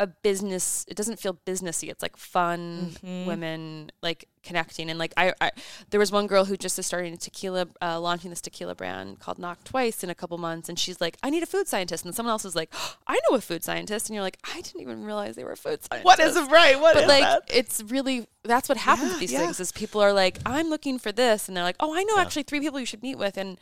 a 0.01 0.07
business 0.07 0.83
it 0.87 0.97
doesn't 0.97 1.19
feel 1.19 1.35
businessy. 1.45 1.87
It's 1.91 2.01
like 2.01 2.17
fun 2.17 2.95
women 3.03 3.91
like 4.01 4.27
connecting. 4.41 4.89
And 4.89 4.97
like 4.97 5.13
I, 5.15 5.31
I 5.39 5.51
there 5.91 5.99
was 5.99 6.11
one 6.11 6.25
girl 6.25 6.45
who 6.45 6.57
just 6.57 6.79
is 6.79 6.87
starting 6.87 7.13
a 7.13 7.17
tequila 7.17 7.67
uh, 7.81 7.99
launching 7.99 8.31
this 8.31 8.41
tequila 8.41 8.73
brand 8.73 9.19
called 9.19 9.37
knock 9.37 9.63
twice 9.63 10.03
in 10.03 10.09
a 10.09 10.15
couple 10.15 10.39
months. 10.39 10.69
And 10.69 10.79
she's 10.79 10.99
like 10.99 11.17
i 11.21 11.29
need 11.29 11.43
a 11.43 11.45
food 11.45 11.67
scientist. 11.67 12.03
And 12.03 12.15
someone 12.15 12.31
else 12.31 12.45
is 12.45 12.55
like 12.55 12.73
i 13.05 13.19
know 13.29 13.37
a 13.37 13.41
food 13.41 13.63
scientist. 13.63 14.09
And 14.09 14.15
you're 14.15 14.23
like 14.23 14.39
i 14.43 14.59
didn't 14.61 14.81
even 14.81 15.03
realize 15.05 15.35
they 15.35 15.43
were 15.43 15.51
a 15.51 15.55
food 15.57 15.83
scientist 15.83 16.05
What 16.05 16.19
is 16.19 16.35
right? 16.49 16.79
What 16.79 16.95
but 16.95 17.03
is 17.03 17.07
like 17.07 17.21
that? 17.23 17.43
it's 17.47 17.83
really 17.83 18.27
that's 18.43 18.67
what 18.67 18.79
happens 18.79 19.09
Yeah, 19.09 19.13
with 19.13 19.19
these 19.19 19.33
yeah. 19.33 19.39
things 19.41 19.59
is 19.59 19.71
people 19.71 20.01
are 20.01 20.13
like 20.13 20.39
i'm 20.47 20.69
looking 20.69 20.97
for 20.97 21.11
this. 21.11 21.47
And 21.47 21.55
they're 21.55 21.63
like 21.63 21.75
oh 21.79 21.93
i 21.95 22.01
know 22.03 22.17
actually 22.17 22.43
three 22.43 22.59
people 22.59 22.79
you 22.79 22.87
should 22.87 23.03
meet 23.03 23.19
with. 23.19 23.37
And 23.37 23.59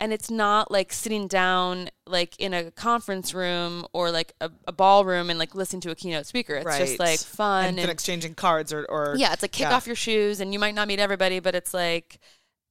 and 0.00 0.12
it's 0.12 0.30
not 0.30 0.70
like 0.70 0.92
sitting 0.92 1.28
down 1.28 1.88
like 2.06 2.38
in 2.38 2.52
a 2.52 2.70
conference 2.70 3.32
room 3.32 3.86
or 3.92 4.10
like 4.10 4.34
a, 4.40 4.50
a 4.66 4.72
ballroom 4.72 5.30
and 5.30 5.38
like 5.38 5.54
listening 5.54 5.80
to 5.82 5.90
a 5.90 5.94
keynote 5.94 6.26
speaker. 6.26 6.56
It's 6.56 6.78
just 6.78 6.98
like 6.98 7.20
fun 7.20 7.66
and, 7.66 7.78
then 7.78 7.90
exchanging 7.90 8.34
cards 8.34 8.72
or, 8.72 8.84
or 8.88 9.14
yeah 9.16 9.32
it's 9.32 9.42
like 9.42 9.52
kick 9.52 9.62
yeah. 9.68 9.74
off 9.74 9.86
your 9.86 9.96
shoes 9.96 10.40
and 10.40 10.52
you 10.52 10.58
might 10.58 10.74
not 10.74 10.88
meet 10.88 10.98
everybody 10.98 11.40
but 11.40 11.54
it's 11.54 11.72
like 11.72 12.18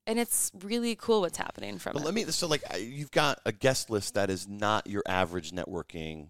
and 0.06 0.20
it's 0.20 0.52
really 0.64 0.96
cool 0.96 1.22
what's 1.22 1.38
happening 1.38 1.78
from 1.78 1.94
But 1.94 2.02
it. 2.02 2.06
let 2.06 2.14
me 2.14 2.24
so 2.26 2.48
like 2.48 2.64
you've 2.80 3.12
got 3.12 3.40
a 3.46 3.52
guest 3.52 3.90
list 3.90 4.16
that 4.16 4.30
is 4.30 4.48
not 4.48 4.88
your 4.88 5.04
average 5.08 5.52
networking 5.52 6.28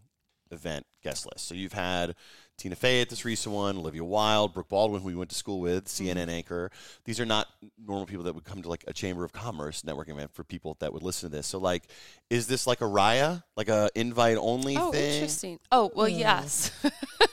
event 0.53 0.85
guest 1.03 1.25
list. 1.25 1.47
So 1.47 1.55
you've 1.55 1.73
had 1.73 2.15
Tina 2.57 2.75
Fey 2.75 3.01
at 3.01 3.09
this 3.09 3.25
recent 3.25 3.53
one, 3.53 3.77
Olivia 3.77 4.03
Wilde, 4.03 4.53
Brooke 4.53 4.69
Baldwin, 4.69 5.01
who 5.01 5.07
we 5.07 5.15
went 5.15 5.29
to 5.31 5.35
school 5.35 5.59
with, 5.59 5.85
Mm-hmm. 5.85 6.17
CNN 6.17 6.29
anchor. 6.29 6.71
These 7.03 7.19
are 7.19 7.25
not 7.25 7.47
normal 7.83 8.05
people 8.05 8.23
that 8.25 8.35
would 8.35 8.45
come 8.45 8.61
to 8.61 8.69
like 8.69 8.83
a 8.87 8.93
Chamber 8.93 9.25
of 9.25 9.33
Commerce 9.33 9.81
networking 9.81 10.11
event 10.11 10.33
for 10.33 10.43
people 10.43 10.77
that 10.79 10.93
would 10.93 11.03
listen 11.03 11.29
to 11.29 11.35
this. 11.35 11.47
So 11.47 11.57
like, 11.57 11.83
is 12.29 12.47
this 12.47 12.65
like 12.67 12.81
a 12.81 12.85
Raya, 12.85 13.43
like 13.57 13.69
a 13.69 13.89
invite 13.95 14.37
only 14.37 14.77
Oh, 14.77 14.91
thing? 14.91 15.13
interesting. 15.15 15.59
Oh, 15.71 15.91
well, 15.95 16.07
yes. 16.07 16.71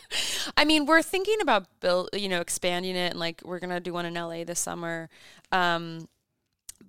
I 0.57 0.65
mean, 0.65 0.87
we're 0.87 1.03
thinking 1.03 1.41
about 1.41 1.67
build, 1.81 2.09
you 2.15 2.29
know, 2.29 2.41
expanding 2.41 2.97
it, 2.97 3.11
and 3.13 3.21
like 3.21 3.43
we're 3.45 3.61
gonna 3.61 3.79
do 3.81 3.93
one 3.93 4.07
in 4.07 4.15
LA 4.15 4.43
this 4.45 4.59
summer. 4.59 5.09
Um, 5.53 6.09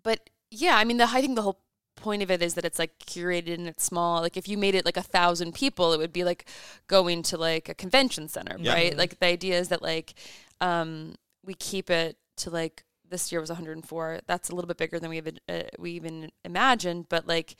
but 0.03 0.29
yeah, 0.49 0.77
I 0.77 0.83
mean, 0.85 0.97
the 0.97 1.03
I 1.05 1.21
think 1.21 1.35
the 1.35 1.41
whole 1.43 1.59
point 2.01 2.21
of 2.23 2.29
it 2.31 2.41
is 2.41 2.55
that 2.55 2.65
it's 2.65 2.79
like 2.79 2.97
curated 2.99 3.53
and 3.53 3.67
it's 3.67 3.83
small. 3.83 4.21
Like 4.21 4.35
if 4.37 4.47
you 4.49 4.57
made 4.57 4.75
it 4.75 4.85
like 4.85 4.97
a 4.97 5.01
thousand 5.01 5.53
people, 5.53 5.93
it 5.93 5.97
would 5.99 6.11
be 6.13 6.23
like 6.23 6.45
going 6.87 7.23
to 7.23 7.37
like 7.37 7.69
a 7.69 7.73
convention 7.73 8.27
center, 8.27 8.57
Yeah. 8.59 8.73
right? 8.73 8.97
Like 8.97 9.19
the 9.19 9.27
idea 9.27 9.57
is 9.59 9.69
that 9.69 9.81
like 9.81 10.13
um, 10.59 11.15
we 11.45 11.53
keep 11.53 11.89
it 11.89 12.17
to 12.37 12.49
like 12.49 12.83
this 13.09 13.31
year 13.31 13.41
was 13.41 13.49
104. 13.49 14.21
That's 14.27 14.49
a 14.49 14.55
little 14.55 14.67
bit 14.67 14.77
bigger 14.77 14.99
than 14.99 15.09
we 15.09 15.17
even 15.17 15.39
uh, 15.49 15.63
we 15.79 15.91
even 15.91 16.31
imagined, 16.45 17.07
but 17.09 17.27
like 17.27 17.55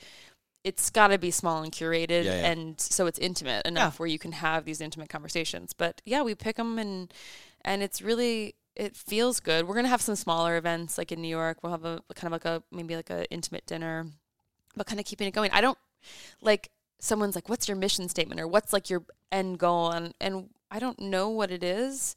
it's 0.64 0.90
got 0.90 1.08
to 1.08 1.18
be 1.18 1.30
small 1.32 1.62
and 1.62 1.72
curated, 1.72 2.24
Yeah, 2.24 2.40
yeah. 2.40 2.50
and 2.52 2.80
so 2.80 3.06
it's 3.06 3.18
intimate 3.18 3.66
enough 3.66 3.98
where 3.98 4.06
you 4.06 4.18
can 4.18 4.32
have 4.32 4.64
these 4.64 4.80
intimate 4.80 5.08
conversations. 5.08 5.72
But 5.72 6.00
yeah, 6.04 6.22
we 6.22 6.34
pick 6.34 6.56
them 6.56 6.78
and 6.78 7.12
and 7.62 7.82
it's 7.82 8.00
really 8.00 8.54
it 8.74 8.96
feels 8.96 9.40
good. 9.40 9.66
We're 9.68 9.74
gonna 9.74 9.88
have 9.88 10.00
some 10.00 10.14
smaller 10.16 10.56
events 10.56 10.96
like 10.96 11.12
in 11.12 11.20
New 11.20 11.28
York. 11.28 11.58
We'll 11.62 11.72
have 11.72 11.84
a 11.84 12.00
kind 12.14 12.32
of 12.32 12.32
like 12.32 12.44
a 12.46 12.62
maybe 12.72 12.96
like 12.96 13.10
a 13.10 13.30
intimate 13.30 13.66
dinner, 13.66 14.06
but 14.76 14.86
kind 14.86 14.98
of 15.00 15.06
keeping 15.06 15.26
it 15.28 15.32
going. 15.34 15.50
I 15.52 15.60
don't 15.60 15.78
like 16.40 16.70
someone's 16.98 17.34
like, 17.34 17.48
"What's 17.48 17.68
your 17.68 17.76
mission 17.76 18.08
statement?" 18.08 18.40
or 18.40 18.46
"What's 18.46 18.72
like 18.72 18.90
your 18.90 19.02
end 19.30 19.58
goal?" 19.58 19.90
and 19.90 20.14
and 20.20 20.50
I 20.70 20.78
don't 20.78 20.98
know 21.00 21.28
what 21.28 21.50
it 21.50 21.62
is 21.62 22.16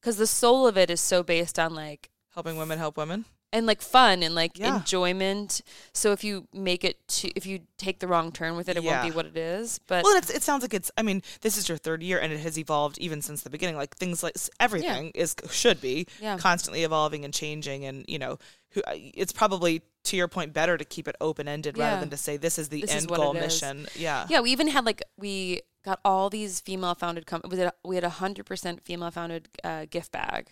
because 0.00 0.16
the 0.16 0.26
soul 0.26 0.66
of 0.66 0.76
it 0.78 0.90
is 0.90 1.00
so 1.00 1.22
based 1.22 1.58
on 1.58 1.74
like 1.74 2.10
helping 2.34 2.56
women 2.56 2.78
help 2.78 2.96
women. 2.96 3.24
and 3.52 3.64
like 3.64 3.80
fun 3.80 4.22
and 4.22 4.34
like 4.34 4.58
Yeah. 4.58 4.76
enjoyment. 4.78 5.62
So 5.94 6.12
if 6.12 6.22
you 6.24 6.46
make 6.52 6.84
it 6.84 7.06
to 7.08 7.28
if 7.36 7.46
you 7.46 7.60
take 7.78 8.00
the 8.00 8.06
wrong 8.08 8.30
turn 8.32 8.56
with 8.56 8.68
it, 8.68 8.76
it 8.76 8.82
Yeah. 8.82 9.00
won't 9.00 9.12
be 9.12 9.16
what 9.16 9.24
it 9.24 9.36
is. 9.36 9.80
But 9.86 10.04
Well, 10.04 10.16
it's, 10.16 10.28
it 10.30 10.42
sounds 10.42 10.62
like 10.62 10.74
it's. 10.74 10.90
I 10.98 11.02
mean, 11.02 11.22
this 11.40 11.56
is 11.56 11.68
your 11.68 11.78
third 11.78 12.02
year, 12.02 12.18
and 12.18 12.32
it 12.32 12.40
has 12.40 12.58
evolved 12.58 12.98
even 12.98 13.22
since 13.22 13.42
the 13.42 13.48
beginning. 13.50 13.76
Like 13.76 13.96
things 13.96 14.22
like 14.22 14.34
everything 14.60 15.10
is 15.14 15.34
should 15.50 15.80
be 15.80 16.06
Yeah. 16.20 16.36
constantly 16.38 16.82
evolving 16.82 17.24
and 17.24 17.32
changing, 17.32 17.84
and 17.84 18.04
you 18.08 18.18
know, 18.18 18.38
who, 18.70 18.82
it's 18.92 19.32
probably 19.32 19.80
to 20.06 20.16
your 20.16 20.28
point 20.28 20.52
better 20.52 20.76
to 20.76 20.84
keep 20.84 21.06
it 21.08 21.16
open 21.20 21.46
ended 21.48 21.78
rather 21.78 22.00
than 22.00 22.10
to 22.10 22.16
say 22.16 22.36
this 22.36 22.58
is 22.58 22.68
the 22.70 22.80
This 22.82 22.90
end 22.94 23.10
what 23.10 23.18
goal 23.20 23.32
it 23.36 23.38
is. 23.38 23.62
mission. 23.62 23.86
Yeah. 23.96 24.26
yeah, 24.28 24.40
we 24.40 24.50
even 24.50 24.68
had 24.68 24.84
like 24.86 25.02
we 25.16 25.60
got 25.84 26.00
all 26.04 26.30
these 26.30 26.60
female 26.60 26.94
founded 26.94 27.26
companies. 27.26 27.70
We 27.84 27.94
had 27.94 28.04
a 28.04 28.08
hundred 28.08 28.46
percent 28.46 28.84
female 28.84 29.10
founded 29.10 29.48
uh, 29.62 29.86
gift 29.90 30.10
bag, 30.12 30.48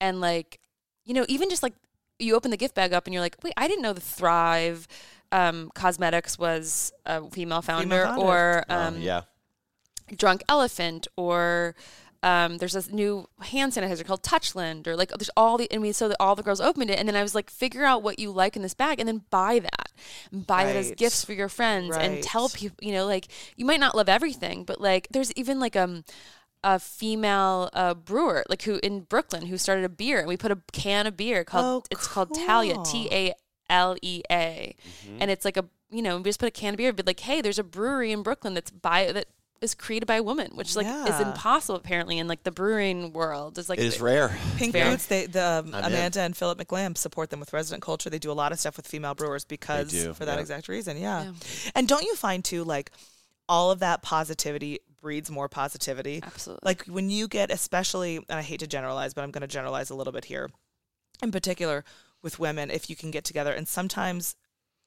and 0.00 0.20
like 0.20 0.58
you 1.04 1.14
know, 1.14 1.24
even 1.28 1.50
just 1.50 1.62
like 1.62 1.74
you 2.18 2.34
open 2.36 2.50
the 2.50 2.56
gift 2.56 2.74
bag 2.74 2.92
up 2.92 3.06
and 3.06 3.12
you're 3.14 3.22
like, 3.22 3.36
wait, 3.42 3.52
I 3.56 3.66
didn't 3.68 3.82
know 3.82 3.92
the 3.92 4.00
Thrive 4.00 4.86
um, 5.32 5.70
Causemetics 5.74 6.38
was 6.38 6.92
a 7.06 7.28
female 7.30 7.62
founder, 7.62 8.04
founder. 8.04 8.22
or 8.24 8.64
Um, 8.68 8.94
um, 8.94 9.00
yeah. 9.00 9.22
Drunk 10.16 10.42
Elephant, 10.48 11.08
or 11.16 11.74
um, 12.22 12.58
there's 12.58 12.74
this 12.74 12.90
new 12.90 13.26
hand 13.40 13.72
sanitizer 13.72 14.04
called 14.04 14.22
Touchland, 14.22 14.86
or 14.86 14.94
like 14.96 15.10
there's 15.10 15.30
all 15.36 15.58
the 15.58 15.70
and 15.72 15.82
we 15.82 15.92
so 15.92 16.08
that 16.08 16.16
all 16.20 16.34
the 16.36 16.42
girls 16.42 16.60
opened 16.60 16.90
it, 16.90 16.98
and 16.98 17.08
then 17.08 17.16
I 17.16 17.22
was 17.22 17.34
like, 17.34 17.50
figure 17.50 17.84
out 17.84 18.02
what 18.02 18.18
you 18.18 18.30
like 18.30 18.54
in 18.56 18.62
this 18.62 18.74
bag, 18.74 19.00
and 19.00 19.08
then 19.08 19.22
buy 19.30 19.58
that, 19.58 19.90
buy 20.32 20.64
that 20.64 20.76
as 20.76 20.90
gifts 20.96 21.24
for 21.24 21.32
your 21.32 21.48
friends, 21.48 21.90
and 21.96 22.22
tell 22.22 22.48
people, 22.48 22.76
you 22.80 22.92
know, 22.92 23.06
like 23.06 23.28
you 23.56 23.64
might 23.64 23.80
not 23.80 23.94
love 23.96 24.08
everything, 24.08 24.64
but 24.64 24.80
like 24.80 25.08
there's 25.10 25.32
even 25.32 25.58
like 25.60 25.74
um 25.76 26.04
a 26.64 26.78
female 26.78 27.70
uh, 27.72 27.92
brewer 27.92 28.44
like 28.48 28.62
who 28.62 28.78
in 28.84 29.00
Brooklyn 29.00 29.46
who 29.46 29.58
started 29.58 29.84
a 29.84 29.88
beer, 29.88 30.20
and 30.20 30.28
we 30.28 30.36
put 30.36 30.52
a 30.52 30.58
can 30.72 31.08
of 31.08 31.16
beer 31.16 31.42
called 31.42 31.64
Oh, 31.64 31.82
it's 31.90 32.06
called 32.06 32.32
Talia. 32.34 32.76
T 32.84 33.08
A 33.10 33.32
L 33.68 33.96
E 34.00 34.22
A, 34.30 34.76
Mm-hmm. 35.04 35.18
and 35.22 35.30
it's 35.30 35.44
like 35.44 35.56
a 35.56 35.64
you 35.90 36.02
know 36.02 36.18
we 36.18 36.22
just 36.24 36.38
put 36.38 36.46
a 36.46 36.52
can 36.52 36.74
of 36.74 36.78
beer, 36.78 36.92
but 36.92 37.04
like 37.06 37.18
hey, 37.20 37.40
there's 37.40 37.58
a 37.58 37.64
brewery 37.64 38.12
in 38.12 38.22
Brooklyn 38.22 38.54
that's 38.54 38.70
by 38.70 39.10
that 39.10 39.26
is 39.62 39.74
created 39.74 40.06
by 40.06 40.16
a 40.16 40.22
woman, 40.22 40.50
which 40.54 40.74
like 40.74 40.86
is 40.86 41.20
impossible 41.20 41.76
apparently 41.76 42.18
in 42.18 42.26
like 42.26 42.42
the 42.42 42.50
brewing 42.50 43.12
world. 43.12 43.56
It's 43.58 43.68
like 43.68 43.78
It 43.78 43.84
is 43.84 44.00
rare. 44.00 44.36
Pink 44.56 44.72
Fair. 44.72 44.90
Boots, 44.90 45.06
they 45.06 45.26
the 45.26 45.64
um, 45.64 45.74
I'm 45.74 45.84
in. 45.84 45.92
Amanda 45.92 46.20
and 46.20 46.36
Philip 46.36 46.58
McLam 46.58 46.96
support 46.98 47.30
them 47.30 47.40
with 47.40 47.52
resident 47.52 47.82
culture. 47.82 48.10
They 48.10 48.18
do 48.18 48.30
a 48.30 48.34
lot 48.34 48.52
of 48.52 48.58
stuff 48.58 48.76
with 48.76 48.86
female 48.86 49.14
brewers 49.14 49.44
because 49.44 49.92
for 50.14 50.24
that 50.24 50.34
yeah. 50.34 50.40
exact 50.40 50.68
reason. 50.68 50.98
Yeah. 50.98 51.24
Yeah. 51.24 51.32
And 51.74 51.86
don't 51.88 52.02
you 52.02 52.14
find 52.16 52.44
too 52.44 52.64
like 52.64 52.90
all 53.48 53.70
of 53.70 53.78
that 53.78 54.02
positivity 54.02 54.80
breeds 55.00 55.30
more 55.30 55.48
positivity? 55.48 56.20
absolutely 56.22 56.66
Like 56.66 56.84
when 56.86 57.08
you 57.08 57.28
get 57.28 57.50
especially 57.50 58.16
and 58.16 58.38
I 58.38 58.42
hate 58.42 58.60
to 58.60 58.66
generalize, 58.66 59.14
but 59.14 59.22
I'm 59.22 59.30
going 59.30 59.42
to 59.42 59.48
generalize 59.48 59.90
a 59.90 59.94
little 59.94 60.12
bit 60.12 60.24
here. 60.24 60.50
In 61.22 61.30
particular 61.30 61.84
with 62.20 62.38
women 62.38 62.70
if 62.70 62.90
you 62.90 62.96
can 62.96 63.10
get 63.10 63.24
together 63.24 63.52
and 63.52 63.68
sometimes 63.68 64.34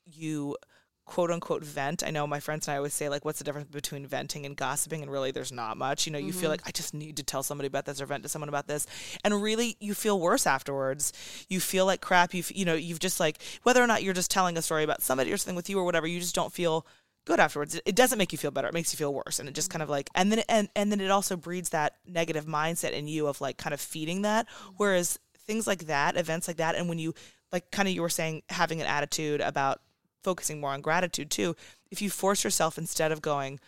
you 0.05 0.57
quote 1.05 1.29
unquote 1.29 1.63
vent. 1.63 2.03
I 2.03 2.09
know 2.09 2.25
my 2.25 2.39
friends 2.39 2.67
and 2.67 2.73
I 2.73 2.77
always 2.77 2.93
say 2.93 3.09
like 3.09 3.23
what's 3.23 3.37
the 3.37 3.43
difference 3.43 3.69
between 3.69 4.07
venting 4.07 4.45
and 4.45 4.57
gossiping 4.57 5.01
and 5.03 5.11
really 5.11 5.31
there's 5.31 5.51
not 5.51 5.77
much. 5.77 6.05
You 6.05 6.11
know, 6.11 6.19
you 6.19 6.33
feel 6.33 6.43
mm-hmm. 6.43 6.51
like 6.51 6.61
I 6.65 6.71
just 6.71 6.93
need 6.93 7.17
to 7.17 7.23
tell 7.23 7.43
somebody 7.43 7.67
about 7.67 7.85
this 7.85 8.01
or 8.01 8.05
vent 8.05 8.23
to 8.23 8.29
someone 8.29 8.49
about 8.49 8.67
this. 8.67 8.87
And 9.23 9.41
really 9.41 9.77
you 9.79 9.93
feel 9.93 10.19
worse 10.19 10.47
afterwards. 10.47 11.13
You 11.47 11.59
feel 11.59 11.85
like 11.85 12.01
crap. 12.01 12.33
You've, 12.33 12.51
you 12.51 12.65
know, 12.65 12.73
you've 12.73 12.99
just 12.99 13.19
like 13.19 13.41
whether 13.63 13.83
or 13.83 13.87
not 13.87 14.03
you're 14.03 14.13
just 14.13 14.31
telling 14.31 14.57
a 14.57 14.61
story 14.61 14.83
about 14.83 15.01
somebody 15.03 15.31
or 15.31 15.37
something 15.37 15.55
with 15.55 15.69
you 15.69 15.77
or 15.79 15.83
whatever, 15.83 16.07
you 16.07 16.19
just 16.19 16.35
don't 16.35 16.51
feel 16.51 16.87
good 17.25 17.39
afterwards. 17.39 17.75
It- 17.75 17.83
It 17.85 17.95
doesn't 17.95 18.17
make 18.17 18.31
you 18.31 18.37
feel 18.37 18.51
better. 18.51 18.67
It 18.67 18.73
makes 18.73 18.91
you 18.91 18.97
feel 18.97 19.13
worse. 19.13 19.39
And 19.39 19.47
it 19.47 19.53
just 19.53 19.69
kind 19.69 19.83
of 19.83 19.89
like 19.89 20.09
and 20.15 20.31
then 20.31 20.43
and 20.49 20.69
and 20.75 20.91
then 20.91 21.01
it 21.01 21.11
also 21.11 21.37
breeds 21.37 21.69
that 21.69 21.93
negative 22.07 22.45
mindset 22.45 22.93
in 22.93 23.07
you 23.07 23.27
of 23.27 23.41
like 23.41 23.57
kind 23.57 23.73
of 23.73 23.79
feeding 23.79 24.23
that. 24.23 24.47
Mm-hmm. 24.47 24.73
Whereas 24.77 25.19
things 25.45 25.67
like 25.67 25.85
that, 25.85 26.17
events 26.17 26.47
like 26.47 26.57
that, 26.57 26.75
and 26.75 26.89
when 26.89 26.97
you 26.97 27.13
like 27.51 27.69
kind 27.71 27.87
of 27.87 27.93
you 27.93 28.01
were 28.01 28.09
saying 28.09 28.41
having 28.49 28.81
an 28.81 28.87
attitude 28.87 29.41
about 29.41 29.81
focusing 30.25 30.59
more 30.59 30.71
on 30.71 30.81
gratitude 30.81 31.29
too. 31.29 31.55
If 31.91 32.01
you 32.01 32.09
force 32.09 32.43
yourself 32.43 32.77
instead 32.77 33.11
of 33.13 33.21
going, 33.21 33.59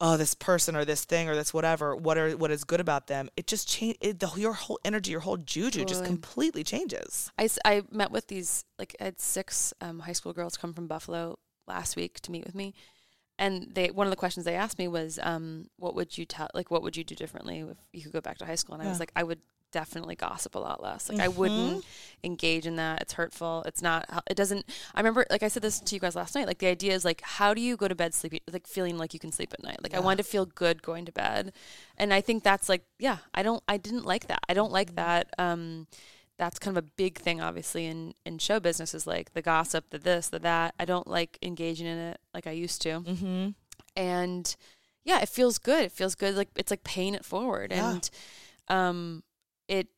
oh, 0.00 0.16
this 0.16 0.34
person 0.34 0.76
or 0.76 0.84
this 0.84 1.04
thing 1.04 1.28
or 1.28 1.34
this 1.34 1.54
whatever, 1.54 1.96
what 1.96 2.18
are 2.18 2.36
what 2.36 2.50
is 2.50 2.64
good 2.64 2.80
about 2.80 3.06
them? 3.06 3.28
It 3.36 3.46
just 3.46 3.68
change 3.68 3.96
it, 4.00 4.20
the 4.20 4.30
your 4.36 4.52
whole 4.52 4.78
energy, 4.84 5.10
your 5.10 5.20
whole 5.20 5.38
juju 5.38 5.84
just 5.84 6.04
completely 6.04 6.62
changes. 6.62 7.32
I, 7.38 7.48
I 7.64 7.82
met 7.90 8.10
with 8.10 8.28
these 8.28 8.64
like 8.78 8.94
I 9.00 9.04
had 9.04 9.20
six 9.20 9.72
um, 9.80 10.00
high 10.00 10.12
school 10.12 10.32
girls 10.32 10.56
come 10.56 10.74
from 10.74 10.86
Buffalo 10.86 11.38
last 11.66 11.96
week 11.96 12.20
to 12.20 12.30
meet 12.30 12.44
with 12.44 12.54
me, 12.54 12.74
and 13.38 13.68
they 13.74 13.90
one 13.90 14.06
of 14.06 14.10
the 14.10 14.16
questions 14.16 14.44
they 14.44 14.54
asked 14.54 14.78
me 14.78 14.86
was, 14.86 15.18
um, 15.22 15.68
"What 15.78 15.94
would 15.94 16.18
you 16.18 16.26
tell? 16.26 16.48
Like, 16.54 16.70
what 16.70 16.82
would 16.82 16.96
you 16.96 17.04
do 17.04 17.14
differently 17.14 17.60
if 17.60 17.76
you 17.92 18.02
could 18.02 18.12
go 18.12 18.20
back 18.20 18.38
to 18.38 18.46
high 18.46 18.54
school?" 18.54 18.74
And 18.74 18.84
I 18.86 18.90
was 18.90 19.00
like, 19.00 19.12
"I 19.16 19.22
would 19.22 19.40
definitely 19.80 20.16
gossip 20.16 20.54
a 20.54 20.58
lot 20.68 20.78
less. 20.82 21.08
Like, 21.10 21.20
I 21.20 21.28
wouldn't 21.28 21.84
engage 22.24 22.66
in 22.66 22.76
that. 22.76 23.02
It's 23.02 23.12
hurtful. 23.12 23.62
It's 23.66 23.82
not. 23.82 24.00
It 24.32 24.36
doesn't. 24.36 24.64
I 24.94 25.00
remember, 25.00 25.26
like 25.30 25.42
I 25.42 25.48
said 25.48 25.62
this 25.62 25.80
to 25.80 25.94
you 25.94 26.00
guys 26.00 26.16
last 26.16 26.34
night. 26.34 26.46
Like 26.46 26.58
the 26.58 26.68
idea 26.68 26.94
is 26.94 27.04
like, 27.04 27.20
how 27.38 27.52
do 27.52 27.60
you 27.60 27.76
go 27.76 27.86
to 27.88 27.94
bed 27.94 28.14
sleepy, 28.14 28.40
like 28.50 28.66
feeling 28.66 28.96
like 28.96 29.12
you 29.12 29.20
can 29.20 29.32
sleep 29.32 29.52
at 29.52 29.62
night? 29.62 29.82
Like 29.82 29.94
I 29.94 30.00
wanted 30.00 30.18
to 30.24 30.28
feel 30.34 30.46
good 30.46 30.82
going 30.82 31.04
to 31.04 31.12
bed, 31.12 31.52
and 31.98 32.14
I 32.14 32.20
think 32.22 32.42
that's 32.42 32.68
like, 32.68 32.84
yeah, 32.98 33.18
I 33.34 33.42
don't. 33.42 33.62
I 33.68 33.76
didn't 33.76 34.06
like 34.06 34.28
that. 34.28 34.40
I 34.48 34.54
don't 34.54 34.72
like 34.72 34.94
that. 34.94 35.28
Um, 35.38 35.86
that's 36.38 36.58
kind 36.58 36.76
of 36.76 36.84
a 36.84 36.88
big 36.96 37.18
thing 37.18 37.40
obviously 37.40 37.86
in 37.86 38.12
in 38.26 38.36
show 38.38 38.60
business 38.60 38.92
is 38.94 39.06
like 39.06 39.32
the 39.32 39.40
gossip 39.40 39.88
the 39.88 39.96
this 39.98 40.28
the 40.28 40.38
that 40.38 40.74
i 40.78 40.84
don't 40.84 41.06
like 41.06 41.38
engaging 41.40 41.86
in 41.86 41.96
it 41.96 42.18
like 42.34 42.46
i 42.46 42.50
used 42.50 42.82
to 42.82 43.00
Mm-hmm. 43.00 43.48
and 43.96 44.56
yeah 45.02 45.20
it 45.22 45.30
feels 45.30 45.56
good 45.58 45.82
it 45.84 45.92
feels 45.92 46.14
good 46.14 46.34
like 46.36 46.50
it's 46.56 46.70
like 46.70 46.84
paying 46.84 47.14
it 47.14 47.24
forward 47.24 47.70
Yeah. 47.72 47.90
and 47.92 48.10
um 48.68 49.22
it 49.68 49.88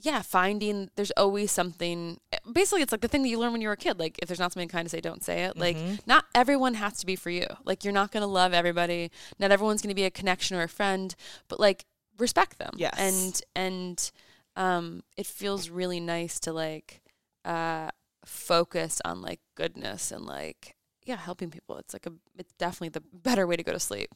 yeah 0.00 0.20
finding 0.20 0.90
there's 0.96 1.12
always 1.12 1.52
something 1.52 2.18
basically 2.52 2.82
it's 2.82 2.90
like 2.90 3.00
the 3.02 3.08
thing 3.08 3.22
that 3.22 3.28
you 3.28 3.38
learn 3.38 3.52
when 3.52 3.60
you 3.60 3.68
were 3.68 3.74
a 3.74 3.76
kid 3.76 3.98
like 4.00 4.18
if 4.20 4.26
there's 4.28 4.40
not 4.40 4.52
something 4.52 4.68
kind 4.68 4.84
to 4.86 4.90
say 4.90 5.00
don't 5.00 5.22
say 5.22 5.44
it 5.44 5.56
like 5.56 5.76
Mm-hmm. 5.76 5.94
not 6.06 6.24
everyone 6.34 6.74
has 6.74 6.98
to 6.98 7.06
be 7.06 7.14
for 7.14 7.30
you 7.30 7.46
like 7.64 7.84
you're 7.84 7.92
not 7.92 8.10
going 8.10 8.22
to 8.22 8.26
love 8.26 8.52
everybody 8.52 9.10
not 9.38 9.52
everyone's 9.52 9.80
going 9.82 9.90
to 9.90 9.94
be 9.94 10.04
a 10.04 10.10
connection 10.10 10.56
or 10.56 10.62
a 10.62 10.68
friend 10.68 11.14
but 11.48 11.60
like 11.60 11.84
respect 12.18 12.58
them 12.58 12.72
Yes. 12.76 12.94
and 12.98 13.40
and 13.54 14.10
um 14.56 15.02
it 15.16 15.26
feels 15.26 15.70
really 15.70 16.00
nice 16.00 16.40
to 16.40 16.52
like 16.52 17.00
uh 17.44 17.90
focus 18.24 19.00
on 19.04 19.22
like 19.22 19.40
goodness 19.54 20.10
and 20.10 20.24
like 20.26 20.74
yeah 21.04 21.16
helping 21.16 21.50
people 21.50 21.76
it's 21.78 21.92
like 21.92 22.06
a 22.06 22.12
it's 22.38 22.52
definitely 22.58 22.88
the 22.88 23.02
better 23.12 23.46
way 23.46 23.56
to 23.56 23.62
go 23.62 23.72
to 23.72 23.80
sleep 23.80 24.10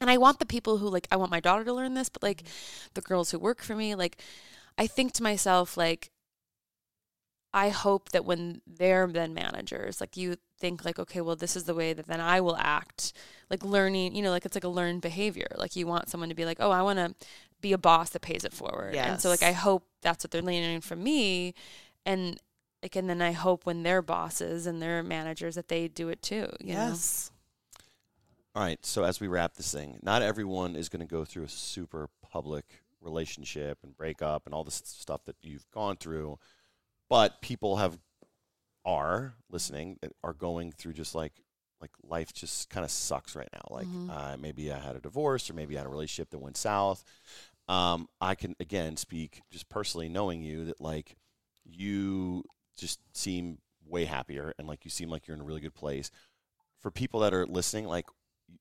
and 0.00 0.10
i 0.10 0.16
want 0.16 0.38
the 0.38 0.46
people 0.46 0.78
who 0.78 0.88
like 0.88 1.06
i 1.10 1.16
want 1.16 1.30
my 1.30 1.40
daughter 1.40 1.64
to 1.64 1.72
learn 1.72 1.94
this 1.94 2.08
but 2.08 2.22
like 2.22 2.42
mm-hmm. 2.42 2.88
the 2.94 3.00
girls 3.00 3.30
who 3.30 3.38
work 3.38 3.62
for 3.62 3.74
me 3.74 3.94
like 3.94 4.20
i 4.78 4.86
think 4.86 5.12
to 5.12 5.22
myself 5.22 5.76
like 5.76 6.10
i 7.52 7.68
hope 7.68 8.10
that 8.10 8.24
when 8.24 8.60
they're 8.66 9.06
then 9.06 9.32
managers 9.32 10.00
like 10.00 10.16
you 10.16 10.36
think 10.58 10.84
like 10.84 10.98
okay 10.98 11.20
well 11.20 11.36
this 11.36 11.56
is 11.56 11.64
the 11.64 11.74
way 11.74 11.92
that 11.92 12.06
then 12.06 12.20
i 12.20 12.40
will 12.40 12.56
act 12.56 13.12
like 13.50 13.64
learning 13.64 14.14
you 14.14 14.22
know 14.22 14.30
like 14.30 14.44
it's 14.44 14.56
like 14.56 14.64
a 14.64 14.68
learned 14.68 15.00
behavior. 15.00 15.48
Like 15.56 15.76
you 15.76 15.86
want 15.86 16.08
someone 16.08 16.28
to 16.28 16.34
be 16.34 16.44
like 16.44 16.58
oh 16.60 16.70
i 16.70 16.82
want 16.82 16.98
to 16.98 17.14
be 17.60 17.72
a 17.72 17.78
boss 17.78 18.10
that 18.10 18.20
pays 18.20 18.44
it 18.44 18.52
forward. 18.52 18.94
And 19.12 19.20
so 19.20 19.28
like 19.28 19.42
i 19.42 19.52
hope 19.52 19.86
that's 20.02 20.24
what 20.24 20.30
they're 20.30 20.42
learning 20.42 20.80
from 20.80 21.02
me. 21.02 21.54
And 22.04 22.38
like 22.82 22.96
and 22.96 23.08
then 23.08 23.22
i 23.22 23.32
hope 23.32 23.64
when 23.64 23.82
they're 23.82 24.02
bosses 24.02 24.66
and 24.66 24.80
they're 24.82 25.02
managers 25.02 25.54
that 25.54 25.68
they 25.68 25.88
do 25.88 26.08
it 26.08 26.22
too 26.22 26.48
you 26.60 26.74
know? 26.74 26.94
All 28.56 28.62
right. 28.62 28.84
So 28.86 29.04
as 29.04 29.20
we 29.20 29.28
wrap 29.28 29.54
this 29.54 29.72
thing, 29.72 29.98
not 30.02 30.22
everyone 30.22 30.76
is 30.76 30.88
going 30.88 31.06
to 31.06 31.06
go 31.06 31.26
through 31.26 31.44
a 31.44 31.48
super 31.48 32.08
public 32.22 32.64
relationship 33.02 33.78
and 33.84 33.96
breakup 33.96 34.46
and 34.46 34.54
all 34.54 34.64
this 34.64 34.82
stuff 34.86 35.24
that 35.26 35.36
you've 35.42 35.70
gone 35.72 35.98
through, 35.98 36.38
but 37.10 37.42
people 37.42 37.78
have 37.78 37.98
are 38.86 39.34
listening 39.50 39.98
that 40.02 40.12
are 40.24 40.34
going 40.34 40.72
through 40.72 40.94
just 40.94 41.14
like 41.14 41.32
like 41.80 41.92
life 42.04 42.32
just 42.34 42.70
kind 42.70 42.84
of 42.84 42.90
sucks 42.90 43.36
right 43.36 43.50
now. 43.52 43.62
Like 43.70 43.88
Mhm. 43.88 44.10
uh, 44.10 44.36
maybe 44.38 44.72
I 44.72 44.78
had 44.80 44.96
a 44.96 45.00
divorce 45.00 45.50
or 45.50 45.54
maybe 45.54 45.76
I 45.76 45.80
had 45.80 45.86
a 45.86 45.90
relationship 45.90 46.30
that 46.30 46.40
went 46.40 46.58
south. 46.58 47.04
Um, 47.68 48.08
I 48.20 48.34
can 48.36 48.56
again 48.60 48.96
speak 48.98 49.42
just 49.50 49.68
personally 49.68 50.08
knowing 50.08 50.42
you 50.42 50.66
that 50.66 50.80
like 50.80 51.16
you 51.64 52.44
just 52.78 53.00
seem 53.14 53.60
way 53.86 54.06
happier 54.06 54.54
and 54.58 54.68
like 54.68 54.84
you 54.84 54.90
seem 54.90 55.10
like 55.10 55.28
you're 55.28 55.36
in 55.36 55.42
a 55.42 55.46
really 55.46 55.62
good 55.62 55.74
place. 55.74 56.10
For 56.80 56.90
people 56.90 57.20
that 57.20 57.34
are 57.34 57.46
listening, 57.46 57.86
like 57.86 58.06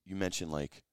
you 0.06 0.16
mentioned 0.16 0.52
like 0.52 0.84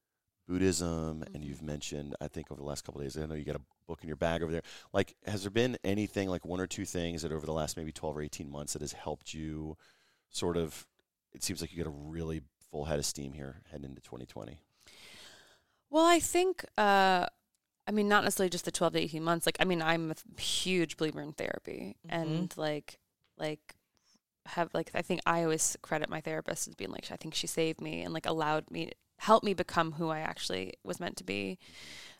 Buddhism 0.47 1.23
and 1.33 1.43
you've 1.43 1.61
mentioned 1.61 2.15
I 2.21 2.27
think 2.27 2.51
over 2.51 2.59
the 2.59 2.67
last 2.67 2.83
couple 2.83 3.01
of 3.01 3.05
days, 3.05 3.17
I 3.17 3.25
know 3.25 3.35
you 3.35 3.45
got 3.45 3.55
a 3.55 3.61
book 3.87 3.99
in 4.01 4.07
your 4.07 4.17
bag 4.17 4.41
over 4.43 4.51
there. 4.51 4.61
Like 4.91 5.15
has 5.25 5.43
there 5.43 5.51
been 5.51 5.77
anything 5.83 6.29
like 6.29 6.45
one 6.45 6.59
or 6.59 6.67
two 6.67 6.85
things 6.85 7.21
that 7.21 7.31
over 7.31 7.45
the 7.45 7.53
last 7.53 7.77
maybe 7.77 7.91
12 7.91 8.17
or 8.17 8.21
18 8.21 8.49
months 8.49 8.73
that 8.73 8.81
has 8.81 8.93
helped 8.93 9.33
you 9.33 9.77
sort 10.29 10.57
of 10.57 10.85
it 11.33 11.43
seems 11.43 11.61
like 11.61 11.71
you 11.73 11.83
got 11.83 11.89
a 11.89 11.93
really 11.93 12.41
full 12.71 12.85
head 12.85 12.99
of 12.99 13.05
steam 13.05 13.33
here 13.33 13.61
heading 13.71 13.85
into 13.85 14.01
2020. 14.01 14.59
Well, 15.89 16.05
I 16.05 16.19
think, 16.19 16.65
uh, 16.77 17.27
I 17.87 17.91
mean, 17.91 18.07
not 18.07 18.23
necessarily 18.23 18.49
just 18.49 18.65
the 18.65 18.71
12 18.71 18.93
to 18.93 18.99
18 18.99 19.23
months. 19.23 19.45
Like, 19.45 19.57
I 19.59 19.65
mean, 19.65 19.81
I'm 19.81 20.11
a 20.11 20.41
huge 20.41 20.97
believer 20.97 21.21
in 21.21 21.33
therapy 21.33 21.95
Mhm. 22.07 22.09
and 22.09 22.57
like, 22.57 22.99
like, 23.37 23.75
have 24.47 24.69
like, 24.73 24.91
I 24.93 25.01
think 25.01 25.21
I 25.25 25.43
always 25.43 25.77
credit 25.81 26.09
my 26.09 26.21
therapist 26.21 26.67
as 26.67 26.75
being 26.75 26.91
like, 26.91 27.11
I 27.11 27.15
think 27.15 27.33
she 27.33 27.47
saved 27.47 27.81
me 27.81 28.01
and 28.01 28.13
like 28.13 28.25
allowed 28.25 28.69
me, 28.69 28.91
helped 29.19 29.45
me 29.45 29.53
become 29.53 29.93
who 29.93 30.09
I 30.09 30.19
actually 30.19 30.73
was 30.83 30.99
meant 30.99 31.17
to 31.17 31.23
be. 31.23 31.59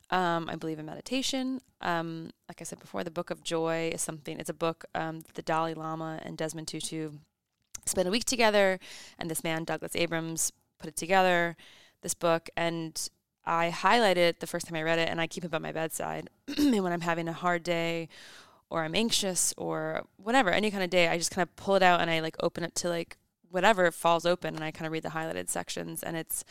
Um, 0.10 0.48
I 0.50 0.56
believe 0.56 0.80
in 0.80 0.86
meditation. 0.86 1.62
Um, 1.82 2.32
like 2.48 2.62
I 2.62 2.66
said 2.66 2.80
before, 2.80 3.04
the 3.04 3.12
Book 3.12 3.32
of 3.32 3.44
Joy 3.44 3.92
is 3.94 4.02
something. 4.02 4.40
It's 4.40 4.50
a 4.50 4.54
book 4.54 4.86
um, 4.94 5.22
the 5.34 5.42
Dalai 5.42 5.74
Lama 5.74 6.20
and 6.24 6.38
Desmond 6.38 6.68
Tutu 6.68 7.12
spent 7.86 8.08
a 8.08 8.12
week 8.12 8.26
together, 8.26 8.80
and 9.18 9.30
this 9.30 9.44
man 9.44 9.64
Douglas 9.64 9.96
Abrams 9.96 10.52
put 10.80 10.90
it 10.90 10.96
together. 10.96 11.56
This 12.02 12.14
book, 12.14 12.50
and 12.56 13.10
I 13.46 13.72
highlighted 13.76 14.18
it 14.18 14.40
the 14.40 14.48
first 14.48 14.68
time 14.68 14.78
I 14.78 14.84
read 14.84 15.00
it, 15.00 15.10
and 15.10 15.20
I 15.20 15.28
keep 15.28 15.46
it 15.46 15.52
by 15.52 15.58
my 15.58 15.72
bedside. 15.72 16.30
and 16.58 16.84
when 16.84 16.94
I'm 16.94 17.02
having 17.02 17.28
a 17.28 17.34
hard 17.34 17.64
day, 17.64 18.10
or 18.74 18.84
I'm 18.84 18.96
anxious, 18.96 19.54
or 19.56 20.08
whatever, 20.18 20.50
any 20.50 20.72
kind 20.72 20.84
of 20.84 20.90
day, 20.90 21.08
I 21.08 21.20
just 21.20 21.30
kind 21.30 21.48
of 21.48 21.56
pull 21.56 21.76
it 21.76 21.84
out 21.84 22.02
and 22.02 22.10
I 22.10 22.22
like 22.22 22.36
open 22.42 22.64
it 22.64 22.74
to 22.78 22.90
like 22.90 23.18
whatever 23.52 23.92
falls 23.92 24.26
open, 24.26 24.56
and 24.56 24.64
I 24.64 24.72
kind 24.72 24.88
of 24.88 24.92
read 24.92 25.04
the 25.04 25.10
highlighted 25.10 25.48
sections, 25.48 26.02
and 26.02 26.18
it's 26.18 26.44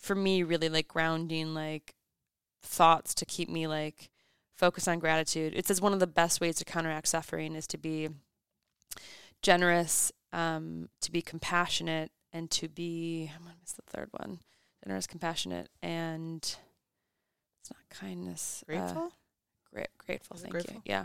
for 0.00 0.16
me 0.16 0.42
really 0.42 0.68
like 0.68 0.88
grounding 0.88 1.54
like 1.54 1.94
thoughts 2.62 3.14
to 3.14 3.24
keep 3.24 3.48
me 3.48 3.68
like 3.68 4.10
focused 4.56 4.88
on 4.88 4.98
gratitude. 4.98 5.54
It 5.54 5.68
says 5.68 5.80
one 5.80 5.92
of 5.92 6.00
the 6.00 6.06
best 6.08 6.40
ways 6.40 6.56
to 6.56 6.64
counteract 6.64 7.06
suffering 7.06 7.54
is 7.54 7.68
to 7.68 7.78
be 7.78 8.08
generous, 9.40 10.10
um, 10.32 10.88
to 11.00 11.12
be 11.12 11.22
compassionate, 11.22 12.10
and 12.32 12.50
to 12.50 12.68
be 12.68 13.30
I'm 13.34 13.44
gonna 13.44 13.54
miss 13.60 13.72
the 13.72 13.82
third 13.86 14.08
one. 14.10 14.40
Generous, 14.84 15.06
compassionate, 15.06 15.68
and 15.80 16.42
it's 16.42 17.70
not 17.70 17.88
kindness. 17.88 18.64
uh, 18.64 18.72
Grateful? 18.72 19.12
Gra- 19.72 19.86
grateful. 20.06 20.36
Thank 20.36 20.52
grateful? 20.52 20.76
you. 20.76 20.82
Yeah, 20.84 21.04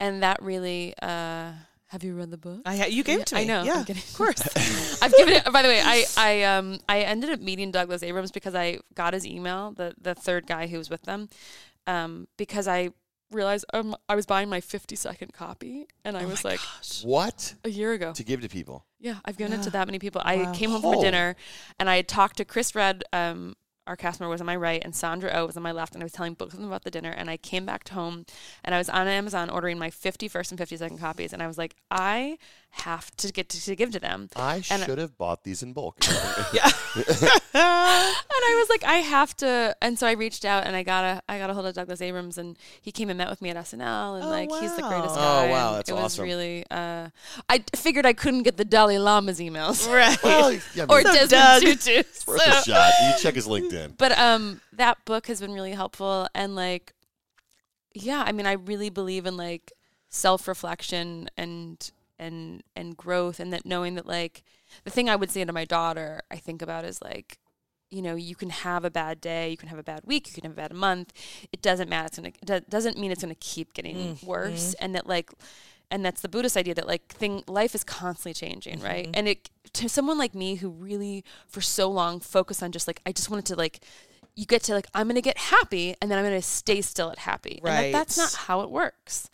and 0.00 0.22
that 0.22 0.42
really. 0.42 0.94
Uh, 1.00 1.52
have 1.90 2.02
you 2.02 2.14
read 2.16 2.32
the 2.32 2.36
book? 2.36 2.62
I 2.66 2.76
ha- 2.76 2.86
you 2.86 3.04
gave 3.04 3.20
it 3.20 3.26
to 3.28 3.36
me. 3.36 3.42
I 3.42 3.44
know. 3.44 3.62
Yeah, 3.62 3.84
I'm 3.88 3.96
of 3.96 4.14
course. 4.14 4.42
I've 5.02 5.14
given 5.16 5.34
it. 5.34 5.44
By 5.52 5.62
the 5.62 5.68
way, 5.68 5.80
I 5.84 6.04
I 6.16 6.42
um 6.42 6.78
I 6.88 7.02
ended 7.02 7.30
up 7.30 7.40
meeting 7.40 7.70
Douglas 7.70 8.02
Abrams 8.02 8.32
because 8.32 8.54
I 8.56 8.80
got 8.94 9.14
his 9.14 9.24
email, 9.26 9.70
the 9.72 9.94
the 10.00 10.14
third 10.14 10.46
guy 10.48 10.66
who 10.66 10.78
was 10.78 10.90
with 10.90 11.02
them, 11.02 11.28
um 11.86 12.26
because 12.36 12.66
I 12.66 12.90
realized 13.30 13.64
um 13.72 13.94
I 14.08 14.16
was 14.16 14.26
buying 14.26 14.48
my 14.48 14.60
fifty 14.60 14.96
second 14.96 15.32
copy, 15.32 15.86
and 16.04 16.16
I 16.16 16.24
Oh 16.24 16.28
was 16.28 16.44
like 16.44 16.58
gosh. 16.58 17.04
What 17.04 17.54
a 17.64 17.68
year 17.70 17.92
ago. 17.92 18.12
to 18.14 18.24
give 18.24 18.40
to 18.42 18.48
people? 18.48 18.84
Yeah, 18.98 19.16
I've 19.24 19.36
given 19.36 19.52
it 19.58 19.62
to 19.62 19.70
that 19.70 19.86
many 19.86 20.00
people. 20.00 20.20
I 20.24 20.36
Wow. 20.42 20.52
came 20.54 20.70
home 20.70 20.80
from 20.82 20.94
Oh. 20.96 20.98
a 20.98 21.02
dinner, 21.04 21.36
and 21.78 21.88
I 21.88 21.96
had 21.96 22.08
talked 22.08 22.38
to 22.38 22.44
Chris 22.44 22.74
Redd. 22.74 23.04
Um, 23.12 23.54
our 23.86 23.96
cast 23.96 24.20
member 24.20 24.30
was 24.30 24.40
on 24.40 24.46
my 24.46 24.56
right, 24.56 24.82
and 24.84 24.94
Sandra 24.94 25.30
O 25.32 25.46
was 25.46 25.56
on 25.56 25.62
my 25.62 25.72
left, 25.72 25.94
and 25.94 26.02
I 26.02 26.04
was 26.04 26.12
telling 26.12 26.34
both 26.34 26.52
of 26.52 26.58
them 26.58 26.68
about 26.68 26.84
the 26.84 26.90
dinner. 26.90 27.10
And 27.10 27.30
I 27.30 27.36
came 27.36 27.64
back 27.64 27.88
home, 27.88 28.26
and 28.64 28.74
I 28.74 28.78
was 28.78 28.88
on 28.88 29.06
Amazon 29.06 29.50
ordering 29.50 29.78
my 29.78 29.90
fifty 29.90 30.28
first 30.28 30.50
and 30.50 30.58
fifty 30.58 30.76
second 30.76 30.98
copies, 30.98 31.32
and 31.32 31.42
I 31.42 31.46
was 31.46 31.58
like, 31.58 31.76
I 31.90 32.38
have 32.80 33.14
to 33.16 33.32
get 33.32 33.48
to, 33.50 33.60
to 33.64 33.74
give 33.76 33.90
to 33.92 34.00
them. 34.00 34.28
I 34.36 34.56
And- 34.70 34.82
should 34.82 34.98
have 34.98 35.16
bought 35.18 35.44
these 35.44 35.62
in 35.62 35.72
bulk. 35.72 35.96
yeah. 36.52 36.70
and 36.96 37.62
I 37.62 38.56
was 38.58 38.68
like, 38.68 38.84
I 38.84 38.96
have 38.96 39.36
to. 39.38 39.76
And 39.80 39.98
so 39.98 40.06
I 40.06 40.12
reached 40.12 40.44
out 40.44 40.64
and 40.66 40.76
I 40.76 40.82
got 40.82 41.04
a 41.04 41.22
I 41.28 41.38
got 41.38 41.50
a 41.50 41.54
hold 41.54 41.66
of 41.66 41.74
Douglas 41.74 42.00
Abrams 42.00 42.38
and 42.38 42.58
he 42.80 42.92
came 42.92 43.08
and 43.10 43.18
met 43.18 43.28
with 43.30 43.40
me 43.42 43.50
at 43.50 43.56
SNL 43.56 44.16
and 44.16 44.24
Oh, 44.24 44.28
like 44.28 44.50
he's 44.60 44.74
the 44.76 44.82
greatest 44.82 45.14
guy. 45.14 45.46
Oh, 45.48 45.50
wow, 45.50 45.68
and 45.68 45.76
that's 45.78 45.90
it 45.90 45.94
was 45.94 46.02
awesome. 46.04 46.24
really. 46.24 46.64
Uh, 46.70 47.08
I 47.48 47.64
figured 47.74 48.06
I 48.06 48.12
couldn't 48.12 48.42
get 48.44 48.56
the 48.56 48.64
Dalai 48.64 48.98
Lama's 48.98 49.40
emails 49.40 49.90
right. 49.92 50.16
well, 50.24 50.52
yeah, 50.74 50.86
I 50.88 50.92
or 50.92 50.96
mean, 51.02 51.06
So 51.06 51.26
Desmond 51.26 51.30
Doug- 51.30 51.62
Tutu. 51.80 52.02
worth 52.26 52.46
a 52.46 52.62
shot. 52.62 52.92
You 53.02 53.14
check 53.22 53.34
his 53.34 53.46
LinkedIn. 53.46 53.96
but 53.98 54.16
um, 54.18 54.60
that 54.72 55.04
book 55.04 55.26
has 55.28 55.40
been 55.40 55.52
really 55.52 55.72
helpful 55.72 56.28
and 56.34 56.54
like, 56.54 56.92
yeah, 57.94 58.22
I 58.26 58.32
mean, 58.32 58.46
I 58.46 58.52
really 58.52 58.90
believe 58.90 59.26
in 59.26 59.36
like 59.36 59.72
self 60.08 60.46
reflection 60.48 61.28
and 61.36 61.90
and 62.18 62.62
and 62.74 62.96
growth 62.96 63.40
and 63.40 63.52
that 63.52 63.66
knowing 63.66 63.94
that 63.94 64.06
like 64.06 64.42
the 64.84 64.90
thing 64.90 65.08
I 65.08 65.16
would 65.16 65.30
say 65.30 65.44
to 65.44 65.52
my 65.52 65.64
daughter 65.64 66.22
I 66.30 66.36
think 66.36 66.62
about 66.62 66.84
is 66.84 67.02
like 67.02 67.38
you 67.90 68.02
know 68.02 68.14
you 68.14 68.34
can 68.34 68.50
have 68.50 68.84
a 68.84 68.90
bad 68.90 69.20
day 69.20 69.50
you 69.50 69.56
can 69.56 69.68
have 69.68 69.78
a 69.78 69.82
bad 69.82 70.00
week 70.04 70.26
you 70.26 70.34
can 70.34 70.44
have 70.44 70.52
a 70.52 70.68
bad 70.68 70.72
month. 70.72 71.12
It 71.52 71.62
doesn't 71.62 71.88
matter. 71.88 72.06
It's 72.06 72.18
gonna 72.18 72.58
it 72.58 72.70
doesn't 72.70 72.98
mean 72.98 73.12
it's 73.12 73.22
gonna 73.22 73.34
keep 73.36 73.74
getting 73.74 73.96
mm-hmm. 73.96 74.26
worse 74.26 74.74
and 74.80 74.94
that 74.94 75.06
like 75.06 75.30
and 75.90 76.04
that's 76.04 76.20
the 76.20 76.28
buddhist 76.28 76.56
idea 76.56 76.74
that 76.74 76.86
like 76.86 77.06
thing 77.08 77.44
life 77.46 77.74
is 77.74 77.84
constantly 77.84 78.34
changing 78.34 78.80
right? 78.80 79.06
Mm-hmm. 79.06 79.12
And 79.14 79.28
it 79.28 79.50
to 79.74 79.88
someone 79.88 80.18
like 80.18 80.34
me 80.34 80.56
who 80.56 80.70
really 80.70 81.24
for 81.46 81.60
so 81.60 81.90
long 81.90 82.20
focused 82.20 82.62
on 82.62 82.72
just 82.72 82.86
like 82.86 83.00
i 83.04 83.12
just 83.12 83.28
wanted 83.28 83.44
to 83.46 83.56
like 83.56 83.84
you 84.34 84.46
get 84.46 84.62
to 84.62 84.72
like 84.72 84.86
i'm 84.94 85.06
gonna 85.06 85.20
get 85.20 85.36
happy 85.36 85.94
and 86.00 86.10
then 86.10 86.18
i'm 86.18 86.24
gonna 86.24 86.40
stay 86.42 86.80
still 86.80 87.10
at 87.10 87.18
happy. 87.18 87.60
And 87.86 87.94
that, 87.94 87.98
that's 87.98 88.16
not 88.16 88.34
how 88.34 88.62
it 88.62 88.70
works 88.70 89.28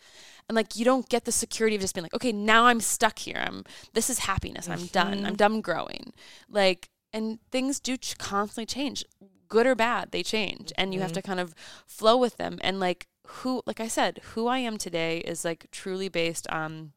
and 0.47 0.55
like 0.55 0.75
you 0.75 0.85
don't 0.85 1.09
get 1.09 1.25
the 1.25 1.31
security 1.31 1.75
of 1.75 1.81
just 1.81 1.93
being 1.93 2.03
like 2.03 2.13
okay 2.13 2.31
now 2.31 2.65
i'm 2.65 2.79
stuck 2.79 3.19
here 3.19 3.37
i'm 3.45 3.63
this 3.93 4.09
is 4.09 4.19
happiness 4.19 4.69
i'm 4.69 4.85
done 4.87 5.19
i'm 5.19 5.23
mm-hmm. 5.23 5.35
done 5.35 5.61
growing 5.61 6.13
like 6.49 6.89
and 7.11 7.39
things 7.51 7.79
do 7.79 7.97
ch- 7.97 8.17
constantly 8.17 8.65
change 8.65 9.03
good 9.47 9.67
or 9.67 9.75
bad 9.75 10.11
they 10.11 10.23
change 10.23 10.73
and 10.77 10.93
you 10.93 10.99
have 10.99 11.11
to 11.11 11.21
mm-hmm. 11.21 11.27
kind 11.27 11.39
of 11.39 11.53
flow 11.85 12.17
with 12.17 12.37
them 12.37 12.57
and 12.61 12.79
like 12.79 13.07
who 13.27 13.61
like 13.65 13.79
i 13.79 13.87
said 13.87 14.19
who 14.33 14.47
i 14.47 14.57
am 14.57 14.77
today 14.77 15.19
is 15.19 15.45
like 15.45 15.67
truly 15.71 16.09
based 16.09 16.47
on 16.49 16.91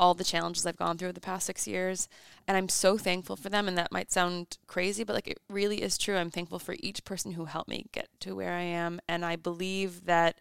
all 0.00 0.14
the 0.14 0.24
challenges 0.24 0.64
I've 0.64 0.76
gone 0.76 0.96
through 0.96 1.12
the 1.12 1.20
past 1.20 1.46
six 1.46 1.66
years. 1.66 2.08
And 2.46 2.56
I'm 2.56 2.68
so 2.68 2.96
thankful 2.96 3.36
for 3.36 3.48
them. 3.48 3.66
And 3.66 3.76
that 3.76 3.92
might 3.92 4.12
sound 4.12 4.58
crazy, 4.66 5.04
but 5.04 5.14
like 5.14 5.28
it 5.28 5.40
really 5.50 5.82
is 5.82 5.98
true. 5.98 6.16
I'm 6.16 6.30
thankful 6.30 6.58
for 6.58 6.76
each 6.78 7.04
person 7.04 7.32
who 7.32 7.46
helped 7.46 7.68
me 7.68 7.86
get 7.92 8.08
to 8.20 8.36
where 8.36 8.52
I 8.52 8.62
am. 8.62 9.00
And 9.08 9.24
I 9.24 9.36
believe 9.36 10.04
that 10.04 10.38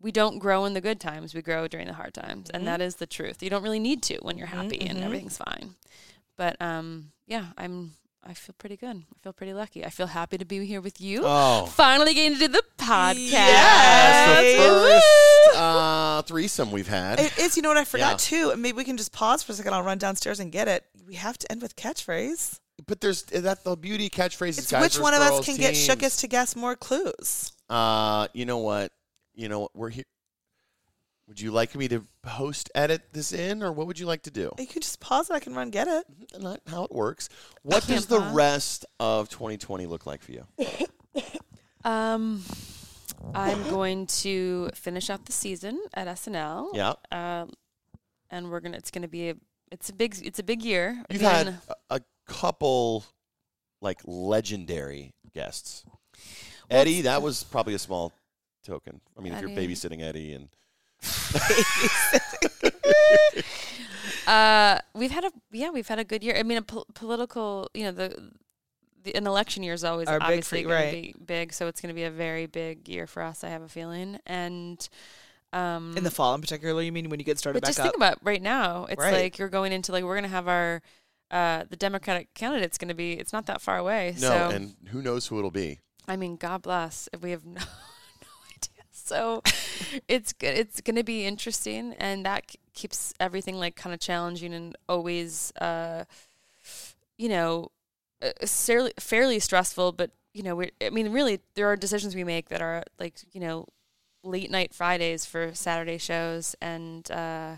we 0.00 0.12
don't 0.12 0.38
grow 0.38 0.64
in 0.64 0.74
the 0.74 0.80
good 0.80 1.00
times, 1.00 1.34
we 1.34 1.42
grow 1.42 1.66
during 1.68 1.86
the 1.86 1.92
hard 1.94 2.14
times. 2.14 2.50
And 2.50 2.66
that 2.66 2.80
is 2.80 2.96
the 2.96 3.06
truth. 3.06 3.42
You 3.42 3.50
don't 3.50 3.62
really 3.62 3.80
need 3.80 4.02
to 4.04 4.18
when 4.22 4.38
you're 4.38 4.46
happy 4.46 4.80
and 4.86 4.98
everything's 5.00 5.38
fine. 5.38 5.74
But 6.36 6.60
um, 6.60 7.12
yeah, 7.26 7.46
I'm. 7.56 7.92
I 8.24 8.34
feel 8.34 8.54
pretty 8.58 8.76
good. 8.76 8.96
I 8.96 9.16
feel 9.22 9.32
pretty 9.32 9.54
lucky. 9.54 9.84
I 9.86 9.90
feel 9.90 10.08
happy 10.08 10.36
to 10.38 10.44
be 10.44 10.66
here 10.66 10.80
with 10.82 11.00
you. 11.00 11.22
Oh, 11.24 11.64
Finally 11.66 12.12
getting 12.14 12.34
to 12.38 12.46
do 12.46 12.48
the 12.48 12.62
podcast. 12.76 13.30
that's 13.30 14.52
the 14.52 14.62
first 14.62 15.56
uh, 15.56 16.22
threesome 16.22 16.70
we've 16.70 16.88
had. 16.88 17.20
It 17.20 17.38
is. 17.38 17.56
You 17.56 17.62
know 17.62 17.68
what 17.70 17.78
I 17.78 17.84
forgot 17.84 18.12
Yeah. 18.12 18.16
too? 18.44 18.50
And 18.50 18.60
maybe 18.60 18.76
we 18.76 18.84
can 18.84 18.96
just 18.98 19.12
pause 19.12 19.42
for 19.42 19.52
a 19.52 19.54
second. 19.54 19.72
I'll 19.72 19.82
run 19.84 19.98
downstairs 19.98 20.40
and 20.40 20.52
get 20.52 20.68
it. 20.68 20.84
We 21.06 21.14
have 21.14 21.38
to 21.38 21.50
end 21.50 21.62
with 21.62 21.74
catchphrase. 21.76 22.58
But 22.86 23.00
there's 23.00 23.22
that 23.22 23.64
the 23.64 23.76
beauty 23.76 24.10
catchphrase. 24.10 24.58
It's 24.58 24.72
which 24.72 24.98
one 24.98 25.14
of 25.14 25.20
us 25.22 25.30
girls 25.30 25.46
can 25.46 25.56
get 25.56 25.76
shook 25.76 26.00
teams. 26.00 26.12
us 26.12 26.16
to 26.18 26.28
guess 26.28 26.54
more 26.54 26.76
clues. 26.76 27.52
Uh, 27.70 28.28
you 28.34 28.44
know 28.44 28.58
what? 28.58 28.92
You 29.38 29.48
know? 29.48 29.68
We're 29.74 29.90
here. 29.90 30.04
Would 31.28 31.40
you 31.40 31.50
like 31.50 31.74
me 31.74 31.88
to 31.88 32.06
post 32.22 32.70
edit 32.74 33.12
this 33.12 33.32
in, 33.32 33.62
or 33.62 33.70
what 33.70 33.86
would 33.86 33.98
you 33.98 34.06
like 34.06 34.22
to 34.22 34.30
do? 34.30 34.50
You 34.58 34.66
can 34.66 34.80
just 34.80 34.98
pause 34.98 35.28
it. 35.28 35.34
I 35.34 35.40
can 35.40 35.54
run 35.54 35.70
get 35.70 35.86
it. 35.86 36.06
Not 36.38 36.60
how 36.66 36.84
it 36.84 36.92
works. 36.92 37.28
What 37.62 37.86
does 37.86 38.06
the 38.06 38.18
pause. 38.18 38.34
rest 38.34 38.86
of 38.98 39.28
2020 39.28 39.86
look 39.86 40.06
like 40.06 40.22
for 40.22 40.32
you? 40.32 40.44
Um, 41.84 42.42
I'm 43.34 43.62
going 43.70 44.06
to 44.08 44.68
finish 44.74 45.10
out 45.10 45.24
the 45.26 45.32
season 45.32 45.80
at 45.94 46.06
SNL. 46.08 46.70
Yeah, 46.74 46.94
Um, 47.10 47.52
and 48.30 48.50
we're 48.50 48.60
gonna. 48.60 48.76
It's 48.76 48.90
gonna 48.90 49.08
be 49.08 49.30
a. 49.30 49.34
It's 49.70 49.88
a 49.88 49.92
big. 49.92 50.16
It's 50.22 50.38
a 50.38 50.42
big 50.42 50.62
year. 50.62 51.02
you've 51.08 51.22
Again, 51.22 51.46
had 51.46 51.54
a, 51.90 51.96
a 51.96 52.00
couple 52.26 53.04
like 53.80 54.00
legendary 54.04 55.14
guests. 55.32 55.84
Well, 55.86 56.00
Eddie, 56.68 57.02
that 57.02 57.22
was 57.22 57.44
probably 57.44 57.74
a 57.74 57.78
small 57.78 58.12
token. 58.68 59.00
I 59.18 59.22
mean, 59.22 59.32
if 59.32 59.40
you're 59.40 59.50
Eddie. 59.50 59.66
babysitting 59.68 60.02
Eddie 60.02 60.34
and 60.34 60.48
Uh, 64.26 64.78
we've 64.94 65.10
had 65.10 65.24
a 65.24 65.30
yeah, 65.52 65.70
we've 65.70 65.88
had 65.88 65.98
a 65.98 66.04
good 66.04 66.22
year. 66.22 66.36
I 66.36 66.42
mean, 66.42 66.58
a 66.58 66.62
pol- 66.62 66.86
political. 66.94 67.70
You 67.72 67.84
know, 67.84 67.92
the, 67.92 68.30
the 69.04 69.14
an 69.14 69.26
election 69.26 69.62
year 69.62 69.72
is 69.72 69.84
always 69.84 70.06
Are 70.08 70.18
big 70.18 70.26
obviously 70.28 70.62
for- 70.64 70.68
going 70.68 70.82
right. 70.82 70.90
to 70.90 70.96
be 71.18 71.24
big. 71.24 71.52
So 71.54 71.66
it's 71.66 71.80
going 71.80 71.88
to 71.88 71.94
be 71.94 72.04
a 72.04 72.10
very 72.10 72.44
big 72.46 72.88
year 72.88 73.06
for 73.06 73.22
us. 73.22 73.42
I 73.42 73.48
have 73.48 73.62
a 73.62 73.68
feeling. 73.68 74.18
And 74.26 74.86
um, 75.54 75.94
In 75.96 76.04
the 76.04 76.10
fall, 76.10 76.34
in 76.34 76.40
particular, 76.42 76.82
you 76.82 76.92
mean 76.92 77.08
when 77.08 77.20
you 77.20 77.24
get 77.24 77.38
started 77.38 77.60
but 77.60 77.68
back 77.68 77.70
just 77.70 77.80
up? 77.80 77.84
think 77.86 77.96
about 77.96 78.18
right 78.22 78.42
now. 78.42 78.84
It's 78.90 79.00
Right. 79.00 79.14
like 79.14 79.38
you're 79.38 79.48
going 79.48 79.72
into 79.72 79.92
like 79.92 80.04
we're 80.04 80.14
going 80.16 80.24
to 80.24 80.28
have 80.30 80.48
our. 80.48 80.82
Uh, 81.30 81.64
the 81.68 81.76
Democratic 81.76 82.32
candidate's 82.34 82.76
going 82.78 82.88
to 82.88 82.94
be. 82.94 83.12
It's 83.12 83.32
not 83.32 83.46
that 83.46 83.60
far 83.62 83.76
away. 83.78 84.14
no, 84.20 84.28
so 84.28 84.48
and 84.50 84.74
who 84.88 85.00
knows 85.02 85.26
who 85.26 85.38
it'll 85.38 85.50
be? 85.50 85.78
I 86.06 86.16
mean, 86.16 86.36
God 86.36 86.62
bless. 86.62 87.08
If 87.12 87.22
we 87.22 87.30
have 87.32 87.44
no, 87.46 87.60
no 87.60 87.60
idea. 87.60 87.68
So 89.08 89.42
it's 90.08 90.32
good. 90.32 90.56
It's 90.56 90.80
going 90.80 90.96
to 90.96 91.02
be 91.04 91.24
interesting, 91.24 91.94
and 91.98 92.24
that 92.26 92.46
k- 92.48 92.58
keeps 92.74 93.14
everything 93.18 93.56
like 93.56 93.74
kind 93.76 93.94
of 93.94 94.00
challenging 94.00 94.52
and 94.54 94.76
always, 94.88 95.52
uh, 95.60 96.04
you 97.16 97.28
know, 97.28 97.70
uh, 98.22 98.46
fairly 98.46 98.92
fairly 99.00 99.38
stressful. 99.38 99.92
But 99.92 100.10
you 100.34 100.42
know, 100.42 100.56
we 100.56 100.70
I 100.82 100.90
mean, 100.90 101.12
really, 101.12 101.40
there 101.54 101.66
are 101.66 101.76
decisions 101.76 102.14
we 102.14 102.24
make 102.24 102.48
that 102.48 102.62
are 102.62 102.82
like 102.98 103.16
you 103.32 103.40
know, 103.40 103.66
late 104.22 104.50
night 104.50 104.74
Fridays 104.74 105.24
for 105.24 105.54
Saturday 105.54 105.98
shows, 105.98 106.54
and 106.60 107.10
uh, 107.10 107.56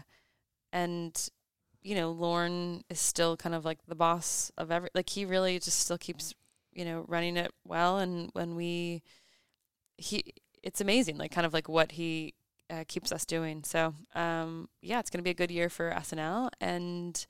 and 0.73 1.29
you 1.83 1.95
know, 1.95 2.11
Lorne 2.13 2.85
is 2.91 3.01
still 3.01 3.37
kind 3.37 3.55
of 3.55 3.65
like 3.65 3.79
the 3.89 3.95
boss 3.95 4.53
of 4.59 4.71
every. 4.71 4.91
Like 4.95 5.11
he 5.11 5.25
really 5.25 5.59
just 5.59 5.81
still 5.81 5.99
keeps 5.99 6.35
you 6.73 6.85
know 6.85 7.05
running 7.09 7.37
it 7.37 7.53
well 7.67 7.99
and 7.99 8.31
when 8.33 8.55
we 8.55 9.03
he 9.97 10.23
it's 10.63 10.81
amazing 10.81 11.17
like 11.17 11.31
kind 11.31 11.47
of 11.47 11.53
like 11.53 11.69
what 11.69 11.93
he 11.93 12.35
uh, 12.71 12.85
keeps 12.87 13.11
us 13.13 13.25
doing 13.25 13.63
so 13.65 13.95
um 14.15 14.69
yeah 14.83 14.99
it's 15.01 15.11
gonna 15.11 15.23
be 15.23 15.31
a 15.31 15.35
good 15.35 15.51
year 15.51 15.69
for 15.69 15.91
snl 16.01 16.49
and 16.61 17.27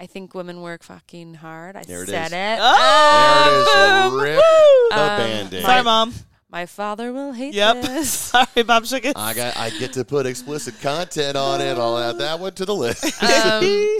i 0.00 0.06
think 0.06 0.34
women 0.34 0.60
work 0.60 0.82
fucking 0.82 1.34
hard 1.34 1.76
i 1.76 1.82
There 1.84 2.02
it 2.02 2.08
said 2.08 2.26
is. 2.26 2.32
it 2.32 2.58
Oh, 2.60 3.10
There 3.12 3.40
it 3.40 3.60
is. 3.60 4.12
boom. 4.12 4.20
Rip 4.20 4.36
Woo! 4.36 4.88
the 4.90 5.02
Um, 5.02 5.16
band-aid. 5.18 5.62
Sorry, 5.62 5.82
mom. 5.82 6.14
My 6.48 6.66
father 6.66 7.12
will 7.12 7.32
hate 7.32 7.54
Yep. 7.54 7.82
this. 7.82 8.10
Sorry, 8.32 8.62
Bob 8.64 8.84
Chicken. 8.84 9.12
I 9.16 9.34
got. 9.34 9.56
I 9.56 9.70
get 9.70 9.92
to 9.94 10.04
put 10.04 10.26
explicit 10.26 10.80
content 10.80 11.36
on 11.36 11.60
it. 11.60 11.76
I'll 11.76 11.98
add 11.98 12.18
that 12.18 12.38
one 12.38 12.52
to 12.54 12.64
the 12.64 12.74
list. 12.74 13.20
um, 13.22 13.98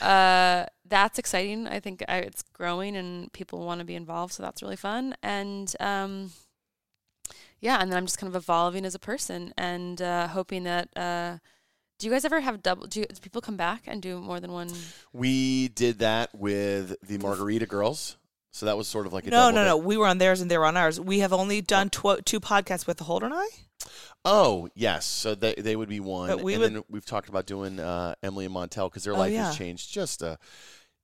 uh, 0.00 0.64
that's 0.88 1.18
exciting. 1.18 1.66
I 1.68 1.80
think 1.80 2.02
I, 2.08 2.18
it's 2.18 2.42
growing 2.54 2.96
and 2.96 3.30
people 3.34 3.64
want 3.66 3.80
to 3.80 3.84
be 3.84 3.94
involved, 3.96 4.32
so 4.32 4.42
that's 4.42 4.62
really 4.62 4.76
fun. 4.76 5.14
And 5.22 5.72
um, 5.78 6.30
yeah, 7.64 7.78
and 7.80 7.90
then 7.90 7.96
I'm 7.96 8.04
just 8.06 8.18
kind 8.18 8.28
of 8.30 8.36
evolving 8.36 8.84
as 8.84 8.94
a 8.94 8.98
person 8.98 9.52
and 9.56 10.00
uh, 10.00 10.28
hoping 10.28 10.64
that. 10.64 10.88
Uh, 10.94 11.38
do 11.98 12.06
you 12.06 12.12
guys 12.12 12.24
ever 12.24 12.40
have 12.40 12.62
double? 12.62 12.86
Do, 12.86 13.00
you, 13.00 13.06
do 13.06 13.20
people 13.20 13.40
come 13.40 13.56
back 13.56 13.84
and 13.86 14.02
do 14.02 14.20
more 14.20 14.38
than 14.40 14.52
one? 14.52 14.68
we 15.12 15.68
did 15.68 16.00
that 16.00 16.34
with 16.34 16.94
the 17.06 17.18
Margarita 17.18 17.66
Girls. 17.66 18.16
So 18.50 18.66
that 18.66 18.76
was 18.76 18.86
sort 18.86 19.06
of 19.06 19.12
like 19.12 19.26
a 19.26 19.30
No, 19.30 19.36
double 19.50 19.52
no, 19.52 19.60
dip. 19.64 19.68
no. 19.68 19.76
We 19.78 19.96
were 19.96 20.06
on 20.06 20.18
theirs 20.18 20.40
and 20.40 20.48
they 20.50 20.58
were 20.58 20.66
on 20.66 20.76
ours. 20.76 21.00
We 21.00 21.20
have 21.20 21.32
only 21.32 21.60
done 21.60 21.90
tw- 21.90 22.24
two 22.24 22.38
podcasts 22.40 22.86
with 22.86 22.98
the 22.98 23.04
Holder 23.04 23.26
and 23.26 23.34
I. 23.34 23.46
Oh 24.24 24.68
yes, 24.74 25.04
so 25.06 25.34
they 25.34 25.54
they 25.54 25.74
would 25.76 25.88
be 25.88 26.00
one, 26.00 26.28
But 26.28 26.40
we 26.42 26.54
and 26.54 26.62
would- 26.62 26.74
then 26.74 26.84
we've 26.88 27.04
talked 27.06 27.28
about 27.28 27.46
doing 27.46 27.80
uh, 27.80 28.14
Emily 28.22 28.44
and 28.46 28.54
Montel 28.54 28.88
because 28.90 29.04
their 29.04 29.14
Oh, 29.14 29.18
life 29.18 29.32
yeah. 29.32 29.46
has 29.46 29.56
changed 29.58 29.92
just 29.92 30.22
a 30.22 30.38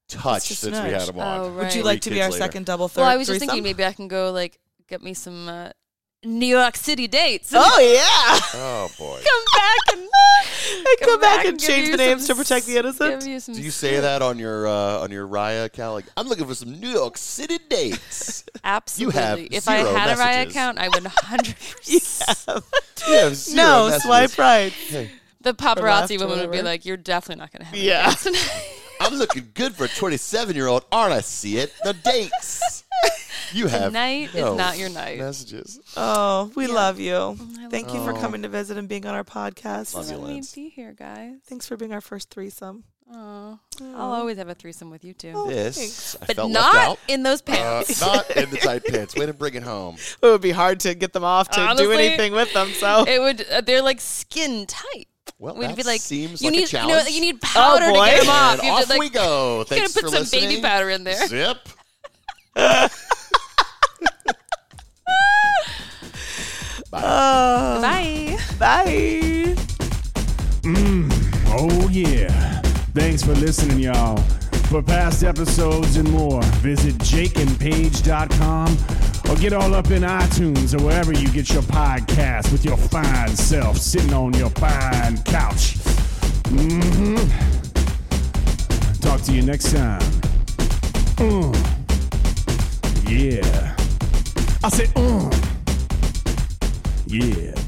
touch 0.08 0.48
just 0.48 0.60
since 0.60 0.76
a 0.78 0.82
we 0.84 0.90
had 0.90 1.02
them 1.02 1.18
on. 1.18 1.40
Oh, 1.40 1.52
Would 1.54 1.74
you 1.74 1.82
like 1.82 2.00
to 2.02 2.10
be 2.10 2.22
our 2.22 2.28
later. 2.30 2.38
second 2.38 2.66
double 2.66 2.88
third? 2.88 3.02
Well, 3.02 3.10
I 3.10 3.16
was 3.16 3.26
just 3.26 3.38
threesome? 3.40 3.48
thinking 3.56 3.64
maybe 3.64 3.84
I 3.84 3.92
can 3.92 4.08
go 4.08 4.30
like 4.32 4.58
get 4.88 5.02
me 5.02 5.14
some 5.14 5.48
uh, 5.48 5.70
New 6.24 6.46
York 6.46 6.76
City 6.76 7.08
dates. 7.08 7.50
Oh 7.54 7.78
yeah. 7.80 8.60
Oh 8.60 8.90
boy. 8.98 9.20
come 9.24 9.44
back 9.56 9.78
and 9.96 10.00
And 10.90 11.08
come, 11.08 11.20
back, 11.20 11.46
and 11.46 11.58
give 11.58 11.68
change 11.68 11.90
the 11.90 11.96
names 11.96 12.26
some 12.26 12.36
to 12.36 12.42
protect 12.42 12.66
the 12.66 12.76
innocent. 12.76 13.20
give 13.20 13.28
you 13.28 13.40
some 13.40 13.54
Do 13.54 13.62
you 13.62 13.70
say 13.70 14.00
that 14.00 14.20
on 14.22 14.38
your 14.38 14.66
uh, 14.66 15.00
on 15.00 15.10
your 15.10 15.26
Raya 15.26 15.64
account? 15.64 15.94
Like, 15.94 16.04
I'm 16.16 16.28
looking 16.28 16.46
for 16.46 16.54
some 16.54 16.78
New 16.78 16.90
York 16.90 17.16
City 17.16 17.58
dates. 17.68 18.44
Absolutely. 18.64 19.18
You 19.20 19.26
have 19.26 19.38
if 19.50 19.68
I 19.68 19.82
zero 19.82 19.94
had 19.94 20.10
a 20.10 20.14
Raya 20.14 20.18
messages. 20.44 20.52
account, 20.54 20.78
I 20.78 20.88
would 20.88 21.02
100%. 21.04 22.62
You 23.08 23.14
have 23.16 23.34
zero 23.36 23.56
no, 23.56 23.86
messages. 23.88 24.02
swipe 24.04 24.38
right. 24.38 24.72
The 25.40 25.54
paparazzi 25.54 26.20
or 26.20 26.26
woman 26.26 26.40
would 26.40 26.52
be 26.52 26.62
like, 26.62 26.84
"You're 26.84 26.96
definitely 26.98 27.40
not 27.40 27.50
going 27.52 27.60
to 27.60 27.66
have 27.66 27.76
Yeah. 27.76 28.14
Yeah. 29.00 29.06
tonight." 29.06 29.12
I'm 29.14 29.18
looking 29.18 29.50
good 29.54 29.74
for 29.74 29.84
a 29.84 29.88
27 29.88 30.54
year 30.56 30.66
old, 30.66 30.84
aren't 30.92 31.12
I? 31.14 31.20
See 31.20 31.56
it. 31.58 31.72
The 31.84 31.94
dates. 31.94 32.84
You 33.52 33.66
have 33.66 33.86
Tonight 33.86 34.30
no 34.32 34.52
is 34.52 34.58
not 34.58 34.78
your 34.78 34.90
night. 34.90 35.18
messages. 35.18 35.80
Oh, 35.96 36.52
we 36.54 36.68
Yeah. 36.68 36.72
love 36.72 37.00
you. 37.00 37.16
I 37.16 37.68
Thank 37.68 37.88
love 37.88 37.96
you 37.96 38.04
for 38.04 38.12
you. 38.14 38.20
coming 38.20 38.42
to 38.42 38.48
visit 38.48 38.76
and 38.78 38.88
being 38.88 39.04
on 39.06 39.14
our 39.16 39.24
podcast. 39.24 39.94
Love 39.94 40.08
you, 40.08 40.18
Let 40.18 40.28
me 40.28 40.34
Lance. 40.34 40.52
be 40.52 40.68
here, 40.68 40.92
guys. 40.96 41.34
Thanks 41.48 41.66
for 41.66 41.76
being 41.76 41.92
our 41.92 42.00
first 42.00 42.30
threesome. 42.30 42.84
Oh, 43.12 43.58
I'll 43.80 44.12
always 44.12 44.36
have 44.38 44.48
a 44.48 44.54
threesome 44.54 44.88
with 44.88 45.02
you 45.04 45.14
too, 45.14 45.46
This 45.48 45.76
thanks. 45.76 46.16
I 46.22 46.26
but 46.26 46.36
felt 46.36 46.52
not 46.52 46.74
left 46.74 46.88
out. 46.90 46.98
in 47.08 47.24
those 47.24 47.40
Uh, 47.40 47.44
pants. 47.46 48.00
not 48.00 48.30
in 48.36 48.50
the 48.50 48.56
tight 48.58 48.84
pants. 48.86 49.16
Way 49.16 49.26
to 49.26 49.32
bring 49.32 49.54
it 49.54 49.64
home. 49.64 49.96
It 50.22 50.26
would 50.26 50.40
be 50.42 50.52
hard 50.52 50.78
to 50.80 50.94
get 50.94 51.12
them 51.12 51.24
off 51.24 51.48
to 51.50 51.56
do 51.58 51.62
Honestly, 51.66 52.06
anything 52.06 52.32
with 52.32 52.52
them. 52.52 52.72
So 52.78 53.04
it 53.08 53.20
would. 53.20 53.44
Uh, 53.50 53.62
they're 53.62 53.82
like 53.82 54.00
skin 54.00 54.64
tight. 54.68 55.08
Well, 55.38 55.54
We'd 55.54 55.68
that 55.70 55.76
be 55.76 55.82
like, 55.84 56.00
seems 56.00 56.42
you 56.42 56.48
like 56.50 56.56
need, 56.58 56.64
a 56.64 56.66
challenge. 56.68 56.90
you 56.90 56.96
know, 57.04 57.08
you 57.08 57.20
need 57.20 57.40
powder 57.40 57.86
to 57.86 57.92
boy. 57.92 58.04
get 58.06 58.20
them 58.20 58.28
off. 58.30 58.54
and 58.58 58.62
You 58.64 58.70
off 58.72 58.82
to, 58.84 58.88
like, 58.90 59.00
we 59.00 59.08
go. 59.10 59.58
You 59.60 59.64
Thanks 59.64 59.94
gotta 59.94 60.04
put 60.06 60.18
for 60.18 60.24
some 60.24 60.40
baby 60.40 60.60
powder 60.60 60.90
in 60.90 61.04
there. 61.04 61.26
Zip. 61.28 61.56
uh, 62.56 62.88
Bye. 66.90 68.36
bye. 68.58 69.56
Oh, 71.52 71.88
yeah. 71.90 72.60
Thanks 72.94 73.22
for 73.22 73.34
listening, 73.34 73.78
y'all. 73.80 74.22
For 74.70 74.80
past 74.80 75.24
episodes 75.24 75.96
and 75.96 76.08
more, 76.12 76.40
visit 76.62 76.94
jakeandpage.com 76.98 78.78
or 79.28 79.36
get 79.40 79.52
all 79.52 79.74
up 79.74 79.90
in 79.90 80.02
iTunes 80.02 80.78
or 80.78 80.84
wherever 80.84 81.12
you 81.12 81.28
get 81.30 81.50
your 81.50 81.62
podcast 81.62 82.52
with 82.52 82.64
your 82.64 82.76
fine 82.76 83.30
self 83.30 83.76
sitting 83.78 84.12
on 84.12 84.32
your 84.34 84.50
fine 84.50 85.20
couch. 85.24 85.74
Mm-hmm. 86.54 87.16
Talk 89.00 89.22
to 89.22 89.32
you 89.32 89.42
next 89.42 89.72
time. 89.72 90.00
Mm. 91.16 91.52
Yeah. 93.08 93.76
I 94.62 94.68
said, 94.68 94.86
mm. 94.94 95.34
Yeah. 97.08 97.59